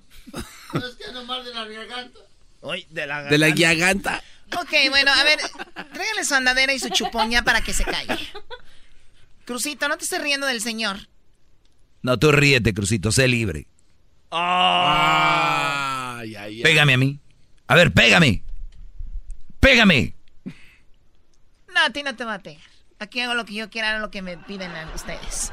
es 0.73 0.95
que 0.95 1.11
nomás 1.13 1.45
de 1.45 1.53
la 1.53 1.65
garganta. 1.65 2.19
Hoy, 2.61 2.85
de 2.89 3.05
la 3.05 3.21
garganta. 3.21 3.29
De 3.29 3.37
la 3.37 3.49
garganta. 3.49 4.23
Ok, 4.59 4.73
bueno, 4.89 5.11
a 5.11 5.23
ver, 5.23 5.39
tráigale 5.93 6.25
su 6.25 6.35
andadera 6.35 6.73
y 6.73 6.79
su 6.79 6.89
chupoña 6.89 7.43
para 7.43 7.61
que 7.61 7.73
se 7.73 7.83
calle. 7.83 8.17
Crucito, 9.45 9.87
no 9.87 9.97
te 9.97 10.03
estés 10.03 10.21
riendo 10.21 10.47
del 10.47 10.61
señor. 10.61 11.07
No, 12.01 12.17
tú 12.17 12.31
ríete, 12.31 12.73
Crucito, 12.73 13.11
sé 13.11 13.27
libre. 13.27 13.67
Pégame 16.63 16.93
a 16.93 16.97
mí. 16.97 17.19
A 17.67 17.75
ver, 17.75 17.91
pégame. 17.93 18.43
Pégame. 19.59 20.15
No, 21.73 21.85
a 21.85 21.89
ti 21.91 22.03
no 22.03 22.15
te 22.15 22.23
va 22.25 22.35
a 22.35 22.39
pegar. 22.39 22.61
Aquí 22.99 23.19
hago 23.21 23.33
lo 23.33 23.45
que 23.45 23.53
yo 23.53 23.69
quiera, 23.69 23.99
lo 23.99 24.11
que 24.11 24.21
me 24.21 24.37
piden 24.37 24.71
a 24.71 24.91
ustedes. 24.93 25.51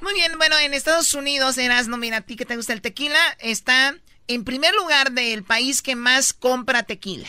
Muy 0.00 0.14
bien, 0.14 0.38
bueno, 0.38 0.56
en 0.58 0.74
Estados 0.74 1.12
Unidos, 1.14 1.58
Erasno, 1.58 1.96
mira, 1.96 2.18
a 2.18 2.20
ti 2.20 2.36
que 2.36 2.46
te 2.46 2.56
gusta 2.56 2.72
el 2.72 2.80
tequila, 2.80 3.18
está 3.40 3.94
en 4.28 4.44
primer 4.44 4.74
lugar 4.74 5.12
del 5.12 5.42
país 5.42 5.82
que 5.82 5.96
más 5.96 6.32
compra 6.32 6.84
tequila. 6.84 7.28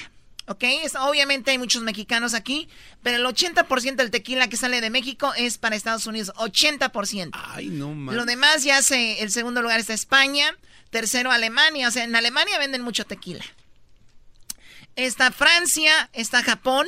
¿Ok? 0.50 0.64
obviamente 1.02 1.52
hay 1.52 1.60
muchos 1.60 1.84
mexicanos 1.84 2.34
aquí, 2.34 2.68
pero 3.04 3.18
el 3.18 3.26
80% 3.26 3.96
del 3.96 4.10
tequila 4.10 4.50
que 4.50 4.58
sale 4.58 4.82
de 4.82 4.90
México 4.90 5.32
es 5.38 5.60
para 5.60 5.76
Estados 5.76 6.08
Unidos, 6.08 6.34
80%. 6.38 7.30
Ay, 7.34 7.68
no 7.68 7.94
mames. 7.94 8.16
Lo 8.16 8.26
demás 8.26 8.64
ya 8.64 8.82
se, 8.82 9.22
el 9.22 9.30
segundo 9.30 9.62
lugar 9.62 9.80
está 9.80 9.94
España, 9.94 10.58
tercero 10.90 11.32
Alemania, 11.32 11.88
o 11.88 11.92
sea, 11.92 12.04
en 12.04 12.16
Alemania 12.16 12.58
venden 12.58 12.82
mucho 12.82 13.06
tequila. 13.06 13.46
Está 14.96 15.32
Francia, 15.32 16.10
está 16.14 16.42
Japón, 16.42 16.88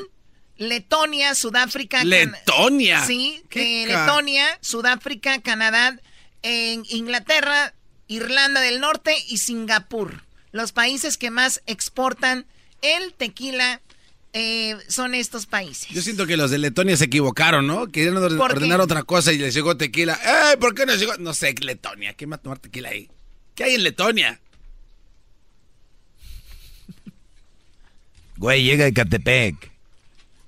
Letonia, 0.58 1.36
Sudáfrica. 1.36 2.04
Letonia. 2.04 3.06
Sí, 3.06 3.44
que 3.50 3.86
Letonia, 3.86 4.46
Sudáfrica, 4.62 5.40
Canadá, 5.42 6.00
en 6.42 6.84
Inglaterra, 6.90 7.76
Irlanda 8.08 8.60
del 8.60 8.80
Norte 8.82 9.16
y 9.28 9.38
Singapur. 9.38 10.24
Los 10.52 10.72
países 10.72 11.18
que 11.18 11.30
más 11.30 11.62
exportan 11.68 12.48
el 12.82 13.14
tequila 13.14 13.82
eh, 14.34 14.78
son 14.88 15.14
estos 15.14 15.46
países. 15.46 15.90
Yo 15.90 16.02
siento 16.02 16.26
que 16.26 16.38
los 16.38 16.52
de 16.52 16.58
Letonia 16.58 16.96
se 16.96 17.06
equivocaron, 17.06 17.68
¿no? 17.68 17.88
Querían 17.88 18.18
ordenar 18.18 18.80
otra 18.80 19.04
cosa 19.04 19.34
y 19.34 19.38
les 19.38 19.54
llegó 19.54 19.76
tequila. 19.78 20.20
¡Eh! 20.54 20.58
¿Por 20.58 20.74
qué 20.74 20.86
no 20.86 20.96
llegó? 20.96 21.18
No 21.18 21.34
sé, 21.34 21.54
Letonia. 21.60 22.14
¿Quién 22.14 22.32
va 22.32 22.36
a 22.36 22.42
tomar 22.42 22.60
tequila 22.60 22.90
ahí? 22.90 23.10
¿Qué 23.56 23.66
hay 23.66 23.76
en 23.76 23.84
Letonia? 23.84 24.40
Güey, 28.38 28.64
llega 28.64 28.86
de 28.86 28.94
Catepec. 28.94 29.72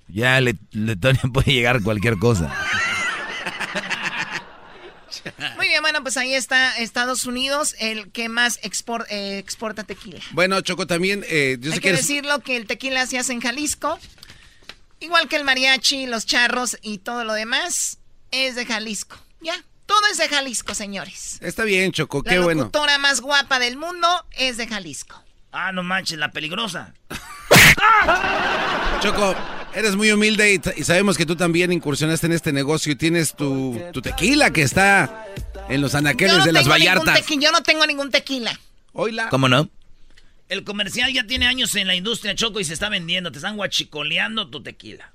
Ya 0.07 0.39
le, 0.41 0.55
Letonia 0.71 1.21
puede 1.33 1.51
llegar 1.51 1.83
cualquier 1.83 2.17
cosa. 2.17 2.55
Muy 5.57 5.67
bien, 5.67 5.81
bueno, 5.81 6.01
pues 6.01 6.17
ahí 6.17 6.33
está 6.33 6.77
Estados 6.77 7.25
Unidos, 7.25 7.75
el 7.79 8.11
que 8.11 8.29
más 8.29 8.57
eh, 8.57 9.37
exporta 9.37 9.83
tequila. 9.83 10.19
Bueno, 10.31 10.59
Choco, 10.61 10.87
también... 10.87 11.23
Eh, 11.27 11.57
Hay 11.71 11.79
que, 11.79 11.91
decirlo 11.91 12.39
que 12.39 12.57
el 12.57 12.67
tequila 12.67 13.05
se 13.07 13.17
hace 13.17 13.33
en 13.33 13.41
Jalisco, 13.41 13.99
igual 14.99 15.27
que 15.27 15.35
el 15.35 15.43
mariachi, 15.43 16.05
los 16.05 16.25
charros 16.25 16.77
y 16.81 16.99
todo 16.99 17.23
lo 17.23 17.33
demás, 17.33 17.99
es 18.31 18.55
de 18.55 18.65
Jalisco. 18.65 19.17
Ya, 19.41 19.63
todo 19.85 20.01
es 20.11 20.17
de 20.17 20.27
Jalisco, 20.27 20.73
señores. 20.73 21.37
Está 21.41 21.63
bien, 21.63 21.91
Choco, 21.91 22.23
qué 22.23 22.39
bueno. 22.39 22.61
La 22.61 22.65
locutora 22.65 22.97
más 22.97 23.21
guapa 23.21 23.59
del 23.59 23.77
mundo 23.77 24.07
es 24.31 24.57
de 24.57 24.67
Jalisco. 24.67 25.23
Ah, 25.51 25.71
no 25.71 25.83
manches, 25.83 26.17
la 26.17 26.31
peligrosa. 26.31 26.93
Choco, 29.01 29.35
eres 29.75 29.95
muy 29.95 30.11
humilde 30.11 30.61
y, 30.75 30.83
sabemos 30.83 31.17
que 31.17 31.25
tú 31.25 31.35
también 31.35 31.71
incursionaste 31.71 32.27
en 32.27 32.33
este 32.33 32.53
negocio 32.53 32.91
y 32.91 32.95
tienes 32.95 33.35
tu, 33.35 33.79
tequila 34.01 34.51
que 34.51 34.61
está 34.61 35.25
en 35.69 35.81
los 35.81 35.95
anaqueles 35.95 36.43
de 36.43 36.51
las 36.51 36.67
Vallartas. 36.67 37.25
Yo 37.27 37.51
no 37.51 37.63
tengo 37.63 37.85
ningún 37.85 38.11
tequila. 38.11 38.59
Oila. 38.93 39.29
¿Cómo 39.29 39.49
no? 39.49 39.69
El 40.49 40.63
comercial 40.63 41.11
ya 41.11 41.25
tiene 41.25 41.47
años 41.47 41.73
en 41.75 41.87
la 41.87 41.95
industria, 41.95 42.35
Choco, 42.35 42.59
y 42.59 42.65
se 42.65 42.73
está 42.73 42.89
vendiendo. 42.89 43.31
Te 43.31 43.39
están 43.39 43.55
guachicoleando 43.55 44.49
tu 44.49 44.61
tequila. 44.61 45.11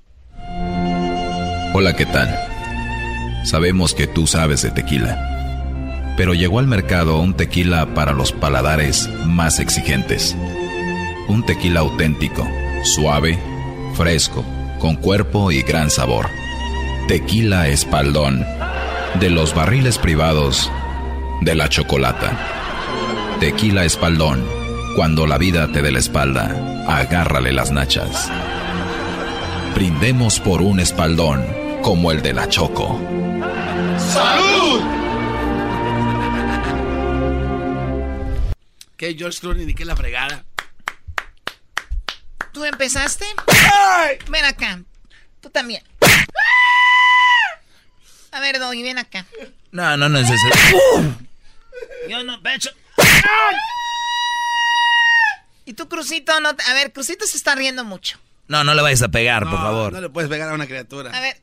Hola, 1.75 1.95
¿qué 1.95 2.07
tal? 2.07 3.45
Sabemos 3.45 3.95
que 3.95 4.07
tú 4.07 4.27
sabes 4.27 4.63
de 4.63 4.71
tequila. 4.71 6.15
Pero 6.17 6.35
llegó 6.35 6.59
al 6.59 6.67
mercado 6.67 7.19
un 7.19 7.35
tequila 7.35 7.95
para 7.95 8.13
los 8.13 8.33
paladares 8.33 9.09
más 9.27 9.61
exigentes. 9.61 10.35
Un 11.29 11.47
tequila 11.47 11.81
auténtico, 11.81 12.49
suave, 12.83 13.39
fresco, 13.95 14.45
con 14.79 14.97
cuerpo 14.97 15.51
y 15.51 15.63
gran 15.63 15.91
sabor. 15.91 16.29
Tequila 17.09 17.69
Espaldón. 17.69 18.45
De 19.21 19.31
los 19.31 19.55
barriles 19.55 19.99
privados 19.99 20.71
de 21.41 21.55
la 21.55 21.69
chocolata. 21.69 23.37
Tequila 23.41 23.85
Espaldón. 23.85 24.45
Cuando 24.97 25.27
la 25.27 25.39
vida 25.39 25.71
te 25.73 25.83
dé 25.83 25.93
la 25.93 26.01
espalda, 26.01 26.85
agárrale 26.89 27.53
las 27.53 27.71
nachas. 27.71 28.31
Brindemos 29.75 30.41
por 30.41 30.61
un 30.61 30.81
espaldón 30.81 31.45
como 31.83 32.11
el 32.11 32.21
de 32.21 32.33
la 32.33 32.49
Choco. 32.49 33.01
¡Salud! 33.97 34.83
¿Qué 38.97 39.15
George 39.17 39.39
Clooney 39.39 39.67
ni 39.67 39.75
qué 39.75 39.85
la 39.85 39.95
fregada? 39.95 40.45
¿Tú 42.53 42.65
empezaste? 42.65 43.27
Ven 44.31 44.45
acá. 44.45 44.81
Tú 45.41 45.51
también. 45.51 45.83
A 48.31 48.41
ver, 48.41 48.59
Doggy, 48.59 48.83
ven 48.83 48.99
acá. 48.99 49.27
No, 49.73 49.97
no, 49.97 50.09
no 50.09 50.19
es 50.19 50.31
eso. 50.31 50.47
Yo 52.09 52.25
no, 52.25 52.41
pecho. 52.43 52.71
Y 55.65 55.75
tú, 55.75 55.89
Crucito, 55.89 56.41
no. 56.41 56.51
A 56.51 56.75
ver, 56.75 56.93
Crucito 56.93 57.27
se 57.27 57.37
está 57.37 57.55
riendo 57.55 57.85
mucho. 57.85 58.19
No, 58.49 58.65
no 58.65 58.75
le 58.75 58.83
vayas 58.83 59.03
a 59.03 59.09
pegar, 59.09 59.45
por 59.45 59.59
favor. 59.59 59.93
No 59.93 60.01
le 60.01 60.09
puedes 60.09 60.31
pegar 60.31 60.49
a 60.49 60.55
una 60.55 60.67
criatura. 60.67 61.17
A 61.17 61.21
ver. 61.21 61.41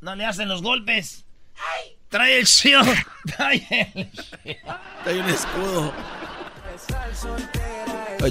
No 0.00 0.14
le 0.14 0.24
hacen 0.24 0.48
los 0.48 0.62
golpes. 0.62 1.24
Trae 2.08 2.38
el 2.38 2.46
shield. 2.46 2.88
Trae 3.36 3.66
el 3.94 4.10
Trae 5.04 5.20
un 5.20 5.28
escudo. 5.28 5.92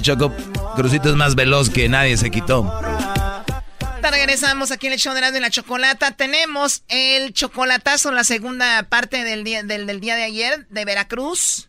Choco, 0.00 0.32
Crucito 0.76 1.08
es 1.10 1.16
más 1.16 1.34
veloz 1.34 1.70
que 1.70 1.88
nadie 1.88 2.16
se 2.16 2.30
quitó. 2.30 2.80
Regresamos 4.02 4.70
aquí 4.70 4.86
en 4.86 4.94
el 4.94 4.98
show 4.98 5.14
de 5.14 5.20
la, 5.20 5.30
la 5.30 5.50
chocolata. 5.50 6.12
Tenemos 6.12 6.82
el 6.88 7.32
chocolatazo, 7.32 8.12
la 8.12 8.24
segunda 8.24 8.82
parte 8.84 9.24
del 9.24 9.44
día, 9.44 9.62
del, 9.62 10.00
día 10.00 10.16
de 10.16 10.22
ayer 10.22 10.66
de 10.68 10.84
Veracruz. 10.84 11.68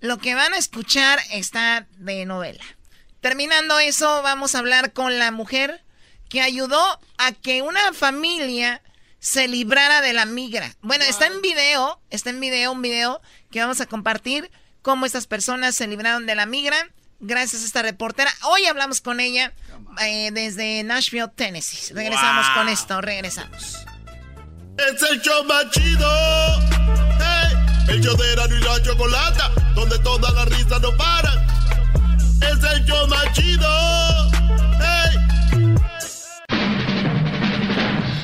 Lo 0.00 0.18
que 0.18 0.34
van 0.34 0.54
a 0.54 0.58
escuchar 0.58 1.18
está 1.32 1.86
de 1.98 2.24
novela. 2.24 2.64
Terminando 3.20 3.78
eso, 3.78 4.22
vamos 4.22 4.54
a 4.54 4.60
hablar 4.60 4.92
con 4.92 5.18
la 5.18 5.30
mujer 5.30 5.82
que 6.28 6.40
ayudó 6.40 6.80
a 7.18 7.32
que 7.32 7.62
una 7.62 7.92
familia 7.92 8.82
se 9.18 9.46
librara 9.48 10.00
de 10.00 10.14
la 10.14 10.24
migra. 10.24 10.74
Bueno, 10.80 11.04
está 11.04 11.26
en 11.26 11.42
video, 11.42 12.00
está 12.08 12.30
en 12.30 12.40
video, 12.40 12.72
un 12.72 12.80
video 12.80 13.20
que 13.50 13.60
vamos 13.60 13.80
a 13.80 13.86
compartir 13.86 14.50
cómo 14.82 15.06
estas 15.06 15.26
personas 15.26 15.74
se 15.74 15.86
libraron 15.86 16.26
de 16.26 16.34
la 16.34 16.46
migra. 16.46 16.88
Gracias 17.20 17.62
a 17.62 17.66
esta 17.66 17.82
reportera. 17.82 18.30
Hoy 18.44 18.64
hablamos 18.66 19.00
con 19.00 19.20
ella 19.20 19.52
eh, 20.02 20.30
desde 20.32 20.82
Nashville, 20.84 21.28
Tennessee. 21.34 21.92
Regresamos 21.92 22.46
con 22.54 22.68
esto, 22.68 23.00
regresamos. 23.00 23.76
Es 24.78 25.02
el 25.10 25.20
show 25.20 25.44
más 25.44 25.70
chido. 25.70 26.08
el 27.88 28.00
show 28.00 28.16
de 28.16 28.56
y 28.56 28.60
la 28.60 28.82
chocolata, 28.82 29.50
donde 29.74 29.98
todas 29.98 30.32
las 30.32 30.48
risas 30.48 30.80
no 30.80 30.96
paran. 30.96 31.38
Es 32.40 32.64
el 32.72 32.84
show 32.86 33.06
más 33.08 33.32
chido. 33.32 33.68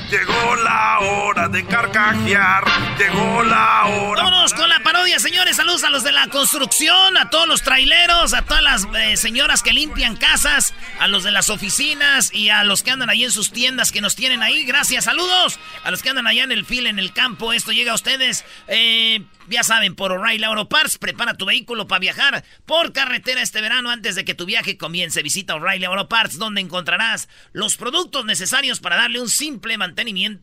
Llegó 0.09 0.36
la 0.55 0.99
hora 0.99 1.47
de 1.47 1.65
carcajear. 1.65 2.63
Llegó 2.97 3.43
la 3.43 3.85
hora. 3.85 4.23
Vámonos 4.23 4.53
con 4.53 4.69
la 4.69 4.79
parodia, 4.81 5.19
señores. 5.19 5.57
Saludos 5.57 5.83
a 5.83 5.89
los 5.89 6.03
de 6.03 6.11
la 6.11 6.27
construcción, 6.27 7.17
a 7.17 7.29
todos 7.29 7.47
los 7.47 7.61
traileros, 7.61 8.33
a 8.33 8.43
todas 8.43 8.63
las 8.63 8.87
eh, 8.95 9.17
señoras 9.17 9.63
que 9.63 9.73
limpian 9.73 10.15
casas, 10.15 10.73
a 10.99 11.07
los 11.07 11.23
de 11.23 11.31
las 11.31 11.49
oficinas 11.49 12.33
y 12.33 12.49
a 12.49 12.63
los 12.63 12.83
que 12.83 12.91
andan 12.91 13.09
ahí 13.09 13.23
en 13.23 13.31
sus 13.31 13.51
tiendas 13.51 13.91
que 13.91 14.01
nos 14.01 14.15
tienen 14.15 14.43
ahí. 14.43 14.63
Gracias, 14.65 15.05
saludos. 15.05 15.59
A 15.83 15.91
los 15.91 16.01
que 16.01 16.09
andan 16.09 16.27
allá 16.27 16.43
en 16.43 16.51
el 16.51 16.65
fil, 16.65 16.87
en 16.87 16.99
el 16.99 17.13
campo. 17.13 17.53
Esto 17.53 17.71
llega 17.71 17.91
a 17.91 17.95
ustedes. 17.95 18.45
Eh, 18.67 19.25
ya 19.49 19.63
saben, 19.63 19.95
por 19.95 20.11
O'Reilly 20.11 20.43
Auto 20.43 20.67
Parts, 20.67 20.97
prepara 20.97 21.35
tu 21.35 21.45
vehículo 21.45 21.87
para 21.87 21.99
viajar 21.99 22.43
por 22.65 22.91
carretera 22.91 23.41
este 23.41 23.61
verano 23.61 23.89
antes 23.89 24.15
de 24.15 24.25
que 24.25 24.35
tu 24.35 24.45
viaje 24.45 24.77
comience. 24.77 25.23
Visita 25.23 25.55
O'Reilly 25.55 25.85
Auto 25.85 26.09
Parts, 26.09 26.37
donde 26.37 26.61
encontrarás 26.61 27.29
los 27.53 27.77
productos 27.77 28.25
necesarios 28.25 28.79
para 28.79 28.97
darle 28.97 29.21
un 29.21 29.29
simple 29.29 29.77
mantenimiento 29.77 30.36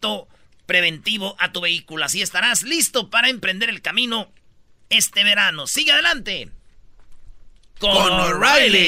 preventivo 0.66 1.36
a 1.38 1.52
tu 1.52 1.60
vehículo. 1.60 2.04
Así 2.04 2.22
estarás 2.22 2.62
listo 2.62 3.10
para 3.10 3.28
emprender 3.28 3.68
el 3.70 3.82
camino 3.82 4.32
este 4.90 5.24
verano. 5.24 5.66
Sigue 5.66 5.92
adelante. 5.92 6.50
Con, 7.78 7.90
O'Reilly. 8.12 8.80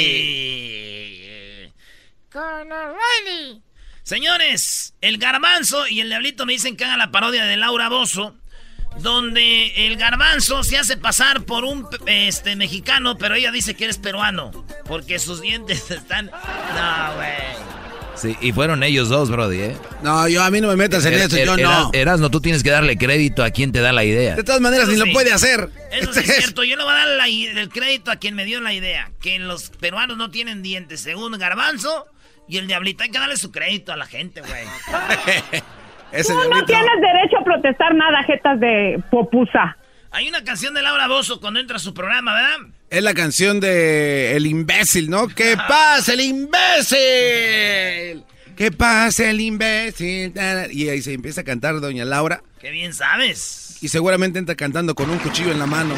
Con 2.31 2.73
O'Reilly. 2.73 3.63
Señores, 4.03 4.95
el 5.01 5.19
garbanzo 5.19 5.89
y 5.89 6.01
el 6.01 6.09
diablito 6.09 6.47
me 6.47 6.53
dicen 6.53 6.77
que 6.77 6.85
hagan 6.85 6.99
la 6.99 7.11
parodia 7.11 7.45
de 7.45 7.57
Laura 7.57 7.89
Bozo 7.89 8.37
donde 9.01 9.87
el 9.87 9.97
garbanzo 9.97 10.65
se 10.65 10.79
hace 10.79 10.97
pasar 10.97 11.43
por 11.43 11.65
un 11.65 11.87
este 12.07 12.57
mexicano, 12.57 13.19
pero 13.19 13.35
ella 13.35 13.51
dice 13.51 13.75
que 13.75 13.85
eres 13.85 13.99
peruano, 13.99 14.65
porque 14.87 15.19
sus 15.19 15.41
dientes 15.41 15.91
están... 15.91 16.27
No, 16.27 17.15
güey. 17.17 17.76
Sí, 18.17 18.37
y 18.41 18.53
fueron 18.53 18.83
ellos 18.83 19.09
dos, 19.09 19.31
Brody, 19.31 19.61
¿eh? 19.61 19.77
No, 20.03 20.27
yo 20.27 20.43
a 20.43 20.51
mí 20.51 20.61
no 20.61 20.69
me 20.69 20.77
metas 20.77 21.05
en 21.05 21.15
er, 21.15 21.21
eso, 21.21 21.37
yo 21.37 21.55
er, 21.93 22.07
no. 22.07 22.17
no, 22.17 22.31
tú 22.31 22.41
tienes 22.41 22.63
que 22.63 22.71
darle 22.71 22.97
crédito 22.97 23.45
a 23.45 23.51
quien 23.51 23.73
te 23.73 23.81
da 23.81 23.93
la 23.93 24.05
idea. 24.05 24.37
De 24.37 24.43
todas 24.43 24.61
maneras, 24.61 24.89
ni 24.89 24.97
lo 24.97 25.05
puede 25.13 25.33
hacer. 25.33 25.71
Eso 25.93 26.11
es 26.11 26.27
cierto, 26.27 26.65
yo 26.65 26.77
le 26.77 26.83
voy 26.83 26.93
a 26.93 26.97
dar 26.97 27.29
el 27.29 27.69
crédito 27.69 28.11
a 28.11 28.17
quien 28.17 28.35
me 28.35 28.45
dio 28.45 28.61
la 28.61 28.73
idea, 28.73 29.11
que 29.21 29.39
los 29.39 29.71
peruanos 29.71 30.17
no 30.17 30.31
tienen 30.31 30.63
dientes, 30.63 31.01
según 31.01 31.37
Garbanzo 31.39 32.07
y 32.49 32.57
el 32.57 32.67
Diablito. 32.67 33.05
Hay 33.05 33.11
que 33.11 33.19
darle 33.19 33.37
su 33.37 33.53
crédito 33.53 33.93
a 33.93 33.97
la 33.97 34.07
gente, 34.07 34.41
güey. 34.41 34.65
Tú 36.27 36.33
no 36.33 36.65
tienes 36.65 37.01
derecho 37.01 37.39
a 37.41 37.45
protestar 37.45 37.95
nada, 37.95 38.23
jetas 38.23 38.59
de 38.61 39.03
popusa. 39.11 39.77
Hay 40.13 40.29
una 40.29 40.43
canción 40.45 40.73
de 40.73 40.81
Laura 40.81 41.09
Bozo 41.09 41.41
cuando 41.41 41.61
entra 41.61 41.77
a 41.77 41.81
su 41.81 41.93
programa, 41.93 42.33
¿verdad? 42.33 42.76
Es 42.89 43.03
la 43.03 43.15
canción 43.15 43.59
de 43.59 44.37
El 44.37 44.47
imbécil, 44.47 45.11
¿no? 45.11 45.27
¿Qué 45.29 45.57
pasa, 45.69 46.13
el 46.13 46.21
imbécil? 46.21 46.99
¿Qué 48.57 48.71
pasa, 48.77 49.29
el 49.29 49.41
imbécil? 49.41 50.33
Y 50.71 50.89
ahí 50.89 51.03
se 51.03 51.13
empieza 51.13 51.41
a 51.41 51.45
cantar 51.45 51.81
doña 51.81 52.05
Laura. 52.05 52.43
Qué 52.61 52.71
bien 52.71 52.95
sabes. 52.95 53.79
Y 53.81 53.89
seguramente 53.89 54.39
entra 54.39 54.55
cantando 54.55 54.95
con 54.95 55.11
un 55.11 55.19
cuchillo 55.19 55.51
en 55.51 55.59
la 55.59 55.67
mano. 55.67 55.95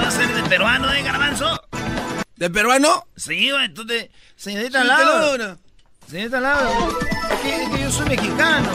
va 0.00 0.08
a 0.08 0.10
ser 0.10 0.28
de 0.28 0.48
peruano, 0.48 0.92
eh, 0.92 1.02
garbanzo? 1.02 1.60
¿De 2.36 2.50
peruano? 2.50 3.08
Sí, 3.16 3.50
güey, 3.50 3.72
tú 3.72 3.86
te... 3.86 4.10
Señorita 4.36 4.84
Laura. 4.84 5.56
Señorita 6.08 6.40
Laura, 6.40 6.70
es 7.32 7.68
que, 7.68 7.82
yo 7.82 7.90
soy 7.90 8.08
mexicano. 8.08 8.70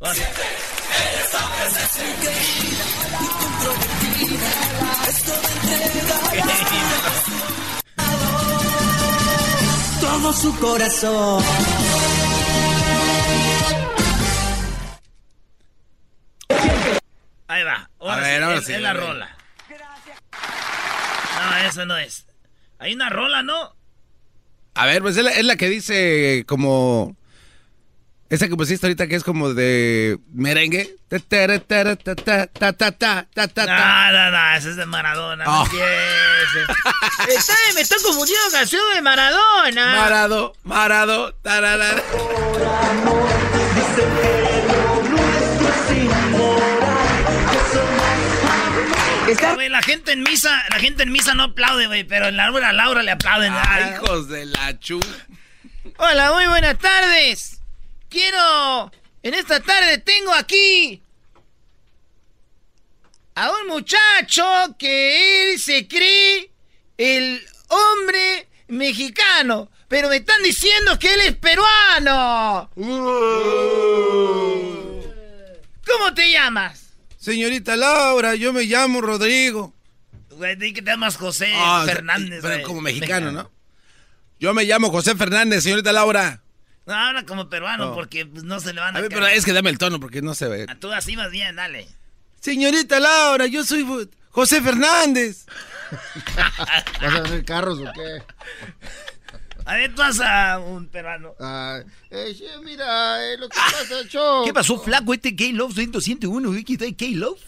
Todo 10.00 10.32
su 10.32 10.58
corazón. 10.58 11.44
Ahí 17.46 17.62
va. 17.62 17.90
Ahora 17.98 18.14
a 18.14 18.20
ver, 18.20 18.42
ahora 18.42 18.58
es, 18.58 18.64
sí, 18.64 18.72
es 18.72 18.80
la 18.80 18.94
rola. 18.94 19.36
No, 20.30 21.56
esa 21.68 21.84
no 21.84 21.98
es. 21.98 22.26
Hay 22.78 22.94
una 22.94 23.10
rola, 23.10 23.42
¿no? 23.42 23.76
A 24.74 24.86
ver, 24.86 25.02
pues 25.02 25.16
es 25.16 25.44
la, 25.44 25.56
que 25.56 25.68
dice 25.68 26.44
como... 26.46 27.16
Esa 28.28 28.46
que 28.46 28.54
pusiste 28.54 28.86
ahorita 28.86 29.08
que 29.08 29.16
es 29.16 29.24
como 29.24 29.54
de 29.54 30.18
merengue. 30.32 30.96
No, 33.76 34.12
no, 34.12 34.30
no, 34.30 34.56
esa 34.56 34.70
es 34.70 34.76
de 34.76 34.86
Maradona. 34.86 35.44
Oh. 35.48 35.64
No 35.64 35.84
es 37.34 37.48
Me 37.74 37.80
estoy 37.80 38.00
confundiendo 38.04 38.44
canción 38.52 38.82
de 38.94 39.02
Maradona. 39.02 39.96
Marado, 39.96 40.54
Marado, 40.62 41.34
tararara. 41.42 42.00
Por 42.12 42.62
amor, 42.62 43.28
dice 43.74 44.39
la 49.70 49.82
gente 49.82 50.12
en 50.12 50.22
misa, 50.22 50.62
la 50.70 50.78
gente 50.78 51.02
en 51.02 51.12
misa 51.12 51.34
no 51.34 51.44
aplaude, 51.44 51.86
güey, 51.86 52.04
pero 52.04 52.28
en 52.28 52.36
la 52.36 52.50
hora 52.50 52.72
Laura 52.72 53.02
le 53.02 53.10
aplauden. 53.12 53.52
Ay, 53.68 53.94
hijos 53.94 54.28
de 54.28 54.46
la 54.46 54.78
chu. 54.78 55.00
Hola, 55.98 56.32
muy 56.32 56.46
buenas 56.46 56.78
tardes. 56.78 57.60
Quiero, 58.08 58.90
en 59.22 59.34
esta 59.34 59.60
tarde 59.60 59.98
tengo 59.98 60.32
aquí 60.34 61.02
a 63.34 63.50
un 63.50 63.68
muchacho 63.68 64.44
que 64.78 65.52
él 65.52 65.58
se 65.58 65.86
cree 65.86 66.50
el 66.98 67.40
hombre 67.68 68.48
mexicano, 68.68 69.70
pero 69.88 70.08
me 70.08 70.16
están 70.16 70.42
diciendo 70.42 70.98
que 70.98 71.14
él 71.14 71.20
es 71.20 71.36
peruano. 71.36 72.70
¿Cómo 75.86 76.14
te 76.14 76.30
llamas? 76.30 76.89
Señorita 77.20 77.76
Laura, 77.76 78.34
yo 78.34 78.52
me 78.54 78.64
llamo 78.64 79.00
Rodrigo. 79.02 79.74
Güey, 80.30 80.56
di 80.56 80.72
que 80.72 80.80
te 80.80 80.90
llamas 80.90 81.16
José 81.18 81.52
Ah, 81.54 81.82
Fernández. 81.86 82.40
Pero 82.40 82.54
güey. 82.54 82.62
como 82.64 82.80
mexicano, 82.80 83.30
¿no? 83.30 83.50
Yo 84.38 84.54
me 84.54 84.64
llamo 84.64 84.90
José 84.90 85.14
Fernández, 85.14 85.62
señorita 85.62 85.92
Laura. 85.92 86.40
No, 86.86 86.94
habla 86.94 87.26
como 87.26 87.50
peruano 87.50 87.88
No. 87.88 87.94
porque 87.94 88.24
pues, 88.24 88.42
no 88.44 88.58
se 88.58 88.72
le 88.72 88.80
van 88.80 88.96
a, 88.96 88.98
A 88.98 89.02
ver, 89.02 89.10
pero 89.10 89.26
es 89.26 89.44
que 89.44 89.52
dame 89.52 89.68
el 89.68 89.76
tono 89.76 90.00
porque 90.00 90.22
no 90.22 90.34
se 90.34 90.48
ve. 90.48 90.64
A 90.66 90.74
tú 90.76 90.90
así 90.92 91.14
más 91.14 91.30
bien, 91.30 91.56
dale. 91.56 91.86
Señorita 92.40 92.98
Laura, 92.98 93.46
yo 93.46 93.64
soy 93.64 93.86
José 94.30 94.62
Fernández. 94.62 95.44
¿Vas 97.02 97.14
a 97.14 97.20
vender 97.20 97.44
carros 97.44 97.80
o 97.80 97.84
qué? 97.92 98.22
A 99.64 99.76
ver, 99.76 99.94
tú 99.94 100.02
vas 100.02 100.20
a 100.20 100.58
un 100.58 100.86
peruano. 100.88 101.34
Ah, 101.40 101.80
eh, 102.10 102.34
mira, 102.64 103.24
eh, 103.24 103.36
lo 103.38 103.48
que 103.48 103.56
pasa, 103.56 104.08
Choco. 104.08 104.44
¿Qué 104.44 104.52
pasó, 104.52 104.78
flaco? 104.78 105.14
Este 105.14 105.34
K-Love 105.34 105.74
101, 105.74 106.52
¿qué 106.66 106.72
está 106.72 106.86
K-Love? 106.86 107.40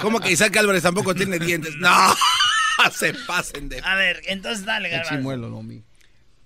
¿Cómo 0.00 0.20
que 0.20 0.32
Isaac 0.32 0.56
Álvarez 0.56 0.82
tampoco 0.82 1.14
tiene 1.14 1.38
dientes? 1.38 1.74
No, 1.76 2.14
se 2.92 3.14
pasen 3.14 3.68
de... 3.68 3.80
A 3.84 3.94
ver, 3.94 4.20
entonces 4.26 4.64
dale, 4.64 4.88
garbanzo. 4.88 5.14
chimuelo, 5.16 5.48
no, 5.48 5.62
mi. 5.62 5.82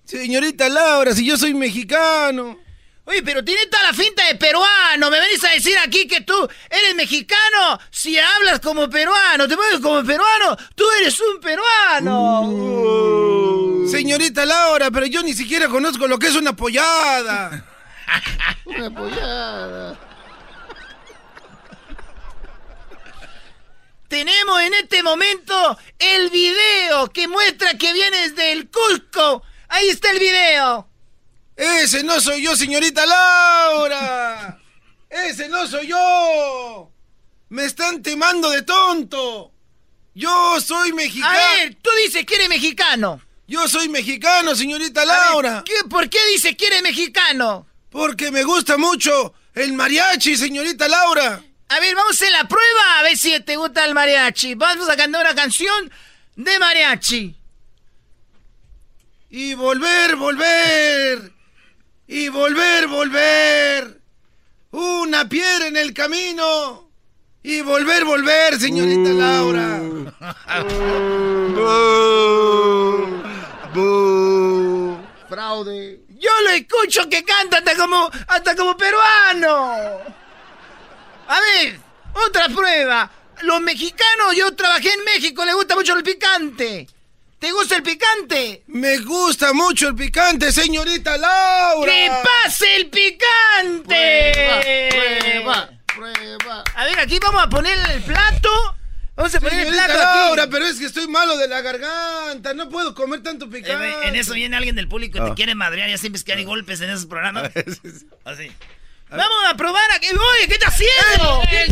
Señorita 0.04 0.68
Laura, 0.68 1.12
si 1.14 1.26
yo 1.26 1.36
soy 1.36 1.54
mexicano. 1.54 2.58
Oye, 3.06 3.22
pero 3.22 3.44
tiene 3.44 3.66
toda 3.66 3.84
la 3.84 3.92
finta 3.92 4.26
de 4.26 4.34
peruano. 4.34 5.10
Me 5.10 5.20
venís 5.20 5.42
a 5.44 5.50
decir 5.50 5.76
aquí 5.78 6.06
que 6.08 6.22
tú 6.22 6.48
eres 6.68 6.94
mexicano. 6.96 7.78
Si 7.90 8.18
hablas 8.18 8.60
como 8.60 8.90
peruano, 8.90 9.46
te 9.46 9.56
mueves 9.56 9.80
como 9.80 10.04
peruano, 10.04 10.56
tú 10.74 10.84
eres 11.00 11.18
un 11.20 11.40
peruano. 11.40 12.40
Uh. 12.42 13.65
Señorita 13.90 14.44
Laura, 14.44 14.90
pero 14.90 15.06
yo 15.06 15.22
ni 15.22 15.32
siquiera 15.32 15.68
conozco 15.68 16.06
lo 16.06 16.18
que 16.18 16.28
es 16.28 16.34
una 16.34 16.54
pollada. 16.54 17.64
Una 18.64 18.90
pollada. 18.90 19.98
Tenemos 24.08 24.60
en 24.62 24.74
este 24.74 25.02
momento 25.02 25.78
el 25.98 26.30
video 26.30 27.08
que 27.12 27.26
muestra 27.26 27.76
que 27.76 27.92
vienes 27.92 28.36
del 28.36 28.68
Cusco. 28.70 29.42
Ahí 29.68 29.88
está 29.88 30.10
el 30.10 30.18
video. 30.18 30.88
Ese 31.56 32.02
no 32.04 32.20
soy 32.20 32.42
yo, 32.42 32.54
señorita 32.54 33.04
Laura. 33.06 34.60
Ese 35.08 35.48
no 35.48 35.66
soy 35.66 35.88
yo. 35.88 36.92
Me 37.48 37.64
están 37.64 38.02
temando 38.02 38.50
de 38.50 38.62
tonto. 38.62 39.52
Yo 40.14 40.60
soy 40.60 40.92
mexicano. 40.92 41.38
A 41.38 41.56
ver, 41.56 41.76
tú 41.82 41.90
dices 42.04 42.24
que 42.24 42.36
eres 42.36 42.48
mexicano. 42.48 43.20
Yo 43.48 43.68
soy 43.68 43.88
mexicano, 43.88 44.54
señorita 44.56 45.00
ver, 45.00 45.08
Laura. 45.08 45.62
¿qué- 45.64 45.88
¿Por 45.88 46.08
qué 46.10 46.18
dice 46.32 46.56
que 46.56 46.66
eres 46.66 46.82
mexicano? 46.82 47.66
Porque 47.90 48.30
me 48.30 48.42
gusta 48.42 48.76
mucho 48.76 49.34
el 49.54 49.72
mariachi, 49.72 50.36
señorita 50.36 50.88
Laura. 50.88 51.42
A 51.68 51.80
ver, 51.80 51.94
vamos 51.94 52.12
a 52.12 52.14
hacer 52.14 52.32
la 52.32 52.46
prueba 52.48 52.98
a 52.98 53.02
ver 53.02 53.16
si 53.16 53.38
te 53.40 53.56
gusta 53.56 53.84
el 53.84 53.94
mariachi. 53.94 54.54
Vamos 54.54 54.88
a 54.88 54.96
cantar 54.96 55.22
una 55.24 55.34
canción 55.34 55.90
de 56.36 56.58
mariachi. 56.58 57.36
Y 59.30 59.54
volver, 59.54 60.16
volver. 60.16 61.32
Y 62.08 62.28
volver, 62.28 62.86
volver. 62.86 64.00
Una 64.72 65.28
piedra 65.28 65.66
en 65.68 65.76
el 65.76 65.92
camino. 65.94 66.88
Y 67.42 67.60
volver, 67.62 68.04
volver, 68.04 68.58
señorita 68.60 69.10
Laura. 69.10 69.80
Fraude. 75.36 76.00
Yo 76.18 76.30
lo 76.44 76.48
escucho 76.48 77.10
que 77.10 77.22
canta 77.22 77.58
hasta 77.58 77.76
como, 77.76 78.10
hasta 78.26 78.56
como 78.56 78.74
peruano. 78.74 79.98
A 81.28 81.40
ver, 81.40 81.78
otra 82.14 82.48
prueba. 82.48 83.10
Los 83.42 83.60
mexicanos, 83.60 84.34
yo 84.34 84.56
trabajé 84.56 84.90
en 84.94 85.04
México, 85.04 85.44
les 85.44 85.54
gusta 85.54 85.74
mucho 85.74 85.94
el 85.94 86.02
picante. 86.02 86.88
¿Te 87.38 87.52
gusta 87.52 87.76
el 87.76 87.82
picante? 87.82 88.62
Me 88.68 88.96
gusta 89.00 89.52
mucho 89.52 89.88
el 89.88 89.94
picante, 89.94 90.50
señorita 90.50 91.18
Laura. 91.18 91.92
¡Que 91.92 92.10
pase 92.24 92.76
el 92.76 92.88
picante! 92.88 94.32
Prueba, 94.90 95.68
prueba. 95.84 96.64
A 96.76 96.84
ver, 96.86 96.98
aquí 96.98 97.18
vamos 97.18 97.42
a 97.42 97.48
poner 97.50 97.78
el 97.90 98.02
plato. 98.04 98.75
Vamos 99.16 99.34
a 99.34 99.40
poner 99.40 99.66
el 99.66 99.72
plato 99.72 99.92
aquí. 99.94 100.18
Laura, 100.26 100.46
pero 100.50 100.66
es 100.66 100.78
que 100.78 100.84
estoy 100.84 101.08
malo 101.08 101.36
de 101.38 101.48
la 101.48 101.62
garganta. 101.62 102.52
No 102.54 102.68
puedo 102.68 102.94
comer 102.94 103.22
tanto 103.22 103.46
Eh, 103.46 103.48
picante. 103.48 104.08
en 104.08 104.14
eso 104.14 104.34
viene 104.34 104.56
alguien 104.56 104.76
del 104.76 104.88
público 104.88 105.18
y 105.18 105.20
te 105.22 105.30
Ah. 105.30 105.34
quiere 105.34 105.54
madrear. 105.54 105.88
Ya 105.88 105.96
siempre 105.96 106.18
es 106.18 106.24
que 106.24 106.34
hay 106.34 106.44
golpes 106.44 106.80
en 106.82 106.90
esos 106.90 107.06
programas. 107.06 107.50
Así. 108.24 108.52
Vamos 109.08 109.38
a 109.48 109.54
probar 109.56 109.90
aquí. 109.92 110.08
Oye, 110.08 110.48
¿qué 110.48 110.54
está 110.54 110.66
haciendo? 110.68 111.40
¿Por 111.40 111.48
qué, 111.48 111.66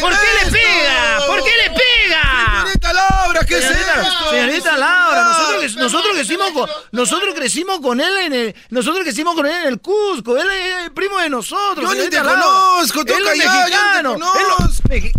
¿Por 0.00 0.12
qué 0.18 0.26
le 0.44 0.50
pega? 0.50 1.18
¿Por 1.26 1.44
qué 1.44 1.50
le 1.56 1.70
pega? 1.70 2.62
Señorita 2.62 2.92
Laura, 2.92 3.40
¿qué 3.46 3.58
es 3.58 3.64
Señorita, 3.64 4.02
esto? 4.02 4.30
señorita 4.30 4.76
Laura, 4.78 5.24
nosotros, 5.24 5.76
nosotros 5.76 6.12
crecimos 6.14 6.50
con 6.52 6.70
nosotros 6.92 7.34
crecimos 7.34 7.80
con 7.80 8.00
él 8.00 8.16
en 8.18 8.32
el 8.32 8.54
nosotros 8.70 9.02
crecimos 9.04 9.34
con 9.34 9.46
él 9.46 9.52
en 9.52 9.66
el 9.68 9.80
Cusco, 9.80 10.36
él 10.38 10.48
es 10.50 10.84
el 10.84 10.92
primo 10.92 11.18
de 11.18 11.28
nosotros. 11.28 11.94
Yo 11.94 12.02
ni 12.02 12.08
te 12.08 12.16
Laura. 12.16 12.32
conozco, 12.32 13.00
Él 13.00 13.06
toca 13.06 13.32
es 13.32 13.38
ya, 13.38 13.68
yo 13.68 14.02
no 14.02 14.14
te 14.14 14.14
mexicano. 14.14 14.14
conozco. 14.14 14.92
es 14.92 15.12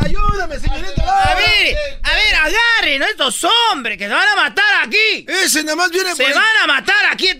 Ayúdame, 0.00 0.58
señorita 0.58 1.04
Laura. 1.04 1.30
A 1.30 1.34
ver, 1.34 1.76
a 2.02 2.14
ver, 2.14 2.34
agarren 2.36 3.02
a 3.02 3.06
estos 3.08 3.44
hombres 3.44 3.98
que 3.98 4.06
se 4.08 4.14
van 4.14 4.28
a 4.28 4.36
matar 4.36 4.82
aquí. 4.84 5.26
Ese 5.28 5.62
nada 5.64 5.76
más 5.76 5.90
viene 5.90 6.14
Se 6.14 6.22
por 6.22 6.32
el- 6.32 6.38
van 6.38 6.56
a 6.62 6.66
matar 6.66 7.06
aquí 7.12 7.34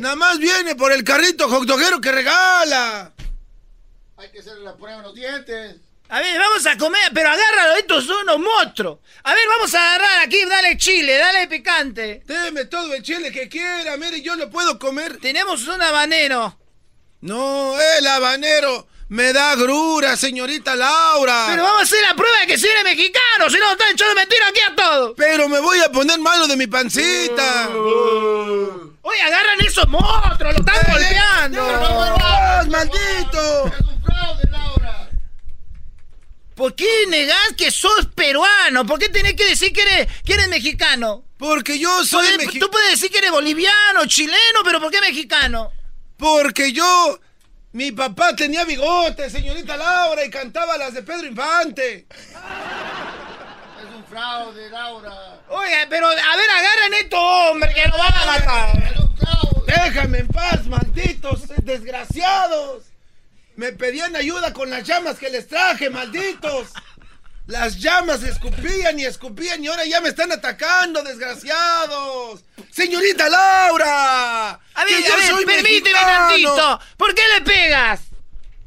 Nada 0.00 0.16
más 0.16 0.38
viene 0.38 0.74
por 0.74 0.92
el 0.92 1.02
carrito 1.02 1.48
hot 1.48 1.64
doguero 1.64 2.00
que 2.00 2.12
regala. 2.12 3.12
Hay 4.16 4.30
que 4.30 4.40
hacerle 4.40 4.64
la 4.64 4.76
prueba 4.76 4.98
en 4.98 5.02
los 5.02 5.14
dientes. 5.14 5.76
A 6.08 6.20
ver, 6.20 6.38
vamos 6.38 6.66
a 6.66 6.76
comer, 6.76 7.10
pero 7.14 7.30
agárralo, 7.30 7.76
estos 7.76 8.04
son 8.04 8.22
unos 8.22 8.40
monstruos. 8.40 8.98
A 9.22 9.32
ver, 9.32 9.46
vamos 9.48 9.72
a 9.74 9.94
agarrar 9.94 10.24
aquí, 10.24 10.44
dale 10.44 10.76
chile, 10.76 11.16
dale 11.16 11.46
picante. 11.46 12.22
Deme 12.26 12.64
todo 12.64 12.92
el 12.94 13.02
chile 13.02 13.30
que 13.30 13.48
quiera, 13.48 13.96
mire, 13.96 14.20
yo 14.20 14.34
lo 14.34 14.50
puedo 14.50 14.76
comer. 14.78 15.18
Tenemos 15.18 15.66
un 15.68 15.80
habanero. 15.80 16.58
No, 17.20 17.80
el 17.80 18.06
habanero 18.08 18.88
me 19.08 19.32
da 19.32 19.54
grura, 19.54 20.16
señorita 20.16 20.74
Laura. 20.74 21.46
Pero 21.50 21.62
vamos 21.62 21.80
a 21.80 21.84
hacer 21.84 22.02
la 22.02 22.14
prueba 22.14 22.40
de 22.40 22.46
que 22.48 22.58
si 22.58 22.66
eres 22.66 22.84
mexicano, 22.84 23.48
si 23.48 23.58
no 23.58 23.70
están 23.72 23.92
echando 23.92 24.14
mentira 24.14 24.48
aquí 24.48 24.60
a 24.60 24.74
todos. 24.74 25.14
Pero 25.16 25.48
me 25.48 25.60
voy 25.60 25.78
a 25.78 25.92
poner 25.92 26.18
malo 26.18 26.48
de 26.48 26.56
mi 26.56 26.66
pancita. 26.66 27.70
Oye, 29.10 29.22
agarran 29.22 29.60
esos 29.66 29.88
monstruos, 29.88 30.54
lo 30.54 30.60
están 30.60 30.92
golpeando. 30.92 31.66
¡Dios, 31.66 32.68
maldito! 32.68 33.72
¿Por 36.54 36.74
qué 36.74 37.06
negás 37.08 37.54
que 37.56 37.70
sos 37.70 38.06
peruano? 38.14 38.84
¿Por 38.84 38.98
qué 38.98 39.08
tenés 39.08 39.34
que 39.34 39.46
decir 39.46 39.72
que 39.72 39.80
eres, 39.80 40.08
que 40.24 40.34
eres 40.34 40.48
mexicano? 40.48 41.24
Porque 41.38 41.78
yo 41.78 42.04
soy 42.04 42.36
mexicano. 42.36 42.66
Tú 42.66 42.70
puedes 42.70 42.90
decir 42.90 43.10
que 43.10 43.16
eres 43.16 43.30
boliviano, 43.30 44.04
chileno, 44.06 44.60
pero 44.62 44.78
¿por 44.78 44.90
qué 44.90 45.00
mexicano? 45.00 45.72
Porque 46.18 46.70
yo, 46.70 47.18
mi 47.72 47.92
papá 47.92 48.36
tenía 48.36 48.64
bigote, 48.66 49.30
señorita 49.30 49.74
Laura, 49.78 50.22
y 50.22 50.28
cantaba 50.28 50.76
las 50.76 50.92
de 50.92 51.02
Pedro 51.02 51.26
Infante. 51.26 52.06
Fraude, 54.10 54.68
Laura. 54.70 55.40
Oiga, 55.48 55.86
pero 55.88 56.08
a 56.08 56.10
ver, 56.10 56.50
agarren 56.50 56.94
estos 56.94 57.20
hombres 57.20 57.72
que 57.72 57.88
nos 57.88 57.96
van 57.96 58.12
a 58.12 58.26
matar. 58.26 58.94
Déjame 59.66 60.18
en 60.18 60.28
paz, 60.28 60.66
malditos 60.66 61.42
desgraciados. 61.62 62.86
Me 63.54 63.72
pedían 63.72 64.16
ayuda 64.16 64.52
con 64.52 64.68
las 64.68 64.82
llamas 64.82 65.16
que 65.16 65.30
les 65.30 65.46
traje, 65.46 65.90
malditos. 65.90 66.70
Las 67.46 67.78
llamas 67.78 68.24
escupían 68.24 68.98
y 68.98 69.04
escupían 69.04 69.62
y 69.62 69.68
ahora 69.68 69.84
ya 69.84 70.00
me 70.00 70.08
están 70.08 70.32
atacando, 70.32 71.02
desgraciados. 71.02 72.42
Señorita 72.70 73.28
Laura. 73.28 74.50
A 74.50 74.84
ver, 74.84 75.12
a 75.12 75.16
ver, 75.16 75.46
permíteme 75.46 75.98
tantito. 76.00 76.80
¿Por 76.96 77.14
qué 77.14 77.22
le 77.36 77.40
pegas? 77.42 78.09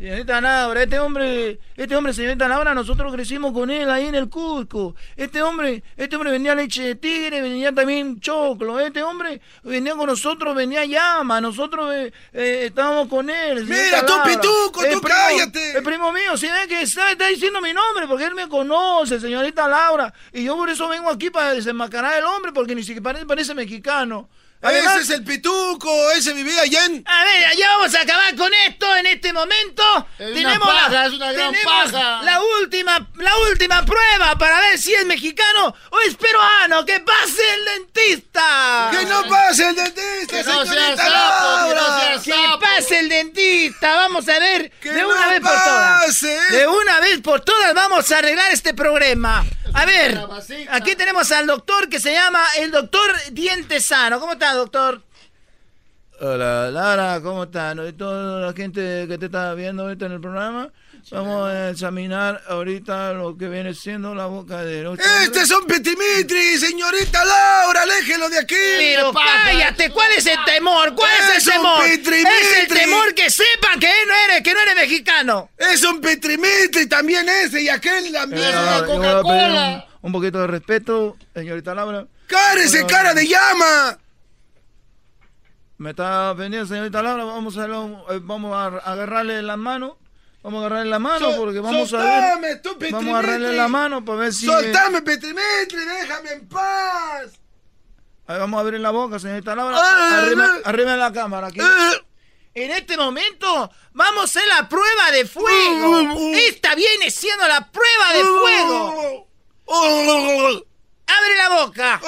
Señorita 0.04 0.42
Laura, 0.42 0.84
este 0.84 1.00
hombre, 1.00 1.60
este 1.78 1.96
hombre, 1.96 2.14
señorita 2.14 2.46
Laura, 2.50 2.74
nosotros 2.74 3.10
crecimos 3.14 3.54
con 3.54 3.72
él 3.72 3.90
ahí 3.90 4.08
en 4.08 4.16
el 4.16 4.28
Cusco. 4.28 4.98
Este 5.16 5.42
hombre, 5.42 5.82
este 5.96 6.18
hombre 6.18 6.32
vendía 6.32 6.54
leche 6.54 6.84
de 6.84 6.96
tigre, 6.96 7.42
vendía 7.42 7.72
también 7.72 8.20
choclo. 8.20 8.82
Este 8.82 9.02
hombre 9.02 9.40
venía 9.64 9.96
con 9.96 10.08
nosotros, 10.08 10.54
venía 10.56 10.84
llama. 10.84 11.40
Nosotros 11.40 11.96
eh, 11.96 12.12
eh, 12.34 12.64
estábamos 12.66 13.08
con 13.08 13.30
él. 13.30 13.64
Mira, 13.64 14.06
tú 14.06 14.12
pituco, 14.26 14.82
tú 14.92 15.00
cállate. 15.00 15.78
El 15.78 15.84
primo 15.84 16.12
mío, 16.12 16.36
si 16.36 16.48
ve 16.48 16.68
que 16.68 16.82
está, 16.82 17.10
está, 17.10 17.28
diciendo 17.28 17.62
mi 17.62 17.72
nombre, 17.72 18.06
porque 18.06 18.26
él 18.26 18.36
me 18.36 18.50
conoce, 18.50 19.22
señorita 19.22 19.70
Laura. 19.70 20.14
Y 20.34 20.44
yo 20.44 20.58
por 20.58 20.70
eso 20.70 20.90
vengo 20.90 21.10
aquí 21.10 21.30
para 21.30 21.54
desenmascarar 21.54 22.16
al 22.16 22.26
hombre, 22.26 22.52
porque 22.52 22.76
ni 22.76 22.84
siquiera 22.84 23.04
parece, 23.04 23.26
parece 23.26 23.56
mexicano. 23.56 24.28
Ese 24.72 25.00
es 25.02 25.10
el 25.10 25.24
pituco, 25.24 26.12
ese 26.12 26.34
vivía 26.34 26.62
allá 26.62 26.86
en... 26.86 27.04
A 27.06 27.24
ver, 27.24 27.58
ya 27.58 27.68
vamos 27.78 27.94
a 27.96 28.02
acabar 28.02 28.36
con 28.36 28.52
esto 28.68 28.96
en 28.96 29.06
este 29.08 29.34
momento. 29.34 29.84
Es 30.18 30.34
tenemos 30.34 30.68
una 30.68 30.76
paja, 30.76 30.90
la, 30.90 31.06
es 31.08 31.14
una 31.14 31.32
gran 31.34 31.54
paja. 31.64 32.22
la 32.24 32.42
última, 32.62 33.08
la 33.18 33.38
última 33.52 33.86
prueba 33.86 34.38
para 34.38 34.60
ver 34.62 34.78
si 34.80 34.94
es 34.94 35.06
mexicano 35.06 35.76
o 35.90 36.00
es 36.02 36.16
peruano. 36.16 36.86
¡Que 36.86 37.00
pase 37.02 37.42
el 37.56 37.66
dentista! 37.66 38.90
¡Que 38.92 39.06
no 39.06 39.24
pase 39.28 39.68
el 39.70 39.76
dentista, 39.76 40.38
Que 40.38 40.44
no 40.44 40.66
sea 40.66 40.74
señorita 40.74 41.10
sapo, 41.10 41.70
que 41.70 41.76
no 41.76 42.22
sea 42.24 42.36
¡Que 42.36 42.58
pase 42.60 43.00
el 43.00 43.10
dentista! 43.10 43.96
Vamos 43.96 44.28
a 44.30 44.40
ver 44.40 44.72
¡Que 44.82 44.92
de 44.92 45.06
una 45.06 45.26
no 45.26 45.30
vez 45.32 45.40
por 45.42 45.52
todas. 45.52 46.06
pase! 46.06 46.40
De 46.52 46.68
una 46.68 47.00
vez 47.00 47.20
por 47.22 47.42
todas 47.42 47.74
vamos 47.74 48.12
a 48.12 48.18
arreglar 48.20 48.52
este 48.52 48.74
problema. 48.74 49.44
A 49.74 49.86
ver, 49.86 50.20
aquí 50.70 50.96
tenemos 50.96 51.32
al 51.32 51.48
doctor 51.48 51.90
que 51.90 52.00
se 52.00 52.14
llama 52.14 52.44
el 52.60 52.72
doctor 52.72 53.12
Dientesano. 53.32 54.20
¿Cómo 54.20 54.34
está, 54.34 54.54
doctor? 54.54 55.02
Hola, 56.22 56.70
Lara, 56.72 57.20
¿cómo 57.22 57.44
están? 57.46 57.86
Y 57.88 57.94
toda 57.94 58.48
la 58.48 58.54
gente 58.54 59.08
que 59.08 59.18
te 59.18 59.26
está 59.26 59.54
viendo 59.56 59.84
ahorita 59.84 60.06
en 60.06 60.12
el 60.14 60.22
programa, 60.22 60.72
vamos 61.12 61.50
a 61.50 61.70
examinar 61.70 62.42
ahorita 62.48 63.14
lo 63.14 63.38
que 63.38 63.48
viene 63.50 63.74
siendo 63.74 64.16
la 64.16 64.26
boca 64.26 64.64
de 64.64 64.84
los 64.84 64.98
¡Este 65.00 65.42
es 65.42 65.52
un 65.52 65.66
petimitri, 65.68 66.58
señorita 66.58 67.24
Laura! 67.24 67.84
¡Aléjelo 67.84 68.30
de 68.30 68.40
aquí! 68.40 68.56
Pero 68.78 69.14
cállate, 69.14 69.90
¿cuál 69.92 70.12
es 70.18 70.26
el 70.26 70.38
temor? 70.46 70.96
¿Cuál 70.96 71.12
es, 71.20 71.38
Es 71.38 71.48
el 71.48 71.58
un 71.60 71.64
temor? 71.64 71.84
pitrimitri. 71.84 72.32
Es 72.42 72.60
el 72.62 72.68
temor 72.80 73.14
que 73.14 73.30
sepan 73.30 73.80
que 73.80 73.88
no 74.08 74.14
eres, 74.26 74.42
que 74.44 74.54
no 74.54 74.60
eres 74.62 74.76
mexicano. 74.76 75.50
¡Es 75.58 75.84
un 75.84 76.02
petimitri 76.02 76.88
también 76.88 77.28
ese 77.30 77.62
y 77.62 77.70
aquel 77.70 78.12
también! 78.12 78.44
Eh, 78.44 78.52
yo 78.52 78.98
voy 78.98 79.08
a 79.08 79.22
pedir 79.22 79.52
un, 79.52 79.84
un 80.02 80.12
poquito 80.12 80.40
de 80.40 80.48
respeto, 80.48 81.18
señorita 81.36 81.76
Laura. 81.76 82.06
¡Cárese, 82.28 82.82
Bueno, 82.84 82.88
cara 82.88 83.14
de 83.14 83.28
llama! 83.28 83.98
Me 85.78 85.90
está 85.90 86.34
pendiente, 86.38 86.70
señorita 86.70 87.02
Laura. 87.04 87.26
Vamos 87.26 87.58
a, 87.58 87.68
lo- 87.68 88.06
eh, 88.12 88.20
vamos 88.22 88.56
a 88.56 88.66
agarrarle 88.90 89.42
la 89.42 89.58
mano. 89.58 89.98
Vamos 90.44 90.62
a 90.62 90.66
agarrarle 90.66 90.90
la 90.92 91.00
mano 91.00 91.36
porque 91.38 91.60
vamos 91.62 91.88
a 91.94 91.98
soltame, 92.02 92.48
ver. 92.48 92.62
tú, 92.62 92.70
Vamos 92.72 92.80
Petimitri. 92.80 93.10
a 93.10 93.18
agarrarle 93.20 93.54
la 93.54 93.68
mano 93.70 94.04
para 94.06 94.20
ver 94.20 94.34
si. 94.34 94.46
¡Soltame, 94.46 95.02
petimitri! 95.02 95.86
¡Déjame 95.86 96.32
en 96.34 96.48
paz! 96.50 97.40
Ahí 98.28 98.40
vamos 98.40 98.58
a 98.58 98.62
abrir 98.62 98.80
la 98.82 98.92
boca, 98.92 99.20
señorita 99.20 99.56
Laura. 99.56 99.78
Ah, 99.80 100.20
arriba, 100.22 100.48
ah. 100.56 100.70
arriba 100.70 100.94
en 100.94 101.00
la 101.00 101.14
cámara. 101.14 101.48
Aquí. 101.48 101.60
Ah. 101.62 101.94
En 102.56 102.72
este 102.72 102.98
momento 102.98 103.72
vamos 103.94 104.22
a 104.22 104.24
hacer 104.26 104.48
la 104.48 104.68
prueba 104.70 105.12
de 105.12 105.26
fuego. 105.26 106.34
Esta 106.36 106.76
viene 106.76 107.10
siendo 107.10 107.48
la 107.48 107.72
prueba 107.72 108.14
de 108.14 108.24
fuego. 108.24 109.28
Abre 111.08 111.36
la 111.38 111.50
boca. 111.50 112.02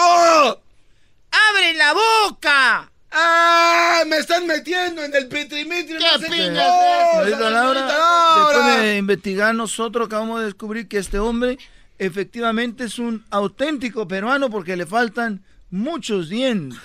Abre 1.31 1.73
la 1.73 1.93
boca. 1.93 2.91
¡Ah! 3.17 4.03
¡Me 4.07 4.17
están 4.17 4.45
metiendo 4.45 5.01
en 5.01 5.15
el 5.15 5.27
petimitri! 5.29 5.97
¿Qué 5.97 6.03
¡No 6.03 6.15
opinas 6.15 7.25
de 7.25 7.49
Laura! 7.49 7.87
después 8.37 8.81
de 8.81 8.97
investigar 8.97 9.55
nosotros 9.55 10.07
acabamos 10.07 10.39
de 10.39 10.47
descubrir 10.47 10.89
que 10.89 10.97
este 10.97 11.17
hombre 11.17 11.57
efectivamente 11.97 12.83
es 12.83 12.99
un 12.99 13.23
auténtico 13.31 14.05
peruano 14.05 14.49
porque 14.49 14.75
le 14.75 14.85
faltan 14.85 15.41
muchos 15.69 16.27
dientes. 16.27 16.77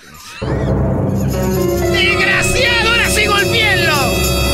¡Desgraciado! 1.90 2.90
¡Ahora 2.90 3.10
sí 3.10 3.26
golpeenlo! 3.26 3.96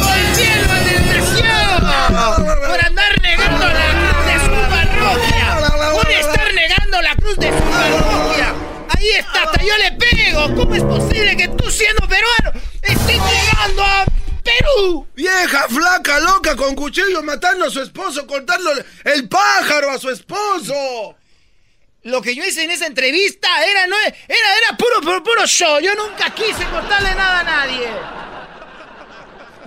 ¡Golpeenlo 0.00 0.72
al 0.72 0.84
desgraciado! 0.86 2.68
¡Por 2.70 2.84
andar 2.86 3.20
negando 3.20 3.66
la 3.66 3.92
cruz 3.92 4.24
de 4.26 4.38
su 4.40 4.50
parroquia! 4.70 5.92
¡Por 5.92 6.10
estar 6.10 6.54
negando 6.54 7.02
la 7.02 7.16
cruz 7.16 7.36
de 7.36 7.48
su 7.48 7.64
parroquia! 7.64 8.54
¡Ahí 8.97 9.10
está! 9.10 9.43
¡Hasta 9.43 9.62
yo 9.62 9.77
le 9.77 9.93
pego! 9.93 10.55
¿Cómo 10.55 10.74
es 10.74 10.82
posible 10.82 11.36
que 11.36 11.48
tú 11.48 11.70
siendo 11.70 12.09
peruano 12.09 12.52
estés 12.82 13.18
negando 13.18 13.85
a 13.85 14.06
Perú? 14.43 15.06
Vieja, 15.14 15.68
flaca, 15.68 16.18
loca, 16.20 16.56
con 16.56 16.74
cuchillo 16.74 17.23
matando 17.23 17.66
a 17.66 17.70
su 17.70 17.82
esposo, 17.82 18.27
cortándole 18.27 18.85
el 19.05 19.28
pájaro 19.28 19.90
a 19.90 19.98
su 19.98 20.09
esposo. 20.09 21.14
Lo 22.05 22.23
que 22.23 22.35
yo 22.35 22.43
hice 22.44 22.64
en 22.64 22.70
esa 22.70 22.86
entrevista 22.86 23.48
era, 23.66 23.86
no, 23.86 23.97
era, 23.98 24.14
era 24.28 24.77
puro, 24.78 25.01
puro, 25.02 25.23
puro 25.23 25.47
show. 25.47 25.78
Yo 25.81 25.94
nunca 25.94 26.31
quise 26.31 26.64
cortarle 26.70 27.14
nada 27.14 27.40
a 27.40 27.44
nadie. 27.44 27.90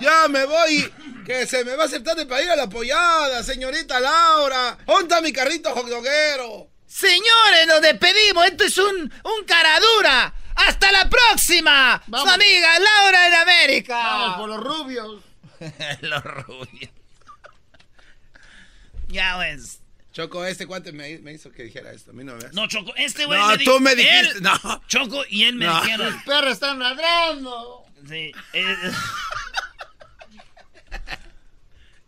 Ya 0.00 0.26
me 0.26 0.44
voy, 0.44 0.92
que 1.24 1.46
se 1.46 1.64
me 1.64 1.76
va 1.76 1.84
a 1.84 1.86
hacer 1.86 2.02
tarde 2.02 2.26
para 2.26 2.42
ir 2.42 2.50
a 2.50 2.56
la 2.56 2.68
pollada, 2.68 3.44
señorita 3.44 4.00
Laura. 4.00 4.78
¿Dónde 4.86 5.02
está 5.02 5.20
mi 5.20 5.32
carrito 5.32 5.70
hotdoguero? 5.72 6.69
Señores, 6.90 7.66
nos 7.68 7.80
despedimos. 7.82 8.44
Esto 8.46 8.64
es 8.64 8.76
un, 8.78 8.96
un 9.24 9.44
caradura. 9.46 10.34
¡Hasta 10.56 10.90
la 10.90 11.08
próxima! 11.08 12.02
Vamos. 12.08 12.28
Su 12.28 12.34
amiga 12.34 12.78
Laura 12.80 13.28
en 13.28 13.34
América. 13.34 13.96
Vamos 13.96 14.36
por 14.38 14.48
los 14.48 14.60
rubios. 14.60 15.22
Los 16.00 16.24
rubios. 16.24 16.90
Ya, 19.08 19.36
pues. 19.36 19.80
Choco, 20.12 20.44
este 20.44 20.66
cuate 20.66 20.90
me, 20.92 21.18
me 21.18 21.32
hizo 21.32 21.52
que 21.52 21.62
dijera 21.62 21.92
esto. 21.92 22.10
A 22.10 22.14
mí 22.14 22.24
no 22.24 22.34
me 22.34 22.48
No, 22.52 22.66
Choco, 22.66 22.92
este 22.96 23.24
güey. 23.26 23.38
No, 23.38 23.46
me 23.48 23.58
tú 23.58 23.78
me 23.80 23.94
dijiste, 23.94 24.38
él- 24.38 24.42
no. 24.42 24.82
Choco 24.88 25.22
y 25.28 25.44
él 25.44 25.54
me 25.54 25.66
No. 25.66 25.80
dijeron. 25.80 26.12
Los 26.12 26.22
perros 26.24 26.52
están 26.52 26.78
ladrando. 26.80 27.84
Sí. 28.08 28.32
eh, 28.52 28.76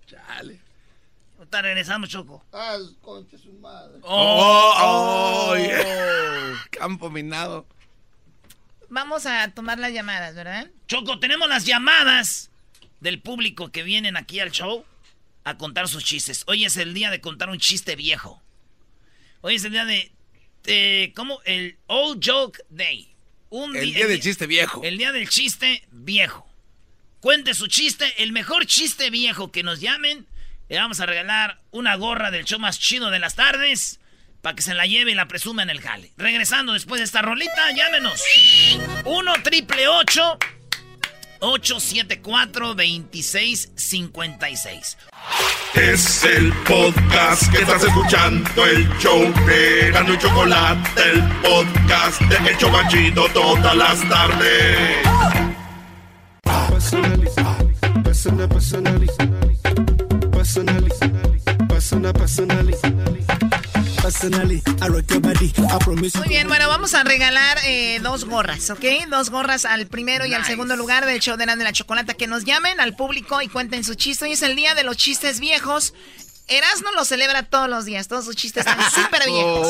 Chale. 0.06 0.60
Ahorita 1.52 1.68
regresamos, 1.68 2.08
Choco. 2.08 2.42
Ah, 2.50 2.78
concha 3.02 3.36
su 3.36 3.52
madre. 3.52 3.98
Oh, 4.04 5.50
oh, 5.50 5.56
yeah. 5.58 6.64
Campo 6.70 7.10
minado. 7.10 7.66
Vamos 8.88 9.26
a 9.26 9.50
tomar 9.52 9.78
las 9.78 9.92
llamadas, 9.92 10.34
¿verdad? 10.34 10.70
Choco, 10.88 11.18
tenemos 11.18 11.50
las 11.50 11.66
llamadas 11.66 12.50
del 13.00 13.20
público 13.20 13.70
que 13.70 13.82
vienen 13.82 14.16
aquí 14.16 14.40
al 14.40 14.50
show 14.50 14.86
a 15.44 15.58
contar 15.58 15.88
sus 15.88 16.02
chistes. 16.04 16.44
Hoy 16.46 16.64
es 16.64 16.78
el 16.78 16.94
día 16.94 17.10
de 17.10 17.20
contar 17.20 17.50
un 17.50 17.58
chiste 17.58 17.96
viejo. 17.96 18.42
Hoy 19.42 19.56
es 19.56 19.64
el 19.66 19.72
día 19.72 19.84
de... 19.84 20.10
de- 20.62 21.12
¿Cómo? 21.14 21.40
El 21.44 21.76
Old 21.86 22.22
Joke 22.26 22.60
Day. 22.70 23.14
Un 23.50 23.76
El 23.76 23.92
día 23.92 24.06
del 24.06 24.20
chiste 24.20 24.46
viejo. 24.46 24.80
El 24.84 24.96
día 24.96 25.12
del 25.12 25.28
chiste 25.28 25.86
viejo. 25.90 26.48
Cuente 27.20 27.52
su 27.52 27.66
chiste, 27.66 28.22
el 28.22 28.32
mejor 28.32 28.64
chiste 28.64 29.10
viejo 29.10 29.52
que 29.52 29.62
nos 29.62 29.80
llamen. 29.80 30.26
Le 30.73 30.78
vamos 30.78 30.99
a 31.01 31.07
regalar 31.07 31.61
una 31.70 31.94
gorra 31.97 32.31
del 32.31 32.47
show 32.47 32.59
más 32.59 32.78
chido 32.78 33.11
de 33.11 33.19
las 33.19 33.35
tardes 33.35 34.01
para 34.40 34.57
que 34.57 34.62
se 34.62 34.73
la 34.73 34.86
lleve 34.86 35.11
y 35.11 35.15
la 35.15 35.28
presuma 35.28 35.62
en 35.62 35.69
el 35.69 35.82
jale. 35.82 36.15
Regresando 36.16 36.73
después 36.73 36.99
de 36.99 37.05
esta 37.05 37.20
rolita, 37.20 37.70
llámenos. 37.77 38.23
1 39.05 39.32
triple 39.44 39.86
874 39.86 42.69
2656. 42.69 44.97
Es 45.74 46.24
el 46.24 46.51
podcast 46.66 47.53
que 47.53 47.59
estás 47.59 47.85
escuchando, 47.85 48.65
el 48.65 48.89
show 48.99 49.31
de 49.44 49.90
Gano 49.90 50.15
y 50.15 50.19
Chocolate, 50.19 51.03
el 51.03 51.23
podcast 51.43 52.19
de 52.23 52.49
El 52.49 52.57
Chobachito 52.57 53.28
todas 53.35 53.77
las 53.77 54.09
tardes. 54.09 55.07
Personally, 56.70 57.28
personal, 58.03 58.49
personally, 58.49 59.07
personally, 60.54 60.90
personal, 61.68 62.12
personally, 62.12 62.74
personally, 64.02 64.62
I 64.82 64.88
rock 64.88 65.10
your 65.10 65.20
body, 65.20 65.50
I 65.56 65.78
promise. 65.78 66.18
Muy 66.18 66.28
bien, 66.28 66.46
bueno, 66.46 66.68
vamos 66.68 66.92
a 66.94 67.04
regalar 67.04 67.56
eh, 67.64 68.00
dos 68.02 68.26
gorras, 68.26 68.68
¿ok? 68.68 68.84
Dos 69.08 69.30
gorras 69.30 69.64
al 69.64 69.86
primero 69.86 70.26
y 70.26 70.34
al 70.34 70.44
segundo 70.44 70.76
lugar 70.76 71.06
del 71.06 71.20
show 71.20 71.38
de 71.38 71.46
la 71.46 71.56
de 71.56 71.64
la 71.64 71.72
chocolata. 71.72 72.12
Que 72.12 72.26
nos 72.26 72.44
llamen 72.44 72.80
al 72.80 72.94
público 72.96 73.40
y 73.40 73.48
cuenten 73.48 73.82
su 73.82 73.94
chiste. 73.94 74.26
Hoy 74.26 74.32
es 74.32 74.42
el 74.42 74.54
día 74.54 74.74
de 74.74 74.84
los 74.84 74.98
chistes 74.98 75.40
viejos. 75.40 75.94
Erasmo 76.48 76.90
lo 76.92 77.06
celebra 77.06 77.44
todos 77.44 77.70
los 77.70 77.86
días. 77.86 78.08
Todos 78.08 78.26
sus 78.26 78.36
chistes 78.36 78.66
están 78.66 78.90
súper 78.90 79.24
viejos. 79.24 79.66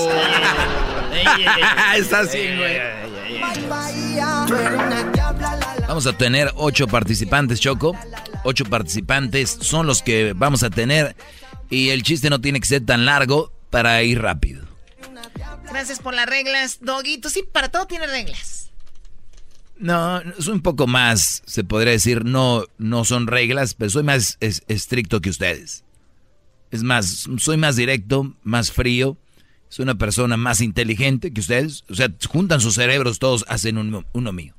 Está 1.97 2.21
así, 2.21 2.39
güey. 2.57 2.81
Vamos 5.93 6.07
a 6.07 6.17
tener 6.17 6.51
ocho 6.57 6.87
participantes, 6.87 7.61
Choco. 7.61 7.95
ocho 8.45 8.65
participantes 8.65 9.59
son 9.61 9.87
los 9.87 10.01
que 10.01 10.33
vamos 10.33 10.63
a 10.63 10.71
tener 10.71 11.15
y 11.69 11.91
el 11.91 12.03
chiste 12.03 12.31
no 12.31 12.41
tiene 12.41 12.61
que 12.61 12.67
ser 12.67 12.87
tan 12.87 13.05
largo 13.05 13.53
para 13.69 14.03
ir 14.03 14.23
rápido. 14.23 14.65
Gracias 15.69 15.99
por 15.99 16.15
las 16.15 16.25
reglas, 16.25 16.79
Doggy. 16.81 17.21
sí, 17.29 17.43
para 17.43 17.69
todo 17.69 17.85
tiene 17.85 18.07
reglas. 18.07 18.71
No, 19.77 20.19
es 20.21 20.47
un 20.47 20.63
poco 20.63 20.87
más, 20.87 21.43
se 21.45 21.63
podría 21.63 21.93
decir, 21.93 22.25
no, 22.25 22.65
no 22.79 23.05
son 23.05 23.27
reglas, 23.27 23.75
pero 23.75 23.91
soy 23.91 24.03
más 24.03 24.39
estricto 24.41 25.21
que 25.21 25.29
ustedes. 25.29 25.85
Es 26.71 26.83
más, 26.83 27.29
soy 27.37 27.59
más 27.59 27.77
directo, 27.77 28.35
más 28.43 28.73
frío. 28.73 29.19
Soy 29.69 29.83
una 29.83 29.97
persona 29.97 30.39
más 30.39 30.63
inteligente 30.63 31.35
que 31.35 31.43
ustedes. 31.43 31.85
O 31.91 31.95
sea, 31.95 32.09
juntan 32.31 32.63
sus 32.63 32.77
cerebros, 32.77 33.19
todos 33.19 33.45
hacen 33.47 33.77
uno, 33.77 34.33
mío. 34.33 34.55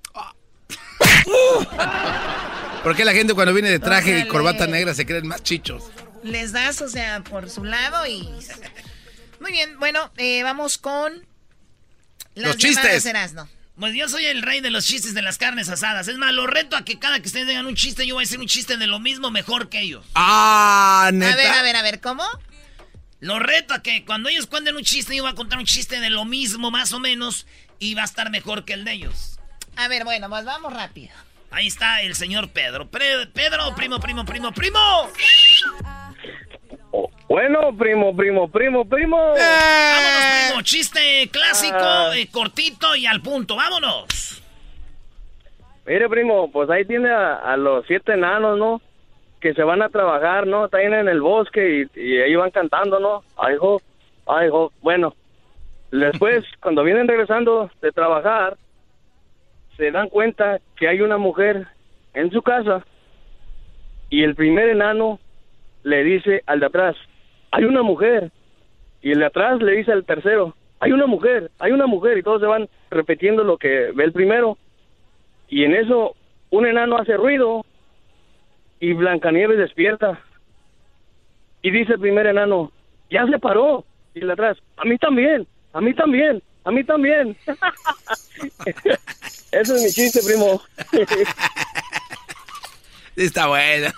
¿Por 2.83 2.95
qué 2.95 3.05
la 3.05 3.13
gente 3.13 3.33
cuando 3.33 3.53
viene 3.53 3.69
de 3.69 3.79
traje 3.79 4.19
y 4.19 4.27
corbata 4.27 4.67
negra 4.67 4.93
se 4.93 5.05
creen 5.05 5.27
más 5.27 5.41
chichos? 5.43 5.83
Les 6.23 6.51
das, 6.51 6.81
o 6.81 6.89
sea, 6.89 7.21
por 7.21 7.49
su 7.49 7.63
lado 7.63 8.05
y... 8.07 8.27
Muy 9.39 9.51
bien, 9.51 9.77
bueno, 9.79 10.11
eh, 10.17 10.43
vamos 10.43 10.77
con... 10.77 11.25
Los 12.35 12.57
chistes. 12.57 13.05
no. 13.33 13.47
Pues 13.77 13.95
yo 13.95 14.07
soy 14.07 14.25
el 14.25 14.41
rey 14.41 14.61
de 14.61 14.69
los 14.69 14.85
chistes 14.85 15.13
de 15.13 15.21
las 15.21 15.37
carnes 15.37 15.67
asadas. 15.69 16.07
Es 16.07 16.17
más, 16.17 16.31
lo 16.31 16.45
reto 16.45 16.75
a 16.75 16.85
que 16.85 16.99
cada 16.99 17.19
que 17.19 17.27
ustedes 17.27 17.47
digan 17.47 17.65
un 17.65 17.75
chiste, 17.75 18.05
yo 18.05 18.15
voy 18.15 18.23
a 18.23 18.25
decir 18.25 18.39
un 18.39 18.47
chiste 18.47 18.77
de 18.77 18.87
lo 18.87 18.99
mismo 18.99 19.31
mejor 19.31 19.69
que 19.69 19.81
ellos. 19.81 20.05
Ah, 20.15 21.09
neta. 21.11 21.33
A 21.33 21.35
ver, 21.35 21.47
a 21.47 21.61
ver, 21.63 21.75
a 21.75 21.81
ver, 21.81 21.99
¿cómo? 21.99 22.23
Lo 23.19 23.39
reto 23.39 23.73
a 23.73 23.81
que 23.81 24.05
cuando 24.05 24.29
ellos 24.29 24.47
cuenten 24.47 24.75
un 24.75 24.83
chiste, 24.83 25.15
yo 25.15 25.23
voy 25.23 25.31
a 25.31 25.35
contar 25.35 25.57
un 25.57 25.65
chiste 25.65 25.99
de 25.99 26.09
lo 26.09 26.25
mismo, 26.25 26.71
más 26.71 26.91
o 26.93 26.99
menos, 26.99 27.47
y 27.79 27.93
va 27.95 28.03
a 28.03 28.05
estar 28.05 28.29
mejor 28.29 28.65
que 28.65 28.73
el 28.73 28.85
de 28.85 28.93
ellos. 28.93 29.39
A 29.77 29.87
ver, 29.87 30.03
bueno, 30.03 30.29
pues 30.29 30.45
vamos 30.45 30.73
rápido. 30.73 31.13
Ahí 31.51 31.67
está 31.67 32.01
el 32.01 32.15
señor 32.15 32.49
Pedro. 32.49 32.87
Pedro, 32.87 33.75
primo, 33.75 33.99
primo, 33.99 34.25
primo, 34.25 34.51
primo. 34.51 34.79
Bueno, 37.29 37.75
primo, 37.77 38.15
primo, 38.15 38.47
primo, 38.47 38.85
primo. 38.85 39.17
Vámonos, 39.17 40.47
primo. 40.47 40.61
Chiste 40.63 41.29
clásico, 41.31 41.77
ah. 41.79 42.11
eh, 42.15 42.27
cortito 42.31 42.95
y 42.95 43.05
al 43.05 43.21
punto. 43.21 43.55
Vámonos. 43.55 44.41
Mire, 45.85 46.07
primo, 46.09 46.49
pues 46.51 46.69
ahí 46.69 46.85
tiene 46.85 47.09
a, 47.11 47.57
los 47.57 47.85
siete 47.87 48.13
enanos, 48.13 48.57
¿no? 48.57 48.81
Que 49.41 49.53
se 49.53 49.63
van 49.63 49.81
a 49.81 49.89
trabajar, 49.89 50.47
¿no? 50.47 50.65
Están 50.65 50.93
en 50.93 51.09
el 51.09 51.21
bosque 51.21 51.87
y, 51.93 52.17
ahí 52.21 52.35
van 52.35 52.51
cantando, 52.51 52.99
¿no? 52.99 53.23
Ay, 53.37 53.55
hijo, 53.55 53.81
ay, 54.25 54.47
hijo. 54.47 54.71
Bueno, 54.81 55.13
después, 55.91 56.45
cuando 56.61 56.83
vienen 56.83 57.07
regresando 57.07 57.69
de 57.81 57.91
trabajar, 57.91 58.57
se 59.77 59.91
dan 59.91 60.09
cuenta 60.09 60.59
que 60.77 60.87
hay 60.87 61.01
una 61.01 61.17
mujer 61.17 61.67
en 62.13 62.31
su 62.31 62.41
casa 62.41 62.85
y 64.09 64.23
el 64.23 64.35
primer 64.35 64.69
enano 64.69 65.19
le 65.83 66.03
dice 66.03 66.43
al 66.45 66.59
de 66.59 66.67
atrás, 66.67 66.95
hay 67.51 67.65
una 67.65 67.81
mujer. 67.81 68.31
Y 69.01 69.11
el 69.11 69.19
de 69.19 69.25
atrás 69.25 69.61
le 69.61 69.73
dice 69.73 69.91
al 69.91 70.05
tercero, 70.05 70.55
hay 70.79 70.91
una 70.91 71.07
mujer, 71.07 71.51
hay 71.59 71.71
una 71.71 71.87
mujer. 71.87 72.17
Y 72.17 72.23
todos 72.23 72.41
se 72.41 72.47
van 72.47 72.69
repitiendo 72.89 73.43
lo 73.43 73.57
que 73.57 73.91
ve 73.93 74.03
el 74.03 74.13
primero. 74.13 74.57
Y 75.49 75.63
en 75.63 75.75
eso 75.75 76.15
un 76.51 76.65
enano 76.67 76.97
hace 76.97 77.17
ruido 77.17 77.65
y 78.79 78.93
Blancanieves 78.93 79.57
despierta. 79.57 80.19
Y 81.61 81.71
dice 81.71 81.93
el 81.93 81.99
primer 81.99 82.27
enano, 82.27 82.71
ya 83.09 83.25
se 83.25 83.39
paró. 83.39 83.85
Y 84.13 84.19
el 84.19 84.27
de 84.27 84.33
atrás, 84.33 84.57
a 84.77 84.85
mí 84.85 84.97
también, 84.97 85.47
a 85.73 85.81
mí 85.81 85.93
también, 85.93 86.41
a 86.65 86.71
mí 86.71 86.83
también. 86.83 87.37
Eso 89.51 89.75
es 89.75 89.83
mi 89.83 89.91
chiste, 89.91 90.21
primo. 90.23 90.61
Está 93.15 93.47
bueno. 93.47 93.91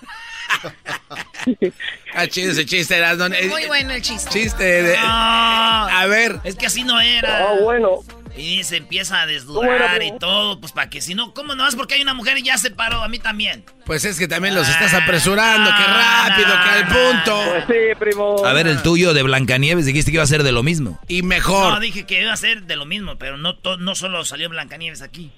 ah, 2.13 2.27
chido 2.27 2.51
ese 2.51 2.65
chiste, 2.65 2.97
era 2.97 3.15
Muy 3.15 3.65
bueno 3.67 3.91
el 3.91 4.01
chiste. 4.01 4.29
Chiste 4.29 4.83
de... 4.83 4.95
a 4.97 6.05
ver. 6.09 6.39
Es 6.43 6.55
que 6.55 6.65
así 6.65 6.83
no 6.83 6.99
era. 6.99 7.49
Ah, 7.49 7.55
bueno. 7.61 8.03
Y 8.37 8.63
se 8.65 8.77
empieza 8.77 9.21
a 9.21 9.25
desdudar 9.25 10.03
y 10.03 10.17
todo, 10.19 10.59
pues 10.59 10.73
para 10.73 10.89
que 10.89 10.99
si 10.99 11.15
no, 11.15 11.33
¿cómo 11.33 11.55
no 11.55 11.63
vas? 11.63 11.75
Porque 11.75 11.95
hay 11.95 12.01
una 12.01 12.13
mujer 12.13 12.37
y 12.37 12.43
ya 12.43 12.57
se 12.57 12.69
paró, 12.69 13.01
a 13.01 13.07
mí 13.07 13.17
también. 13.17 13.63
Pues 13.85 14.03
es 14.03 14.19
que 14.19 14.27
también 14.27 14.55
los 14.55 14.67
estás 14.67 14.93
apresurando, 14.93 15.69
qué 15.69 15.83
ah, 15.87 16.27
rápido, 16.27 16.53
qué 16.63 16.69
al 16.69 16.87
punto. 16.87 17.43
Pues 17.51 17.63
sí, 17.67 17.95
primo. 17.97 18.45
A 18.45 18.51
ver, 18.53 18.67
el 18.67 18.81
tuyo 18.83 19.13
de 19.13 19.23
Blancanieves, 19.23 19.85
dijiste 19.85 20.11
que 20.11 20.15
iba 20.15 20.23
a 20.23 20.27
ser 20.27 20.43
de 20.43 20.51
lo 20.51 20.63
mismo. 20.63 20.99
Y 21.07 21.21
mejor. 21.21 21.73
No, 21.73 21.79
dije 21.79 22.05
que 22.05 22.21
iba 22.21 22.33
a 22.33 22.37
ser 22.37 22.63
de 22.63 22.75
lo 22.75 22.85
mismo, 22.85 23.17
pero 23.17 23.37
no, 23.37 23.55
no 23.79 23.95
solo 23.95 24.25
salió 24.25 24.49
Blancanieves 24.49 25.01
aquí. 25.01 25.31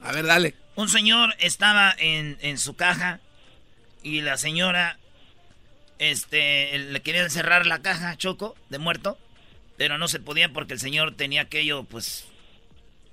A 0.00 0.12
ver, 0.12 0.26
dale. 0.26 0.54
Un 0.74 0.88
señor 0.88 1.34
estaba 1.38 1.94
en, 1.98 2.38
en 2.40 2.58
su 2.58 2.76
caja 2.76 3.20
y 4.02 4.22
la 4.22 4.36
señora 4.36 4.98
este 5.98 6.76
le 6.78 7.00
quería 7.00 7.28
cerrar 7.30 7.66
la 7.66 7.80
caja 7.80 8.16
Choco 8.16 8.56
de 8.70 8.78
muerto, 8.78 9.18
pero 9.76 9.98
no 9.98 10.08
se 10.08 10.20
podía 10.20 10.52
porque 10.52 10.74
el 10.74 10.80
señor 10.80 11.14
tenía 11.14 11.42
aquello 11.42 11.84
pues 11.84 12.26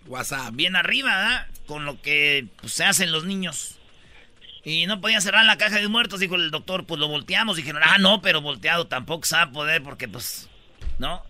WhatsApp 0.05 0.53
bien 0.53 0.75
arriba, 0.75 1.15
¿verdad? 1.15 1.47
Con 1.65 1.85
lo 1.85 2.01
que 2.01 2.47
pues, 2.61 2.73
se 2.73 2.83
hacen 2.83 3.11
los 3.11 3.25
niños. 3.25 3.75
Y 4.63 4.87
no 4.87 4.99
podía 4.99 5.21
cerrar 5.21 5.45
la 5.45 5.57
caja 5.57 5.77
de 5.77 5.87
muertos, 5.87 6.19
dijo 6.19 6.35
el 6.35 6.51
doctor, 6.51 6.85
pues 6.85 6.99
lo 6.99 7.07
volteamos. 7.07 7.57
Dijeron, 7.57 7.81
ah, 7.83 7.97
no, 7.97 8.21
pero 8.21 8.41
volteado 8.41 8.87
tampoco 8.87 9.25
se 9.25 9.35
va 9.35 9.43
a 9.43 9.51
poder 9.51 9.81
porque 9.81 10.07
pues, 10.07 10.49
¿no? 10.97 11.23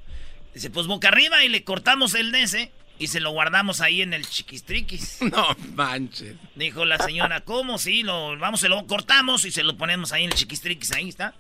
Dice, 0.54 0.70
pues 0.70 0.88
boca 0.88 1.10
arriba 1.10 1.44
y 1.44 1.50
le 1.50 1.64
cortamos 1.64 2.16
el 2.16 2.34
ese 2.34 2.72
y 2.98 3.08
se 3.08 3.20
lo 3.20 3.32
guardamos 3.32 3.82
ahí 3.82 4.02
en 4.02 4.14
el 4.14 4.28
chiquistriquis. 4.28 5.20
No 5.32 5.56
manches. 5.76 6.36
Dijo 6.56 6.86
la 6.86 6.98
señora, 6.98 7.42
¿cómo? 7.42 7.78
Sí, 7.78 8.04
lo, 8.04 8.38
vamos, 8.38 8.60
se 8.60 8.70
lo 8.70 8.86
cortamos 8.88 9.46
y 9.46 9.52
se 9.52 9.64
lo 9.64 9.78
ponemos 9.78 10.12
ahí 10.12 10.24
en 10.26 10.32
el 10.32 10.38
chiquistriquis, 10.38 10.92
ahí 10.92 11.10
está. 11.10 11.34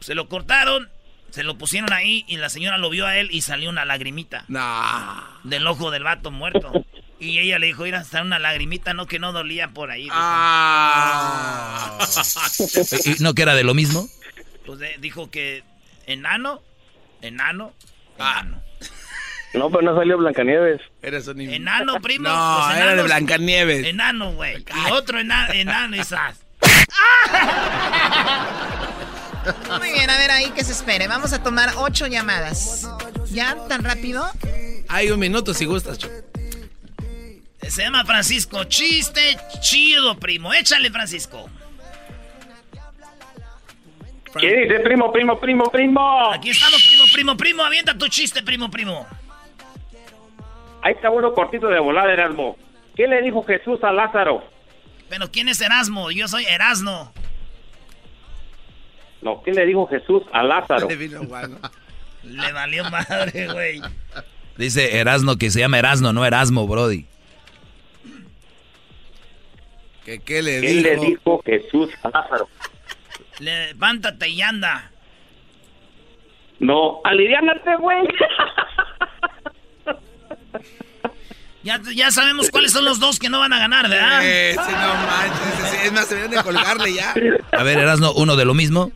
Se 0.00 0.14
lo 0.14 0.28
cortaron, 0.28 0.90
se 1.36 1.42
lo 1.42 1.58
pusieron 1.58 1.92
ahí 1.92 2.24
y 2.28 2.38
la 2.38 2.48
señora 2.48 2.78
lo 2.78 2.88
vio 2.88 3.04
a 3.04 3.18
él 3.18 3.28
y 3.30 3.42
salió 3.42 3.68
una 3.68 3.84
lagrimita. 3.84 4.46
No. 4.48 5.22
Del 5.44 5.66
ojo 5.66 5.90
del 5.90 6.02
vato 6.02 6.30
muerto. 6.30 6.72
Y 7.20 7.40
ella 7.40 7.58
le 7.58 7.66
dijo, 7.66 7.84
ir 7.84 7.94
a 7.94 8.00
estar 8.00 8.22
una 8.22 8.38
lagrimita, 8.38 8.94
no 8.94 9.04
que 9.04 9.18
no 9.18 9.32
dolía 9.32 9.68
por 9.68 9.90
ahí. 9.90 10.08
Ah. 10.10 11.98
¿Y 13.04 13.22
no 13.22 13.34
que 13.34 13.42
era 13.42 13.54
de 13.54 13.64
lo 13.64 13.74
mismo? 13.74 14.08
Pues 14.64 14.80
dijo 14.98 15.30
que 15.30 15.62
enano, 16.06 16.62
enano, 17.20 17.74
ah. 18.18 18.40
enano. 18.40 18.62
No, 19.52 19.70
pero 19.70 19.82
no 19.82 19.94
salió 19.94 20.16
Blancanieves. 20.16 20.80
Eres 21.02 21.28
un 21.28 21.42
Enano, 21.42 22.00
primo. 22.00 22.30
No, 22.30 22.62
pues 22.64 22.78
era 22.78 22.94
de 22.94 23.02
Blancanieves. 23.02 23.84
Enano, 23.84 24.32
güey. 24.32 24.56
Y 24.56 24.90
otro 24.90 25.20
enano, 25.20 25.52
enano 25.52 25.96
esas. 25.96 26.40
Muy 29.78 29.92
bien, 29.92 30.10
a 30.10 30.18
ver 30.18 30.30
ahí 30.30 30.50
que 30.50 30.64
se 30.64 30.72
espere. 30.72 31.08
Vamos 31.08 31.32
a 31.32 31.42
tomar 31.42 31.70
ocho 31.76 32.06
llamadas. 32.06 32.88
¿Ya? 33.30 33.56
¿Tan 33.68 33.84
rápido? 33.84 34.24
Hay 34.88 35.10
un 35.10 35.18
minuto 35.18 35.54
si 35.54 35.64
gustas, 35.64 35.98
Cho. 35.98 36.08
Se 37.68 37.82
llama 37.82 38.04
Francisco. 38.04 38.64
Chiste 38.64 39.36
chido, 39.60 40.18
primo. 40.18 40.54
Échale, 40.54 40.90
Francisco. 40.90 41.50
¿Qué 44.38 44.54
dice, 44.54 44.80
primo, 44.80 45.12
primo, 45.12 45.38
primo, 45.40 45.70
primo? 45.70 46.30
Aquí 46.32 46.50
estamos, 46.50 46.82
primo, 46.86 47.04
primo, 47.12 47.36
primo. 47.36 47.62
Avienta 47.64 47.96
tu 47.96 48.06
chiste, 48.08 48.42
primo, 48.42 48.70
primo. 48.70 49.06
Ahí 50.82 50.92
está 50.92 51.10
uno 51.10 51.32
cortito 51.32 51.66
de 51.68 51.80
volar, 51.80 52.08
Erasmo. 52.10 52.56
¿Qué 52.94 53.06
le 53.08 53.22
dijo 53.22 53.42
Jesús 53.42 53.82
a 53.82 53.92
Lázaro? 53.92 54.44
Pero 55.08 55.30
¿quién 55.30 55.48
es 55.48 55.60
Erasmo? 55.60 56.10
Yo 56.10 56.28
soy 56.28 56.44
Erasno. 56.44 57.12
No, 59.22 59.42
¿qué 59.42 59.52
le 59.52 59.66
dijo 59.66 59.86
Jesús 59.86 60.22
a 60.32 60.42
Lázaro? 60.42 60.88
le 62.22 62.52
valió 62.52 62.84
madre, 62.90 63.52
güey. 63.52 63.80
Dice 64.56 64.98
Erasno 64.98 65.36
que 65.36 65.50
se 65.50 65.60
llama 65.60 65.78
Erasno, 65.78 66.12
no 66.12 66.24
Erasmo, 66.24 66.66
Brody. 66.66 67.06
¿Qué, 70.04 70.20
qué 70.20 70.42
le 70.42 70.60
¿Qué 70.60 70.74
le 70.74 70.96
dijo 70.96 71.42
Jesús 71.44 71.90
a 72.02 72.10
Lázaro? 72.10 72.48
Levántate 73.40 74.28
y 74.28 74.40
anda. 74.40 74.90
No, 76.58 77.00
aliviánate, 77.04 77.76
güey. 77.76 77.98
Ya, 81.66 81.82
ya 81.96 82.12
sabemos 82.12 82.48
cuáles 82.52 82.70
son 82.70 82.84
los 82.84 83.00
dos 83.00 83.18
que 83.18 83.28
no 83.28 83.40
van 83.40 83.52
a 83.52 83.58
ganar, 83.58 83.88
¿verdad? 83.88 84.20
no 84.54 84.94
manches. 85.04 85.84
Es 85.84 85.92
más, 85.92 86.06
se 86.06 86.14
deben 86.14 86.30
de 86.30 86.40
colgarle 86.44 86.94
ya. 86.94 87.12
A 87.50 87.62
ver, 87.64 87.80
Erasno, 87.80 88.12
uno 88.12 88.36
de 88.36 88.44
lo 88.44 88.54
mismo. 88.54 88.92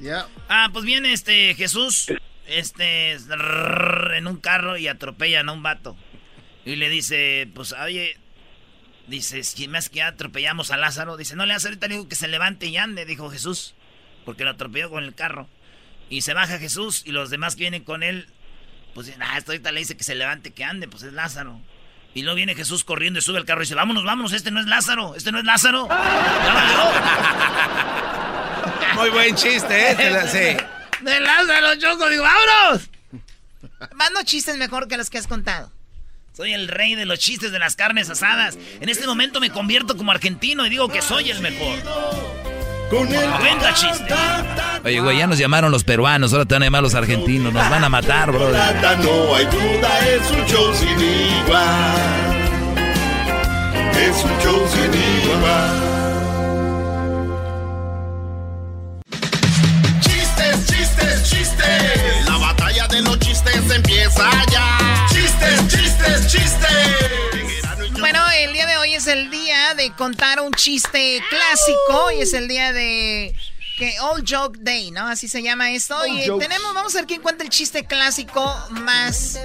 Ah, 0.48 0.68
pues 0.72 0.84
viene 0.84 1.12
este 1.12 1.56
Jesús 1.56 2.06
este 2.46 3.10
en 3.14 4.26
un 4.28 4.36
carro 4.36 4.76
y 4.76 4.86
atropellan 4.86 5.48
a 5.48 5.52
un 5.52 5.64
vato. 5.64 5.96
Y 6.64 6.76
le 6.76 6.88
dice, 6.88 7.50
pues, 7.56 7.72
oye, 7.72 8.16
dice, 9.08 9.42
si 9.42 9.66
más 9.66 9.88
que 9.88 10.02
atropellamos 10.02 10.70
a 10.70 10.76
Lázaro, 10.76 11.16
dice, 11.16 11.34
no 11.34 11.46
le 11.46 11.54
hace 11.54 11.66
ahorita 11.66 11.88
digo 11.88 12.06
que 12.06 12.14
se 12.14 12.28
levante 12.28 12.66
y 12.66 12.76
ande, 12.76 13.04
dijo 13.04 13.30
Jesús, 13.30 13.74
porque 14.24 14.44
lo 14.44 14.50
atropelló 14.50 14.90
con 14.90 15.02
el 15.02 15.16
carro. 15.16 15.48
Y 16.08 16.20
se 16.20 16.34
baja 16.34 16.60
Jesús 16.60 17.02
y 17.04 17.10
los 17.10 17.30
demás 17.30 17.56
que 17.56 17.62
vienen 17.62 17.82
con 17.82 18.04
él, 18.04 18.28
pues, 18.94 19.12
ah, 19.18 19.38
esto 19.38 19.50
ahorita 19.50 19.72
le 19.72 19.80
dice 19.80 19.96
que 19.96 20.04
se 20.04 20.14
levante, 20.14 20.52
que 20.52 20.62
ande, 20.62 20.86
pues 20.86 21.02
es 21.02 21.12
Lázaro. 21.12 21.60
Y 22.14 22.22
luego 22.22 22.36
viene 22.36 22.54
Jesús 22.54 22.84
corriendo 22.84 23.20
y 23.20 23.22
sube 23.22 23.38
al 23.38 23.44
carro 23.44 23.60
y 23.60 23.64
dice, 23.64 23.74
vámonos, 23.74 24.04
vámonos, 24.04 24.32
este 24.32 24.50
no 24.50 24.60
es 24.60 24.66
Lázaro, 24.66 25.14
este 25.14 25.30
no 25.30 25.38
es 25.38 25.44
Lázaro. 25.44 25.88
Muy 28.94 29.10
buen 29.10 29.36
chiste, 29.36 29.92
¿eh? 29.92 29.96
Sí. 30.26 31.04
De 31.04 31.20
Lázaro, 31.20 31.76
Choco, 31.76 32.08
digo, 32.08 32.24
vámonos. 32.24 32.90
Mando 33.94 34.22
chistes 34.24 34.56
mejor 34.56 34.88
que 34.88 34.96
los 34.96 35.08
que 35.08 35.18
has 35.18 35.26
contado. 35.26 35.72
Soy 36.36 36.52
el 36.52 36.68
rey 36.68 36.94
de 36.94 37.06
los 37.06 37.18
chistes 37.18 37.52
de 37.52 37.58
las 37.58 37.76
carnes 37.76 38.10
asadas. 38.10 38.58
En 38.80 38.88
este 38.88 39.06
momento 39.06 39.40
me 39.40 39.50
convierto 39.50 39.96
como 39.96 40.10
argentino 40.10 40.66
y 40.66 40.70
digo 40.70 40.88
que 40.88 41.02
soy 41.02 41.30
el 41.30 41.40
mejor. 41.40 41.78
Con 42.90 43.08
Venga, 43.08 43.72
chiste. 43.72 44.14
Oye, 44.84 44.98
güey, 44.98 45.18
ya 45.18 45.28
nos 45.28 45.38
llamaron 45.38 45.70
los 45.70 45.84
peruanos, 45.84 46.32
ahora 46.32 46.44
te 46.44 46.54
van 46.54 46.62
a 46.62 46.66
llamar 46.66 46.82
los 46.82 46.96
argentinos. 46.96 47.52
Nos 47.52 47.70
van 47.70 47.84
a 47.84 47.88
matar, 47.88 48.32
bro. 48.32 48.50
No 48.50 49.34
hay 49.36 49.44
duda, 49.44 50.08
es 50.08 50.28
un 50.32 50.44
show 50.46 50.74
sin 50.74 50.98
igual. 50.98 52.40
Es 53.94 54.24
un 54.24 54.38
show 54.42 54.66
sin 54.72 54.92
igual. 55.30 55.90
Chistes, 60.00 60.66
chistes, 60.66 61.30
chistes. 61.30 62.26
La 62.26 62.38
batalla 62.38 62.88
de 62.88 63.02
los 63.02 63.18
chistes 63.20 63.70
empieza 63.72 64.30
ya. 64.50 65.06
Chistes, 65.10 65.68
chistes, 65.68 66.26
chistes. 66.26 67.39
Bueno, 68.10 68.26
el 68.40 68.52
día 68.52 68.66
de 68.66 68.76
hoy 68.76 68.94
es 68.94 69.06
el 69.06 69.30
día 69.30 69.74
de 69.76 69.92
contar 69.92 70.40
un 70.40 70.50
chiste 70.52 71.22
clásico 71.30 72.10
y 72.10 72.22
es 72.22 72.34
el 72.34 72.48
día 72.48 72.72
de 72.72 73.32
que 73.78 74.00
Old 74.00 74.24
Joke 74.28 74.58
Day, 74.60 74.90
¿no? 74.90 75.06
Así 75.06 75.28
se 75.28 75.44
llama 75.44 75.70
esto. 75.70 75.94
y 76.08 76.22
tenemos, 76.40 76.74
vamos 76.74 76.92
a 76.96 76.98
ver 76.98 77.06
quién 77.06 77.22
cuenta 77.22 77.44
el 77.44 77.50
chiste 77.50 77.84
clásico 77.84 78.52
más 78.82 79.38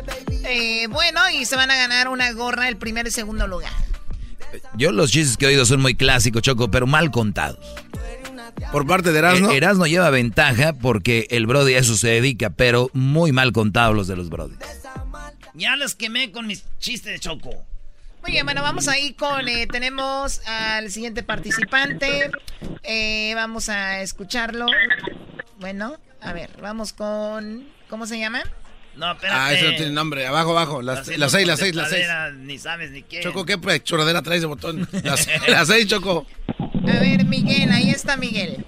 eh, 0.45 0.87
bueno 0.87 1.29
y 1.29 1.45
se 1.45 1.55
van 1.55 1.69
a 1.69 1.75
ganar 1.75 2.07
una 2.07 2.31
gorra 2.31 2.67
el 2.67 2.77
primer 2.77 3.05
y 3.05 3.11
segundo 3.11 3.45
lugar. 3.45 3.71
Yo 4.75 4.91
los 4.91 5.11
chistes 5.11 5.37
que 5.37 5.45
he 5.45 5.49
oído 5.49 5.67
son 5.67 5.79
muy 5.79 5.93
clásicos, 5.93 6.41
Choco, 6.41 6.71
pero 6.71 6.87
mal 6.87 7.11
contados. 7.11 7.63
Por 8.71 8.87
parte 8.87 9.11
de 9.11 9.19
Erasmo. 9.19 9.51
Eh, 9.51 9.57
Erasmo 9.57 9.85
lleva 9.85 10.09
ventaja 10.09 10.73
porque 10.73 11.27
el 11.29 11.45
Brody 11.45 11.75
a 11.75 11.77
eso 11.77 11.95
se 11.95 12.07
dedica, 12.07 12.49
pero 12.49 12.89
muy 12.93 13.31
mal 13.31 13.51
contados 13.51 13.95
los 13.95 14.07
de 14.07 14.15
los 14.15 14.29
Brody. 14.29 14.55
Ya 15.53 15.75
los 15.75 15.93
quemé 15.93 16.31
con 16.31 16.47
mis 16.47 16.63
chistes 16.79 17.13
de 17.13 17.19
Choco. 17.19 17.63
Muy 18.25 18.31
bien, 18.31 18.45
bueno, 18.47 18.63
vamos 18.63 18.87
ahí 18.87 19.13
con, 19.13 19.47
eh, 19.47 19.67
tenemos 19.67 20.41
al 20.47 20.89
siguiente 20.89 21.21
participante. 21.21 22.31
Eh, 22.81 23.33
vamos 23.35 23.69
a 23.69 24.01
escucharlo. 24.01 24.65
Bueno, 25.59 25.99
a 26.21 26.33
ver, 26.33 26.49
vamos 26.59 26.91
con, 26.91 27.67
¿cómo 27.87 28.07
se 28.07 28.17
llama? 28.17 28.41
No, 28.95 29.11
espérate. 29.11 29.39
Ah, 29.39 29.53
eso 29.53 29.69
no 29.69 29.77
tiene 29.77 29.91
nombre. 29.91 30.25
Abajo, 30.25 30.57
abajo. 30.57 30.81
Las, 30.81 31.07
las 31.19 31.31
seis, 31.31 31.45
las 31.45 31.59
seis, 31.59 31.75
las 31.75 31.91
seis. 31.91 32.07
Ni 32.37 32.57
sabes 32.57 32.89
ni 32.89 33.03
qué. 33.03 33.19
Choco, 33.21 33.45
¿qué 33.45 33.59
pues, 33.59 33.83
choradera 33.83 34.23
traes 34.23 34.41
de 34.41 34.47
botón? 34.47 34.89
Las, 35.03 35.27
las 35.47 35.67
seis, 35.67 35.85
Choco. 35.85 36.25
A 36.57 36.99
ver, 36.99 37.25
Miguel, 37.25 37.69
ahí 37.69 37.91
está 37.91 38.17
Miguel. 38.17 38.65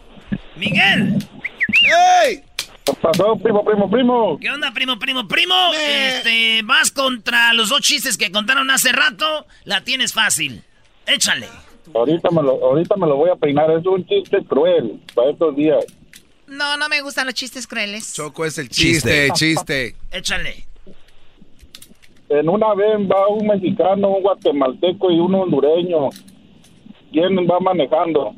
¡Miguel! 0.55 1.17
¡Ey! 2.27 2.43
¿Qué 2.87 2.93
pasó, 3.01 3.35
primo, 3.35 3.65
primo, 3.65 3.89
primo? 3.89 4.37
¿Qué 4.39 4.49
onda, 4.49 4.71
primo, 4.71 4.97
primo, 4.97 5.27
primo? 5.27 5.53
Este, 5.73 6.61
vas 6.63 6.89
contra 6.89 7.51
los 7.51 7.67
dos 7.67 7.81
chistes 7.81 8.17
que 8.17 8.31
contaron 8.31 8.71
hace 8.71 8.93
rato. 8.93 9.45
La 9.65 9.83
tienes 9.83 10.13
fácil. 10.13 10.63
Échale. 11.05 11.47
Ahorita 11.93 12.29
me, 12.31 12.41
lo, 12.41 12.51
ahorita 12.63 12.95
me 12.95 13.07
lo 13.07 13.17
voy 13.17 13.29
a 13.29 13.35
peinar. 13.35 13.69
Es 13.71 13.85
un 13.85 14.05
chiste 14.07 14.37
cruel 14.47 15.01
para 15.13 15.31
estos 15.31 15.53
días. 15.57 15.85
No, 16.47 16.77
no 16.77 16.87
me 16.87 17.01
gustan 17.01 17.25
los 17.25 17.35
chistes 17.35 17.67
crueles. 17.67 18.13
Choco 18.13 18.45
es 18.45 18.57
el 18.57 18.69
chiste, 18.69 19.29
chiste. 19.33 19.95
Échale. 20.11 20.65
En 22.29 22.47
una 22.47 22.73
vez 22.73 22.99
va 23.09 23.27
un 23.27 23.47
mexicano, 23.47 24.09
un 24.11 24.21
guatemalteco 24.21 25.11
y 25.11 25.19
un 25.19 25.35
hondureño. 25.35 26.09
¿Quién 27.11 27.35
va 27.35 27.59
manejando? 27.59 28.33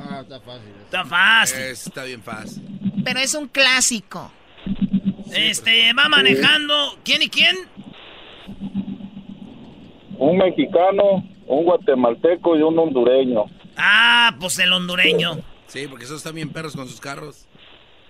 Ah, 0.00 0.20
está 0.22 0.40
fácil. 0.40 0.72
Está 0.84 1.04
fácil. 1.04 1.60
está 1.60 2.04
bien 2.04 2.22
fácil. 2.22 2.62
Pero 3.04 3.20
es 3.20 3.34
un 3.34 3.48
clásico. 3.48 4.30
Este, 5.32 5.92
va 5.92 6.08
manejando. 6.08 6.74
¿Quién 7.04 7.22
y 7.22 7.28
quién? 7.28 7.56
Un 10.18 10.38
mexicano, 10.38 11.24
un 11.46 11.64
guatemalteco 11.64 12.56
y 12.56 12.62
un 12.62 12.78
hondureño. 12.78 13.44
Ah, 13.76 14.36
pues 14.38 14.58
el 14.58 14.72
hondureño. 14.72 15.38
Sí, 15.66 15.86
porque 15.88 16.04
esos 16.04 16.18
están 16.18 16.34
bien 16.34 16.50
perros 16.50 16.74
con 16.74 16.88
sus 16.88 17.00
carros. 17.00 17.46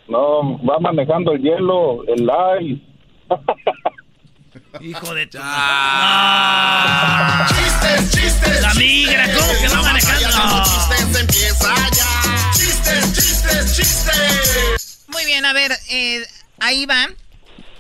No, 0.09 0.59
va 0.65 0.79
manejando 0.81 1.33
el 1.33 1.43
hielo, 1.43 2.05
el 2.07 2.29
ice. 2.61 2.83
Hijo 4.81 5.15
de 5.15 5.27
tu... 5.27 5.39
Ah. 5.41 7.47
Chistes, 7.49 8.11
chistes, 8.13 8.63
La 8.63 8.75
migra, 8.75 9.33
¿cómo 9.35 9.53
que 9.61 9.69
va 9.69 9.83
manejando? 9.83 10.65
Chistes 10.65 11.21
empieza 11.21 11.75
ya. 11.91 12.51
Chistes, 12.53 13.13
chistes, 13.15 13.77
chistes. 13.77 15.05
Muy 15.09 15.25
bien, 15.25 15.45
a 15.45 15.53
ver, 15.53 15.73
eh, 15.89 16.25
ahí 16.61 16.87
va. 16.87 17.09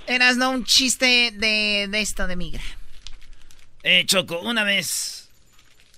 Eras 0.06 0.36
no 0.36 0.50
un 0.50 0.64
chiste 0.64 1.30
de, 1.34 1.86
de 1.88 2.00
esto, 2.00 2.26
de 2.26 2.36
migra. 2.36 2.62
Eh, 3.82 4.04
Choco, 4.06 4.40
una 4.40 4.64
vez, 4.64 5.28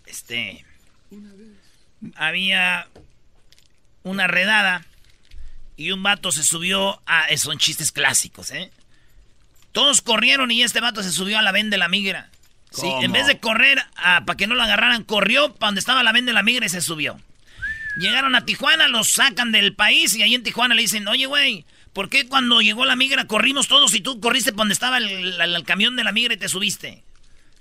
este, 0.07 0.65
había 2.15 2.89
una 4.03 4.27
redada 4.27 4.85
y 5.77 5.91
un 5.91 6.03
vato 6.03 6.31
se 6.33 6.45
subió 6.45 7.01
a, 7.07 7.27
son 7.37 7.59
chistes 7.59 7.93
clásicos, 7.93 8.51
¿eh? 8.51 8.71
Todos 9.73 10.01
corrieron 10.03 10.51
y 10.51 10.63
este 10.63 10.81
vato 10.81 11.03
se 11.03 11.11
subió 11.11 11.39
a 11.39 11.43
la 11.43 11.53
ven 11.53 11.71
de 11.71 11.79
la 11.79 11.89
migra. 11.89 12.29
Sí, 12.71 12.83
¿Cómo? 12.83 13.03
en 13.03 13.13
vez 13.13 13.27
de 13.27 13.39
correr 13.39 13.83
para 14.25 14.37
que 14.37 14.47
no 14.47 14.55
lo 14.55 14.63
agarraran, 14.63 15.05
corrió 15.05 15.53
para 15.55 15.69
donde 15.69 15.81
estaba 15.81 16.03
la 16.03 16.13
ven 16.13 16.25
de 16.27 16.33
la 16.33 16.43
migra 16.43 16.65
y 16.67 16.71
se 16.71 16.81
subió. 16.81 17.19
Llegaron 17.99 18.35
a 18.35 18.45
Tijuana, 18.47 18.89
los 18.89 19.11
sacan 19.11 19.53
del 19.53 19.75
país 19.75 20.15
y 20.15 20.23
ahí 20.23 20.35
en 20.35 20.43
Tijuana 20.43 20.75
le 20.75 20.81
dicen, 20.83 21.07
oye, 21.09 21.27
güey, 21.27 21.67
¿por 21.93 22.09
qué 22.09 22.27
cuando 22.27 22.63
llegó 22.63 22.87
la 22.87 22.97
migra 22.97 23.27
corrimos 23.27 23.69
todos 23.69 23.93
y 23.95 24.01
tú 24.01 24.19
corriste 24.21 24.53
para 24.53 24.59
donde 24.63 24.73
estaba 24.75 24.97
el, 24.99 25.09
el- 25.39 25.55
el 25.55 25.65
camión 25.65 25.97
de 25.97 26.05
la 26.05 26.13
migra 26.13 26.33
y 26.33 26.39
te 26.39 26.49
subiste? 26.49 27.03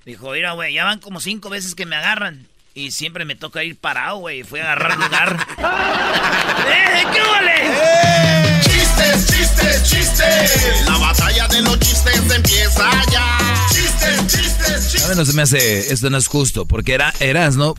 Dijo, 0.05 0.31
mira, 0.31 0.53
güey, 0.53 0.73
ya 0.73 0.85
van 0.85 0.99
como 0.99 1.19
cinco 1.19 1.49
veces 1.49 1.75
que 1.75 1.85
me 1.85 1.95
agarran. 1.97 2.47
Y 2.73 2.91
siempre 2.91 3.25
me 3.25 3.35
toca 3.35 3.65
ir 3.65 3.75
parado, 3.77 4.17
güey. 4.19 4.43
Fui 4.43 4.61
a 4.61 4.63
agarrar 4.63 4.97
lugar. 4.97 5.37
¡Eh, 5.59 7.03
qué 7.13 7.21
vale! 7.21 8.61
Chistes, 9.01 9.25
chistes, 9.27 9.83
chistes. 9.89 10.85
La 10.85 10.97
batalla 10.97 11.47
de 11.47 11.61
los 11.61 11.79
chistes 11.79 12.31
empieza 12.31 12.91
ya. 13.11 13.37
Chistes, 13.69 14.27
chistes, 14.27 15.05
A 15.05 15.09
mí 15.09 15.15
no 15.15 15.25
se 15.25 15.33
me 15.33 15.41
hace, 15.41 15.91
esto 15.91 16.09
no 16.09 16.17
es 16.17 16.27
justo, 16.27 16.65
porque 16.65 16.93
era, 16.93 17.13
eras, 17.19 17.55
¿no? 17.55 17.75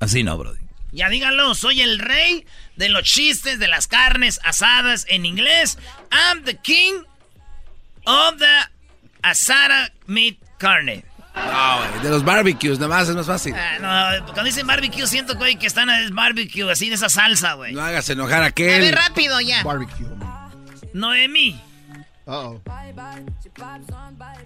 Así 0.00 0.24
no, 0.24 0.36
Brody. 0.36 0.58
Ya 0.92 1.08
díganlo, 1.08 1.54
soy 1.54 1.82
el 1.82 2.00
rey 2.00 2.44
de 2.76 2.88
los 2.88 3.04
chistes 3.04 3.58
de 3.60 3.68
las 3.68 3.86
carnes 3.86 4.40
asadas 4.42 5.06
en 5.08 5.24
inglés. 5.24 5.78
I'm 6.10 6.42
the 6.44 6.56
king 6.56 7.04
of 8.04 8.38
the 8.38 8.70
asada 9.22 9.92
meat 10.06 10.38
carne. 10.58 11.04
No, 11.52 11.78
güey, 11.78 12.02
de 12.04 12.10
los 12.10 12.24
barbecues, 12.24 12.78
nada 12.78 12.88
más 12.88 13.08
es 13.08 13.16
más 13.16 13.26
fácil. 13.26 13.54
Ah, 13.56 14.18
no, 14.20 14.24
cuando 14.26 14.44
dicen 14.44 14.66
barbecue 14.66 15.06
siento, 15.06 15.34
güey, 15.36 15.56
que 15.56 15.66
están 15.66 15.88
en 15.90 16.14
barbecue, 16.14 16.70
así 16.70 16.88
de 16.88 16.94
esa 16.94 17.08
salsa, 17.08 17.54
güey. 17.54 17.72
No 17.74 17.82
hagas 17.82 18.08
enojar 18.10 18.42
a 18.42 18.46
A 18.46 18.48
aquel. 18.48 18.80
ver, 18.80 18.94
rápido 18.94 19.40
ya. 19.40 19.62
Barbecue. 19.62 20.06
Noemí. 20.92 21.60
Uh-oh. 22.26 22.60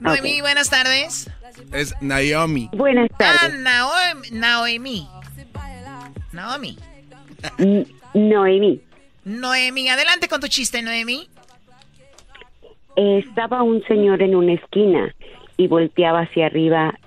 Noemí, 0.01 0.41
buenas 0.41 0.71
tardes. 0.71 1.31
Es 1.73 1.95
Naomi. 2.01 2.69
Buenas 2.73 3.09
Ah, 3.21 3.49
Naomi. 3.49 4.31
Naomi. 4.33 5.09
Naomi. 6.33 6.79
N- 7.59 7.87
Noemí. 8.15 8.81
Noemí, 9.25 9.89
adelante 9.89 10.29
con 10.29 10.41
tu 10.41 10.49
chiste, 10.49 10.83
Noemí. 10.83 11.29
Estaba 12.97 13.63
un 13.63 13.83
señor 13.87 14.23
en 14.23 14.35
una 14.37 14.53
esquina 14.55 15.13
y 15.57 15.69
volteaba 15.69 16.21
hacia 16.21 16.47
arriba 16.47 16.99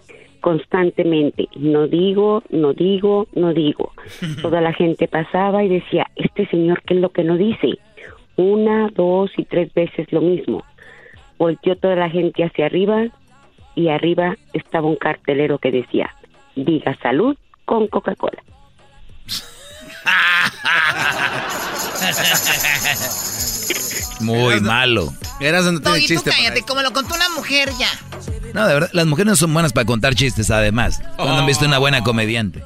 constantemente. 0.42 1.48
No 1.56 1.88
digo, 1.88 2.44
no 2.50 2.74
digo, 2.74 3.28
no 3.34 3.54
digo. 3.54 3.92
Toda 4.42 4.62
la 4.62 4.74
gente 4.74 5.08
pasaba 5.08 5.64
y 5.64 5.70
decía, 5.70 6.08
este 6.16 6.48
señor, 6.48 6.82
¿qué 6.84 6.94
es 6.94 7.02
lo 7.02 7.10
que 7.10 7.24
no 7.24 7.38
dice? 7.38 7.80
Una, 8.36 8.90
dos 8.90 9.32
y 9.38 9.46
tres 9.46 9.74
veces 9.74 10.12
lo 10.12 10.22
mismo. 10.22 10.64
Volteó 11.38 11.76
toda 11.76 11.96
la 11.96 12.10
gente 12.10 12.44
hacia 12.44 12.66
arriba 12.66 13.08
y 13.76 13.90
arriba 13.90 14.38
estaba 14.54 14.88
un 14.88 14.96
cartelero 14.96 15.60
que 15.60 15.72
decía, 15.72 16.16
diga 16.56 16.96
salud 17.02 17.36
con 17.66 17.88
Coca-Cola. 17.88 18.42
Muy 24.20 24.60
malo. 24.62 25.14
Eras 25.40 25.66
donde 25.66 25.82
tiene 25.82 25.98
Doggy, 25.98 26.08
tú 26.08 26.14
chiste. 26.16 26.32
cállate, 26.32 26.64
como 26.64 26.82
lo 26.82 26.92
contó 26.92 27.16
una 27.16 27.30
mujer 27.30 27.72
ya. 27.78 27.90
No, 28.54 28.68
de 28.68 28.74
verdad, 28.74 28.90
las 28.94 29.06
mujeres 29.06 29.32
no 29.32 29.36
son 29.36 29.54
buenas 29.54 29.74
para 29.74 29.86
contar 29.86 30.16
chistes, 30.16 30.50
además. 30.50 31.00
Cuando 31.16 31.38
han 31.38 31.46
visto 31.46 31.66
una 31.66 31.78
buena 31.78 32.04
comediante. 32.04 32.64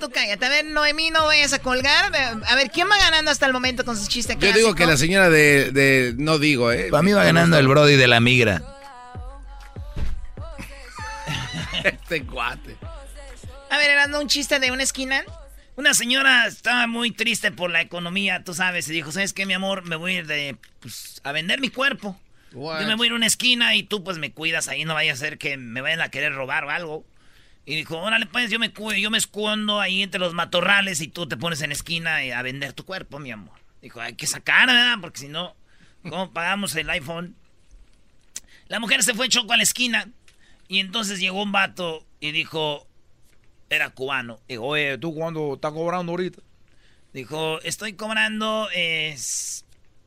Tú 0.00 0.10
cállate. 0.10 0.44
A 0.44 0.48
ver, 0.48 0.64
Noemí, 0.64 1.10
no 1.10 1.26
vayas 1.26 1.52
a 1.52 1.58
colgar. 1.58 2.12
A 2.46 2.54
ver, 2.54 2.70
¿quién 2.70 2.88
va 2.88 2.96
ganando 2.98 3.30
hasta 3.30 3.46
el 3.46 3.52
momento 3.52 3.84
con 3.84 3.96
sus 3.96 4.08
chistes 4.08 4.36
Yo 4.38 4.52
digo 4.52 4.74
que 4.74 4.86
la 4.86 4.96
señora 4.96 5.30
de, 5.30 5.70
de- 5.72 6.14
no 6.18 6.38
digo, 6.38 6.72
¿eh? 6.72 6.88
Para 6.90 7.02
mí 7.02 7.12
va 7.12 7.24
ganando 7.24 7.58
el 7.58 7.68
Brody 7.68 7.96
de 7.96 8.06
la 8.06 8.20
migra. 8.20 8.62
este 11.84 12.24
cuate. 12.24 12.76
A 13.70 13.78
ver, 13.78 13.90
era 13.90 14.06
un 14.18 14.28
chiste 14.28 14.58
de 14.58 14.70
una 14.70 14.82
esquina. 14.82 15.22
Una 15.76 15.92
señora 15.92 16.46
estaba 16.46 16.86
muy 16.86 17.10
triste 17.10 17.52
por 17.52 17.70
la 17.70 17.82
economía, 17.82 18.42
tú 18.42 18.54
sabes, 18.54 18.88
y 18.88 18.92
dijo, 18.92 19.12
¿sabes 19.12 19.34
qué, 19.34 19.44
mi 19.44 19.52
amor? 19.52 19.84
Me 19.84 19.96
voy 19.96 20.12
a 20.12 20.18
ir 20.20 20.26
de, 20.26 20.56
pues, 20.80 21.20
a 21.22 21.32
vender 21.32 21.60
mi 21.60 21.68
cuerpo. 21.68 22.18
Yo 22.50 22.86
me 22.86 22.94
voy 22.94 23.06
a 23.06 23.08
ir 23.08 23.12
a 23.12 23.16
una 23.16 23.26
esquina 23.26 23.74
y 23.74 23.82
tú 23.82 24.02
pues 24.02 24.16
me 24.16 24.32
cuidas 24.32 24.68
ahí, 24.68 24.86
no 24.86 24.94
vaya 24.94 25.12
a 25.12 25.16
ser 25.16 25.36
que 25.36 25.58
me 25.58 25.82
vayan 25.82 26.00
a 26.00 26.08
querer 26.08 26.32
robar 26.32 26.64
o 26.64 26.70
algo. 26.70 27.04
Y 27.66 27.76
dijo, 27.76 27.98
órale 27.98 28.24
pues, 28.24 28.50
yo 28.50 28.58
me, 28.58 28.72
yo 28.98 29.10
me 29.10 29.18
escondo 29.18 29.78
ahí 29.78 30.02
entre 30.02 30.18
los 30.18 30.32
matorrales 30.32 31.02
y 31.02 31.08
tú 31.08 31.28
te 31.28 31.36
pones 31.36 31.60
en 31.60 31.72
esquina 31.72 32.16
a 32.16 32.42
vender 32.42 32.72
tu 32.72 32.86
cuerpo, 32.86 33.18
mi 33.18 33.30
amor. 33.30 33.58
Dijo, 33.82 34.00
hay 34.00 34.14
que 34.14 34.26
sacar, 34.26 34.68
¿verdad? 34.68 34.96
Porque 35.02 35.20
si 35.20 35.28
no, 35.28 35.54
¿cómo 36.02 36.32
pagamos 36.32 36.74
el 36.76 36.88
iPhone? 36.88 37.36
La 38.68 38.80
mujer 38.80 39.02
se 39.02 39.12
fue 39.12 39.28
choco 39.28 39.52
a 39.52 39.58
la 39.58 39.62
esquina 39.62 40.08
y 40.68 40.80
entonces 40.80 41.20
llegó 41.20 41.42
un 41.42 41.52
vato 41.52 42.06
y 42.18 42.30
dijo, 42.30 42.88
era 43.70 43.90
cubano. 43.90 44.40
Dijo, 44.48 44.64
oye, 44.64 44.98
¿tú 44.98 45.14
cuándo 45.14 45.54
estás 45.54 45.72
cobrando 45.72 46.12
ahorita? 46.12 46.40
Dijo, 47.12 47.60
estoy 47.62 47.94
cobrando 47.94 48.68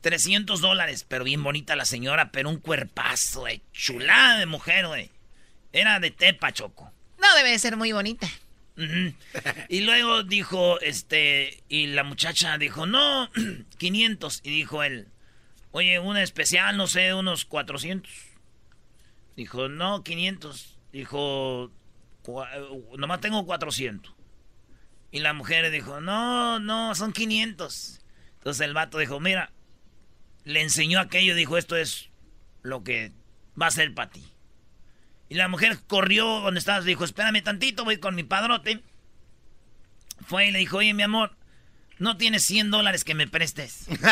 300 0.02 0.61
dólares, 0.61 1.06
pero 1.07 1.23
bien 1.23 1.44
bonita 1.44 1.76
la 1.76 1.86
señora, 1.86 2.31
pero 2.31 2.49
un 2.49 2.57
cuerpazo, 2.57 3.48
eh, 3.48 3.61
chulada 3.73 4.38
de 4.38 4.45
mujer, 4.45 4.88
güey. 4.88 5.10
Era 5.73 5.99
de 5.99 6.11
Tepa, 6.11 6.52
Choco. 6.52 6.91
No 7.19 7.36
debe 7.36 7.52
de 7.52 7.60
ser 7.60 7.77
muy 7.77 7.91
bonita. 7.91 8.27
Y 9.68 9.81
luego 9.81 10.23
dijo, 10.23 10.80
este, 10.80 11.64
y 11.68 11.88
la 11.88 12.03
muchacha 12.03 12.57
dijo, 12.57 12.86
no, 12.86 13.30
500. 13.77 14.41
Y 14.44 14.52
dijo 14.52 14.84
él, 14.84 15.07
oye, 15.72 15.99
una 15.99 16.23
especial, 16.23 16.77
no 16.77 16.88
sé, 16.88 17.14
unos 17.14 17.45
400. 17.45 18.10
Dijo, 19.36 19.68
no, 19.68 20.03
500. 20.03 20.77
Dijo, 20.94 21.72
nomás 22.97 23.22
tengo 23.22 23.45
400. 23.45 24.14
Y 25.11 25.19
la 25.19 25.34
mujer 25.34 25.69
dijo, 25.72 26.01
no, 26.01 26.60
no, 26.60 26.93
son 26.95 27.14
500. 27.14 28.01
Entonces 28.35 28.65
el 28.65 28.73
vato 28.73 28.99
dijo, 28.99 29.19
mira, 29.19 29.51
le 30.43 30.61
enseñó 30.61 30.99
aquello, 30.99 31.35
dijo, 31.35 31.57
esto 31.57 31.76
es 31.76 32.10
lo 32.61 32.84
que 32.84 33.11
va 33.60 33.68
a 33.68 33.72
ser 33.72 33.93
para 33.93 34.11
ti. 34.11 34.23
Y 35.30 35.35
la 35.35 35.47
mujer 35.47 35.77
corrió 35.88 36.39
donde 36.41 36.60
estabas, 36.60 36.85
dijo, 36.85 37.03
espérame 37.03 37.43
tantito, 37.43 37.85
voy 37.85 37.97
con 37.97 38.15
mi 38.15 38.23
padrote. 38.23 38.84
Fue 40.26 40.47
y 40.47 40.51
le 40.51 40.60
dijo, 40.60 40.77
oye, 40.77 40.93
mi 40.93 41.03
amor, 41.03 41.35
no 41.99 42.17
tienes 42.17 42.43
100 42.43 42.71
dólares 42.71 43.03
que 43.03 43.13
me 43.13 43.27
prestes. 43.27 43.85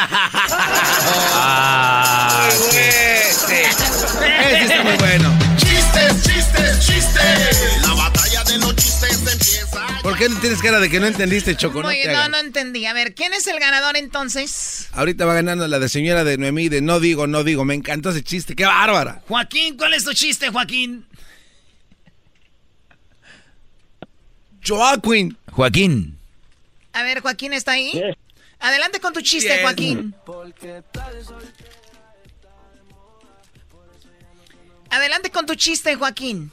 ah, 1.34 2.49
Ese 2.49 3.64
está 4.61 4.84
muy 4.84 4.97
bueno. 4.97 5.34
Chistes, 5.57 6.23
chistes, 6.23 6.85
chistes. 6.85 7.81
La 7.81 7.93
batalla 7.93 8.43
de 8.43 8.57
los 8.57 8.76
chistes 8.76 9.19
empieza. 9.31 9.88
¿Por 10.03 10.18
qué 10.18 10.30
tienes 10.41 10.61
cara 10.61 10.80
de 10.80 10.89
que 10.89 10.99
no 10.99 11.07
entendiste, 11.07 11.55
Choco? 11.55 11.81
No, 11.81 11.89
no, 11.89 12.30
no 12.30 12.38
entendí. 12.38 12.85
A 12.85 12.93
ver, 12.93 13.15
¿quién 13.15 13.34
es 13.34 13.47
el 13.47 13.59
ganador 13.59 13.95
entonces? 13.95 14.89
Ahorita 14.91 15.26
va 15.26 15.34
ganando 15.34 15.68
la 15.68 15.80
de 15.80 15.89
señora 15.89 16.23
de 16.26 16.38
Noemí 16.38 16.69
de 16.69 16.81
no 16.81 16.99
digo, 16.99 17.26
no 17.26 17.43
digo. 17.43 17.64
Me 17.65 17.73
encantó 17.73 18.09
ese 18.09 18.22
chiste. 18.23 18.55
¡Qué 18.55 18.65
bárbara! 18.65 19.22
Joaquín, 19.27 19.77
¿cuál 19.77 19.93
es 19.93 20.03
tu 20.03 20.14
chiste, 20.14 20.49
Joaquín? 20.49 21.05
Joaquín. 24.65 25.38
Joaquín. 25.51 26.16
A 26.98 27.03
ver, 27.03 27.22
Joaquín 27.22 27.53
está 27.53 27.74
ahí. 27.74 27.91
Adelante 28.60 28.99
con 28.99 29.14
tu 29.14 29.22
chiste, 29.22 29.61
Joaquín. 29.61 30.15
Adelante 34.90 35.30
con 35.30 35.45
tu 35.45 35.53
chiste, 35.53 35.94
Joaquín. 35.94 36.52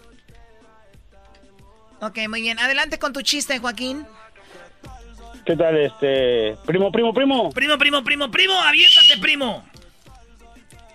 Ok, 2.02 2.18
muy 2.28 2.42
bien. 2.42 2.58
Adelante 2.58 2.98
con 2.98 3.14
tu 3.14 3.22
chiste, 3.22 3.58
Joaquín. 3.58 4.06
¿Qué 5.46 5.56
tal, 5.56 5.78
este? 5.78 6.58
Primo, 6.66 6.92
primo, 6.92 7.14
primo. 7.14 7.50
Primo, 7.50 7.78
primo, 7.78 8.04
primo, 8.04 8.30
primo. 8.30 8.52
Aviéntate, 8.52 9.16
primo. 9.22 9.64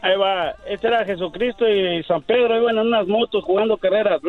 Ahí 0.02 0.16
va. 0.16 0.52
Este 0.68 0.86
era 0.86 1.04
Jesucristo 1.06 1.68
y 1.68 2.04
San 2.04 2.22
Pedro 2.22 2.56
iban 2.62 2.78
en 2.78 2.86
unas 2.86 3.08
motos 3.08 3.44
jugando 3.44 3.78
carreras. 3.78 4.22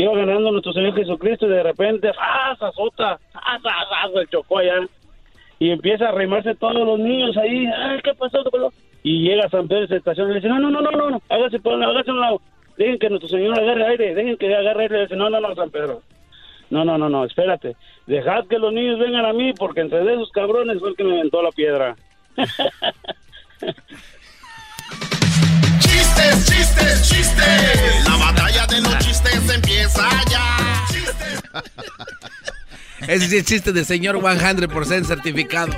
Iba 0.00 0.14
ganando 0.16 0.50
nuestro 0.50 0.72
Señor 0.72 0.94
Jesucristo 0.94 1.46
y 1.46 1.50
de 1.50 1.62
repente, 1.62 2.10
¡ah, 2.18 2.56
azota! 2.58 3.20
¡ah, 3.34 4.08
se 4.14 4.26
chocó 4.28 4.58
allá! 4.58 4.86
Y 5.58 5.70
empieza 5.70 6.06
a 6.06 6.08
arrimarse 6.08 6.54
todos 6.54 6.86
los 6.86 6.98
niños 6.98 7.36
ahí, 7.36 7.66
¡ay, 7.66 8.00
qué 8.02 8.14
pasó! 8.14 8.42
Y 9.02 9.22
llega 9.22 9.50
San 9.50 9.68
Pedro 9.68 9.84
y 9.84 9.88
se 9.88 9.96
estaciona 9.96 10.30
y 10.30 10.32
le 10.34 10.40
dice, 10.40 10.48
no, 10.48 10.58
no, 10.58 10.70
no, 10.70 10.80
no, 10.80 10.90
no, 10.90 11.22
hágase, 11.28 11.58
hágase 11.62 12.10
un 12.10 12.20
lado. 12.20 12.40
Dejen 12.78 12.98
que 12.98 13.10
nuestro 13.10 13.28
Señor 13.28 13.58
agarre 13.58 13.88
aire, 13.88 14.14
dejen 14.14 14.38
que 14.38 14.54
agarre 14.54 14.84
aire. 14.84 14.98
Y 15.00 15.02
dice, 15.02 15.16
no, 15.16 15.28
no, 15.28 15.38
no, 15.38 15.54
San 15.54 15.70
Pedro. 15.70 16.00
No, 16.70 16.82
no, 16.82 16.96
no, 16.96 17.10
no, 17.10 17.26
espérate. 17.26 17.76
Dejad 18.06 18.46
que 18.46 18.58
los 18.58 18.72
niños 18.72 18.98
vengan 18.98 19.26
a 19.26 19.34
mí 19.34 19.52
porque 19.52 19.80
entre 19.80 20.00
esos 20.00 20.30
cabrones 20.30 20.78
fue 20.78 20.90
el 20.90 20.96
que 20.96 21.04
me 21.04 21.10
inventó 21.10 21.42
la 21.42 21.50
piedra. 21.50 21.96
Chistes, 26.20 26.46
chistes, 26.46 27.08
chistes. 27.08 28.04
La 28.04 28.16
batalla 28.16 28.66
de 28.66 28.80
los 28.82 28.98
chistes 28.98 29.48
empieza 29.54 30.08
ya. 30.30 30.86
Ese 33.06 33.28
sí 33.28 33.36
es 33.38 33.44
chiste 33.44 33.72
de 33.72 33.84
señor 33.84 34.16
100% 34.16 35.04
certificado. 35.06 35.72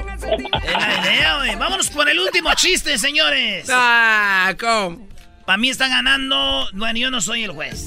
Idea. 1.02 1.56
Vámonos 1.58 1.90
por 1.90 2.08
el 2.08 2.18
último 2.18 2.50
chiste, 2.56 2.98
señores. 2.98 3.68
Ah, 3.70 4.52
¿cómo? 4.58 5.08
Para 5.46 5.58
mí 5.58 5.70
está 5.70 5.86
ganando. 5.88 6.66
Bueno, 6.72 6.98
yo 6.98 7.10
no 7.10 7.20
soy 7.20 7.44
el 7.44 7.52
juez. 7.52 7.86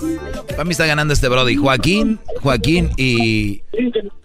Para 0.50 0.64
mí 0.64 0.72
está 0.72 0.86
ganando 0.86 1.14
este 1.14 1.28
Brody. 1.28 1.58
Joaquín, 1.58 2.20
Joaquín 2.42 2.92
y. 2.98 3.64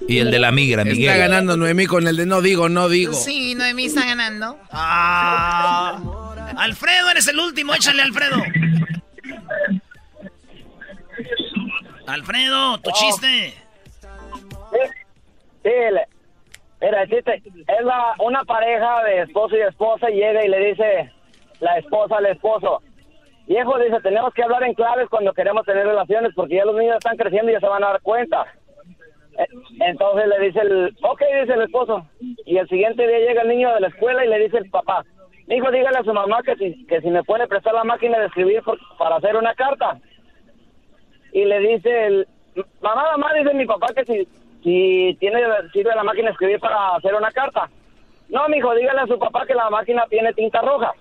Y 0.09 0.19
el 0.19 0.31
de 0.31 0.39
la 0.39 0.53
migra, 0.53 0.85
Miguel. 0.85 1.09
Está 1.09 1.17
ganando 1.17 1.57
Noemí 1.57 1.87
con 1.87 2.07
el 2.09 2.17
de 2.17 2.27
no 2.27 2.43
digo, 2.43 2.69
no 2.69 2.89
digo. 2.89 3.13
Sí, 3.15 3.55
Noemí 3.55 3.87
está 3.87 4.05
ganando. 4.05 4.59
Ah. 4.73 6.20
Alfredo, 6.57 7.11
eres 7.11 7.29
el 7.29 7.39
último. 7.39 7.75
Échale, 7.75 8.03
Alfredo. 8.03 8.37
Alfredo, 12.07 12.79
tu 12.79 12.91
chiste. 12.93 13.55
Sí, 15.63 15.71
mira, 16.81 17.03
el 17.03 17.11
chiste 17.11 17.43
es 17.45 17.85
la, 17.85 18.15
una 18.19 18.45
pareja 18.45 19.05
de 19.05 19.23
esposo 19.23 19.57
y 19.57 19.61
esposa 19.61 20.09
llega 20.09 20.45
y 20.45 20.49
le 20.49 20.71
dice 20.71 21.13
la 21.61 21.79
esposa 21.79 22.17
al 22.17 22.27
esposo, 22.27 22.83
viejo, 23.47 23.79
dice, 23.79 24.01
tenemos 24.03 24.33
que 24.33 24.43
hablar 24.43 24.63
en 24.65 24.75
claves 24.75 25.09
cuando 25.11 25.35
queremos 25.35 25.67
tener 25.67 25.87
relaciones 25.87 26.33
porque 26.35 26.57
ya 26.57 26.65
los 26.65 26.77
niños 26.77 26.97
están 26.97 27.17
creciendo 27.17 27.51
y 27.51 27.55
ya 27.55 27.61
se 27.61 27.67
van 27.67 27.85
a 27.85 27.89
dar 27.89 28.01
cuenta. 28.01 28.47
Eh, 29.39 29.47
entonces 29.81 30.27
le 30.27 30.47
dice 30.47 30.61
el, 30.61 30.97
ok, 31.03 31.23
dice 31.43 31.53
el 31.53 31.63
esposo. 31.63 32.07
Y 32.47 32.57
el 32.57 32.69
siguiente 32.69 33.07
día 33.07 33.19
llega 33.19 33.43
el 33.43 33.49
niño 33.49 33.75
de 33.75 33.81
la 33.81 33.89
escuela 33.89 34.25
y 34.25 34.29
le 34.29 34.39
dice 34.39 34.59
el 34.59 34.71
papá, 34.71 35.05
hijo, 35.57 35.71
dígale 35.71 35.99
a 35.99 36.05
su 36.05 36.13
mamá 36.13 36.43
que 36.43 36.57
si, 36.57 36.87
que 36.87 37.01
si 37.01 37.11
me 37.11 37.25
puede 37.25 37.47
prestar 37.47 37.75
la 37.75 37.85
máquina 37.85 38.19
de 38.19 38.27
escribir 38.27 38.63
para 38.99 39.17
hacer 39.17 39.37
una 39.37 39.55
carta. 39.55 39.99
Y 41.33 41.45
le 41.45 41.59
dice 41.61 42.07
el, 42.07 42.29
mamá, 42.81 43.05
mamá, 43.13 43.33
dice 43.35 43.55
mi 43.55 43.67
papá 43.67 43.89
que 43.95 44.05
si 44.05 44.29
si 44.63 45.17
tiene 45.19 45.41
sirve 45.73 45.95
la 45.95 46.05
máquina 46.05 46.27
de 46.27 46.33
escribir 46.33 46.61
para 46.61 46.97
hacer 46.97 47.15
una 47.15 47.31
carta. 47.31 47.69
No, 48.29 48.49
mijo, 48.49 48.75
dígale 48.75 49.01
a 49.01 49.07
su 49.07 49.19
papá 49.19 49.47
que 49.47 49.55
la 49.55 49.71
máquina 49.71 50.05
tiene 50.09 50.33
tinta 50.33 50.61
roja. 50.61 50.93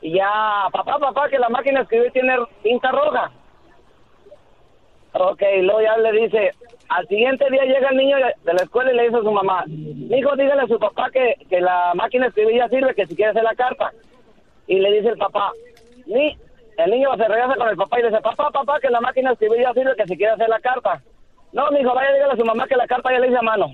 Y 0.00 0.14
ya, 0.14 0.68
papá, 0.72 0.98
papá, 0.98 1.28
que 1.28 1.38
la 1.38 1.48
máquina 1.48 1.80
de 1.80 1.82
escribir 1.82 2.12
tiene 2.12 2.36
tinta 2.62 2.90
roja. 2.92 3.30
Ok, 5.20 5.42
luego 5.62 5.80
ya 5.80 5.96
le 5.96 6.12
dice, 6.12 6.52
al 6.88 7.08
siguiente 7.08 7.44
día 7.50 7.64
llega 7.64 7.88
el 7.88 7.96
niño 7.96 8.16
de 8.18 8.52
la 8.52 8.62
escuela 8.62 8.92
y 8.92 8.96
le 8.96 9.02
dice 9.04 9.16
a 9.16 9.22
su 9.22 9.32
mamá, 9.32 9.64
hijo, 9.66 10.36
dígale 10.36 10.62
a 10.62 10.66
su 10.68 10.78
papá 10.78 11.10
que, 11.10 11.34
que 11.50 11.60
la 11.60 11.92
máquina 11.96 12.26
de 12.26 12.28
escribir 12.28 12.56
ya 12.56 12.68
sirve, 12.68 12.94
que 12.94 13.04
si 13.04 13.16
quiere 13.16 13.32
hacer 13.32 13.42
la 13.42 13.56
carta. 13.56 13.92
Y 14.68 14.78
le 14.78 14.92
dice 14.92 15.08
el 15.08 15.18
papá, 15.18 15.50
ni, 16.06 16.38
el 16.76 16.90
niño 16.92 17.16
se 17.16 17.26
regresa 17.26 17.56
con 17.56 17.68
el 17.68 17.76
papá 17.76 17.98
y 17.98 18.02
le 18.02 18.10
dice, 18.10 18.20
papá, 18.22 18.50
papá, 18.52 18.78
que 18.78 18.90
la 18.90 19.00
máquina 19.00 19.30
de 19.30 19.34
escribir 19.34 19.60
ya 19.60 19.72
sirve, 19.72 19.96
que 19.96 20.06
si 20.06 20.16
quiere 20.16 20.34
hacer 20.34 20.48
la 20.48 20.60
carta. 20.60 21.02
No, 21.52 21.68
mijo, 21.72 21.92
vaya 21.94 22.10
a 22.10 22.12
decirle 22.12 22.32
a 22.34 22.36
su 22.36 22.44
mamá 22.44 22.68
que 22.68 22.76
la 22.76 22.86
carta 22.86 23.10
ya 23.10 23.18
le 23.18 23.26
hice 23.26 23.38
a 23.38 23.42
mano. 23.42 23.66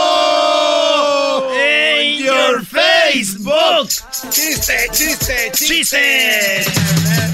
¡In 1.54 2.24
your 2.24 2.66
Facebook! 2.66 3.90
¡Chiste, 4.30 4.74
chiste, 4.92 5.52
chiste! 5.54 6.64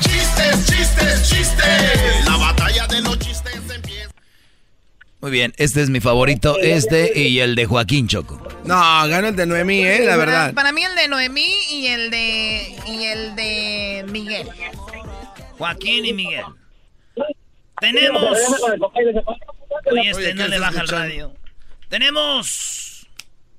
¡Chistes, 0.01 0.65
chistes, 0.65 1.29
chistes! 1.29 2.25
La 2.25 2.37
batalla 2.37 2.87
de 2.87 3.01
los 3.01 3.19
chistes 3.19 3.61
empieza. 3.73 4.09
Muy 5.21 5.31
bien, 5.31 5.53
este 5.57 5.81
es 5.81 5.89
mi 5.89 5.99
favorito, 6.01 6.57
este 6.59 7.17
y 7.17 7.39
el 7.39 7.55
de 7.55 7.65
Joaquín 7.65 8.07
Choco. 8.07 8.41
No, 8.65 8.75
ganó 9.07 9.27
el 9.29 9.35
de 9.35 9.45
Noemí, 9.45 9.85
eh, 9.85 10.05
la 10.05 10.17
verdad. 10.17 10.53
Para 10.53 10.71
mí 10.71 10.83
el 10.83 10.95
de 10.95 11.07
Noemí 11.07 11.47
y 11.69 11.87
el 11.87 12.11
de 12.11 12.75
y 12.87 13.05
el 13.05 13.35
de 13.35 14.05
Miguel. 14.09 14.49
Joaquín 15.57 16.05
y 16.05 16.13
Miguel. 16.13 16.43
Tenemos. 17.79 18.37
Oye, 19.91 20.09
este 20.09 20.33
no 20.33 20.47
le 20.47 20.59
baja 20.59 20.81
el 20.81 20.87
radio. 20.87 21.33
Tenemos. 21.89 23.07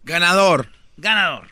Ganador. 0.03 0.69
Ganador. 0.97 1.49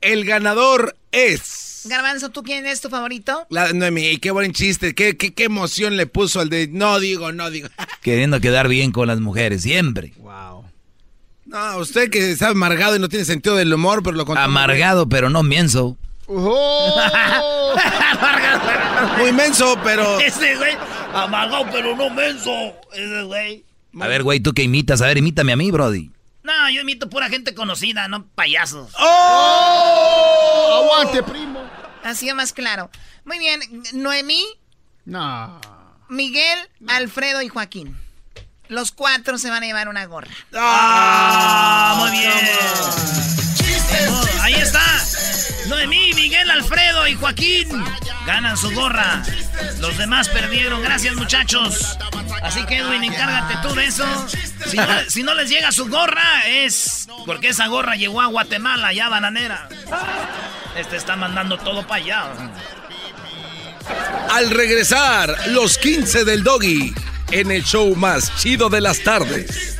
El 0.00 0.24
ganador 0.24 0.96
es... 1.10 1.82
Garbanzo, 1.84 2.30
¿tú 2.30 2.42
quién 2.42 2.66
es 2.66 2.80
tu 2.80 2.88
favorito? 2.90 3.46
La 3.50 3.72
Noemí, 3.72 4.18
qué 4.18 4.30
buen 4.30 4.52
chiste, 4.52 4.94
qué, 4.94 5.16
qué, 5.16 5.32
qué 5.32 5.44
emoción 5.44 5.96
le 5.96 6.06
puso 6.06 6.40
al 6.40 6.50
de 6.50 6.68
no 6.68 7.00
digo, 7.00 7.32
no 7.32 7.50
digo. 7.50 7.68
Queriendo 8.02 8.40
quedar 8.40 8.68
bien 8.68 8.92
con 8.92 9.08
las 9.08 9.20
mujeres, 9.20 9.62
siempre. 9.62 10.12
Wow. 10.18 10.64
No, 11.46 11.78
usted 11.78 12.10
que 12.10 12.30
está 12.30 12.48
amargado 12.48 12.96
y 12.96 12.98
no 12.98 13.08
tiene 13.08 13.24
sentido 13.24 13.56
del 13.56 13.72
humor, 13.72 14.02
pero 14.02 14.16
lo 14.16 14.26
contó. 14.26 14.40
Amargado, 14.42 15.08
pero 15.08 15.30
no 15.30 15.42
mienso. 15.42 15.96
Muy 19.18 19.32
menso, 19.32 19.78
pero. 19.82 20.20
Ese 20.20 20.56
güey, 20.56 20.76
amargado, 21.14 21.66
pero 21.72 21.96
no 21.96 22.10
menso. 22.10 22.52
Ese 22.92 23.22
güey. 23.22 23.64
A 24.00 24.06
ver, 24.06 24.22
güey, 24.22 24.40
tú 24.40 24.52
que 24.52 24.62
imitas, 24.62 25.00
a 25.02 25.06
ver, 25.06 25.18
imítame 25.18 25.52
a 25.52 25.56
mí, 25.56 25.70
Brody. 25.70 26.10
No, 26.42 26.70
yo 26.70 26.80
imito 26.80 27.10
pura 27.10 27.28
gente 27.28 27.54
conocida, 27.54 28.08
no 28.08 28.26
payasos. 28.26 28.92
¡Oh! 28.98 30.82
Aguante, 30.82 31.22
primo. 31.22 31.62
Ha 32.04 32.14
sido 32.14 32.34
más 32.34 32.52
claro. 32.52 32.90
Muy 33.24 33.38
bien, 33.38 33.60
Noemí. 33.92 34.44
No. 35.04 35.60
Miguel, 36.08 36.58
Alfredo 36.86 37.42
y 37.42 37.48
Joaquín. 37.48 37.96
Los 38.68 38.92
cuatro 38.92 39.38
se 39.38 39.50
van 39.50 39.62
a 39.62 39.66
llevar 39.66 39.88
una 39.88 40.06
gorra. 40.06 40.30
¡Ah! 40.54 41.96
Muy 41.98 42.10
bien. 42.18 43.57
Ahí 44.40 44.54
está. 44.54 44.82
Noemí, 45.68 46.12
Miguel, 46.14 46.50
Alfredo 46.50 47.06
y 47.06 47.14
Joaquín 47.14 47.68
ganan 48.26 48.56
su 48.56 48.70
gorra. 48.72 49.22
Los 49.80 49.96
demás 49.98 50.28
perdieron. 50.28 50.82
Gracias, 50.82 51.14
muchachos. 51.14 51.98
Así 52.42 52.64
que, 52.66 52.78
Edwin, 52.78 53.04
encárgate 53.04 53.54
tú 53.62 53.74
de 53.74 53.86
eso. 53.86 54.06
Si 54.66 54.76
no, 54.76 54.86
si 55.08 55.22
no 55.22 55.34
les 55.34 55.50
llega 55.50 55.72
su 55.72 55.88
gorra, 55.88 56.46
es 56.46 57.08
porque 57.26 57.48
esa 57.48 57.66
gorra 57.66 57.96
llegó 57.96 58.20
a 58.20 58.26
Guatemala, 58.26 58.92
ya 58.92 59.08
bananera. 59.08 59.68
Este 60.76 60.96
está 60.96 61.16
mandando 61.16 61.58
todo 61.58 61.86
para 61.86 62.02
allá. 62.02 62.24
Al 64.30 64.50
regresar, 64.50 65.34
los 65.48 65.78
15 65.78 66.24
del 66.24 66.42
Doggy 66.44 66.94
en 67.30 67.50
el 67.50 67.64
show 67.64 67.94
más 67.96 68.34
chido 68.36 68.68
de 68.68 68.80
las 68.80 69.00
tardes. 69.00 69.76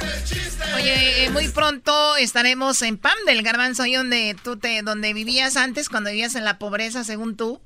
Oye, 0.76 1.24
eh, 1.24 1.30
muy 1.30 1.48
pronto 1.48 2.16
estaremos 2.16 2.82
en 2.82 2.98
Pam 2.98 3.16
del 3.26 3.42
Garbanzo, 3.42 3.82
ahí 3.82 3.94
donde 3.94 4.36
tú 4.44 4.56
te, 4.58 4.82
donde 4.82 5.12
vivías 5.14 5.56
antes, 5.56 5.88
cuando 5.88 6.10
vivías 6.10 6.34
en 6.34 6.44
la 6.44 6.58
pobreza, 6.58 7.04
según 7.04 7.36
tú. 7.36 7.60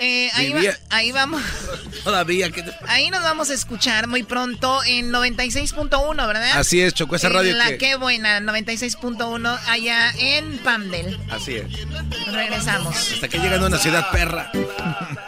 Eh, 0.00 0.30
ahí, 0.34 0.52
va- 0.52 0.60
ahí 0.90 1.10
vamos. 1.10 1.42
Todavía 2.04 2.50
que. 2.50 2.64
Ahí 2.86 3.10
nos 3.10 3.20
vamos 3.24 3.50
a 3.50 3.54
escuchar 3.54 4.06
muy 4.06 4.22
pronto 4.22 4.80
en 4.84 5.10
96.1, 5.10 6.14
¿verdad? 6.28 6.52
Así 6.56 6.80
es, 6.80 6.94
Choco, 6.94 7.16
esa 7.16 7.28
radio 7.30 7.50
En 7.50 7.58
la 7.58 7.66
que- 7.70 7.78
que 7.78 7.96
buena, 7.96 8.38
96.1 8.38 9.58
allá 9.66 10.12
en 10.18 10.58
Pamdel. 10.58 11.18
Así 11.32 11.56
es. 11.56 11.64
Regresamos. 12.30 12.94
Hasta 13.14 13.26
que 13.26 13.38
llegan 13.38 13.64
a 13.64 13.66
una 13.66 13.78
ciudad 13.78 14.08
perra. 14.12 14.52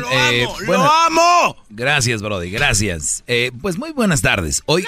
bien, 0.00 0.02
¡Lo 0.02 0.10
eh, 0.12 0.42
amo! 0.44 0.56
bueno. 0.66 0.84
¡Lo 0.84 0.92
amo! 0.92 1.56
Gracias, 1.70 2.22
Brody, 2.22 2.50
gracias. 2.50 3.24
Eh, 3.26 3.50
pues 3.60 3.78
muy 3.78 3.92
buenas 3.92 4.22
tardes. 4.22 4.62
Hoy, 4.66 4.84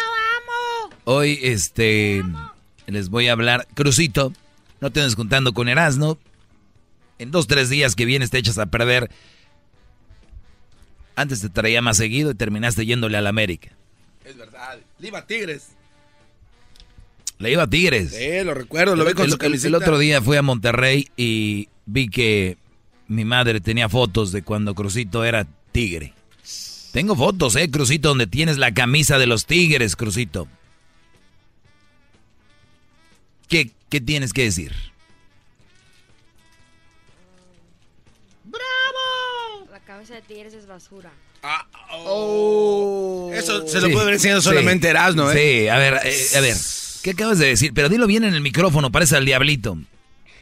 hoy, 1.05 1.39
este, 1.43 2.23
les 2.87 3.09
voy 3.11 3.29
a 3.29 3.33
hablar. 3.33 3.67
Crucito, 3.75 4.33
no 4.81 4.91
te 4.91 5.01
andes 5.01 5.15
juntando 5.15 5.53
con 5.53 5.69
Erasno. 5.69 6.19
En 7.19 7.31
dos, 7.31 7.47
tres 7.49 7.69
días 7.69 7.95
que 7.97 8.05
vienes 8.05 8.31
te 8.31 8.39
echas 8.39 8.59
a 8.59 8.67
perder. 8.67 9.11
Antes 11.17 11.41
te 11.41 11.49
traía 11.49 11.83
más 11.83 11.97
seguido 11.97 12.31
y 12.31 12.35
terminaste 12.35 12.87
yéndole 12.87 13.17
al 13.19 13.27
América. 13.27 13.71
Es 14.25 14.37
verdad. 14.37 14.79
Le 14.99 15.09
iba 15.09 15.19
a 15.19 15.27
Tigres. 15.27 15.71
Le 17.39 17.51
iba 17.53 17.65
a 17.65 17.67
Tigres. 17.71 18.13
Sí, 18.15 18.45
lo 18.45 18.55
recuerdo, 18.55 18.95
lo 18.95 19.03
el, 19.03 19.09
vi 19.09 19.15
con 19.15 19.25
el- 19.25 19.31
su 19.33 19.39
camiseta. 19.39 19.69
el 19.69 19.75
otro 19.75 19.99
día 19.99 20.23
fui 20.23 20.37
a 20.37 20.43
Monterrey 20.43 21.09
y 21.17 21.69
vi 21.87 22.09
que 22.09 22.57
mi 23.09 23.25
madre 23.25 23.61
tenía 23.61 23.89
fotos 23.89 24.33
de 24.33 24.43
cuando 24.43 24.75
Crucito 24.75 25.25
era 25.25 25.47
tigre. 25.73 26.13
Tengo 26.93 27.15
fotos, 27.17 27.57
eh, 27.57 27.71
Crucito, 27.71 28.09
donde 28.09 28.27
tienes 28.27 28.59
la 28.59 28.73
camisa 28.73 29.19
de 29.19 29.27
los 29.27 29.45
tigres, 29.47 29.97
Crucito. 29.97 30.49
¿Qué, 33.49 33.71
qué 33.89 34.01
tienes 34.01 34.33
que 34.33 34.45
decir? 34.45 34.73
La 39.71 39.81
cabeza 39.81 40.15
de 40.15 40.23
tigres 40.23 40.55
es 40.55 40.67
basura. 40.67 41.11
Oh. 42.05 43.31
Eso 43.35 43.67
se 43.67 43.81
lo 43.81 43.87
Sí, 43.87 43.93
puede 43.93 44.03
haber 44.03 44.15
enseñado 44.15 44.41
sí. 44.41 44.49
solamente 44.49 44.89
Erasmo, 44.89 45.31
¿eh? 45.31 45.63
Sí, 45.63 45.69
a 45.69 45.79
ver, 45.79 46.01
eh, 46.05 46.27
a 46.37 46.41
ver. 46.41 46.57
¿Qué 47.03 47.11
acabas 47.11 47.39
de 47.39 47.47
decir? 47.47 47.73
Pero 47.75 47.89
dilo 47.89 48.07
bien 48.07 48.25
en 48.25 48.35
el 48.35 48.41
micrófono, 48.41 48.91
parece 48.91 49.17
al 49.17 49.25
diablito. 49.25 49.79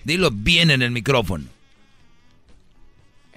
Dilo 0.04 0.30
bien 0.30 0.70
en 0.70 0.82
el 0.82 0.90
micrófono. 0.90 1.44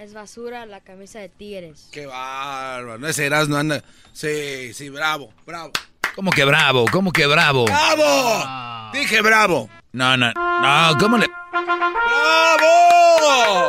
Es 0.00 0.14
basura 0.14 0.64
la 0.64 0.80
camisa 0.80 1.18
de 1.18 1.28
tigres. 1.28 1.88
Qué 1.92 2.06
bárbaro. 2.06 2.96
No, 2.96 3.06
ese 3.06 3.26
Erasmo 3.26 3.56
anda. 3.56 3.84
Sí, 4.14 4.72
sí, 4.72 4.88
bravo, 4.88 5.30
bravo. 5.44 5.72
¿Cómo 6.14 6.30
que 6.30 6.42
bravo? 6.46 6.86
¿Cómo 6.90 7.12
que 7.12 7.26
bravo? 7.26 7.66
¡Bravo! 7.66 8.92
Dije 8.94 9.20
bravo. 9.20 9.68
No, 9.92 10.16
no, 10.16 10.32
no, 10.32 10.96
¿cómo 10.98 11.18
le...? 11.18 11.26
¡Bravo! 11.52 13.66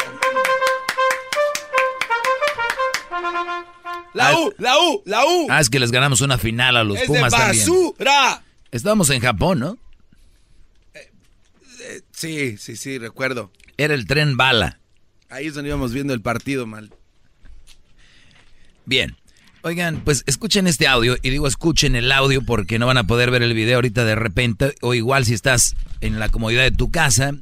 La 4.13 4.39
U, 4.39 4.53
la 4.57 4.79
U, 4.79 5.03
la 5.05 5.25
U. 5.25 5.47
Ah, 5.49 5.59
es 5.59 5.69
que 5.69 5.81
les 5.81 5.91
ganamos 5.91 6.21
una 6.21 6.37
final 6.37 6.77
a 6.77 6.85
los 6.85 6.97
es 6.97 7.07
Pumas 7.07 7.33
de 7.33 7.37
también. 7.37 7.59
basura. 7.59 8.41
Estábamos 8.71 9.09
en 9.09 9.19
Japón, 9.19 9.59
¿no? 9.59 9.77
Sí, 12.13 12.57
sí, 12.57 12.77
sí, 12.77 12.99
recuerdo. 12.99 13.51
Era 13.75 13.95
el 13.95 14.07
tren 14.07 14.37
bala. 14.37 14.77
Ahí 15.31 15.47
es 15.47 15.53
donde 15.53 15.69
íbamos 15.69 15.93
viendo 15.93 16.13
el 16.13 16.21
partido 16.21 16.67
mal. 16.67 16.91
Bien. 18.85 19.15
Oigan, 19.63 20.01
pues 20.03 20.23
escuchen 20.25 20.67
este 20.67 20.87
audio 20.87 21.17
y 21.21 21.29
digo 21.29 21.47
escuchen 21.47 21.95
el 21.95 22.11
audio 22.11 22.41
porque 22.41 22.79
no 22.79 22.87
van 22.87 22.97
a 22.97 23.05
poder 23.05 23.31
ver 23.31 23.43
el 23.43 23.53
video 23.53 23.75
ahorita 23.75 24.03
de 24.03 24.15
repente 24.15 24.73
o 24.81 24.93
igual 24.95 25.23
si 25.23 25.33
estás 25.33 25.75
en 26.01 26.19
la 26.19 26.29
comodidad 26.29 26.63
de 26.63 26.71
tu 26.71 26.89
casa, 26.89 27.35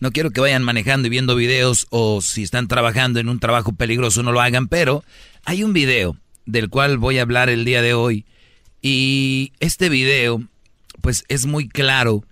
no 0.00 0.10
quiero 0.10 0.32
que 0.32 0.40
vayan 0.40 0.64
manejando 0.64 1.06
y 1.06 1.10
viendo 1.10 1.36
videos 1.36 1.86
o 1.90 2.20
si 2.22 2.42
están 2.42 2.66
trabajando 2.66 3.20
en 3.20 3.28
un 3.28 3.38
trabajo 3.38 3.72
peligroso 3.72 4.24
no 4.24 4.32
lo 4.32 4.40
hagan, 4.40 4.66
pero 4.66 5.04
hay 5.44 5.62
un 5.62 5.72
video 5.72 6.16
del 6.44 6.70
cual 6.70 6.98
voy 6.98 7.18
a 7.18 7.22
hablar 7.22 7.48
el 7.48 7.64
día 7.64 7.82
de 7.82 7.94
hoy 7.94 8.26
y 8.82 9.52
este 9.60 9.88
video 9.88 10.42
pues 11.00 11.24
es 11.28 11.46
muy 11.46 11.68
claro 11.68 12.24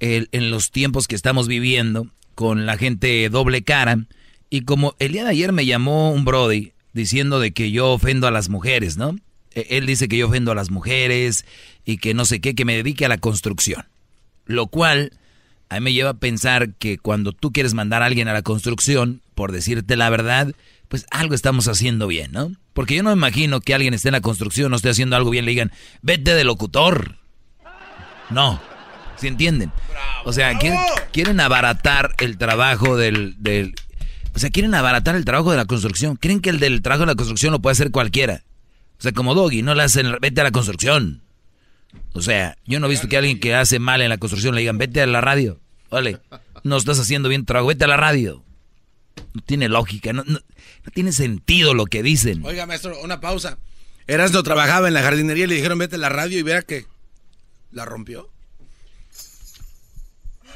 en 0.00 0.50
los 0.50 0.70
tiempos 0.70 1.08
que 1.08 1.16
estamos 1.16 1.48
viviendo 1.48 2.08
con 2.34 2.66
la 2.66 2.76
gente 2.76 3.26
doble 3.30 3.62
cara 3.62 4.06
y 4.52 4.60
como 4.66 4.94
el 4.98 5.12
día 5.12 5.24
de 5.24 5.30
ayer 5.30 5.50
me 5.50 5.64
llamó 5.64 6.12
un 6.12 6.26
Brody 6.26 6.74
diciendo 6.92 7.40
de 7.40 7.52
que 7.52 7.70
yo 7.70 7.90
ofendo 7.90 8.26
a 8.26 8.30
las 8.30 8.50
mujeres, 8.50 8.98
¿no? 8.98 9.16
E- 9.54 9.66
Él 9.70 9.86
dice 9.86 10.08
que 10.08 10.18
yo 10.18 10.26
ofendo 10.28 10.52
a 10.52 10.54
las 10.54 10.70
mujeres 10.70 11.46
y 11.86 11.96
que 11.96 12.12
no 12.12 12.26
sé 12.26 12.42
qué, 12.42 12.54
que 12.54 12.66
me 12.66 12.76
dedique 12.76 13.06
a 13.06 13.08
la 13.08 13.16
construcción. 13.16 13.86
Lo 14.44 14.66
cual 14.66 15.12
a 15.70 15.76
mí 15.76 15.80
me 15.80 15.92
lleva 15.94 16.10
a 16.10 16.14
pensar 16.18 16.74
que 16.74 16.98
cuando 16.98 17.32
tú 17.32 17.50
quieres 17.50 17.72
mandar 17.72 18.02
a 18.02 18.06
alguien 18.06 18.28
a 18.28 18.34
la 18.34 18.42
construcción, 18.42 19.22
por 19.34 19.52
decirte 19.52 19.96
la 19.96 20.10
verdad, 20.10 20.52
pues 20.88 21.06
algo 21.10 21.34
estamos 21.34 21.66
haciendo 21.66 22.06
bien, 22.06 22.32
¿no? 22.32 22.52
Porque 22.74 22.94
yo 22.94 23.02
no 23.02 23.08
me 23.08 23.16
imagino 23.16 23.62
que 23.62 23.72
alguien 23.72 23.94
esté 23.94 24.08
en 24.08 24.12
la 24.12 24.20
construcción, 24.20 24.68
no 24.70 24.76
esté 24.76 24.90
haciendo 24.90 25.16
algo 25.16 25.30
bien, 25.30 25.46
le 25.46 25.52
digan, 25.52 25.72
vete 26.02 26.34
de 26.34 26.44
locutor. 26.44 27.16
No, 28.28 28.60
¿se 29.16 29.28
entienden? 29.28 29.72
O 30.26 30.32
sea, 30.34 30.58
quieren, 30.58 30.78
quieren 31.10 31.40
abaratar 31.40 32.14
el 32.18 32.36
trabajo 32.36 32.98
del, 32.98 33.34
del... 33.38 33.74
O 34.34 34.38
sea, 34.38 34.50
quieren 34.50 34.74
abaratar 34.74 35.14
el 35.16 35.24
trabajo 35.24 35.50
de 35.50 35.56
la 35.58 35.64
construcción. 35.66 36.16
Creen 36.16 36.40
que 36.40 36.50
el 36.50 36.58
del 36.58 36.80
trabajo 36.82 37.00
de 37.02 37.06
la 37.12 37.14
construcción 37.14 37.52
lo 37.52 37.60
puede 37.60 37.72
hacer 37.72 37.90
cualquiera. 37.90 38.44
O 38.98 39.02
sea, 39.02 39.12
como 39.12 39.34
Doggy, 39.34 39.62
no 39.62 39.74
le 39.74 39.82
hacen, 39.82 40.14
vete 40.20 40.40
a 40.40 40.44
la 40.44 40.50
construcción. 40.52 41.22
O 42.14 42.22
sea, 42.22 42.56
yo 42.66 42.80
no 42.80 42.86
he 42.86 42.90
visto 42.90 43.08
que 43.08 43.16
alguien 43.18 43.40
que 43.40 43.54
hace 43.54 43.78
mal 43.78 44.00
en 44.00 44.08
la 44.08 44.18
construcción 44.18 44.54
le 44.54 44.60
digan, 44.62 44.78
vete 44.78 45.02
a 45.02 45.06
la 45.06 45.20
radio. 45.20 45.60
Vale, 45.90 46.20
no 46.64 46.76
estás 46.78 46.98
haciendo 46.98 47.28
bien 47.28 47.44
trabajo, 47.44 47.68
vete 47.68 47.84
a 47.84 47.88
la 47.88 47.96
radio. 47.98 48.42
No 49.34 49.42
tiene 49.42 49.68
lógica, 49.68 50.12
no, 50.14 50.24
no- 50.24 50.38
no 50.84 50.90
tiene 50.92 51.12
sentido 51.12 51.74
lo 51.74 51.84
que 51.86 52.02
dicen. 52.02 52.44
Oiga, 52.44 52.64
maestro, 52.66 52.98
una 53.02 53.20
pausa. 53.20 53.58
Erasmo 54.06 54.42
trabajaba 54.42 54.88
en 54.88 54.94
la 54.94 55.02
jardinería 55.02 55.44
y 55.44 55.48
le 55.48 55.54
dijeron 55.56 55.78
vete 55.78 55.96
a 55.96 55.98
la 55.98 56.08
radio 56.08 56.38
y 56.38 56.42
vea 56.42 56.62
que 56.62 56.86
la 57.70 57.84
rompió. 57.84 58.28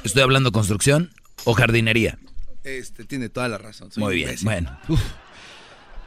¿Estoy 0.03 0.21
hablando 0.21 0.51
construcción 0.51 1.11
o 1.43 1.53
jardinería? 1.53 2.17
Este, 2.67 3.05
tiene 3.05 3.29
toda 3.29 3.47
la 3.47 3.57
razón. 3.57 3.89
Muy 3.95 4.15
bien, 4.15 4.35
bueno. 4.41 4.77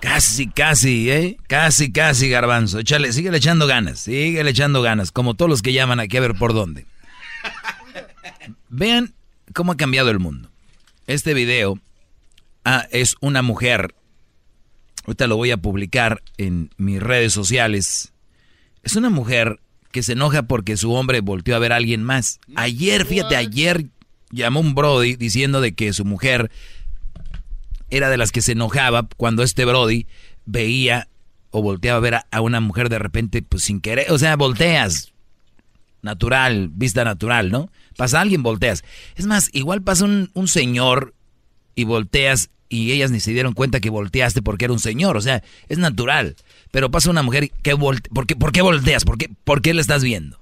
Casi, 0.00 0.46
casi, 0.46 1.10
¿eh? 1.10 1.38
Casi, 1.46 1.90
casi, 1.90 2.28
garbanzo. 2.28 2.78
Échale, 2.78 3.12
síguele 3.14 3.38
echando 3.38 3.66
ganas, 3.66 4.00
síguele 4.00 4.50
echando 4.50 4.82
ganas, 4.82 5.10
como 5.10 5.34
todos 5.34 5.48
los 5.48 5.62
que 5.62 5.72
llaman 5.72 6.00
aquí 6.00 6.18
a 6.18 6.20
ver 6.20 6.34
por 6.34 6.52
dónde. 6.52 6.86
Vean 8.68 9.14
cómo 9.54 9.72
ha 9.72 9.76
cambiado 9.76 10.10
el 10.10 10.18
mundo. 10.18 10.50
Este 11.06 11.32
video 11.32 11.78
ah, 12.64 12.86
es 12.90 13.16
una 13.20 13.40
mujer. 13.40 13.94
Ahorita 15.06 15.26
lo 15.26 15.36
voy 15.36 15.50
a 15.52 15.56
publicar 15.56 16.22
en 16.36 16.70
mis 16.76 17.02
redes 17.02 17.32
sociales. 17.32 18.12
Es 18.82 18.96
una 18.96 19.08
mujer 19.08 19.60
que 19.92 20.02
se 20.02 20.12
enoja 20.12 20.42
porque 20.42 20.76
su 20.76 20.92
hombre 20.92 21.20
volteó 21.20 21.56
a 21.56 21.58
ver 21.58 21.72
a 21.72 21.76
alguien 21.76 22.04
más. 22.04 22.38
Ayer, 22.54 23.06
fíjate, 23.06 23.36
ayer 23.36 23.86
llamó 24.30 24.60
un 24.60 24.74
Brody 24.74 25.16
diciendo 25.16 25.60
de 25.60 25.72
que 25.72 25.92
su 25.92 26.04
mujer 26.04 26.50
era 27.90 28.08
de 28.08 28.16
las 28.16 28.32
que 28.32 28.42
se 28.42 28.52
enojaba 28.52 29.08
cuando 29.16 29.42
este 29.42 29.64
Brody 29.64 30.06
veía 30.46 31.08
o 31.50 31.62
volteaba 31.62 31.98
a 31.98 32.00
ver 32.00 32.14
a, 32.30 32.40
una 32.40 32.60
mujer 32.60 32.88
de 32.88 32.98
repente, 32.98 33.42
pues 33.42 33.64
sin 33.64 33.80
querer. 33.80 34.10
O 34.10 34.18
sea, 34.18 34.36
volteas. 34.36 35.12
Natural, 36.02 36.70
vista 36.72 37.04
natural, 37.04 37.50
¿no? 37.50 37.70
Pasa 37.96 38.20
alguien, 38.20 38.42
volteas. 38.42 38.84
Es 39.16 39.26
más, 39.26 39.50
igual 39.52 39.82
pasa 39.82 40.04
un, 40.04 40.30
un 40.32 40.48
señor 40.48 41.14
y 41.74 41.84
volteas 41.84 42.50
y 42.70 42.92
ellas 42.92 43.10
ni 43.10 43.20
se 43.20 43.32
dieron 43.32 43.52
cuenta 43.52 43.80
que 43.80 43.90
volteaste 43.90 44.40
porque 44.40 44.64
era 44.64 44.72
un 44.72 44.80
señor. 44.80 45.16
O 45.16 45.20
sea, 45.20 45.42
es 45.68 45.76
natural. 45.76 46.36
Pero 46.70 46.90
pasa 46.90 47.10
una 47.10 47.22
mujer 47.22 47.50
que 47.62 47.74
volte 47.74 48.08
¿por, 48.10 48.26
qué, 48.26 48.36
¿por 48.36 48.52
qué 48.52 48.62
volteas? 48.62 49.04
¿Por 49.04 49.18
qué, 49.18 49.28
¿Por 49.44 49.60
qué 49.60 49.74
le 49.74 49.82
estás 49.82 50.02
viendo? 50.04 50.40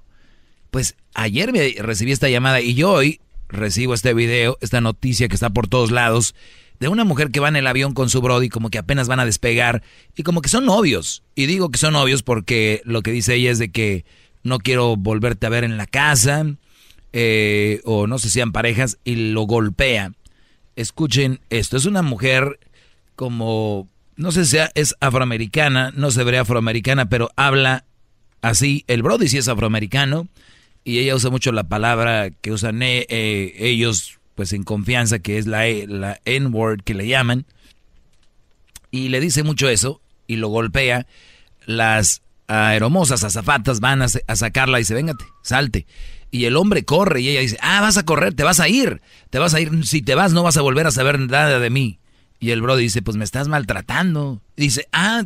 Pues 0.69 0.95
ayer 1.15 1.51
me 1.51 1.73
recibí 1.79 2.11
esta 2.11 2.29
llamada 2.29 2.61
y 2.61 2.75
yo 2.75 2.91
hoy 2.91 3.19
recibo 3.49 3.93
este 3.93 4.13
video, 4.13 4.57
esta 4.61 4.81
noticia 4.81 5.27
que 5.27 5.35
está 5.35 5.49
por 5.49 5.67
todos 5.67 5.91
lados, 5.91 6.35
de 6.79 6.87
una 6.87 7.03
mujer 7.03 7.31
que 7.31 7.41
va 7.41 7.49
en 7.49 7.57
el 7.57 7.67
avión 7.67 7.93
con 7.93 8.09
su 8.09 8.21
brody, 8.21 8.47
como 8.49 8.69
que 8.69 8.77
apenas 8.77 9.07
van 9.07 9.19
a 9.19 9.25
despegar, 9.25 9.83
y 10.15 10.23
como 10.23 10.41
que 10.41 10.49
son 10.49 10.65
novios. 10.65 11.23
Y 11.35 11.45
digo 11.45 11.69
que 11.69 11.77
son 11.77 11.93
novios 11.93 12.23
porque 12.23 12.81
lo 12.85 13.01
que 13.01 13.11
dice 13.11 13.35
ella 13.35 13.51
es 13.51 13.59
de 13.59 13.71
que 13.71 14.05
no 14.43 14.59
quiero 14.59 14.95
volverte 14.95 15.45
a 15.45 15.49
ver 15.49 15.65
en 15.65 15.77
la 15.77 15.87
casa, 15.87 16.45
eh, 17.11 17.81
o 17.83 18.07
no 18.07 18.17
sé 18.17 18.29
si 18.29 18.35
sean 18.35 18.53
parejas, 18.53 18.97
y 19.03 19.15
lo 19.31 19.41
golpea. 19.41 20.13
Escuchen 20.75 21.41
esto, 21.49 21.75
es 21.75 21.85
una 21.85 22.01
mujer 22.01 22.59
como 23.15 23.89
no 24.19 24.33
sé 24.33 24.45
si 24.45 24.57
es 24.75 24.95
afroamericana, 24.99 25.93
no 25.95 26.11
se 26.11 26.25
ve 26.25 26.37
afroamericana, 26.37 27.07
pero 27.07 27.31
habla 27.37 27.85
así. 28.41 28.83
El 28.87 29.01
Brody 29.01 29.29
sí 29.29 29.37
es 29.37 29.47
afroamericano 29.47 30.27
y 30.89 30.97
ella 30.97 31.13
usa 31.13 31.29
mucho 31.29 31.51
la 31.51 31.65
palabra 31.65 32.31
que 32.31 32.51
usan 32.51 32.81
eh, 32.81 33.05
eh, 33.09 33.53
ellos, 33.59 34.17
pues 34.33 34.53
en 34.53 34.63
confianza, 34.63 35.19
que 35.19 35.37
es 35.37 35.45
la, 35.45 35.67
e, 35.67 35.85
la 35.85 36.19
N-word 36.25 36.81
que 36.83 36.95
le 36.95 37.07
llaman. 37.07 37.45
Y 38.89 39.09
le 39.09 39.19
dice 39.19 39.43
mucho 39.43 39.69
eso 39.69 40.01
y 40.25 40.37
lo 40.37 40.47
golpea. 40.47 41.05
Las 41.67 42.23
aeromosas 42.47 43.23
azafatas 43.23 43.81
van 43.81 44.01
a, 44.01 44.07
a 44.25 44.35
sacarla 44.35 44.79
y 44.79 44.81
dice, 44.81 44.95
véngate, 44.95 45.23
salte. 45.43 45.85
Y 46.31 46.45
el 46.45 46.55
hombre 46.55 46.83
corre 46.83 47.21
y 47.21 47.29
ella 47.29 47.41
dice, 47.41 47.59
ah, 47.61 47.81
vas 47.81 47.97
a 47.97 48.03
correr, 48.03 48.33
te 48.33 48.43
vas 48.43 48.59
a 48.59 48.67
ir, 48.67 49.03
te 49.29 49.37
vas 49.37 49.53
a 49.53 49.59
ir, 49.59 49.85
si 49.85 50.01
te 50.01 50.15
vas 50.15 50.33
no 50.33 50.41
vas 50.41 50.57
a 50.57 50.61
volver 50.61 50.87
a 50.87 50.91
saber 50.91 51.19
nada 51.19 51.59
de 51.59 51.69
mí. 51.69 51.99
Y 52.39 52.49
el 52.49 52.63
bro 52.63 52.77
dice, 52.77 53.03
pues 53.03 53.15
me 53.15 53.25
estás 53.25 53.47
maltratando. 53.47 54.41
dice, 54.57 54.87
ah, 54.91 55.23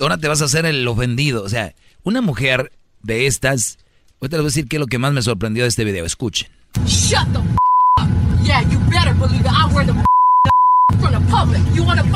ahora 0.00 0.18
te 0.18 0.26
vas 0.26 0.42
a 0.42 0.46
hacer 0.46 0.66
el 0.66 0.88
ofendido. 0.88 1.44
O 1.44 1.48
sea, 1.48 1.72
una 2.02 2.20
mujer 2.20 2.72
de 3.04 3.28
estas, 3.28 3.78
ahorita 4.24 4.36
les 4.38 4.42
voy 4.42 4.46
a 4.46 4.52
decir 4.52 4.68
qué 4.68 4.76
es 4.76 4.80
lo 4.80 4.86
que 4.86 4.98
más 4.98 5.12
me 5.12 5.22
sorprendió 5.22 5.64
de 5.64 5.68
este 5.68 5.84
video. 5.84 6.04
Escuchen. 6.04 6.48
Shut 6.86 7.26
the 7.32 7.38
up. 7.38 8.08
Yeah, 8.42 8.62
you 8.62 8.78
better 8.90 9.14
believe 9.14 9.42
that 9.44 9.52
I 9.52 9.72
wear 9.74 9.86
the 9.86 9.92
from 10.98 11.12
the 11.12 11.20
public. 11.30 11.60
You 11.74 11.84
want 11.84 12.00
to 12.00 12.06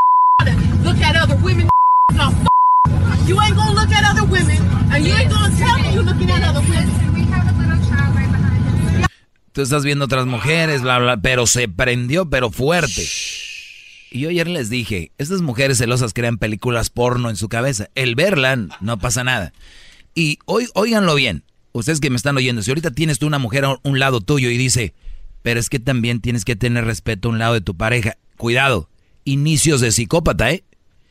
look 0.82 1.00
at 1.02 1.16
other 1.16 1.36
women? 1.42 1.68
No, 2.14 2.32
you 3.26 3.40
ain't 3.40 3.56
gonna 3.56 3.72
look 3.72 3.92
at 3.92 4.04
other 4.04 4.24
women, 4.24 4.56
and 4.90 5.06
you 5.06 5.14
ain't 5.14 5.30
gonna 5.30 5.54
tell 5.56 5.78
me 5.78 5.92
you're 5.92 6.02
looking 6.02 6.30
at 6.30 6.42
other 6.48 6.60
women. 6.60 6.88
Tú 9.52 9.62
estás 9.62 9.84
viendo 9.84 10.04
otras 10.04 10.26
mujeres, 10.26 10.82
bla, 10.82 11.00
bla, 11.00 11.16
pero 11.16 11.46
se 11.46 11.68
prendió, 11.68 12.30
pero 12.30 12.50
fuerte. 12.50 13.04
Y 14.10 14.20
yo 14.20 14.30
ayer 14.30 14.46
les 14.46 14.70
dije, 14.70 15.10
estas 15.18 15.42
mujeres 15.42 15.78
celosas 15.78 16.14
crean 16.14 16.38
películas 16.38 16.90
porno 16.90 17.28
en 17.28 17.34
su 17.34 17.48
cabeza. 17.48 17.88
El 17.96 18.14
verla 18.14 18.56
no 18.80 18.98
pasa 18.98 19.24
nada. 19.24 19.52
Y 20.14 20.38
hoy, 20.46 20.68
óiganlo 20.74 21.16
bien, 21.16 21.42
ustedes 21.72 22.00
que 22.00 22.10
me 22.10 22.16
están 22.16 22.36
oyendo, 22.36 22.62
si 22.62 22.70
ahorita 22.70 22.90
tienes 22.90 23.18
tú 23.18 23.26
una 23.26 23.38
mujer 23.38 23.64
a 23.64 23.78
un 23.82 23.98
lado 23.98 24.20
tuyo 24.20 24.50
y 24.50 24.56
dice, 24.56 24.94
pero 25.42 25.60
es 25.60 25.68
que 25.68 25.78
también 25.78 26.20
tienes 26.20 26.44
que 26.44 26.56
tener 26.56 26.84
respeto 26.84 27.28
a 27.28 27.32
un 27.32 27.38
lado 27.38 27.54
de 27.54 27.60
tu 27.60 27.76
pareja. 27.76 28.16
Cuidado, 28.36 28.88
inicios 29.24 29.80
de 29.80 29.92
psicópata, 29.92 30.50
¿eh? 30.50 30.64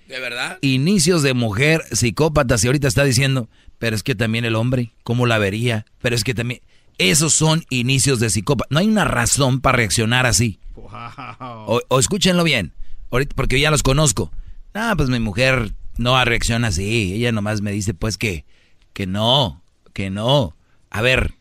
¿De 0.08 0.20
verdad? 0.20 0.58
Inicios 0.62 1.22
de 1.22 1.34
mujer 1.34 1.84
psicópata, 1.92 2.58
si 2.58 2.68
ahorita 2.68 2.88
está 2.88 3.04
diciendo, 3.04 3.50
pero 3.78 3.96
es 3.96 4.04
que 4.04 4.16
también 4.16 4.46
el 4.46 4.56
hombre, 4.56 4.94
¿cómo 5.04 5.26
la 5.26 5.38
vería? 5.38 5.86
Pero 6.02 6.16
es 6.16 6.24
que 6.24 6.34
también... 6.34 6.62
Esos 6.98 7.32
son 7.34 7.64
inicios 7.70 8.20
de 8.20 8.32
psicópata. 8.32 8.68
No 8.72 8.80
hay 8.80 8.88
una 8.88 9.06
razón 9.06 9.62
para 9.62 9.78
reaccionar 9.78 10.26
así. 10.26 10.60
o 10.76 12.00
escúchenlo 12.00 12.44
bien 12.44 12.74
ahorita, 13.12 13.36
porque 13.36 13.60
ya 13.60 13.72
los 13.72 13.84
conozco. 13.84 14.32
Ah, 14.74 14.94
pues 14.96 15.10
mi 15.10 15.20
mujer 15.20 15.74
no 15.98 16.24
reacciona 16.24 16.70
así. 16.70 17.14
Ella 17.14 17.32
nomás 17.32 17.62
me 17.62 17.72
dice, 17.72 17.94
pues 17.94 18.18
que, 18.18 18.46
que 18.94 19.08
no, 19.08 19.64
que 19.98 20.12
no. 20.12 20.56
A 20.92 21.02
ver, 21.02 21.34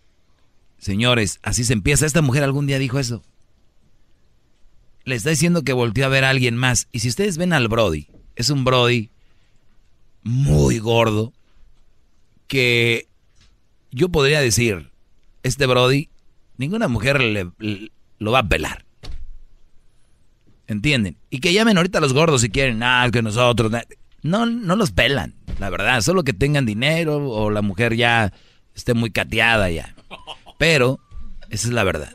señores, 0.79 1.41
así 1.43 1.63
se 1.63 1.75
empieza. 1.75 2.07
Esta 2.07 2.23
mujer 2.23 2.43
algún 2.43 2.67
día 2.67 2.79
dijo 2.79 2.99
eso. 2.99 3.23
Le 5.05 5.15
está 5.15 5.29
diciendo 5.29 5.63
que 5.63 5.75
volteó 5.75 6.07
a 6.07 6.09
ver 6.09 6.25
a 6.25 6.31
alguien 6.31 6.57
más. 6.57 6.89
Y 6.91 7.01
si 7.01 7.09
ustedes 7.09 7.37
ven 7.37 7.53
al 7.53 7.69
Brody, 7.69 8.09
es 8.35 8.49
un 8.49 8.65
Brody 8.65 9.11
muy 10.23 10.79
gordo. 10.79 11.35
Que 12.47 13.09
yo 13.91 14.09
podría 14.09 14.41
decir, 14.41 14.91
este 15.43 15.67
Brody, 15.67 16.09
ninguna 16.57 16.89
mujer 16.89 17.21
le, 17.21 17.51
lo 18.19 18.33
va 18.33 18.39
a 18.39 18.49
pelar. 18.49 18.87
¿Entienden? 20.67 21.19
Y 21.29 21.41
que 21.41 21.53
llamen 21.53 21.77
ahorita 21.77 21.99
a 21.99 22.01
los 22.01 22.15
gordos 22.15 22.41
si 22.41 22.49
quieren, 22.49 22.83
ah, 22.83 23.07
que 23.13 23.21
nosotros. 23.21 23.71
No, 24.23 24.47
no 24.47 24.77
los 24.77 24.93
pelan, 24.93 25.35
la 25.59 25.69
verdad. 25.69 26.01
Solo 26.01 26.25
que 26.25 26.33
tengan 26.33 26.65
dinero 26.65 27.19
o 27.29 27.51
la 27.51 27.61
mujer 27.61 27.95
ya 27.97 28.33
esté 28.77 28.95
muy 28.95 29.11
cateada 29.11 29.71
ya. 29.71 29.95
Pero, 30.59 31.01
esa 31.51 31.69
es 31.69 31.73
la 31.73 31.83
verdad. 31.83 32.13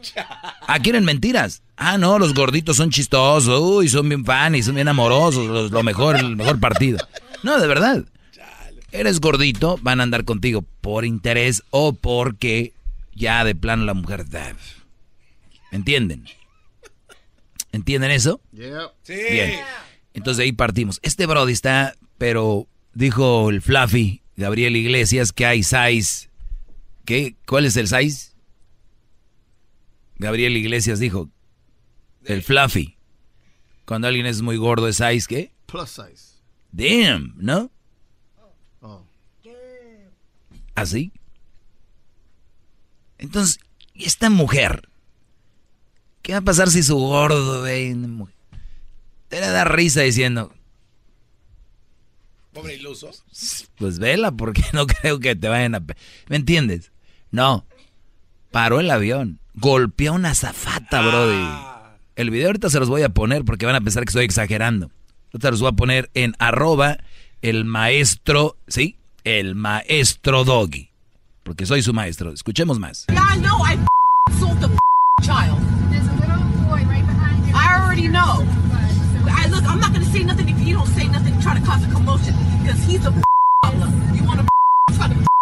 Ah, 0.68 0.80
quieren 0.80 1.04
mentiras. 1.04 1.64
Ah, 1.76 1.98
no, 1.98 2.20
los 2.20 2.34
gorditos 2.34 2.78
son 2.78 2.92
chistosos, 2.92 3.60
uy, 3.60 3.90
son 3.90 4.08
bien 4.08 4.24
fan 4.24 4.56
y 4.56 4.64
son 4.64 4.76
bien 4.76 4.88
amorosos, 4.88 5.72
lo 5.72 5.84
mejor, 5.84 6.16
el 6.16 6.38
mejor 6.38 6.60
partido. 6.60 7.00
No, 7.44 7.60
de 7.60 7.68
verdad. 7.68 8.06
Eres 8.92 9.20
gordito, 9.20 9.80
van 9.82 10.00
a 10.00 10.04
andar 10.04 10.26
contigo 10.26 10.64
por 10.82 11.06
interés 11.06 11.64
o 11.72 11.94
porque 11.94 12.74
ya 13.14 13.44
de 13.44 13.56
plano 13.56 13.86
la 13.86 13.94
mujer. 13.94 14.26
¿Me 15.72 15.78
entienden? 15.78 16.26
¿Entienden 17.72 18.12
eso? 18.12 18.42
Sí. 19.04 19.14
Bien. 19.32 19.60
Entonces 20.14 20.44
ahí 20.44 20.52
partimos. 20.52 21.00
Este 21.04 21.26
Brody 21.26 21.54
está, 21.54 21.96
pero 22.18 22.68
dijo 22.94 23.50
el 23.50 23.62
Fluffy, 23.62 24.22
Gabriel 24.36 24.76
Iglesias, 24.76 25.32
que 25.32 25.46
hay 25.46 25.64
size. 25.64 26.30
¿Qué? 27.12 27.36
¿Cuál 27.46 27.66
es 27.66 27.76
el 27.76 27.90
size? 27.90 28.32
Gabriel 30.16 30.56
Iglesias 30.56 30.98
dijo, 30.98 31.30
el 32.24 32.42
Fluffy. 32.42 32.96
Cuando 33.84 34.08
alguien 34.08 34.26
es 34.26 34.42
muy 34.42 34.56
gordo, 34.56 34.88
¿es 34.88 34.96
size 34.96 35.26
qué? 35.28 35.52
Plus 35.66 35.90
size. 35.90 36.38
Damn, 36.72 37.34
¿no? 37.36 37.70
Oh. 38.80 39.04
¿Así? 40.74 41.12
Entonces, 43.18 43.60
esta 43.94 44.30
mujer 44.30 44.88
¿Qué 46.22 46.32
va 46.32 46.38
a 46.38 46.44
pasar 46.44 46.70
si 46.70 46.82
su 46.82 46.96
gordo 46.96 47.64
ve? 47.64 47.94
Te 49.28 49.42
le 49.42 49.48
da 49.48 49.66
risa 49.66 50.00
diciendo. 50.00 50.54
Pobre 52.54 52.76
iluso. 52.76 53.12
Pues 53.76 54.00
vela, 54.00 54.32
porque 54.32 54.64
no 54.72 54.88
creo 54.88 55.20
que 55.20 55.36
te 55.36 55.50
vayan 55.50 55.76
a. 55.76 55.86
¿Me 56.30 56.38
entiendes? 56.38 56.91
No. 57.32 57.66
Paró 58.52 58.80
el 58.80 58.92
avión. 58.92 59.40
Golpeó 59.56 60.14
una 60.14 60.36
zafata, 60.36 61.00
ah. 61.00 61.08
brody. 61.08 61.72
El 62.16 62.30
video 62.30 62.48
ahorita 62.48 62.70
se 62.70 62.80
los 62.80 62.90
voy 62.90 63.04
a 63.04 63.10
poner 63.10 63.46
porque 63.46 63.66
van 63.66 63.76
a 63.76 63.82
pensar 63.82 64.04
que 64.04 64.10
estoy 64.10 64.26
exagerando. 64.26 64.92
Ahorita 65.34 65.52
los 65.52 65.62
voy 65.62 65.70
a 65.70 65.74
poner 65.74 66.10
en 66.14 66.36
arroba 66.40 66.98
el 67.42 67.66
maestro, 67.66 68.58
¿sí? 68.68 68.98
El 69.24 69.56
maestro 69.56 70.44
doggy. 70.44 70.90
Porque 71.44 71.66
soy 71.66 71.82
su 71.82 71.94
maestro. 71.94 72.32
Escuchemos 72.32 72.80
más. 72.80 73.08
already 77.92 78.08
know. 78.08 78.46
I, 79.28 79.48
look, 79.48 79.66
I'm 79.66 79.80
not 79.80 79.92
going 79.92 80.06
to 80.06 80.12
say 80.12 80.24
nothing 80.24 80.48
if 80.48 80.60
you 80.62 80.76
don't 80.76 80.88
say 80.88 81.08
nothing 81.08 81.36
to 81.36 81.42
try 81.42 81.60
to 81.60 81.66
cause 81.66 81.84
a 81.86 81.92
commotion. 81.92 82.34
Because 82.62 82.82
he's 82.86 83.06
a 83.06 83.14
problem. 83.62 84.16
You 84.16 84.24
want 84.24 84.40
to 84.40 84.48
try 84.96 85.10
to 85.10 85.41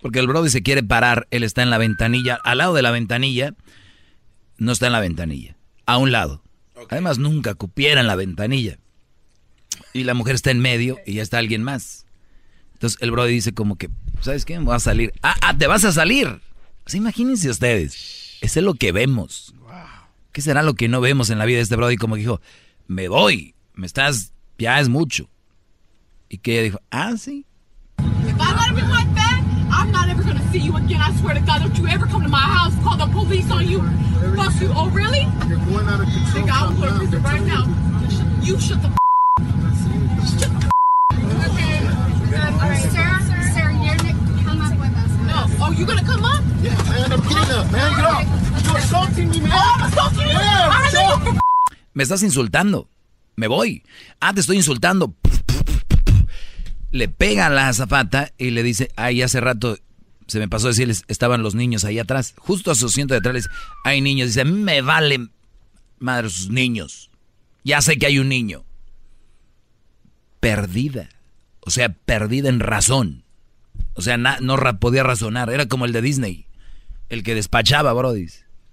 porque 0.00 0.18
el 0.18 0.26
Brody 0.26 0.50
se 0.50 0.62
quiere 0.62 0.82
parar. 0.82 1.26
Él 1.30 1.42
está 1.42 1.62
en 1.62 1.70
la 1.70 1.78
ventanilla, 1.78 2.38
al 2.44 2.58
lado 2.58 2.74
de 2.74 2.82
la 2.82 2.90
ventanilla. 2.90 3.54
No 4.58 4.72
está 4.72 4.86
en 4.86 4.92
la 4.92 5.00
ventanilla, 5.00 5.56
a 5.86 5.96
un 5.96 6.12
lado. 6.12 6.42
Además, 6.90 7.18
nunca 7.18 7.54
cupiera 7.54 8.00
en 8.00 8.06
la 8.06 8.16
ventanilla. 8.16 8.78
Y 9.92 10.04
la 10.04 10.14
mujer 10.14 10.34
está 10.34 10.50
en 10.50 10.60
medio 10.60 10.98
y 11.06 11.14
ya 11.14 11.22
está 11.22 11.38
alguien 11.38 11.62
más. 11.62 12.03
Entonces 12.74 13.00
el 13.00 13.10
Brody 13.10 13.32
dice 13.32 13.52
como 13.52 13.76
que, 13.76 13.90
¿sabes 14.20 14.44
qué? 14.44 14.58
Me 14.58 14.66
voy 14.66 14.76
a 14.76 14.80
salir. 14.80 15.12
Ah, 15.22 15.36
ah, 15.40 15.56
te 15.56 15.66
vas 15.66 15.84
a 15.84 15.92
salir. 15.92 16.40
Así 16.84 16.98
imagínense 16.98 17.48
ustedes. 17.48 18.38
Eso 18.40 18.60
es 18.60 18.64
lo 18.64 18.74
que 18.74 18.92
vemos. 18.92 19.54
¿Qué 20.32 20.42
será 20.42 20.62
lo 20.62 20.74
que 20.74 20.88
no 20.88 21.00
vemos 21.00 21.30
en 21.30 21.38
la 21.38 21.44
vida 21.44 21.58
de 21.58 21.62
este 21.62 21.76
Brody? 21.76 21.96
Como 21.96 22.16
dijo, 22.16 22.40
me 22.88 23.08
voy, 23.08 23.54
me 23.74 23.86
estás, 23.86 24.32
ya 24.58 24.80
es 24.80 24.88
mucho. 24.88 25.30
Y 26.28 26.38
que 26.38 26.54
ella 26.54 26.62
dijo, 26.62 26.80
ah, 26.90 27.14
sí. 27.16 27.46
If 28.00 28.34
I 28.40 28.52
let 28.52 28.70
him 28.70 28.78
in 28.78 28.90
like 28.90 29.14
that, 29.14 29.42
I'm 29.70 29.92
not 29.92 30.08
ever 30.08 30.24
gonna 30.24 30.42
see 30.50 30.58
you 30.58 30.76
again. 30.76 31.00
I 31.00 31.12
swear 31.20 31.34
to 31.34 31.40
God, 31.40 31.60
don't 31.60 31.78
you 31.78 31.86
ever 31.86 32.06
come 32.06 32.24
to 32.24 32.28
my 32.28 32.38
house, 32.38 32.74
call 32.82 32.96
the 32.96 33.06
police 33.12 33.48
on 33.52 33.68
you, 33.68 33.80
bust 34.34 34.60
you. 34.60 34.72
Oh, 34.74 34.90
really? 34.90 35.28
You're 35.48 35.58
going 35.58 35.86
out 35.86 36.00
of 36.00 36.08
control. 36.08 36.44
Nigga, 36.44 36.52
I'm 36.52 36.76
going 36.76 36.92
to 36.92 36.98
prison 36.98 37.22
right 37.22 37.42
now. 37.42 37.64
You 38.42 38.58
shut 38.58 38.82
the 38.82 39.03
You're 42.74 42.86
gonna 42.86 44.44
come 44.44 44.60
up 44.60 44.78
with 44.78 44.94
us. 44.96 45.12
No. 45.26 45.64
Oh, 45.64 45.72
you 45.72 45.86
gonna 45.86 46.04
come 46.04 46.24
up? 46.24 46.42
Yeah, 46.62 46.76
man, 46.88 47.12
I'm 47.12 47.20
getting 47.22 47.50
up, 47.54 47.72
man. 47.72 47.90
Get 47.94 48.04
up. 48.04 48.24
You're 48.64 48.78
assaulting 48.78 49.30
me, 49.30 49.40
man. 49.40 49.52
Oh, 49.54 49.74
I'm 49.76 49.82
assaulting 49.88 50.26
you? 50.26 50.32
Yeah, 50.32 50.68
I 50.70 50.90
know 50.92 51.32
you 51.32 51.38
Me 51.94 52.02
estás 52.02 52.22
insultando. 52.22 52.88
Me 53.36 53.46
voy. 53.46 53.82
Ah, 54.20 54.32
te 54.32 54.40
estoy 54.40 54.56
insultando. 54.56 55.14
Le 56.90 57.08
pega 57.08 57.46
a 57.46 57.50
la 57.50 57.68
azafata 57.68 58.32
y 58.38 58.50
le 58.50 58.62
dice, 58.62 58.90
ay, 58.96 59.22
hace 59.22 59.40
rato 59.40 59.76
se 60.26 60.38
me 60.38 60.48
pasó 60.48 60.68
decirles, 60.68 61.04
estaban 61.08 61.42
los 61.42 61.54
niños 61.54 61.84
ahí 61.84 61.98
atrás. 61.98 62.34
Justo 62.38 62.70
a 62.70 62.74
su 62.74 62.86
asiento 62.86 63.14
de 63.14 63.18
atrás 63.18 63.34
les, 63.34 63.48
hay 63.84 64.00
niños. 64.00 64.28
Dice, 64.28 64.44
me 64.44 64.80
vale 64.80 65.28
madre 65.98 66.30
sus 66.30 66.50
niños. 66.50 67.10
Ya 67.62 67.80
sé 67.82 67.98
que 67.98 68.06
hay 68.06 68.18
un 68.18 68.28
niño. 68.28 68.64
Perdida. 70.40 71.08
O 71.66 71.70
sea, 71.70 71.88
perdida 71.90 72.48
en 72.48 72.60
razón. 72.60 73.24
O 73.94 74.02
sea, 74.02 74.16
na- 74.16 74.38
no 74.40 74.56
ra- 74.56 74.78
podía 74.78 75.02
razonar. 75.02 75.50
Era 75.50 75.66
como 75.66 75.84
el 75.84 75.92
de 75.92 76.02
Disney. 76.02 76.46
El 77.08 77.22
que 77.22 77.34
despachaba, 77.34 77.92
Brody. 77.92 78.26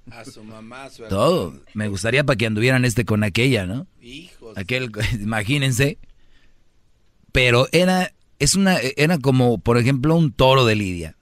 A 0.09 0.25
su 0.25 0.43
mamá, 0.43 0.85
a 0.85 0.89
su 0.89 1.03
Todo. 1.03 1.53
Me 1.73 1.87
gustaría 1.87 2.23
para 2.23 2.35
que 2.37 2.45
anduvieran 2.47 2.85
este 2.85 3.05
con 3.05 3.23
aquella, 3.23 3.65
¿no? 3.65 3.87
Aquel, 4.57 4.91
imagínense. 5.21 5.97
Pero 7.31 7.67
era, 7.71 8.11
es 8.39 8.55
una, 8.55 8.77
era 8.97 9.17
como, 9.19 9.57
por 9.59 9.77
ejemplo, 9.77 10.15
un 10.15 10.31
toro 10.33 10.65
de 10.65 10.75
Lidia. 10.75 11.15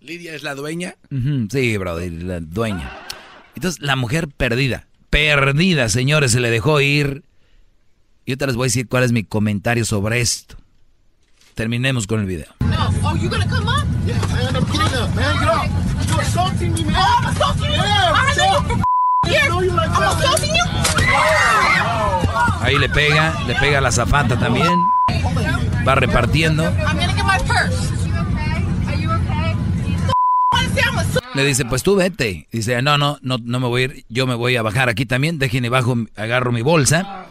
Lidia 0.00 0.34
es 0.34 0.42
la 0.42 0.54
dueña. 0.54 0.96
Sí, 1.50 1.76
brother, 1.76 2.12
la 2.22 2.40
dueña. 2.40 2.90
Entonces, 3.54 3.80
la 3.82 3.94
mujer 3.96 4.28
perdida. 4.28 4.86
Perdida, 5.10 5.88
señores, 5.88 6.32
se 6.32 6.40
le 6.40 6.50
dejó 6.50 6.80
ir. 6.80 7.24
Y 8.24 8.32
ahorita 8.32 8.46
les 8.46 8.56
voy 8.56 8.64
a 8.64 8.68
decir 8.68 8.88
cuál 8.88 9.04
es 9.04 9.12
mi 9.12 9.24
comentario 9.24 9.84
sobre 9.84 10.20
esto. 10.20 10.56
Terminemos 11.54 12.06
con 12.06 12.20
el 12.20 12.26
video. 12.26 12.46
Ahí 22.60 22.78
le 22.78 22.88
pega, 22.88 23.34
le 23.46 23.54
pega 23.56 23.78
a 23.78 23.80
la 23.80 23.92
zafata 23.92 24.38
también. 24.38 24.72
Va 25.86 25.94
repartiendo. 25.94 26.64
Le 31.34 31.44
dice, 31.44 31.64
pues 31.64 31.82
tú 31.82 31.96
vete. 31.96 32.46
Dice, 32.52 32.80
no, 32.82 32.98
no, 32.98 33.18
no, 33.22 33.38
no 33.38 33.60
me 33.60 33.66
voy 33.66 33.82
a 33.82 33.84
ir. 33.86 34.04
Yo 34.08 34.26
me 34.26 34.34
voy 34.34 34.56
a 34.56 34.62
bajar 34.62 34.88
aquí 34.88 35.06
también. 35.06 35.38
Déjenme 35.38 35.68
bajo, 35.68 35.96
agarro 36.16 36.52
mi 36.52 36.62
bolsa. 36.62 37.26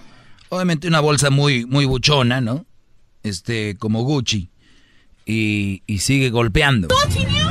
Obviamente 0.49 0.88
una 0.88 0.99
bolsa 0.99 1.30
muy, 1.30 1.65
muy 1.65 1.85
buchona, 1.85 2.41
¿no? 2.41 2.65
Este, 3.23 3.76
como 3.77 4.03
Gucci. 4.03 4.49
Y, 5.26 5.84
y 5.85 5.99
sigue 5.99 6.30
golpeando. 6.30 6.88
assaulting 6.91 7.27
you? 7.30 7.45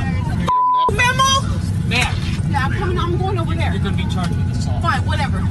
Memo? 0.93 1.57
Ma'am. 1.87 2.15
Yeah, 2.49 2.65
I'm 2.67 2.77
coming. 2.79 2.97
I'm 2.99 3.17
going 3.17 3.37
over 3.39 3.55
there. 3.55 3.71
You're 3.73 3.83
gonna 3.83 3.95
be 3.95 4.03
charged 4.13 4.35
with 4.35 4.57
assault. 4.57 4.81
Fine, 4.81 5.05
whatever. 5.05 5.41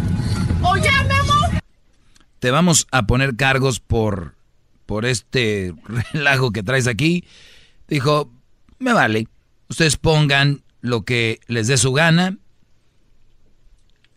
Oh 0.62 0.76
yeah, 0.76 1.02
memo. 1.04 1.60
Te 2.38 2.50
vamos 2.50 2.86
a 2.90 3.06
poner 3.06 3.36
cargos 3.36 3.80
por, 3.80 4.34
por 4.86 5.06
este 5.06 5.74
relajo 6.12 6.50
que 6.52 6.62
traes 6.62 6.86
aquí. 6.86 7.24
Dijo, 7.88 8.30
me 8.78 8.92
vale. 8.92 9.28
Ustedes 9.68 9.96
pongan 9.96 10.62
lo 10.82 11.04
que 11.04 11.40
les 11.46 11.66
dé 11.68 11.76
su 11.78 11.92
gana. 11.92 12.36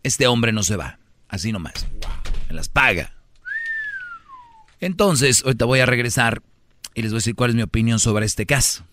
Este 0.03 0.27
hombre 0.27 0.51
no 0.51 0.63
se 0.63 0.75
va. 0.75 0.99
Así 1.30 1.51
nomás. 1.51 1.88
Me 2.49 2.55
las 2.55 2.67
paga. 2.69 3.13
Entonces, 4.84 5.43
ahorita 5.45 5.64
voy 5.64 5.80
a 5.80 5.85
regresar 5.85 6.41
y 6.93 7.03
les 7.03 7.11
voy 7.11 7.18
a 7.18 7.19
decir 7.19 7.35
cuál 7.35 7.51
es 7.51 7.55
mi 7.55 7.61
opinión 7.61 7.99
sobre 7.99 8.26
este 8.26 8.45
caso. 8.45 8.84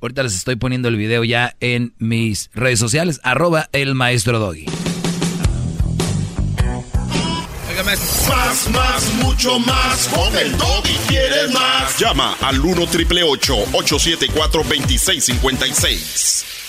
Ahorita 0.00 0.22
les 0.22 0.36
estoy 0.36 0.54
poniendo 0.54 0.88
el 0.88 0.96
video 0.96 1.24
ya 1.24 1.56
en 1.58 1.94
mis 1.98 2.48
redes 2.54 2.78
sociales, 2.78 3.18
arroba 3.24 3.68
el 3.72 3.96
maestro 3.96 4.38
Doggy. 4.38 4.66
Más, 7.86 8.68
más, 8.70 9.14
mucho 9.22 9.60
más. 9.60 10.08
Con 10.08 10.36
el 10.36 10.52
y 10.52 11.08
quieres 11.08 11.52
más. 11.52 11.96
Llama 11.98 12.34
al 12.40 12.58
1 12.58 12.86
triple 12.86 13.22
874 13.22 14.62
2656. 14.62 16.65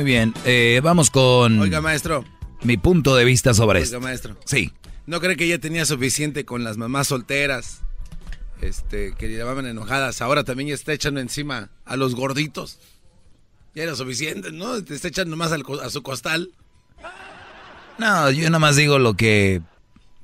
Muy 0.00 0.06
bien, 0.06 0.32
eh, 0.46 0.80
vamos 0.82 1.10
con 1.10 1.60
Oiga, 1.60 1.82
maestro. 1.82 2.24
mi 2.62 2.78
punto 2.78 3.16
de 3.16 3.26
vista 3.26 3.52
sobre 3.52 3.80
Oiga, 3.80 3.84
esto. 3.84 4.00
maestro. 4.00 4.36
Sí. 4.46 4.72
¿No 5.04 5.20
cree 5.20 5.36
que 5.36 5.46
ya 5.46 5.58
tenía 5.58 5.84
suficiente 5.84 6.46
con 6.46 6.64
las 6.64 6.78
mamás 6.78 7.08
solteras? 7.08 7.82
Este, 8.62 9.12
que 9.18 9.28
llamaban 9.28 9.66
enojadas. 9.66 10.22
Ahora 10.22 10.42
también 10.42 10.70
ya 10.70 10.74
está 10.74 10.94
echando 10.94 11.20
encima 11.20 11.68
a 11.84 11.96
los 11.96 12.14
gorditos. 12.14 12.78
Ya 13.74 13.82
era 13.82 13.94
suficiente, 13.94 14.50
¿no? 14.52 14.82
Te 14.82 14.94
está 14.94 15.08
echando 15.08 15.36
más 15.36 15.52
al 15.52 15.64
a 15.84 15.90
su 15.90 16.02
costal. 16.02 16.50
No, 17.98 18.30
yo 18.30 18.46
nada 18.46 18.58
más 18.58 18.76
digo 18.76 18.98
lo 18.98 19.18
que 19.18 19.60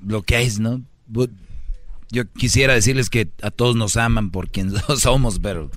lo 0.02 0.22
que 0.22 0.40
es, 0.40 0.58
¿no? 0.58 0.80
Yo 2.10 2.32
quisiera 2.32 2.72
decirles 2.72 3.10
que 3.10 3.28
a 3.42 3.50
todos 3.50 3.76
nos 3.76 3.98
aman 3.98 4.30
por 4.30 4.48
quien 4.48 4.72
somos, 4.96 5.38
pero 5.38 5.70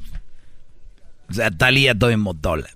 o 1.30 1.34
sea, 1.34 1.52
Talía 1.52 2.00
todo 2.00 2.12
en 2.12 2.22
motola. 2.22 2.70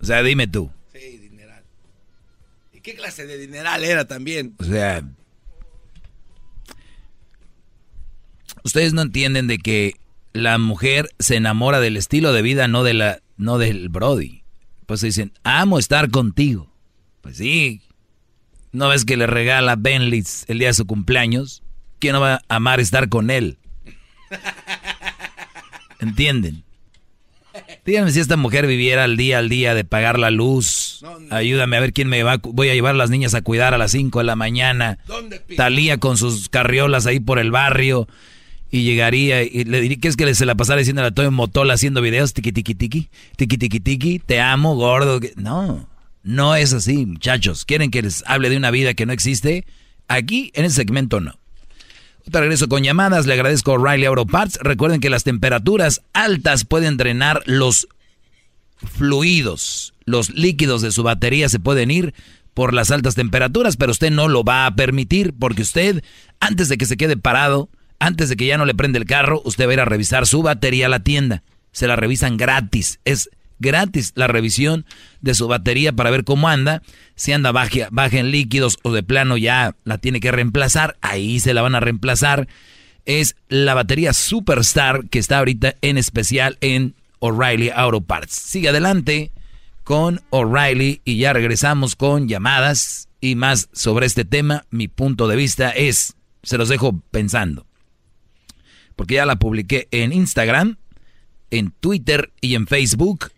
O 0.00 0.04
sea, 0.04 0.22
dime 0.22 0.46
tú. 0.46 0.70
Sí, 0.92 1.18
dineral. 1.18 1.64
¿Y 2.72 2.80
qué 2.80 2.94
clase 2.94 3.26
de 3.26 3.38
dineral 3.38 3.84
era 3.84 4.06
también? 4.06 4.54
O 4.58 4.64
sea, 4.64 5.02
ustedes 8.62 8.92
no 8.92 9.02
entienden 9.02 9.46
de 9.46 9.58
que 9.58 9.94
la 10.32 10.58
mujer 10.58 11.08
se 11.18 11.36
enamora 11.36 11.80
del 11.80 11.96
estilo 11.96 12.32
de 12.32 12.42
vida, 12.42 12.68
no 12.68 12.82
de 12.82 12.94
la, 12.94 13.20
no 13.36 13.58
del 13.58 13.88
Brody. 13.88 14.42
Pues 14.86 15.00
dicen, 15.00 15.32
amo 15.44 15.78
estar 15.78 16.10
contigo. 16.10 16.72
Pues 17.22 17.38
sí. 17.38 17.82
¿No 18.72 18.88
ves 18.88 19.04
que 19.04 19.16
le 19.16 19.26
regala 19.26 19.76
Bentleys 19.76 20.44
el 20.48 20.58
día 20.58 20.68
de 20.68 20.74
su 20.74 20.86
cumpleaños? 20.86 21.62
¿Quién 21.98 22.12
no 22.12 22.20
va 22.20 22.34
a 22.34 22.56
amar 22.56 22.78
estar 22.78 23.08
con 23.08 23.30
él? 23.30 23.58
¿Entienden? 26.00 26.65
Díganme 27.86 28.10
si 28.10 28.18
esta 28.18 28.36
mujer 28.36 28.66
viviera 28.66 29.04
al 29.04 29.16
día 29.16 29.38
al 29.38 29.48
día 29.48 29.72
de 29.72 29.84
pagar 29.84 30.18
la 30.18 30.32
luz. 30.32 31.04
Ayúdame 31.30 31.76
a 31.76 31.80
ver 31.80 31.92
quién 31.92 32.08
me 32.08 32.24
va. 32.24 32.38
Voy 32.42 32.68
a 32.68 32.74
llevar 32.74 32.94
a 32.94 32.98
las 32.98 33.10
niñas 33.10 33.34
a 33.34 33.42
cuidar 33.42 33.74
a 33.74 33.78
las 33.78 33.92
5 33.92 34.18
de 34.18 34.24
la 34.24 34.34
mañana. 34.34 34.98
Talía 35.56 35.98
con 35.98 36.16
sus 36.16 36.48
carriolas 36.48 37.06
ahí 37.06 37.20
por 37.20 37.38
el 37.38 37.52
barrio. 37.52 38.08
Y 38.72 38.82
llegaría 38.82 39.44
y 39.44 39.62
le 39.62 39.80
diría 39.80 39.98
que 39.98 40.08
es 40.08 40.16
que 40.16 40.34
se 40.34 40.46
la 40.46 40.56
pasara 40.56 40.80
diciendo 40.80 41.04
a 41.04 41.12
Toyo 41.12 41.30
Motola 41.30 41.74
haciendo 41.74 42.02
videos. 42.02 42.34
Tiki 42.34 42.50
tiki 42.50 42.74
tiki. 42.74 43.08
Tiki 43.36 43.56
tiki 43.56 43.78
tiki. 43.78 44.18
Te 44.18 44.40
amo, 44.40 44.74
gordo. 44.74 45.20
No, 45.36 45.88
no 46.24 46.56
es 46.56 46.72
así, 46.72 47.06
muchachos. 47.06 47.64
¿Quieren 47.64 47.92
que 47.92 48.02
les 48.02 48.24
hable 48.26 48.50
de 48.50 48.56
una 48.56 48.72
vida 48.72 48.94
que 48.94 49.06
no 49.06 49.12
existe? 49.12 49.64
Aquí, 50.08 50.50
en 50.54 50.64
ese 50.64 50.74
segmento, 50.74 51.20
no. 51.20 51.38
Te 52.30 52.40
regreso 52.40 52.68
con 52.68 52.82
llamadas. 52.82 53.26
Le 53.26 53.34
agradezco 53.34 53.72
a 53.72 53.74
O'Reilly 53.74 54.06
Auto 54.06 54.26
Parts. 54.26 54.58
Recuerden 54.60 55.00
que 55.00 55.10
las 55.10 55.24
temperaturas 55.24 56.02
altas 56.12 56.64
pueden 56.64 56.96
drenar 56.96 57.42
los 57.46 57.88
fluidos. 58.76 59.94
Los 60.04 60.30
líquidos 60.30 60.82
de 60.82 60.92
su 60.92 61.02
batería 61.02 61.48
se 61.48 61.60
pueden 61.60 61.90
ir 61.90 62.14
por 62.52 62.72
las 62.72 62.90
altas 62.90 63.14
temperaturas, 63.14 63.76
pero 63.76 63.92
usted 63.92 64.10
no 64.10 64.28
lo 64.28 64.42
va 64.42 64.66
a 64.66 64.74
permitir 64.74 65.34
porque 65.38 65.62
usted, 65.62 66.02
antes 66.40 66.68
de 66.68 66.78
que 66.78 66.86
se 66.86 66.96
quede 66.96 67.16
parado, 67.16 67.68
antes 67.98 68.28
de 68.28 68.36
que 68.36 68.46
ya 68.46 68.58
no 68.58 68.64
le 68.64 68.74
prende 68.74 68.98
el 68.98 69.04
carro, 69.04 69.42
usted 69.44 69.66
va 69.66 69.70
a 69.70 69.74
ir 69.74 69.80
a 69.80 69.84
revisar 69.84 70.26
su 70.26 70.42
batería 70.42 70.86
a 70.86 70.88
la 70.90 71.00
tienda. 71.00 71.42
Se 71.72 71.86
la 71.86 71.96
revisan 71.96 72.36
gratis. 72.36 72.98
Es 73.04 73.30
gratis 73.58 74.12
la 74.14 74.26
revisión 74.26 74.86
de 75.20 75.34
su 75.34 75.48
batería 75.48 75.92
para 75.92 76.10
ver 76.10 76.24
cómo 76.24 76.48
anda. 76.48 76.82
Si 77.14 77.32
anda 77.32 77.52
baja, 77.52 77.88
baja 77.90 78.18
en 78.18 78.30
líquidos 78.30 78.78
o 78.82 78.92
de 78.92 79.02
plano 79.02 79.36
ya 79.36 79.76
la 79.84 79.98
tiene 79.98 80.20
que 80.20 80.32
reemplazar, 80.32 80.96
ahí 81.00 81.40
se 81.40 81.54
la 81.54 81.62
van 81.62 81.74
a 81.74 81.80
reemplazar. 81.80 82.48
Es 83.04 83.36
la 83.48 83.74
batería 83.74 84.12
Superstar 84.12 85.08
que 85.08 85.18
está 85.18 85.38
ahorita 85.38 85.76
en 85.80 85.96
especial 85.96 86.58
en 86.60 86.94
O'Reilly 87.20 87.70
Auto 87.74 88.00
Parts. 88.00 88.34
Sigue 88.34 88.68
adelante 88.68 89.32
con 89.84 90.20
O'Reilly 90.30 91.00
y 91.04 91.18
ya 91.18 91.32
regresamos 91.32 91.94
con 91.94 92.28
llamadas 92.28 93.08
y 93.20 93.36
más 93.36 93.68
sobre 93.72 94.06
este 94.06 94.24
tema. 94.24 94.64
Mi 94.70 94.88
punto 94.88 95.28
de 95.28 95.36
vista 95.36 95.70
es, 95.70 96.16
se 96.42 96.58
los 96.58 96.68
dejo 96.68 97.00
pensando, 97.10 97.66
porque 98.96 99.14
ya 99.14 99.26
la 99.26 99.36
publiqué 99.36 99.88
en 99.92 100.12
Instagram, 100.12 100.76
en 101.50 101.70
Twitter 101.70 102.32
y 102.40 102.56
en 102.56 102.66
Facebook. 102.66 103.30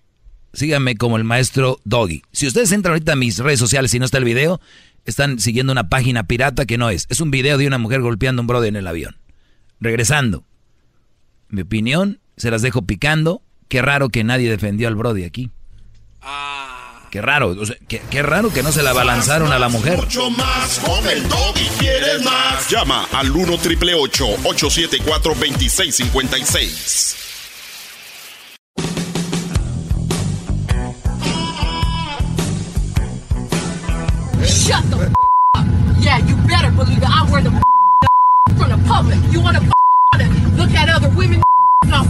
Síganme 0.52 0.96
como 0.96 1.16
el 1.16 1.24
maestro 1.24 1.80
Doggy. 1.84 2.22
Si 2.32 2.46
ustedes 2.46 2.72
entran 2.72 2.92
ahorita 2.92 3.12
a 3.12 3.16
mis 3.16 3.38
redes 3.38 3.58
sociales 3.58 3.92
y 3.94 3.98
no 3.98 4.04
está 4.04 4.18
el 4.18 4.24
video, 4.24 4.60
están 5.04 5.38
siguiendo 5.38 5.72
una 5.72 5.88
página 5.88 6.26
pirata 6.26 6.66
que 6.66 6.78
no 6.78 6.90
es. 6.90 7.06
Es 7.08 7.20
un 7.20 7.30
video 7.30 7.58
de 7.58 7.66
una 7.66 7.78
mujer 7.78 8.00
golpeando 8.00 8.40
a 8.40 8.42
un 8.42 8.46
brother 8.46 8.68
en 8.68 8.76
el 8.76 8.86
avión. 8.86 9.16
Regresando. 9.80 10.44
Mi 11.48 11.62
opinión, 11.62 12.20
se 12.36 12.50
las 12.50 12.62
dejo 12.62 12.82
picando. 12.82 13.42
Qué 13.68 13.82
raro 13.82 14.08
que 14.08 14.24
nadie 14.24 14.50
defendió 14.50 14.88
al 14.88 14.96
Brody 14.96 15.24
aquí. 15.24 15.50
Qué 17.10 17.22
raro, 17.22 17.56
qué, 17.88 18.22
raro 18.22 18.52
que 18.52 18.62
no 18.62 18.70
se 18.70 18.82
la 18.82 18.92
balanzaron 18.92 19.50
a 19.50 19.58
la 19.58 19.70
mujer. 19.70 19.96
Mucho 19.96 20.28
más 20.30 20.78
con 20.80 21.08
el 21.08 21.22
quieres 21.78 22.22
más. 22.22 22.68
Llama 22.68 23.08
al 23.12 23.30
1 23.30 23.58
triple 23.58 23.94
874 23.94 25.34
2656. 25.34 27.16
Shut 34.68 34.84
the 34.90 35.00
up. 35.56 35.64
Yeah, 35.96 36.18
you 36.28 36.36
better 36.44 36.70
believe 36.70 37.00
it. 37.00 37.08
I 37.08 37.24
wear 37.32 37.40
the 37.40 37.48
from 38.52 38.68
the 38.68 38.76
public. 38.84 39.16
You 39.32 39.40
want 39.40 39.56
to 39.56 39.64
look 40.60 40.68
at 40.76 40.92
other 40.92 41.08
women? 41.16 41.40
No, 41.88 42.04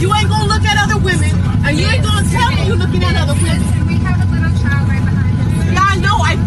you 0.00 0.08
ain't 0.16 0.32
gonna 0.32 0.48
look 0.48 0.64
at 0.64 0.80
other 0.80 0.96
women, 0.96 1.28
and 1.68 1.76
you 1.76 1.84
ain't 1.84 2.02
gonna 2.02 2.24
tell 2.32 2.48
me 2.56 2.64
you're 2.64 2.80
looking 2.80 3.04
at 3.04 3.20
other 3.20 3.36
women. 3.36 3.60
We 3.84 4.00
have 4.00 4.16
a 4.16 4.32
little 4.32 4.48
child 4.64 4.88
right 4.88 5.04
behind 5.04 5.36
you. 5.36 5.72
Yeah, 5.76 5.92
I 5.92 6.00
know. 6.00 6.16
I 6.24 6.40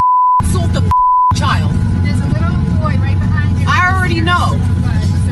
sold 0.50 0.74
the 0.74 0.82
child. 1.38 1.70
There's 2.02 2.18
a 2.18 2.26
little 2.26 2.58
boy 2.82 2.98
right 2.98 3.14
behind 3.14 3.62
you. 3.62 3.66
I 3.70 3.94
already 3.94 4.22
know. 4.26 4.58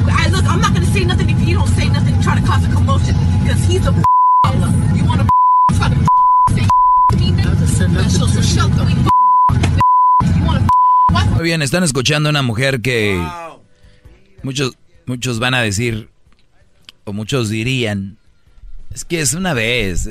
I 0.05 0.29
look. 0.29 0.45
I'm 0.45 0.61
not 0.61 0.77
gonna 0.77 0.85
say 0.85 1.01
nothing 1.03 1.31
if 1.31 1.41
you 1.41 1.57
don't 1.57 1.73
say 1.73 1.89
nothing. 1.89 2.13
Try 2.21 2.39
to 2.39 2.45
cause 2.45 2.61
a 2.61 2.69
commotion 2.69 3.17
because 3.41 3.65
he's 3.65 3.81
a. 3.89 3.93
You 4.93 5.01
want 5.09 5.25
to 5.25 5.27
try 5.73 5.89
to 5.89 5.97
say 6.53 6.69
so, 8.05 8.27
so 8.29 8.41
shut 8.45 8.69
the. 8.77 9.18
Muy 11.39 11.45
bien, 11.45 11.61
están 11.61 11.85
escuchando 11.85 12.29
una 12.29 12.41
mujer 12.41 12.81
que 12.81 13.17
muchos 14.43 14.73
muchos 15.05 15.39
van 15.39 15.53
a 15.53 15.61
decir 15.61 16.09
o 17.05 17.13
muchos 17.13 17.47
dirían, 17.47 18.17
es 18.93 19.05
que 19.05 19.21
es 19.21 19.33
una 19.33 19.53
vez, 19.53 20.09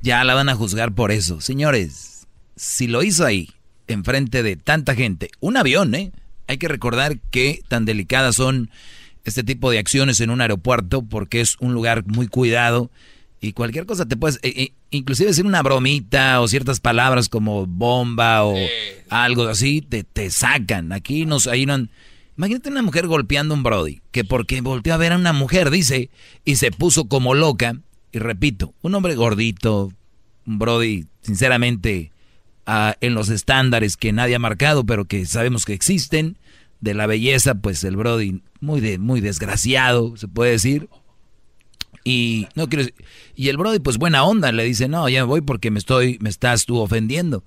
ya 0.00 0.24
la 0.24 0.32
van 0.32 0.48
a 0.48 0.54
juzgar 0.54 0.92
por 0.92 1.12
eso. 1.12 1.42
Señores, 1.42 2.26
si 2.56 2.86
lo 2.86 3.02
hizo 3.02 3.26
ahí, 3.26 3.50
enfrente 3.88 4.42
de 4.42 4.56
tanta 4.56 4.94
gente, 4.94 5.28
un 5.40 5.58
avión, 5.58 5.94
¿eh? 5.94 6.12
Hay 6.46 6.56
que 6.56 6.68
recordar 6.68 7.18
que 7.30 7.60
tan 7.68 7.84
delicadas 7.84 8.36
son 8.36 8.70
este 9.24 9.44
tipo 9.44 9.70
de 9.70 9.80
acciones 9.80 10.18
en 10.20 10.30
un 10.30 10.40
aeropuerto 10.40 11.02
porque 11.02 11.42
es 11.42 11.56
un 11.60 11.74
lugar 11.74 12.06
muy 12.06 12.26
cuidado 12.26 12.90
y 13.40 13.52
cualquier 13.52 13.86
cosa 13.86 14.06
te 14.06 14.16
puedes, 14.16 14.36
eh, 14.42 14.52
eh, 14.56 14.72
inclusive 14.90 15.28
decir 15.28 15.46
una 15.46 15.62
bromita 15.62 16.40
o 16.40 16.48
ciertas 16.48 16.80
palabras 16.80 17.28
como 17.28 17.66
bomba 17.66 18.44
o 18.44 18.56
algo 19.10 19.48
así, 19.48 19.80
te, 19.80 20.04
te 20.04 20.30
sacan. 20.30 20.92
Aquí 20.92 21.24
nos, 21.24 21.46
ahí 21.46 21.66
no, 21.66 21.86
Imagínate 22.38 22.70
una 22.70 22.82
mujer 22.82 23.08
golpeando 23.08 23.52
a 23.52 23.56
un 23.56 23.64
Brody, 23.64 24.00
que 24.12 24.22
porque 24.22 24.60
volteó 24.60 24.94
a 24.94 24.96
ver 24.96 25.12
a 25.12 25.16
una 25.16 25.32
mujer, 25.32 25.70
dice, 25.70 26.08
y 26.44 26.54
se 26.54 26.70
puso 26.70 27.08
como 27.08 27.34
loca. 27.34 27.74
Y 28.12 28.20
repito, 28.20 28.74
un 28.80 28.94
hombre 28.94 29.16
gordito, 29.16 29.92
un 30.46 30.60
Brody, 30.60 31.06
sinceramente, 31.20 32.12
ah, 32.64 32.94
en 33.00 33.14
los 33.14 33.28
estándares 33.28 33.96
que 33.96 34.12
nadie 34.12 34.36
ha 34.36 34.38
marcado, 34.38 34.86
pero 34.86 35.04
que 35.04 35.26
sabemos 35.26 35.64
que 35.64 35.72
existen, 35.72 36.38
de 36.80 36.94
la 36.94 37.08
belleza, 37.08 37.56
pues 37.56 37.82
el 37.82 37.96
Brody 37.96 38.40
muy, 38.60 38.80
de, 38.80 38.98
muy 38.98 39.20
desgraciado, 39.20 40.16
se 40.16 40.28
puede 40.28 40.52
decir. 40.52 40.88
Y 42.08 42.48
no 42.54 42.70
quiero 42.70 42.88
y 43.36 43.50
el 43.50 43.58
Brody, 43.58 43.80
pues 43.80 43.98
buena 43.98 44.24
onda, 44.24 44.50
le 44.50 44.64
dice, 44.64 44.88
no, 44.88 45.10
ya 45.10 45.20
me 45.20 45.26
voy 45.26 45.42
porque 45.42 45.70
me 45.70 45.78
estoy, 45.78 46.16
me 46.22 46.30
estás 46.30 46.64
tú 46.64 46.78
ofendiendo. 46.78 47.44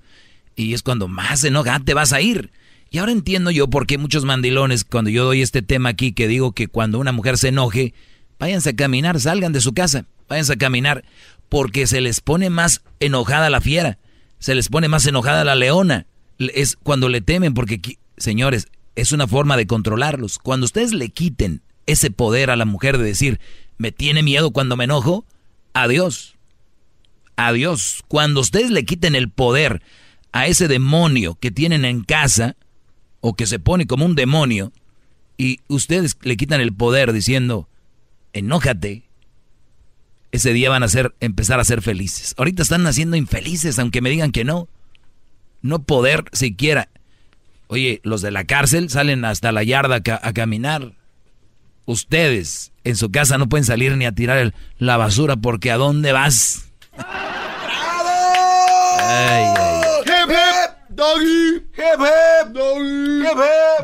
Y 0.55 0.75
es 0.75 0.83
cuando 0.83 1.07
más 1.07 1.43
enoja, 1.43 1.73
ah, 1.73 1.81
te 1.83 1.95
vas 1.95 2.13
a 2.13 2.21
ir. 2.21 2.51
Y 2.91 2.99
ahora 2.99 3.11
entiendo 3.11 3.49
yo 3.49 3.71
por 3.71 3.87
qué 3.87 3.97
muchos 3.97 4.23
mandilones, 4.23 4.83
cuando 4.83 5.09
yo 5.09 5.25
doy 5.25 5.41
este 5.41 5.63
tema 5.63 5.89
aquí, 5.89 6.11
que 6.11 6.27
digo 6.27 6.51
que 6.51 6.67
cuando 6.67 6.99
una 6.99 7.11
mujer 7.11 7.39
se 7.39 7.47
enoje, 7.47 7.95
váyanse 8.37 8.69
a 8.69 8.75
caminar, 8.75 9.19
salgan 9.19 9.51
de 9.51 9.61
su 9.61 9.73
casa, 9.73 10.05
váyanse 10.29 10.53
a 10.53 10.57
caminar, 10.57 11.05
porque 11.49 11.87
se 11.87 11.99
les 11.99 12.21
pone 12.21 12.51
más 12.51 12.83
enojada 12.99 13.49
la 13.49 13.61
fiera, 13.61 13.97
se 14.37 14.53
les 14.53 14.69
pone 14.69 14.87
más 14.87 15.07
enojada 15.07 15.43
la 15.43 15.55
leona. 15.55 16.05
Es 16.37 16.75
cuando 16.75 17.09
le 17.09 17.21
temen, 17.21 17.55
porque, 17.55 17.97
señores, 18.15 18.67
es 18.95 19.11
una 19.11 19.25
forma 19.25 19.57
de 19.57 19.65
controlarlos. 19.65 20.37
Cuando 20.37 20.65
ustedes 20.65 20.93
le 20.93 21.09
quiten 21.09 21.63
ese 21.87 22.11
poder 22.11 22.51
a 22.51 22.55
la 22.55 22.65
mujer 22.65 22.99
de 22.99 23.05
decir, 23.05 23.39
me 23.81 23.91
tiene 23.91 24.21
miedo 24.21 24.51
cuando 24.51 24.77
me 24.77 24.83
enojo, 24.83 25.25
adiós. 25.73 26.35
Adiós. 27.35 28.03
Cuando 28.07 28.39
ustedes 28.41 28.69
le 28.69 28.85
quiten 28.85 29.15
el 29.15 29.29
poder 29.29 29.81
a 30.31 30.45
ese 30.45 30.67
demonio 30.67 31.35
que 31.35 31.49
tienen 31.49 31.83
en 31.83 32.03
casa, 32.03 32.55
o 33.21 33.35
que 33.35 33.47
se 33.47 33.59
pone 33.59 33.87
como 33.87 34.05
un 34.05 34.15
demonio 34.15 34.71
y 35.37 35.59
ustedes 35.67 36.17
le 36.21 36.37
quitan 36.37 36.61
el 36.61 36.73
poder 36.73 37.13
diciendo, 37.13 37.67
enójate, 38.33 39.03
ese 40.31 40.53
día 40.53 40.69
van 40.69 40.83
a 40.83 40.87
ser, 40.87 41.15
empezar 41.19 41.59
a 41.59 41.63
ser 41.63 41.81
felices. 41.81 42.35
Ahorita 42.37 42.63
están 42.63 42.83
naciendo 42.83 43.15
infelices, 43.15 43.79
aunque 43.79 44.01
me 44.01 44.09
digan 44.09 44.31
que 44.31 44.43
no. 44.43 44.67
No 45.61 45.83
poder 45.83 46.25
siquiera. 46.33 46.89
Oye, 47.67 48.01
los 48.03 48.21
de 48.21 48.31
la 48.31 48.43
cárcel 48.43 48.89
salen 48.89 49.25
hasta 49.25 49.51
la 49.51 49.63
yarda 49.63 49.95
a, 49.95 50.33
caminar. 50.33 50.93
Ustedes 51.85 52.71
en 52.83 52.95
su 52.95 53.11
casa 53.11 53.37
no 53.37 53.47
pueden 53.47 53.65
salir 53.65 53.95
ni 53.97 54.05
a 54.05 54.11
tirar 54.11 54.53
la 54.77 54.97
basura 54.97 55.35
porque 55.35 55.71
¿a 55.71 55.77
dónde 55.77 56.11
vas? 56.11 56.71
¡Bravo! 56.95 58.09
Ay, 58.99 59.45
ay. 59.57 59.81
Doggy. 60.89 61.63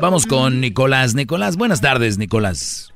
Vamos 0.00 0.26
con 0.26 0.60
Nicolás. 0.60 1.14
Nicolás, 1.14 1.56
buenas 1.56 1.80
tardes, 1.80 2.18
Nicolás. 2.18 2.92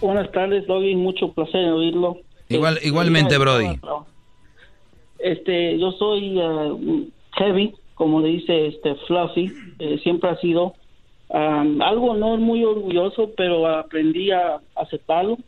Buenas 0.00 0.30
tardes, 0.32 0.66
Doggy. 0.66 0.96
Mucho 0.96 1.32
placer 1.32 1.60
en 1.62 1.70
oírlo. 1.70 2.18
Igual, 2.48 2.76
este, 2.76 2.88
igualmente, 2.88 3.38
Brody. 3.38 3.78
Este, 5.18 5.78
yo 5.78 5.92
soy 5.92 6.38
uh, 6.38 7.10
heavy, 7.36 7.74
como 7.94 8.20
le 8.20 8.28
dice 8.28 8.68
este 8.68 8.94
Fluffy. 9.06 9.52
Eh, 9.78 9.98
siempre 10.02 10.30
ha 10.30 10.36
sido 10.36 10.74
um, 11.32 11.82
algo 11.82 12.14
no 12.14 12.36
muy 12.36 12.64
orgulloso, 12.64 13.30
pero 13.36 13.66
aprendí 13.66 14.30
a 14.30 14.60
aceptarlo. 14.76 15.38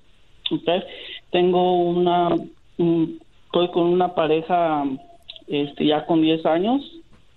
Okay. 0.51 0.83
Tengo 1.31 1.83
una, 1.83 2.35
estoy 2.77 3.69
con 3.73 3.85
una 3.85 4.15
pareja, 4.15 4.85
este, 5.47 5.87
ya 5.87 6.05
con 6.07 6.23
10 6.23 6.45
años 6.47 6.83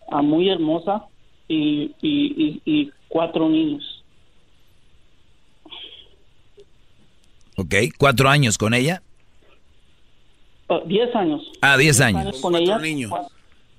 a 0.10 0.22
muy 0.22 0.50
hermosa 0.50 1.06
y, 1.48 1.92
y, 2.02 2.92
cuatro 3.08 3.50
niños. 3.50 4.04
Ok, 7.56 7.74
¿cuatro 7.98 8.30
años 8.30 8.58
con 8.58 8.74
ella? 8.74 9.02
Oh, 10.68 10.82
diez 10.86 11.14
años. 11.16 11.42
Ah, 11.62 11.78
diez, 11.78 12.00
años. 12.02 12.40
con 12.42 12.52
cuatro 12.52 12.80
niños. 12.80 13.12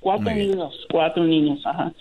Cuatro 0.00 0.30
niños, 0.34 0.86
cuatro 0.90 1.24
niños, 1.24 1.60
ajá. 1.64 1.92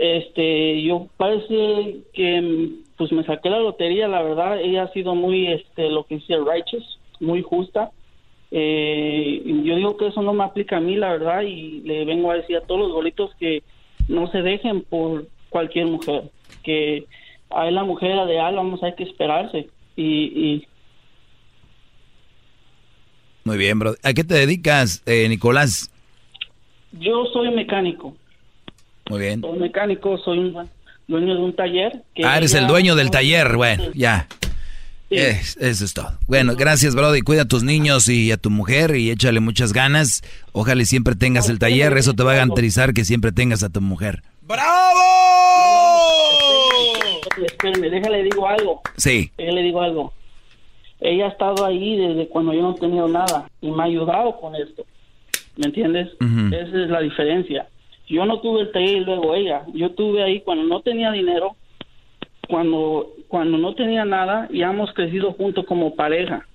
Este, 0.00 0.82
yo 0.82 1.08
parece 1.16 1.98
que 2.14 2.70
pues 2.96 3.12
me 3.12 3.24
saqué 3.24 3.50
la 3.50 3.60
lotería, 3.60 4.08
la 4.08 4.22
verdad, 4.22 4.60
ella 4.60 4.84
ha 4.84 4.92
sido 4.92 5.14
muy, 5.14 5.46
este, 5.46 5.88
lo 5.90 6.04
que 6.04 6.16
dice 6.16 6.36
righteous, 6.38 6.98
muy 7.18 7.42
justa 7.42 7.90
eh, 8.50 9.42
yo 9.44 9.76
digo 9.76 9.96
que 9.96 10.08
eso 10.08 10.22
no 10.22 10.32
me 10.32 10.44
aplica 10.44 10.78
a 10.78 10.80
mí, 10.80 10.96
la 10.96 11.12
verdad, 11.12 11.42
y 11.42 11.80
le 11.82 12.04
vengo 12.04 12.30
a 12.30 12.36
decir 12.36 12.56
a 12.56 12.62
todos 12.62 12.80
los 12.80 12.92
bolitos 12.92 13.30
que 13.38 13.62
no 14.08 14.30
se 14.30 14.42
dejen 14.42 14.82
por 14.82 15.28
cualquier 15.50 15.86
mujer, 15.86 16.24
que 16.64 17.06
hay 17.50 17.72
la 17.72 17.84
mujer 17.84 18.16
ideal, 18.26 18.56
vamos, 18.56 18.82
hay 18.82 18.94
que 18.94 19.04
esperarse. 19.04 19.68
Y, 19.96 20.66
Muy 23.44 23.58
bien, 23.58 23.78
bro. 23.78 23.94
¿A 24.02 24.12
qué 24.14 24.24
te 24.24 24.34
dedicas, 24.34 25.02
eh, 25.06 25.28
Nicolás? 25.28 25.90
Yo 26.92 27.26
soy 27.32 27.50
mecánico. 27.50 28.16
Muy 29.10 29.20
bien. 29.20 29.40
Soy 29.40 29.58
mecánico, 29.58 30.16
soy 30.18 30.38
un 30.38 30.68
dueño 31.08 31.34
de 31.34 31.40
un 31.42 31.54
taller. 31.56 32.02
ah, 32.24 32.38
eres 32.38 32.54
el 32.54 32.66
dueño 32.68 32.94
del 32.94 33.10
taller, 33.10 33.56
bueno, 33.56 33.84
ya. 33.92 34.26
Es- 35.10 35.56
eso 35.56 35.84
es 35.84 35.92
todo. 35.92 36.12
Bueno, 36.28 36.54
gracias, 36.56 36.94
Brody. 36.94 37.20
Cuida 37.22 37.42
a 37.42 37.44
tus 37.44 37.64
niños 37.64 38.08
y 38.08 38.30
a 38.30 38.36
tu 38.36 38.48
mujer 38.48 38.94
y 38.94 39.10
échale 39.10 39.40
muchas 39.40 39.72
ganas. 39.72 40.22
Ojalá 40.52 40.82
y 40.82 40.84
siempre 40.86 41.16
tengas 41.16 41.48
el 41.48 41.58
taller. 41.58 41.96
Eso 41.98 42.14
te 42.14 42.22
va 42.22 42.30
a 42.32 42.36
garantizar 42.36 42.94
que 42.94 43.04
siempre 43.04 43.32
tengas 43.32 43.64
a 43.64 43.68
tu 43.70 43.80
mujer. 43.80 44.22
Espérame, 47.44 47.90
déjale 47.90 48.22
digo 48.22 48.46
algo. 48.46 48.82
Sí. 48.96 49.30
Déjale 49.36 49.62
digo 49.62 49.80
algo. 49.82 50.12
Ella 51.00 51.26
ha 51.26 51.28
estado 51.30 51.64
ahí 51.64 51.96
desde 51.96 52.28
cuando 52.28 52.52
yo 52.52 52.60
no 52.62 52.76
he 52.76 52.78
tenido 52.80 53.08
nada 53.08 53.48
y 53.60 53.70
me 53.70 53.82
ha 53.82 53.86
ayudado 53.86 54.38
con 54.40 54.54
esto. 54.54 54.84
¿Me 55.56 55.66
entiendes? 55.66 56.08
Esa 56.52 56.84
es 56.84 56.90
la 56.90 57.00
diferencia. 57.00 57.66
Yo 58.10 58.26
no 58.26 58.40
tuve 58.40 58.62
el 58.62 58.72
taller 58.72 58.96
y 58.96 59.04
luego 59.04 59.34
ella. 59.34 59.64
Yo 59.72 59.92
tuve 59.92 60.22
ahí 60.22 60.40
cuando 60.40 60.64
no 60.64 60.82
tenía 60.82 61.12
dinero, 61.12 61.56
cuando 62.48 63.14
cuando 63.28 63.56
no 63.56 63.74
tenía 63.76 64.04
nada 64.04 64.48
y 64.50 64.62
hemos 64.62 64.92
crecido 64.92 65.32
juntos 65.32 65.64
como 65.66 65.94
pareja. 65.94 66.46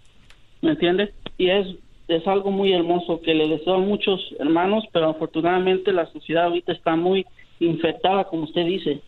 ¿Me 0.61 0.71
entiendes? 0.71 1.11
Y 1.37 1.49
es 1.49 1.67
es 2.07 2.27
algo 2.27 2.51
muy 2.51 2.71
hermoso 2.71 3.21
que 3.21 3.33
le 3.33 3.47
deseo 3.47 3.75
a 3.75 3.79
muchos 3.79 4.19
hermanos, 4.39 4.83
pero 4.93 5.09
afortunadamente 5.09 5.91
la 5.91 6.11
sociedad 6.11 6.45
ahorita 6.45 6.71
está 6.73 6.95
muy 6.95 7.25
infectada, 7.59 8.25
como 8.25 8.43
usted 8.43 8.65
dice. 8.65 9.01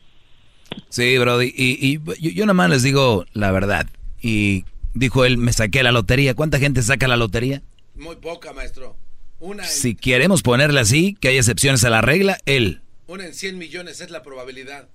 Sí, 0.90 1.18
Brody. 1.18 1.53
Y, 1.56 1.78
y 1.80 1.99
yo, 2.19 2.32
yo 2.32 2.45
nada 2.45 2.53
más 2.53 2.69
les 2.69 2.84
digo 2.84 3.26
la 3.34 3.52
verdad. 3.52 3.86
Y 4.22 4.64
dijo 4.94 5.26
él, 5.26 5.38
me 5.38 5.53
saqué 5.53 5.84
la 5.84 5.91
lotería. 5.91 6.34
¿Cuánta 6.34 6.60
gente 6.60 6.82
saca 6.82 7.07
la 7.07 7.18
lotería? 7.18 7.61
Muy 7.95 8.15
poca, 8.15 8.53
maestro. 8.53 8.95
Una 9.39 9.64
en, 9.64 9.69
Si 9.69 9.95
queremos 9.95 10.41
ponerle 10.41 10.80
así, 10.80 11.15
que 11.19 11.30
hay 11.30 11.38
excepciones 11.38 11.84
a 11.84 11.89
la 11.89 12.01
regla, 12.01 12.38
él. 12.45 12.81
una 13.07 13.26
en 13.26 13.34
100 13.34 13.57
millones 13.57 14.01
es 14.01 14.09
la 14.09 14.23
probabilidad. 14.23 14.88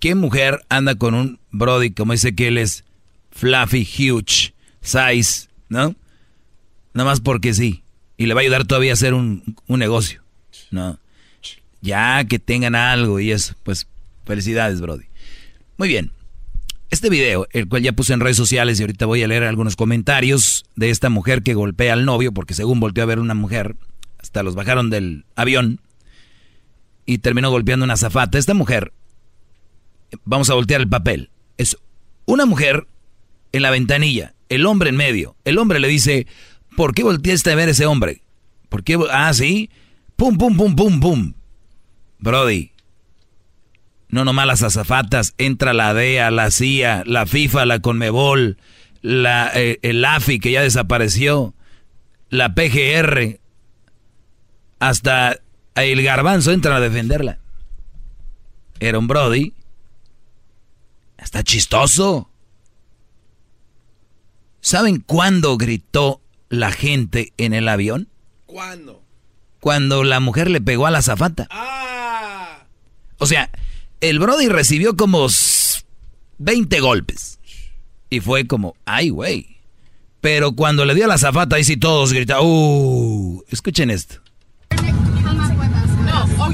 ¿Qué 0.00 0.14
mujer 0.14 0.64
anda 0.68 0.96
con 0.96 1.14
un 1.14 1.38
Brody 1.50 1.92
como 1.92 2.12
dice 2.12 2.34
que 2.34 2.48
él 2.48 2.58
es 2.58 2.84
fluffy, 3.30 3.82
huge, 3.82 4.52
size, 4.80 5.48
¿no? 5.68 5.94
Nada 6.94 7.08
más 7.08 7.20
porque 7.20 7.54
sí. 7.54 7.82
Y 8.16 8.26
le 8.26 8.34
va 8.34 8.40
a 8.40 8.42
ayudar 8.42 8.66
todavía 8.66 8.92
a 8.92 8.94
hacer 8.94 9.14
un, 9.14 9.56
un 9.66 9.78
negocio. 9.78 10.22
No. 10.70 10.98
Ya 11.80 12.24
que 12.24 12.38
tengan 12.38 12.74
algo 12.74 13.20
y 13.20 13.30
eso. 13.32 13.54
Pues 13.62 13.86
felicidades, 14.24 14.80
Brody. 14.80 15.04
Muy 15.76 15.88
bien. 15.88 16.10
Este 16.92 17.08
video, 17.08 17.46
el 17.52 17.70
cual 17.70 17.80
ya 17.80 17.92
puse 17.92 18.12
en 18.12 18.20
redes 18.20 18.36
sociales 18.36 18.78
y 18.78 18.82
ahorita 18.82 19.06
voy 19.06 19.22
a 19.22 19.26
leer 19.26 19.44
algunos 19.44 19.76
comentarios 19.76 20.66
de 20.76 20.90
esta 20.90 21.08
mujer 21.08 21.42
que 21.42 21.54
golpea 21.54 21.94
al 21.94 22.04
novio 22.04 22.32
porque 22.32 22.52
según 22.52 22.80
volteó 22.80 23.02
a 23.02 23.06
ver 23.06 23.18
una 23.18 23.32
mujer, 23.32 23.76
hasta 24.18 24.42
los 24.42 24.54
bajaron 24.54 24.90
del 24.90 25.24
avión 25.34 25.80
y 27.06 27.16
terminó 27.16 27.50
golpeando 27.50 27.84
una 27.84 27.96
zafata. 27.96 28.36
Esta 28.36 28.52
mujer 28.52 28.92
vamos 30.26 30.50
a 30.50 30.54
voltear 30.54 30.82
el 30.82 30.88
papel. 30.90 31.30
Es 31.56 31.78
una 32.26 32.44
mujer 32.44 32.86
en 33.52 33.62
la 33.62 33.70
ventanilla, 33.70 34.34
el 34.50 34.66
hombre 34.66 34.90
en 34.90 34.96
medio. 34.96 35.34
El 35.46 35.56
hombre 35.56 35.80
le 35.80 35.88
dice, 35.88 36.26
¿por 36.76 36.92
qué 36.92 37.04
volteaste 37.04 37.52
a 37.52 37.54
ver 37.54 37.70
ese 37.70 37.86
hombre? 37.86 38.20
¿Por 38.68 38.84
qué? 38.84 38.98
Ah, 39.10 39.32
sí. 39.32 39.70
Pum, 40.16 40.36
pum, 40.36 40.58
pum, 40.58 40.76
pum, 40.76 41.00
pum. 41.00 41.32
Brody. 42.18 42.71
No 44.12 44.26
nomás 44.26 44.46
las 44.46 44.62
azafatas, 44.62 45.32
entra 45.38 45.72
la 45.72 45.94
DEA, 45.94 46.30
la 46.30 46.50
CIA, 46.50 47.02
la 47.06 47.24
FIFA, 47.24 47.64
la 47.64 47.80
Conmebol, 47.80 48.58
la, 49.00 49.50
eh, 49.54 49.78
el 49.80 50.04
AFI 50.04 50.38
que 50.38 50.52
ya 50.52 50.60
desapareció, 50.60 51.54
la 52.28 52.54
PGR, 52.54 53.40
hasta 54.80 55.40
el 55.74 56.02
garbanzo 56.02 56.52
entra 56.52 56.76
a 56.76 56.80
defenderla. 56.80 57.38
Era 58.80 58.98
un 58.98 59.08
Brody. 59.08 59.54
Está 61.16 61.42
chistoso. 61.42 62.28
¿Saben 64.60 65.00
cuándo 65.00 65.56
gritó 65.56 66.20
la 66.50 66.70
gente 66.70 67.32
en 67.38 67.54
el 67.54 67.66
avión? 67.66 68.08
¿Cuándo? 68.44 69.02
Cuando 69.60 70.04
la 70.04 70.20
mujer 70.20 70.50
le 70.50 70.60
pegó 70.60 70.86
a 70.86 70.90
la 70.90 71.00
zafata. 71.00 71.48
O 73.16 73.26
sea, 73.26 73.50
el 74.02 74.18
Brody 74.18 74.48
recibió 74.48 74.96
como 74.96 75.26
s- 75.26 75.82
20 76.38 76.80
golpes. 76.80 77.38
Y 78.10 78.20
fue 78.20 78.46
como, 78.46 78.74
ay, 78.84 79.08
güey. 79.08 79.46
Pero 80.20 80.52
cuando 80.52 80.84
le 80.84 80.94
dio 80.94 81.06
a 81.06 81.08
la 81.08 81.18
zafata, 81.18 81.56
ahí 81.56 81.64
sí 81.64 81.76
todos 81.76 82.12
gritaron, 82.12 82.44
uh, 82.46 83.42
escuchen 83.50 83.90
esto. 83.90 84.16
Oh. 86.38 86.52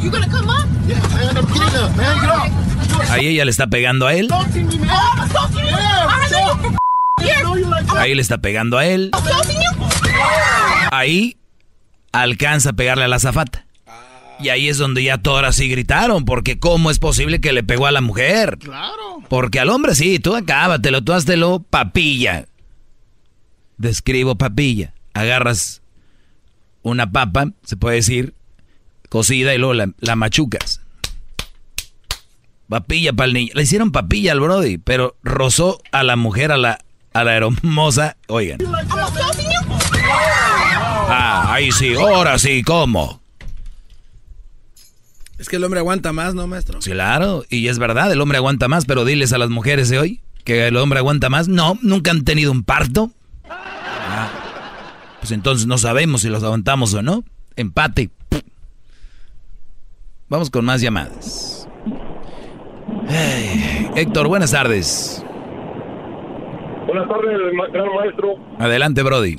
Ahí 3.10 3.26
ella 3.28 3.44
le 3.44 3.50
está 3.50 3.66
pegando 3.66 4.06
a 4.06 4.14
él. 4.14 4.28
Oh. 4.30 4.44
Ahí 7.96 8.14
le 8.14 8.22
está 8.22 8.38
pegando 8.38 8.78
a 8.78 8.86
él. 8.86 9.10
Ahí 10.92 11.36
alcanza 12.12 12.70
a 12.70 12.74
pegarle 12.74 13.04
a 13.04 13.08
la 13.08 13.18
zafata. 13.18 13.66
Y 14.40 14.50
ahí 14.50 14.68
es 14.68 14.78
donde 14.78 15.02
ya 15.02 15.18
todas 15.18 15.44
así 15.44 15.68
gritaron, 15.68 16.24
porque 16.24 16.58
¿cómo 16.58 16.90
es 16.90 16.98
posible 16.98 17.40
que 17.40 17.52
le 17.52 17.64
pegó 17.64 17.86
a 17.86 17.92
la 17.92 18.00
mujer? 18.00 18.58
Claro. 18.58 19.22
Porque 19.28 19.58
al 19.58 19.68
hombre 19.68 19.94
sí, 19.94 20.18
tú 20.18 20.36
acábatelo, 20.36 21.02
tú 21.02 21.12
háztelo 21.12 21.64
papilla. 21.68 22.46
Describo 23.76 24.36
papilla. 24.36 24.94
Agarras 25.12 25.82
una 26.82 27.10
papa, 27.10 27.52
se 27.64 27.76
puede 27.76 27.96
decir, 27.96 28.34
cocida 29.08 29.54
y 29.54 29.58
luego 29.58 29.74
la, 29.74 29.90
la 29.98 30.14
machucas. 30.14 30.80
Papilla 32.68 33.12
para 33.12 33.26
el 33.26 33.34
niño. 33.34 33.52
Le 33.54 33.62
hicieron 33.62 33.90
papilla 33.90 34.32
al 34.32 34.40
Brody, 34.40 34.78
pero 34.78 35.16
rozó 35.22 35.80
a 35.90 36.02
la 36.02 36.16
mujer, 36.16 36.52
a 36.52 36.58
la, 36.58 36.78
a 37.12 37.24
la 37.24 37.34
hermosa. 37.34 38.16
Oigan. 38.28 38.58
Ah, 41.10 41.54
ahí 41.54 41.72
sí, 41.72 41.94
ahora 41.94 42.38
sí, 42.38 42.62
¿cómo? 42.62 43.20
Es 45.38 45.48
que 45.48 45.56
el 45.56 45.64
hombre 45.64 45.80
aguanta 45.80 46.12
más, 46.12 46.34
¿no, 46.34 46.46
maestro? 46.46 46.80
Claro, 46.80 47.44
y 47.48 47.68
es 47.68 47.78
verdad, 47.78 48.10
el 48.12 48.20
hombre 48.20 48.38
aguanta 48.38 48.66
más, 48.66 48.86
pero 48.86 49.04
diles 49.04 49.32
a 49.32 49.38
las 49.38 49.50
mujeres 49.50 49.88
de 49.88 49.98
hoy 49.98 50.20
que 50.44 50.66
el 50.66 50.76
hombre 50.76 50.98
aguanta 50.98 51.28
más. 51.28 51.46
No, 51.46 51.78
nunca 51.82 52.10
han 52.10 52.24
tenido 52.24 52.50
un 52.50 52.64
parto. 52.64 53.10
Ah, 53.48 54.30
pues 55.20 55.30
entonces 55.30 55.66
no 55.66 55.78
sabemos 55.78 56.22
si 56.22 56.28
los 56.28 56.42
aguantamos 56.42 56.94
o 56.94 57.02
no. 57.02 57.22
Empate. 57.54 58.10
Vamos 60.28 60.50
con 60.50 60.64
más 60.64 60.80
llamadas. 60.80 61.68
Ay, 63.08 63.90
Héctor, 63.94 64.28
buenas 64.28 64.50
tardes. 64.50 65.24
Buenas 66.86 67.08
tardes, 67.08 67.38
gran 67.72 67.94
maestro. 67.94 68.34
Adelante, 68.58 69.02
Brody. 69.02 69.38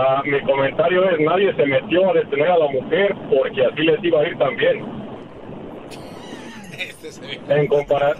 Ah, 0.00 0.22
mi 0.24 0.40
comentario 0.42 1.10
es, 1.10 1.18
nadie 1.18 1.52
se 1.54 1.66
metió 1.66 2.08
a 2.08 2.12
detener 2.12 2.46
a 2.52 2.58
la 2.58 2.68
mujer 2.68 3.16
porque 3.34 3.64
así 3.66 3.82
les 3.82 4.04
iba 4.04 4.20
a 4.20 4.28
ir 4.28 4.38
también. 4.38 4.84
En, 7.48 7.66
compara- 7.66 8.14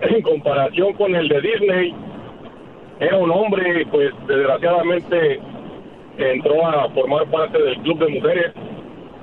en 0.00 0.20
comparación 0.22 0.92
con 0.94 1.14
el 1.14 1.26
de 1.28 1.40
Disney, 1.40 1.94
era 2.98 3.16
un 3.16 3.30
hombre, 3.30 3.86
pues 3.90 4.10
desgraciadamente 4.26 5.40
entró 6.18 6.66
a 6.66 6.90
formar 6.90 7.24
parte 7.30 7.62
del 7.62 7.78
club 7.78 7.98
de 8.00 8.08
mujeres, 8.20 8.52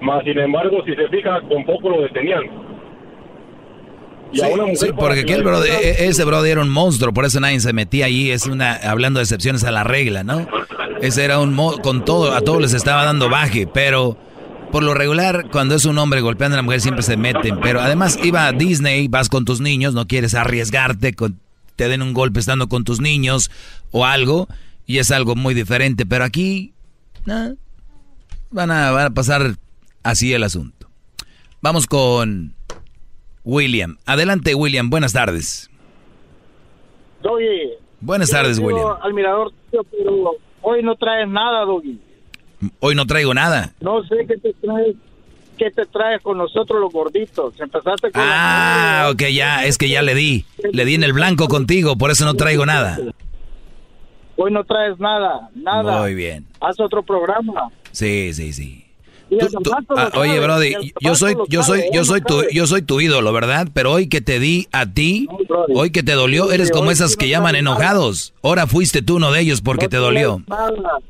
más 0.02 0.24
sin 0.24 0.40
embargo, 0.40 0.82
si 0.84 0.96
se 0.96 1.08
fija, 1.10 1.42
con 1.42 1.64
poco 1.66 1.90
lo 1.90 2.02
detenían. 2.02 2.44
Y 4.34 4.42
a 4.42 4.48
una 4.48 4.64
mujer 4.64 4.78
Sí, 4.78 4.88
porque 4.96 5.22
aquel 5.22 5.44
detengan- 5.44 5.64
e- 5.82 6.08
ese 6.08 6.24
brody 6.26 6.50
era 6.50 6.62
un 6.62 6.70
monstruo, 6.70 7.14
por 7.14 7.26
eso 7.26 7.40
nadie 7.40 7.60
se 7.60 7.74
metía 7.74 8.06
allí. 8.06 8.32
Es 8.32 8.46
una, 8.46 8.74
hablando 8.74 9.20
de 9.20 9.24
excepciones 9.24 9.64
a 9.64 9.72
la 9.72 9.84
regla, 9.84 10.24
¿no? 10.24 10.48
Ese 11.02 11.24
era 11.24 11.40
un 11.40 11.54
mo- 11.54 11.78
con 11.82 12.04
todo, 12.06 12.34
a 12.34 12.42
todos 12.42 12.62
les 12.62 12.74
estaba 12.74 13.06
dando 13.06 13.30
baje, 13.30 13.68
pero 13.68 14.18
por 14.72 14.84
lo 14.84 14.94
regular, 14.94 15.48
cuando 15.52 15.76
es 15.76 15.86
un 15.86 15.98
hombre 15.98 16.22
golpeando 16.22 16.56
a 16.56 16.58
la 16.58 16.64
mujer 16.64 16.82
siempre 16.82 17.04
se 17.04 17.16
meten. 17.18 17.60
Pero 17.62 17.80
además 17.82 18.20
iba 18.24 18.48
a 18.48 18.52
Disney, 18.52 19.08
vas 19.08 19.30
con 19.30 19.46
tus 19.46 19.62
niños, 19.62 19.94
no 19.94 20.08
quieres 20.08 20.34
arriesgarte, 20.36 21.14
con, 21.14 21.40
te 21.76 21.88
den 21.88 22.02
un 22.02 22.14
golpe 22.14 22.40
estando 22.40 22.68
con 22.68 22.84
tus 22.84 23.00
niños 23.00 23.50
o 23.92 24.06
algo, 24.06 24.48
y 24.86 24.98
es 24.98 25.12
algo 25.12 25.36
muy 25.36 25.54
diferente. 25.54 26.06
Pero 26.06 26.26
aquí, 26.26 26.74
van 27.26 28.72
a, 28.72 28.92
van 28.92 29.06
a 29.06 29.10
pasar 29.12 29.56
así 30.04 30.34
el 30.34 30.44
asunto. 30.44 30.90
Vamos 31.62 31.88
con 31.88 32.54
William. 33.48 33.96
Adelante, 34.06 34.54
William. 34.56 34.90
Buenas 34.90 35.14
tardes. 35.14 35.70
Doggy. 37.24 37.72
Buenas 38.02 38.30
tardes, 38.30 38.60
William. 38.60 38.98
Al 39.02 39.14
mirador, 39.14 39.54
tío, 39.72 39.84
pero 39.86 40.32
hoy 40.62 40.84
no 40.84 40.96
traes 40.96 41.30
nada, 41.30 41.64
Doggy. 41.64 41.98
Hoy 42.82 42.94
no 42.94 43.06
traigo 43.06 43.34
nada. 43.34 43.74
No 43.80 44.04
sé 44.04 44.26
qué 44.28 44.36
te 44.38 44.54
traes, 44.54 44.96
qué 45.58 45.72
te 45.72 45.86
traes 45.86 46.22
con 46.22 46.38
nosotros 46.38 46.82
los 46.82 46.92
gorditos. 46.92 47.58
Empezaste 47.60 48.12
con 48.12 48.22
Ah, 48.24 49.10
ok, 49.14 49.24
ya, 49.34 49.64
es 49.66 49.78
que 49.78 49.88
ya 49.88 50.02
le 50.02 50.14
di. 50.14 50.46
Le 50.74 50.84
di 50.84 50.96
en 50.96 51.04
el 51.04 51.14
blanco 51.14 51.48
contigo, 51.48 51.98
por 51.98 52.12
eso 52.12 52.26
no 52.26 52.34
traigo 52.34 52.66
nada. 52.66 53.00
Hoy 54.36 54.52
no 54.52 54.66
traes 54.66 55.00
nada, 55.00 55.50
nada. 55.56 56.02
Muy 56.02 56.16
bien. 56.16 56.46
Haz 56.60 56.80
otro 56.82 57.02
programa. 57.02 57.70
Sí, 57.92 58.34
sí, 58.34 58.52
sí. 58.52 58.87
Ah, 59.96 60.12
oye, 60.16 60.40
Brody, 60.40 60.94
yo 61.02 61.16
soy, 61.16 61.36
yo 61.50 61.64
soy, 61.64 61.84
yo 61.92 62.06
soy 62.06 62.22
tu, 62.22 62.44
yo 62.52 62.66
soy 62.66 62.82
tu 62.82 63.02
ídolo, 63.02 63.34
¿verdad? 63.34 63.68
Pero 63.74 63.92
hoy 63.92 64.08
que 64.08 64.22
te 64.22 64.40
di 64.40 64.68
a 64.72 64.86
ti, 64.86 65.28
hoy 65.74 65.92
que 65.92 66.04
te 66.04 66.14
dolió, 66.14 66.52
eres 66.52 66.72
como 66.72 66.92
esas 66.92 67.18
que 67.18 67.28
llaman 67.28 67.56
enojados. 67.56 68.34
Ahora 68.42 68.68
fuiste 68.68 69.02
tú 69.02 69.18
uno 69.18 69.32
de 69.32 69.42
ellos 69.42 69.62
porque 69.62 69.90
te 69.90 69.98
dolió. 69.98 70.42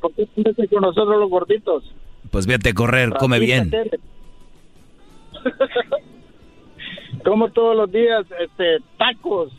¿Por 0.01 0.13
qué 0.13 0.27
con 0.67 0.81
nosotros 0.81 1.19
los 1.19 1.29
gorditos? 1.29 1.83
Pues 2.31 2.47
vete 2.47 2.69
a 2.69 2.73
correr, 2.73 3.13
come 3.13 3.39
bien. 3.39 3.71
Como 7.23 7.49
todos 7.51 7.75
los 7.75 7.91
días, 7.91 8.25
este, 8.39 8.77
tacos 8.97 9.51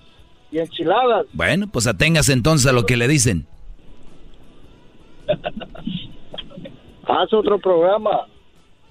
y 0.51 0.59
enchiladas. 0.59 1.26
Bueno, 1.32 1.68
pues 1.70 1.86
aténgase 1.86 2.32
entonces 2.32 2.66
a 2.66 2.72
lo 2.72 2.86
que 2.86 2.97
le 2.97 3.09
dicen. 3.09 3.47
Haz 7.06 7.32
otro 7.32 7.59
programa. 7.59 8.26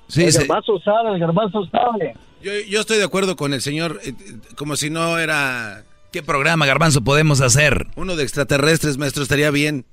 Sí, 0.07 0.23
el 0.23 0.31
garbanzo 0.31 0.79
sabe, 0.79 1.13
el 1.13 1.19
garbanzo 1.19 1.65
sabe. 1.67 2.15
Yo, 2.41 2.51
yo 2.69 2.81
estoy 2.81 2.97
de 2.97 3.03
acuerdo 3.03 3.35
con 3.35 3.53
el 3.53 3.61
señor, 3.61 3.99
eh, 4.03 4.13
como 4.55 4.75
si 4.75 4.89
no 4.89 5.17
era... 5.17 5.83
¿Qué 6.11 6.23
programa, 6.23 6.65
Garbanzo, 6.65 7.03
podemos 7.03 7.41
hacer? 7.41 7.87
Uno 7.95 8.15
de 8.15 8.23
extraterrestres, 8.23 8.97
maestro, 8.97 9.23
estaría 9.23 9.51
bien. 9.51 9.85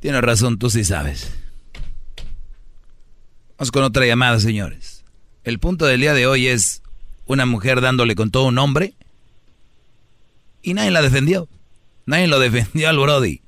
Tienes 0.00 0.20
razón, 0.20 0.58
tú 0.58 0.68
sí 0.68 0.84
sabes. 0.84 1.34
Vamos 3.56 3.72
con 3.72 3.82
otra 3.82 4.06
llamada, 4.06 4.38
señores. 4.38 5.04
El 5.42 5.58
punto 5.58 5.86
del 5.86 6.00
día 6.00 6.14
de 6.14 6.26
hoy 6.26 6.46
es 6.46 6.82
una 7.26 7.46
mujer 7.46 7.80
dándole 7.80 8.14
con 8.14 8.30
todo 8.30 8.44
un 8.44 8.58
hombre 8.58 8.94
y 10.62 10.74
nadie 10.74 10.90
la 10.90 11.02
defendió. 11.02 11.48
Nadie 12.06 12.28
lo 12.28 12.38
defendió 12.38 12.88
al 12.88 12.98
Brody. 12.98 13.40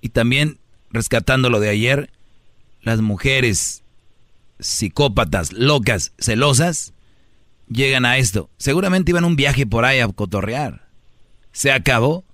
Y 0.00 0.10
también, 0.10 0.58
rescatando 0.90 1.50
lo 1.50 1.60
de 1.60 1.68
ayer, 1.68 2.10
las 2.82 3.00
mujeres 3.00 3.82
psicópatas, 4.58 5.52
locas, 5.52 6.12
celosas, 6.18 6.92
llegan 7.68 8.04
a 8.04 8.18
esto. 8.18 8.50
Seguramente 8.56 9.10
iban 9.10 9.24
a 9.24 9.26
un 9.26 9.36
viaje 9.36 9.66
por 9.66 9.84
ahí 9.84 10.00
a 10.00 10.08
cotorrear. 10.08 10.82
Se 11.52 11.72
acabó. 11.72 12.24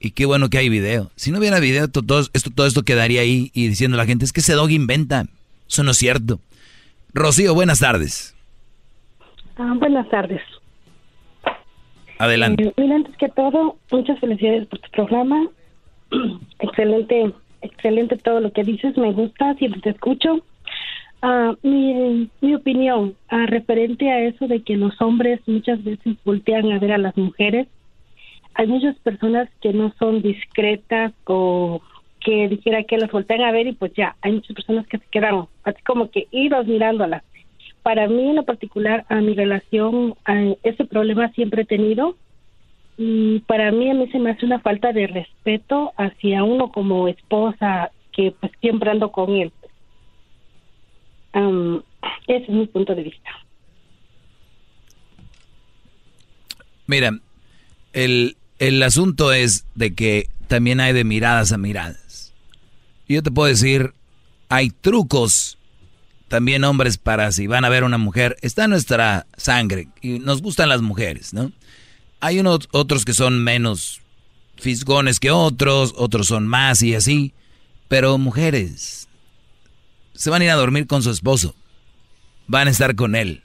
Y 0.00 0.10
qué 0.10 0.26
bueno 0.26 0.50
que 0.50 0.58
hay 0.58 0.68
video. 0.68 1.10
Si 1.16 1.30
no 1.30 1.38
hubiera 1.38 1.60
video, 1.60 1.88
todo, 1.88 2.20
esto, 2.32 2.50
todo 2.54 2.66
esto 2.66 2.82
quedaría 2.82 3.22
ahí 3.22 3.50
y 3.54 3.68
diciendo 3.68 3.96
a 3.96 3.98
la 3.98 4.06
gente, 4.06 4.24
es 4.24 4.32
que 4.32 4.40
ese 4.40 4.52
dog 4.52 4.70
inventa. 4.70 5.26
Eso 5.66 5.82
no 5.82 5.92
es 5.92 5.96
cierto. 5.96 6.40
Rocío, 7.14 7.54
buenas 7.54 7.78
tardes. 7.78 8.34
Ah, 9.56 9.72
buenas 9.78 10.08
tardes. 10.10 10.42
Adelante. 12.18 12.64
Eh, 12.64 12.74
mira, 12.76 12.96
antes 12.96 13.16
que 13.16 13.28
todo, 13.30 13.78
muchas 13.90 14.18
felicidades 14.20 14.66
por 14.66 14.78
tu 14.80 14.90
programa. 14.90 15.48
excelente, 16.58 17.32
excelente 17.64 18.16
todo 18.16 18.40
lo 18.40 18.52
que 18.52 18.62
dices, 18.62 18.96
me 18.96 19.12
gusta, 19.12 19.54
siempre 19.54 19.80
te 19.80 19.90
escucho. 19.90 20.44
Ah, 21.22 21.54
mi, 21.62 22.28
mi 22.40 22.54
opinión 22.54 23.14
ah, 23.28 23.46
referente 23.46 24.10
a 24.10 24.20
eso 24.20 24.46
de 24.46 24.62
que 24.62 24.76
los 24.76 25.00
hombres 25.00 25.40
muchas 25.46 25.82
veces 25.82 26.16
voltean 26.24 26.70
a 26.70 26.78
ver 26.78 26.92
a 26.92 26.98
las 26.98 27.16
mujeres, 27.16 27.66
hay 28.54 28.66
muchas 28.66 28.96
personas 29.00 29.48
que 29.60 29.72
no 29.72 29.92
son 29.98 30.22
discretas 30.22 31.12
o 31.24 31.80
que 32.20 32.48
dijera 32.48 32.84
que 32.84 32.98
las 32.98 33.10
voltean 33.10 33.42
a 33.42 33.52
ver 33.52 33.66
y 33.66 33.72
pues 33.72 33.92
ya, 33.94 34.16
hay 34.22 34.32
muchas 34.32 34.54
personas 34.54 34.86
que 34.86 34.98
se 34.98 35.06
quedan 35.10 35.46
así 35.64 35.82
como 35.82 36.10
que 36.10 36.26
idos 36.30 36.66
mirándolas. 36.66 37.22
Para 37.82 38.06
mí 38.06 38.30
en 38.30 38.36
lo 38.36 38.44
particular, 38.44 39.04
a 39.08 39.16
mi 39.16 39.34
relación, 39.34 40.14
a 40.24 40.54
ese 40.62 40.84
problema 40.84 41.28
siempre 41.32 41.62
he 41.62 41.66
tenido 41.66 42.16
y 42.96 43.40
para 43.40 43.72
mí 43.72 43.90
a 43.90 43.94
mí 43.94 44.08
se 44.10 44.18
me 44.18 44.30
hace 44.30 44.46
una 44.46 44.60
falta 44.60 44.92
de 44.92 45.06
respeto 45.06 45.92
hacia 45.96 46.44
uno 46.44 46.70
como 46.70 47.08
esposa 47.08 47.90
que 48.12 48.34
pues 48.40 48.52
siempre 48.60 48.90
ando 48.90 49.10
con 49.10 49.30
él. 49.30 49.52
Am, 51.32 51.82
ese 52.28 52.44
es 52.44 52.50
mi 52.50 52.66
punto 52.66 52.94
de 52.94 53.02
vista. 53.02 53.30
Mira, 56.86 57.18
el, 57.92 58.36
el 58.58 58.82
asunto 58.82 59.32
es 59.32 59.66
de 59.74 59.94
que 59.94 60.28
también 60.46 60.80
hay 60.80 60.92
de 60.92 61.04
miradas 61.04 61.52
a 61.52 61.58
miradas. 61.58 62.32
Yo 63.08 63.22
te 63.22 63.30
puedo 63.30 63.48
decir, 63.48 63.92
hay 64.48 64.70
trucos 64.70 65.58
también 66.28 66.64
hombres 66.64 66.98
para 66.98 67.30
si 67.32 67.46
van 67.46 67.64
a 67.64 67.68
ver 67.68 67.84
una 67.84 67.98
mujer, 67.98 68.36
está 68.42 68.66
nuestra 68.68 69.26
sangre 69.36 69.88
y 70.00 70.18
nos 70.20 70.42
gustan 70.42 70.68
las 70.68 70.82
mujeres, 70.82 71.34
¿no? 71.34 71.52
Hay 72.24 72.40
unos 72.40 72.68
otros 72.72 73.04
que 73.04 73.12
son 73.12 73.42
menos 73.44 74.00
fisgones 74.56 75.20
que 75.20 75.30
otros, 75.30 75.92
otros 75.96 76.26
son 76.28 76.46
más 76.46 76.80
y 76.82 76.94
así, 76.94 77.34
pero 77.88 78.16
mujeres 78.16 79.08
se 80.14 80.30
van 80.30 80.40
a 80.40 80.44
ir 80.46 80.50
a 80.50 80.54
dormir 80.54 80.86
con 80.86 81.02
su 81.02 81.10
esposo, 81.10 81.54
van 82.46 82.68
a 82.68 82.70
estar 82.70 82.94
con 82.96 83.14
él. 83.14 83.42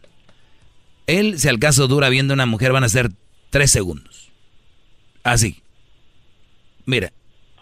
Él, 1.08 1.40
si 1.40 1.50
al 1.50 1.60
caso 1.60 1.88
dura 1.88 2.08
viendo 2.08 2.34
a 2.34 2.36
una 2.36 2.46
mujer, 2.46 2.72
van 2.72 2.84
a 2.86 2.90
ser 2.90 3.12
tres 3.50 3.70
segundos. 3.72 4.30
Así. 5.24 5.62
Mira, 6.86 7.12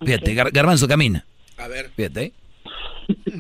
fíjate, 0.05 0.35
Gar- 0.35 0.51
Garbanzo 0.51 0.87
camina. 0.87 1.25
A 1.57 1.67
ver. 1.67 1.89
Fíjate. 1.95 2.33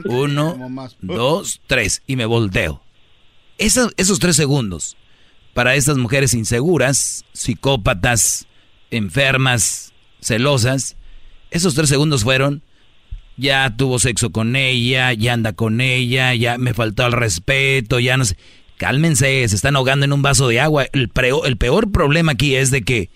Uno, 0.05 0.57
dos, 1.01 1.61
tres. 1.67 2.01
Y 2.07 2.15
me 2.15 2.25
volteo. 2.25 2.81
Esos, 3.59 3.93
esos 3.97 4.17
tres 4.19 4.35
segundos 4.35 4.95
para 5.57 5.73
estas 5.73 5.97
mujeres 5.97 6.35
inseguras, 6.35 7.25
psicópatas, 7.33 8.45
enfermas, 8.91 9.91
celosas, 10.21 10.97
esos 11.49 11.73
tres 11.73 11.89
segundos 11.89 12.23
fueron, 12.23 12.61
ya 13.37 13.75
tuvo 13.75 13.97
sexo 13.97 14.29
con 14.31 14.55
ella, 14.55 15.13
ya 15.13 15.33
anda 15.33 15.53
con 15.53 15.81
ella, 15.81 16.35
ya 16.35 16.59
me 16.59 16.75
faltó 16.75 17.07
el 17.07 17.13
respeto, 17.13 17.99
ya 17.99 18.17
no 18.17 18.25
sé. 18.25 18.37
Cálmense, 18.77 19.47
se 19.49 19.55
están 19.55 19.75
ahogando 19.75 20.05
en 20.05 20.13
un 20.13 20.21
vaso 20.21 20.47
de 20.47 20.59
agua. 20.59 20.85
El, 20.93 21.09
preo- 21.09 21.43
el 21.47 21.57
peor 21.57 21.91
problema 21.91 22.33
aquí 22.33 22.53
es 22.53 22.69
de 22.69 22.83
que, 22.83 23.09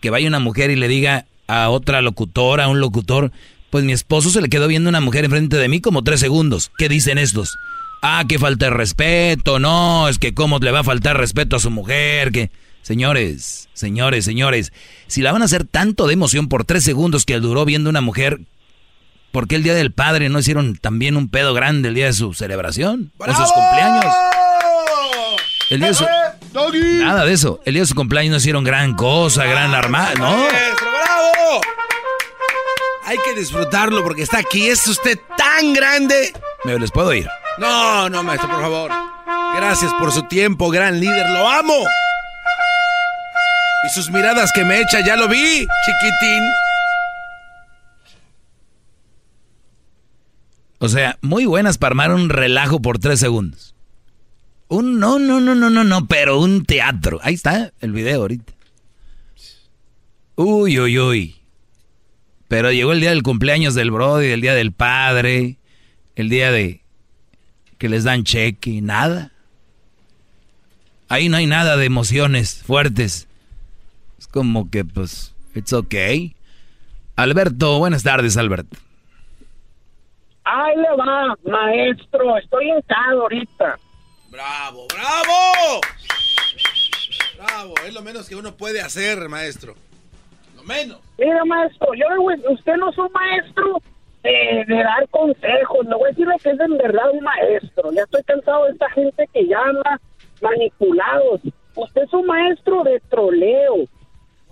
que 0.00 0.08
vaya 0.08 0.28
una 0.28 0.40
mujer 0.40 0.70
y 0.70 0.76
le 0.76 0.88
diga 0.88 1.26
a 1.46 1.68
otra 1.68 2.00
locutora, 2.00 2.64
a 2.64 2.68
un 2.68 2.80
locutor, 2.80 3.32
pues 3.68 3.84
mi 3.84 3.92
esposo 3.92 4.30
se 4.30 4.40
le 4.40 4.48
quedó 4.48 4.66
viendo 4.66 4.88
una 4.88 5.02
mujer 5.02 5.26
enfrente 5.26 5.58
de 5.58 5.68
mí 5.68 5.82
como 5.82 6.04
tres 6.04 6.20
segundos. 6.20 6.72
¿Qué 6.78 6.88
dicen 6.88 7.18
estos? 7.18 7.58
Ah, 8.02 8.24
que 8.28 8.38
falta 8.38 8.66
de 8.66 8.70
respeto, 8.70 9.58
no, 9.58 10.08
es 10.08 10.18
que 10.18 10.32
cómo 10.34 10.58
le 10.58 10.70
va 10.70 10.80
a 10.80 10.84
faltar 10.84 11.16
respeto 11.18 11.56
a 11.56 11.60
su 11.60 11.70
mujer, 11.70 12.32
que... 12.32 12.50
Señores, 12.82 13.68
señores, 13.74 14.24
señores, 14.24 14.72
si 15.06 15.20
la 15.20 15.32
van 15.32 15.42
a 15.42 15.44
hacer 15.44 15.64
tanto 15.66 16.06
de 16.06 16.14
emoción 16.14 16.48
por 16.48 16.64
tres 16.64 16.82
segundos 16.82 17.26
que 17.26 17.38
duró 17.38 17.66
viendo 17.66 17.90
una 17.90 18.00
mujer, 18.00 18.40
¿por 19.32 19.46
qué 19.46 19.56
el 19.56 19.62
Día 19.62 19.74
del 19.74 19.92
Padre 19.92 20.30
no 20.30 20.38
hicieron 20.38 20.76
también 20.76 21.18
un 21.18 21.28
pedo 21.28 21.52
grande 21.52 21.88
el 21.90 21.94
día 21.94 22.06
de 22.06 22.14
su 22.14 22.32
celebración? 22.32 23.12
O 23.18 23.26
sus 23.26 23.52
cumpleaños. 23.52 24.06
El 25.68 25.78
día 25.80 25.88
de 25.88 25.94
su- 25.94 26.06
Nada 27.04 27.26
de 27.26 27.32
eso. 27.34 27.60
El 27.66 27.74
día 27.74 27.82
de 27.82 27.86
su 27.86 27.94
cumpleaños 27.94 28.30
no 28.30 28.36
hicieron 28.38 28.64
gran 28.64 28.94
cosa, 28.94 29.44
gran 29.44 29.74
armada, 29.74 30.14
¿no? 30.14 30.30
¡Maestro, 30.38 30.86
bravo! 30.90 31.60
Hay 33.10 33.18
que 33.24 33.34
disfrutarlo 33.34 34.04
porque 34.04 34.22
está 34.22 34.38
aquí. 34.38 34.68
Es 34.68 34.86
usted 34.86 35.18
tan 35.36 35.72
grande. 35.72 36.32
¿Me 36.64 36.78
les 36.78 36.92
puedo 36.92 37.12
ir? 37.12 37.28
No, 37.58 38.08
no, 38.08 38.22
maestro, 38.22 38.48
por 38.48 38.60
favor. 38.60 38.92
Gracias 39.56 39.92
por 39.94 40.12
su 40.12 40.22
tiempo, 40.28 40.70
gran 40.70 41.00
líder. 41.00 41.28
Lo 41.30 41.48
amo. 41.48 41.74
Y 43.84 43.88
sus 43.88 44.12
miradas 44.12 44.52
que 44.54 44.64
me 44.64 44.80
echa, 44.80 45.04
ya 45.04 45.16
lo 45.16 45.26
vi, 45.26 45.66
chiquitín. 45.84 46.52
O 50.78 50.88
sea, 50.88 51.18
muy 51.20 51.46
buenas 51.46 51.78
para 51.78 51.90
armar 51.90 52.12
un 52.12 52.28
relajo 52.28 52.80
por 52.80 53.00
tres 53.00 53.18
segundos. 53.18 53.74
Un 54.68 55.00
no, 55.00 55.18
no, 55.18 55.40
no, 55.40 55.56
no, 55.56 55.68
no, 55.68 55.82
no, 55.82 56.06
pero 56.06 56.38
un 56.38 56.64
teatro. 56.64 57.18
Ahí 57.24 57.34
está 57.34 57.72
el 57.80 57.90
video 57.90 58.20
ahorita. 58.20 58.52
Uy, 60.36 60.78
uy, 60.78 60.96
uy. 61.00 61.39
Pero 62.50 62.72
llegó 62.72 62.90
el 62.90 62.98
día 62.98 63.10
del 63.10 63.22
cumpleaños 63.22 63.76
del 63.76 63.92
Brody, 63.92 64.32
el 64.32 64.40
día 64.40 64.54
del 64.54 64.72
padre, 64.72 65.56
el 66.16 66.28
día 66.28 66.50
de 66.50 66.80
que 67.78 67.88
les 67.88 68.02
dan 68.02 68.24
cheque, 68.24 68.80
nada. 68.82 69.30
Ahí 71.08 71.28
no 71.28 71.36
hay 71.36 71.46
nada 71.46 71.76
de 71.76 71.84
emociones 71.84 72.60
fuertes. 72.64 73.28
Es 74.18 74.26
como 74.26 74.68
que, 74.68 74.84
pues, 74.84 75.32
it's 75.54 75.72
okay. 75.72 76.34
Alberto, 77.14 77.78
buenas 77.78 78.02
tardes, 78.02 78.36
Alberto. 78.36 78.76
Ahí 80.42 80.74
le 80.74 80.96
va, 80.96 81.36
maestro. 81.44 82.36
Estoy 82.36 82.66
casa 82.88 83.12
ahorita. 83.12 83.78
Bravo, 84.28 84.88
bravo. 84.92 85.80
Bravo, 87.36 87.74
es 87.86 87.94
lo 87.94 88.02
menos 88.02 88.28
que 88.28 88.34
uno 88.34 88.56
puede 88.56 88.80
hacer, 88.80 89.28
maestro. 89.28 89.76
Lo 90.56 90.64
menos. 90.64 90.98
Mira, 91.20 91.44
maestro, 91.44 91.92
yo 91.92 92.06
usted 92.50 92.76
no 92.76 92.88
es 92.88 92.96
un 92.96 93.12
maestro 93.12 93.76
de, 94.22 94.64
dar 94.68 95.06
consejos. 95.10 95.86
Le 95.86 95.94
voy 95.94 96.04
a 96.04 96.08
decir 96.08 96.26
lo 96.26 96.38
que 96.38 96.48
es 96.48 96.60
en 96.60 96.78
verdad 96.78 97.10
un 97.12 97.20
maestro. 97.20 97.92
Ya 97.92 98.04
estoy 98.04 98.22
cansado 98.22 98.64
de 98.64 98.72
esta 98.72 98.88
gente 98.92 99.28
que 99.30 99.46
llama 99.46 100.00
manipulados. 100.40 101.42
Usted 101.76 102.02
es 102.04 102.12
un 102.14 102.24
maestro 102.24 102.84
de 102.84 103.00
troleo. 103.10 103.84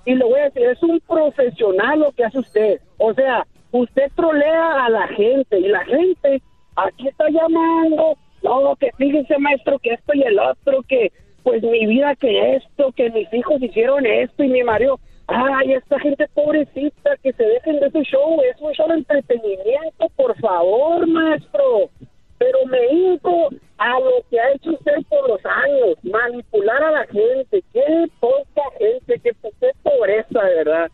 Y 0.04 0.14
le 0.14 0.22
voy 0.22 0.40
a 0.40 0.44
decir, 0.44 0.62
es 0.64 0.82
un 0.82 1.00
profesional 1.00 2.00
lo 2.00 2.12
que 2.12 2.24
hace 2.24 2.38
usted. 2.38 2.80
O 2.98 3.14
sea, 3.14 3.46
usted 3.72 4.12
trolea 4.14 4.84
a 4.84 4.90
la 4.90 5.08
gente 5.08 5.58
y 5.58 5.68
la 5.68 5.86
gente 5.86 6.42
aquí 6.76 7.08
está 7.08 7.30
llamando, 7.30 8.18
no, 8.42 8.76
que 8.76 8.90
fíjese 8.98 9.38
maestro 9.38 9.78
que 9.78 9.94
esto 9.94 10.12
y 10.14 10.22
el 10.22 10.38
otro, 10.38 10.82
que 10.82 11.12
pues 11.42 11.62
mi 11.62 11.86
vida 11.86 12.14
que 12.14 12.56
esto, 12.56 12.92
que 12.92 13.08
mis 13.08 13.32
hijos 13.32 13.62
hicieron 13.62 14.04
esto 14.04 14.44
y 14.44 14.48
mi 14.48 14.62
marido, 14.62 15.00
ay, 15.28 15.74
esta 15.74 16.00
gente 16.00 16.26
pobrecita, 16.34 17.16
que 17.22 17.32
se 17.32 17.42
dejen 17.42 17.80
de 17.80 17.90
su 17.90 18.02
show, 18.02 18.40
es 18.42 18.60
un 18.60 18.72
show 18.72 18.88
de 18.88 18.94
entretenimiento, 18.94 20.09
por 20.16 20.36
favor, 20.40 21.06
maestro. 21.06 21.90
Pero 22.38 22.64
me 22.66 22.86
hinco 22.86 23.50
a 23.76 24.00
lo 24.00 24.24
que 24.30 24.40
ha 24.40 24.52
hecho 24.52 24.70
usted 24.70 24.94
por 25.09 25.28
los 25.28 25.40
años, 25.44 25.98
manipular 26.02 26.82
a 26.82 26.90
la 26.92 27.06
gente, 27.06 27.62
qué 27.72 28.06
poca 28.20 28.62
gente, 28.78 29.20
qué, 29.20 29.32
qué 29.60 29.70
pobreza, 29.82 30.42
de 30.42 30.55
verdad. 30.55 30.90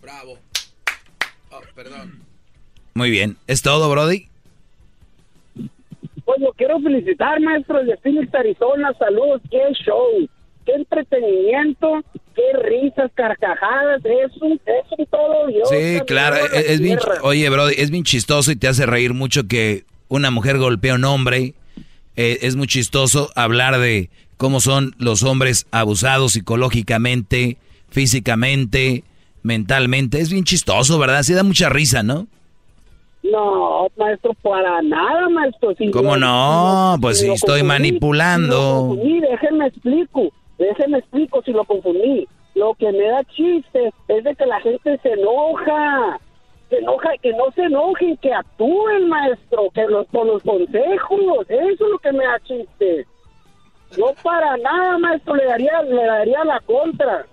Bravo. 0.00 0.38
Oh, 1.50 1.60
perdón. 1.74 2.22
Muy 2.94 3.10
bien. 3.10 3.36
¿Es 3.46 3.60
todo, 3.60 3.90
Brody? 3.90 4.28
Pues 6.24 6.40
lo 6.40 6.52
quiero 6.52 6.78
felicitar, 6.80 7.40
maestro, 7.40 7.84
de 7.84 7.96
Phoenix, 7.98 8.32
Arizona. 8.34 8.94
Saludos, 8.98 9.42
qué 9.50 9.60
show, 9.84 10.28
qué 10.70 10.80
entretenimiento, 10.80 12.02
qué 12.34 12.58
risas, 12.62 13.10
carcajadas, 13.14 14.00
eso, 14.04 14.46
eso 14.46 15.06
todo. 15.10 15.46
Dios, 15.48 15.68
Sí, 15.68 15.94
la 15.98 16.04
claro. 16.04 16.36
Es, 16.36 16.70
es 16.70 16.80
bien, 16.80 16.98
oye, 17.22 17.48
Brody, 17.48 17.74
es 17.78 17.90
bien 17.90 18.04
chistoso 18.04 18.52
y 18.52 18.56
te 18.56 18.68
hace 18.68 18.86
reír 18.86 19.14
mucho 19.14 19.46
que 19.46 19.84
una 20.08 20.30
mujer 20.30 20.58
golpea 20.58 20.92
a 20.92 20.96
un 20.96 21.04
hombre. 21.04 21.54
Eh, 22.16 22.38
es 22.42 22.56
muy 22.56 22.66
chistoso 22.66 23.30
hablar 23.34 23.78
de 23.78 24.10
cómo 24.36 24.60
son 24.60 24.94
los 24.98 25.22
hombres 25.22 25.66
abusados 25.70 26.32
psicológicamente, 26.32 27.56
físicamente, 27.88 29.04
mentalmente. 29.42 30.20
Es 30.20 30.30
bien 30.30 30.44
chistoso, 30.44 30.98
¿verdad? 30.98 31.22
Sí 31.22 31.34
da 31.34 31.42
mucha 31.42 31.68
risa, 31.68 32.02
¿no? 32.02 32.26
No, 33.22 33.86
maestro, 33.96 34.34
para 34.42 34.80
nada, 34.82 35.28
maestro. 35.28 35.74
Si 35.76 35.90
¿Cómo 35.90 36.16
no? 36.16 36.96
Pues 37.00 37.18
si 37.18 37.26
sí, 37.26 37.32
estoy 37.32 37.62
manipulando. 37.62 38.88
confundí, 38.88 39.20
déjenme 39.20 39.66
explico, 39.66 40.32
déjenme 40.60 40.98
explico 40.98 41.42
si 41.42 41.52
lo 41.52 41.64
confundí. 41.64 42.28
Lo 42.54 42.74
que 42.74 42.92
me 42.92 43.04
da 43.04 43.24
chiste 43.24 43.92
es 44.08 44.24
de 44.24 44.34
que 44.34 44.46
la 44.46 44.60
gente 44.60 44.98
se 44.98 45.12
enoja, 45.12 46.20
se 46.68 46.78
enoja, 46.78 47.10
que 47.22 47.32
no 47.32 47.50
se 47.52 47.62
enojen, 47.62 48.16
que 48.18 48.32
actúen, 48.32 49.08
maestro, 49.08 49.70
que 49.74 49.86
los, 49.86 50.06
con 50.08 50.26
los 50.26 50.42
consejos, 50.42 51.46
eso 51.48 51.84
es 51.84 51.90
lo 51.90 51.98
que 51.98 52.12
me 52.12 52.24
da 52.24 52.38
chiste. 52.40 53.06
No 53.96 54.06
para 54.22 54.56
nada, 54.58 54.98
maestro, 54.98 55.34
le 55.34 55.46
daría, 55.46 55.82
le 55.82 56.04
daría 56.04 56.44
la 56.44 56.60
contra. 56.60 57.26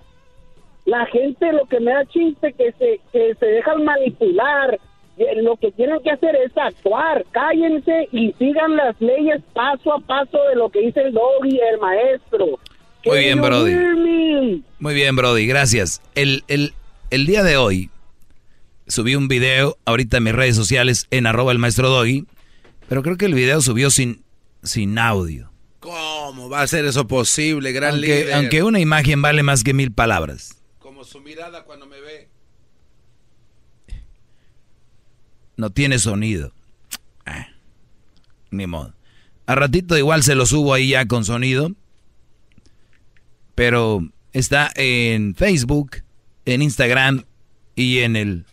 La 0.85 1.05
gente 1.07 1.51
lo 1.51 1.65
que 1.65 1.79
me 1.79 1.91
da 1.91 2.05
chiste 2.05 2.53
que 2.53 2.71
se, 2.73 3.01
que 3.11 3.35
se 3.35 3.45
dejan 3.45 3.83
manipular. 3.83 4.79
Lo 5.37 5.57
que 5.57 5.71
tienen 5.71 5.99
que 6.01 6.11
hacer 6.11 6.35
es 6.35 6.55
actuar, 6.55 7.25
cállense 7.31 8.07
y 8.11 8.33
sigan 8.33 8.75
las 8.75 9.01
leyes 9.01 9.41
paso 9.51 9.93
a 9.93 9.99
paso 9.99 10.37
de 10.49 10.55
lo 10.55 10.69
que 10.69 10.79
dice 10.79 11.01
el 11.01 11.13
doggy, 11.13 11.59
el 11.59 11.79
maestro. 11.79 12.59
Muy 13.05 13.19
bien, 13.19 13.41
Brody. 13.41 13.73
me? 13.73 14.61
Muy 14.79 14.93
bien, 14.93 15.15
Brody, 15.15 15.47
gracias. 15.47 16.01
El, 16.15 16.43
el, 16.47 16.73
el 17.09 17.25
día 17.25 17.43
de 17.43 17.57
hoy 17.57 17.89
subí 18.87 19.15
un 19.15 19.27
video 19.27 19.77
ahorita 19.85 20.17
en 20.17 20.23
mis 20.23 20.33
redes 20.33 20.55
sociales 20.55 21.07
en 21.11 21.25
arroba 21.27 21.51
el 21.51 21.59
maestro 21.59 21.89
Doggy, 21.89 22.25
pero 22.89 23.03
creo 23.03 23.17
que 23.17 23.25
el 23.25 23.33
video 23.33 23.61
subió 23.61 23.89
sin, 23.89 24.23
sin 24.63 24.97
audio. 24.99 25.51
¿Cómo 25.79 26.49
va 26.49 26.61
a 26.61 26.67
ser 26.67 26.85
eso 26.85 27.07
posible, 27.07 27.71
gran 27.71 27.93
Aunque, 27.95 28.07
líder? 28.07 28.33
aunque 28.33 28.63
una 28.63 28.79
imagen 28.79 29.21
vale 29.21 29.41
más 29.43 29.63
que 29.63 29.73
mil 29.73 29.91
palabras. 29.91 30.57
Como 30.79 31.03
su 31.03 31.21
mirada 31.21 31.63
cuando 31.63 31.85
me 31.85 31.99
ve. 32.01 32.27
No 35.55 35.69
tiene 35.71 35.97
sonido. 35.99 36.51
Ah, 37.25 37.47
ni 38.51 38.67
modo. 38.67 38.93
A 39.45 39.55
ratito 39.55 39.97
igual 39.97 40.23
se 40.23 40.35
lo 40.35 40.45
subo 40.45 40.73
ahí 40.73 40.89
ya 40.89 41.07
con 41.07 41.23
sonido. 41.25 41.71
Pero 43.57 44.07
está 44.33 44.69
en 44.75 45.33
Facebook, 45.33 46.03
en 46.45 46.61
Instagram 46.61 47.23
y 47.75 48.01
en 48.01 48.15
el, 48.15 48.45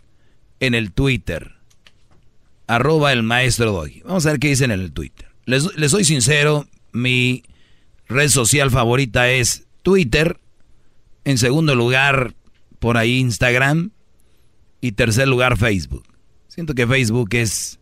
en 0.61 0.75
el 0.75 0.93
Twitter. 0.93 1.57
Arroba 2.67 3.13
el 3.13 3.23
maestro 3.23 3.71
Doggy. 3.73 4.01
Vamos 4.01 4.25
a 4.25 4.31
ver 4.31 4.41
qué 4.41 4.49
dicen 4.49 4.71
en 4.71 4.81
el 4.81 4.93
Twitter. 4.93 5.29
Les, 5.45 5.77
les 5.77 5.91
soy 5.91 6.05
sincero, 6.05 6.67
mi 6.93 7.43
red 8.09 8.31
social 8.31 8.71
favorita 8.71 9.29
es 9.31 9.67
Twitter. 9.83 10.41
En 11.25 11.37
segundo 11.37 11.75
lugar, 11.75 12.33
por 12.79 12.97
ahí 12.97 13.19
Instagram. 13.19 13.91
Y 14.81 14.93
tercer 14.93 15.29
lugar, 15.29 15.59
Facebook. 15.59 16.05
Siento 16.49 16.75
que 16.75 16.87
Facebook 16.87 17.29
es, 17.33 17.79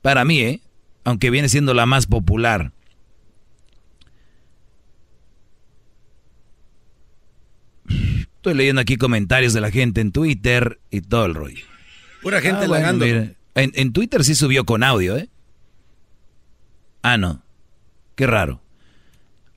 para 0.00 0.24
mí, 0.24 0.40
¿eh? 0.40 0.62
aunque 1.04 1.28
viene 1.28 1.50
siendo 1.50 1.74
la 1.74 1.84
más 1.84 2.06
popular. 2.06 2.72
Estoy 8.42 8.54
leyendo 8.54 8.80
aquí 8.80 8.96
comentarios 8.96 9.52
de 9.52 9.60
la 9.60 9.70
gente 9.70 10.00
en 10.00 10.10
Twitter 10.10 10.80
y 10.90 11.00
todo 11.02 11.26
el 11.26 11.34
rollo. 11.36 11.64
Pura 12.22 12.40
gente 12.40 12.64
Ah, 12.64 12.66
bueno, 12.66 12.92
mira, 12.94 13.34
en, 13.54 13.70
en 13.74 13.92
Twitter 13.92 14.24
sí 14.24 14.34
subió 14.34 14.64
con 14.64 14.82
audio, 14.82 15.16
¿eh? 15.16 15.28
Ah, 17.02 17.16
no. 17.18 17.44
Qué 18.16 18.26
raro. 18.26 18.60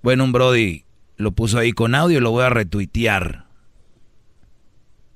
Bueno, 0.03 0.23
un 0.23 0.31
Brody 0.31 0.85
lo 1.17 1.31
puso 1.31 1.57
ahí 1.57 1.71
con 1.71 1.95
audio 1.95 2.19
y 2.19 2.21
lo 2.21 2.29
voy 2.29 2.43
a 2.43 2.49
retuitear. 2.51 3.47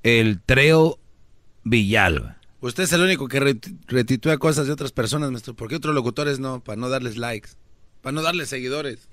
El 0.02 0.42
Treo 0.42 0.98
Villalba. 1.64 2.38
Usted 2.62 2.86
es 2.86 2.94
el 2.94 3.02
único 3.02 3.28
que 3.28 3.40
ret- 3.40 3.78
retitúa 3.86 4.40
cosas 4.40 4.66
de 4.66 4.74
otras 4.74 4.92
personas, 4.92 5.30
maestro. 5.30 5.54
¿Por 5.56 5.68
qué 5.70 5.76
otros 5.76 5.94
locutores 5.94 6.40
no? 6.40 6.60
Para 6.64 6.76
no 6.78 6.90
darles 6.90 7.18
likes. 7.18 7.50
Para 8.02 8.14
no 8.14 8.24
darles 8.24 8.50
seguidores. 8.50 9.10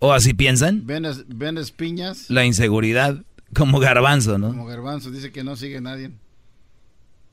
¿O 0.00 0.12
así 0.12 0.34
piensan? 0.34 0.84
Vendes, 0.84 1.24
vendes 1.28 1.70
piñas 1.70 2.28
La 2.28 2.44
inseguridad, 2.44 3.22
como 3.54 3.80
garbanzo, 3.80 4.38
¿no? 4.38 4.48
como 4.48 4.66
garbanzo, 4.66 5.10
dice 5.10 5.32
que 5.32 5.44
no 5.44 5.56
sigue 5.56 5.80
nadie. 5.80 6.10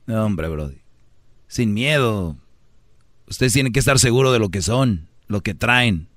No, 0.06 0.24
hombre, 0.24 0.48
Brody. 0.48 0.78
Sin 1.46 1.74
miedo. 1.74 2.36
Ustedes 3.28 3.52
tienen 3.52 3.72
que 3.72 3.78
estar 3.78 3.98
seguros 3.98 4.32
de 4.32 4.38
lo 4.38 4.48
que 4.48 4.62
son, 4.62 5.08
lo 5.28 5.40
que 5.40 5.54
traen. 5.54 6.08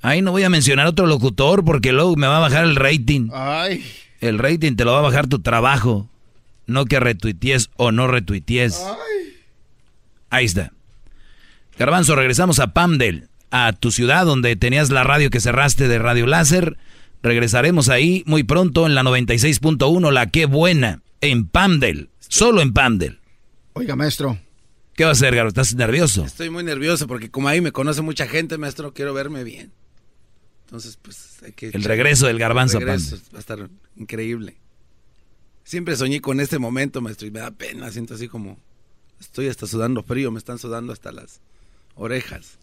Ahí 0.00 0.22
no 0.22 0.32
voy 0.32 0.42
a 0.42 0.50
mencionar 0.50 0.86
otro 0.86 1.06
locutor 1.06 1.64
porque 1.64 1.92
luego 1.92 2.14
me 2.16 2.26
va 2.26 2.36
a 2.36 2.40
bajar 2.40 2.64
el 2.64 2.76
rating. 2.76 3.30
Ay. 3.32 3.84
El 4.20 4.38
rating 4.38 4.76
te 4.76 4.84
lo 4.84 4.92
va 4.92 4.98
a 4.98 5.02
bajar 5.02 5.26
tu 5.26 5.40
trabajo. 5.40 6.08
No 6.66 6.84
que 6.84 7.00
retuities 7.00 7.70
o 7.76 7.90
no 7.90 8.06
retuities. 8.06 8.82
Ahí 10.30 10.44
está. 10.44 10.72
Garbanzo, 11.78 12.14
regresamos 12.14 12.60
a 12.60 12.72
Pamdel, 12.72 13.28
a 13.50 13.72
tu 13.72 13.90
ciudad 13.90 14.24
donde 14.24 14.56
tenías 14.56 14.90
la 14.90 15.04
radio 15.04 15.30
que 15.30 15.40
cerraste 15.40 15.88
de 15.88 15.98
Radio 15.98 16.26
Láser. 16.26 16.76
Regresaremos 17.24 17.88
ahí 17.88 18.22
muy 18.26 18.44
pronto 18.44 18.86
en 18.86 18.94
la 18.94 19.02
96.1, 19.02 20.12
la 20.12 20.26
que 20.26 20.44
buena, 20.44 21.02
en 21.22 21.48
Pamdel, 21.48 22.10
solo 22.18 22.60
en 22.60 22.74
Pamdel. 22.74 23.18
Oiga, 23.72 23.96
maestro. 23.96 24.38
¿Qué 24.94 25.04
va 25.04 25.08
a 25.08 25.12
hacer, 25.14 25.34
Garo? 25.34 25.48
¿Estás 25.48 25.74
nervioso? 25.74 26.26
Estoy 26.26 26.50
muy 26.50 26.64
nervioso 26.64 27.06
porque 27.06 27.30
como 27.30 27.48
ahí 27.48 27.62
me 27.62 27.72
conoce 27.72 28.02
mucha 28.02 28.28
gente, 28.28 28.58
maestro, 28.58 28.92
quiero 28.92 29.14
verme 29.14 29.42
bien. 29.42 29.72
Entonces, 30.66 30.98
pues 31.00 31.38
hay 31.42 31.52
que... 31.52 31.68
El 31.68 31.84
regreso 31.84 32.26
del 32.26 32.38
garbanzo, 32.38 32.76
El 32.76 32.84
regreso 32.84 33.16
va 33.32 33.38
a 33.38 33.40
estar 33.40 33.70
increíble. 33.96 34.58
Siempre 35.64 35.96
soñé 35.96 36.20
con 36.20 36.40
este 36.40 36.58
momento, 36.58 37.00
maestro, 37.00 37.26
y 37.26 37.30
me 37.30 37.40
da 37.40 37.52
pena. 37.52 37.90
Siento 37.90 38.12
así 38.12 38.28
como... 38.28 38.58
Estoy 39.18 39.48
hasta 39.48 39.66
sudando 39.66 40.02
frío, 40.02 40.30
me 40.30 40.38
están 40.38 40.58
sudando 40.58 40.92
hasta 40.92 41.10
las 41.10 41.40
orejas. 41.94 42.58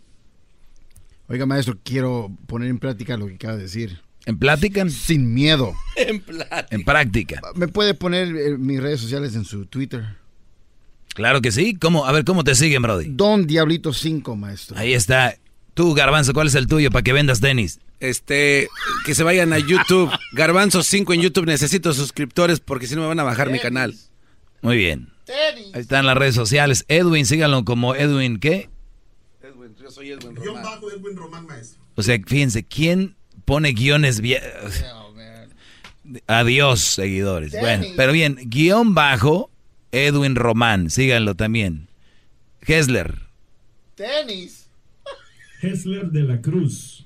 Oiga, 1.29 1.47
maestro, 1.47 1.79
quiero 1.83 2.29
poner 2.45 2.69
en 2.69 2.77
práctica 2.77 3.17
lo 3.17 3.25
que 3.25 3.33
acaba 3.33 3.55
de 3.55 3.63
decir. 3.63 4.01
¿En 4.25 4.37
plática? 4.37 4.87
Sin 4.89 5.33
miedo. 5.33 5.73
En 5.97 6.21
plata. 6.21 6.67
En 6.71 6.83
práctica. 6.83 7.41
¿Me 7.55 7.67
puede 7.67 7.93
poner 7.93 8.35
eh, 8.35 8.57
mis 8.57 8.81
redes 8.81 9.01
sociales 9.01 9.35
en 9.35 9.43
su 9.45 9.65
Twitter? 9.65 10.17
Claro 11.13 11.41
que 11.41 11.51
sí. 11.51 11.75
¿Cómo? 11.75 12.05
A 12.05 12.11
ver, 12.11 12.23
¿cómo 12.23 12.43
te 12.43 12.55
siguen, 12.55 12.81
Brody? 12.81 13.07
Don 13.09 13.45
Diablito 13.45 13.93
5, 13.93 14.35
maestro. 14.35 14.77
Ahí 14.77 14.93
está. 14.93 15.35
Tú, 15.73 15.93
Garbanzo, 15.93 16.33
¿cuál 16.33 16.47
es 16.47 16.55
el 16.55 16.67
tuyo 16.67 16.89
para 16.91 17.03
que 17.03 17.13
vendas 17.13 17.41
tenis? 17.41 17.79
Este, 17.99 18.67
que 19.05 19.13
se 19.15 19.23
vayan 19.23 19.53
a 19.53 19.59
YouTube. 19.59 20.09
Garbanzo 20.33 20.81
5 20.81 21.13
en 21.13 21.21
YouTube. 21.21 21.45
Necesito 21.45 21.93
suscriptores 21.93 22.59
porque 22.59 22.87
si 22.87 22.95
no 22.95 23.01
me 23.01 23.07
van 23.07 23.19
a 23.19 23.23
bajar 23.23 23.49
mi 23.51 23.59
canal. 23.59 23.93
Muy 24.61 24.77
bien. 24.77 25.09
Ahí 25.73 25.81
están 25.81 26.05
las 26.05 26.17
redes 26.17 26.35
sociales. 26.35 26.85
Edwin, 26.87 27.25
síganlo 27.25 27.63
como 27.65 27.95
Edwin, 27.95 28.39
¿qué? 28.39 28.69
Edwin, 29.41 29.75
yo 29.75 29.91
soy 29.91 30.11
Edwin 30.11 30.35
Román. 30.35 30.63
bajo 30.63 30.91
Edwin 30.91 31.15
Román 31.15 31.45
Maestro. 31.45 31.81
O 31.95 32.03
sea, 32.03 32.17
fíjense, 32.25 32.63
¿quién 32.63 33.15
pone 33.45 33.73
guiones 33.73 34.21
bien? 34.21 34.41
Adiós, 36.27 36.81
seguidores. 36.81 37.51
Bueno, 37.59 37.85
pero 37.95 38.11
bien, 38.11 38.37
guion 38.45 38.93
bajo 38.93 39.49
Edwin 39.91 40.35
Román, 40.35 40.89
síganlo 40.89 41.35
también. 41.35 41.87
Hessler, 42.65 43.19
Tenis. 43.95 44.67
Hessler 45.61 46.09
de 46.11 46.23
la 46.23 46.41
Cruz. 46.41 47.05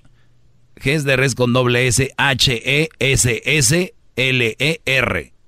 Hessler 0.77 1.19
es 1.22 1.35
con 1.35 1.53
doble 1.53 1.88
S, 1.88 2.11
H-E-S-S-L-E-R, 2.17 2.93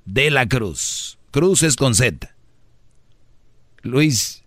de 0.06 0.32
la 0.32 0.48
Cruz. 0.48 1.18
Cruz 1.32 1.64
es 1.64 1.76
con 1.76 1.96
Z. 1.96 2.36
Luis. 3.84 4.44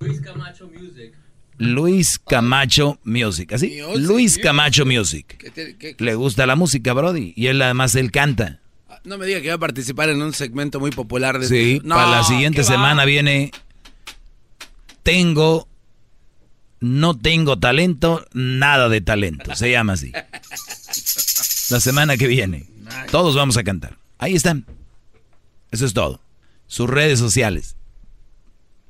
Luis 0.00 0.20
Camacho 0.20 0.68
Music. 0.68 1.14
Luis 1.60 2.18
Camacho 2.18 2.98
Music. 3.04 3.52
¿Así? 3.52 3.80
Luis 3.96 4.38
Camacho 4.38 4.86
Music. 4.86 5.36
¿Qué 5.38 5.50
te- 5.50 5.76
qué- 5.76 5.94
Le 5.98 6.14
gusta 6.14 6.46
la 6.46 6.56
música, 6.56 6.92
Brody. 6.94 7.34
Y 7.36 7.46
él 7.48 7.60
además 7.60 7.94
él 7.94 8.10
canta. 8.10 8.60
No 9.04 9.18
me 9.18 9.26
diga 9.26 9.40
que 9.40 9.48
va 9.48 9.54
a 9.54 9.58
participar 9.58 10.08
en 10.08 10.20
un 10.22 10.32
segmento 10.32 10.80
muy 10.80 10.90
popular 10.90 11.38
de 11.38 11.46
Sí, 11.46 11.80
No, 11.84 11.94
para 11.96 12.10
la 12.10 12.24
siguiente 12.24 12.64
semana 12.64 13.04
viene. 13.04 13.50
Tengo. 15.02 15.68
No 16.80 17.16
tengo 17.18 17.58
talento, 17.58 18.24
nada 18.32 18.88
de 18.88 19.02
talento. 19.02 19.54
Se 19.54 19.70
llama 19.70 19.92
así. 19.94 20.12
La 21.70 21.78
semana 21.80 22.16
que 22.16 22.26
viene. 22.26 22.66
Todos 23.10 23.36
vamos 23.36 23.56
a 23.58 23.64
cantar. 23.64 23.98
Ahí 24.18 24.34
están. 24.34 24.64
Eso 25.70 25.84
es 25.84 25.92
todo. 25.92 26.20
Sus 26.66 26.88
redes 26.88 27.18
sociales. 27.18 27.76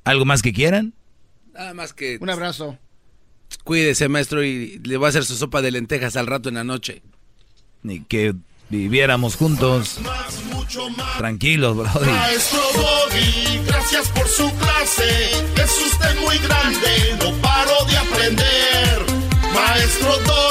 ¿Algo 0.05 0.23
más 0.25 0.41
que 0.41 0.53
quieran? 0.53 0.93
Nada 1.53 1.73
más 1.73 1.93
que. 1.93 2.17
Un 2.21 2.29
abrazo. 2.29 2.77
Cuídese, 3.63 4.07
maestro, 4.07 4.43
y 4.43 4.79
le 4.79 4.97
voy 4.97 5.07
a 5.07 5.09
hacer 5.09 5.25
su 5.25 5.35
sopa 5.35 5.61
de 5.61 5.71
lentejas 5.71 6.15
al 6.15 6.27
rato 6.27 6.49
en 6.49 6.55
la 6.55 6.63
noche. 6.63 7.01
Ni 7.83 8.01
que 8.01 8.33
viviéramos 8.69 9.35
juntos. 9.35 9.99
Tranquilos, 11.17 11.75
Brody. 11.75 12.09
Maestro 12.09 12.61
Doggy, 12.73 13.59
gracias 13.65 14.07
por 14.09 14.27
su 14.27 14.49
clase. 14.55 15.31
Es 15.61 15.81
usted 15.85 16.19
muy 16.21 16.37
grande, 16.37 17.17
no 17.19 17.41
paro 17.41 17.85
de 17.89 17.97
aprender. 17.97 19.05
Maestro 19.53 20.17
Doggy, 20.19 20.50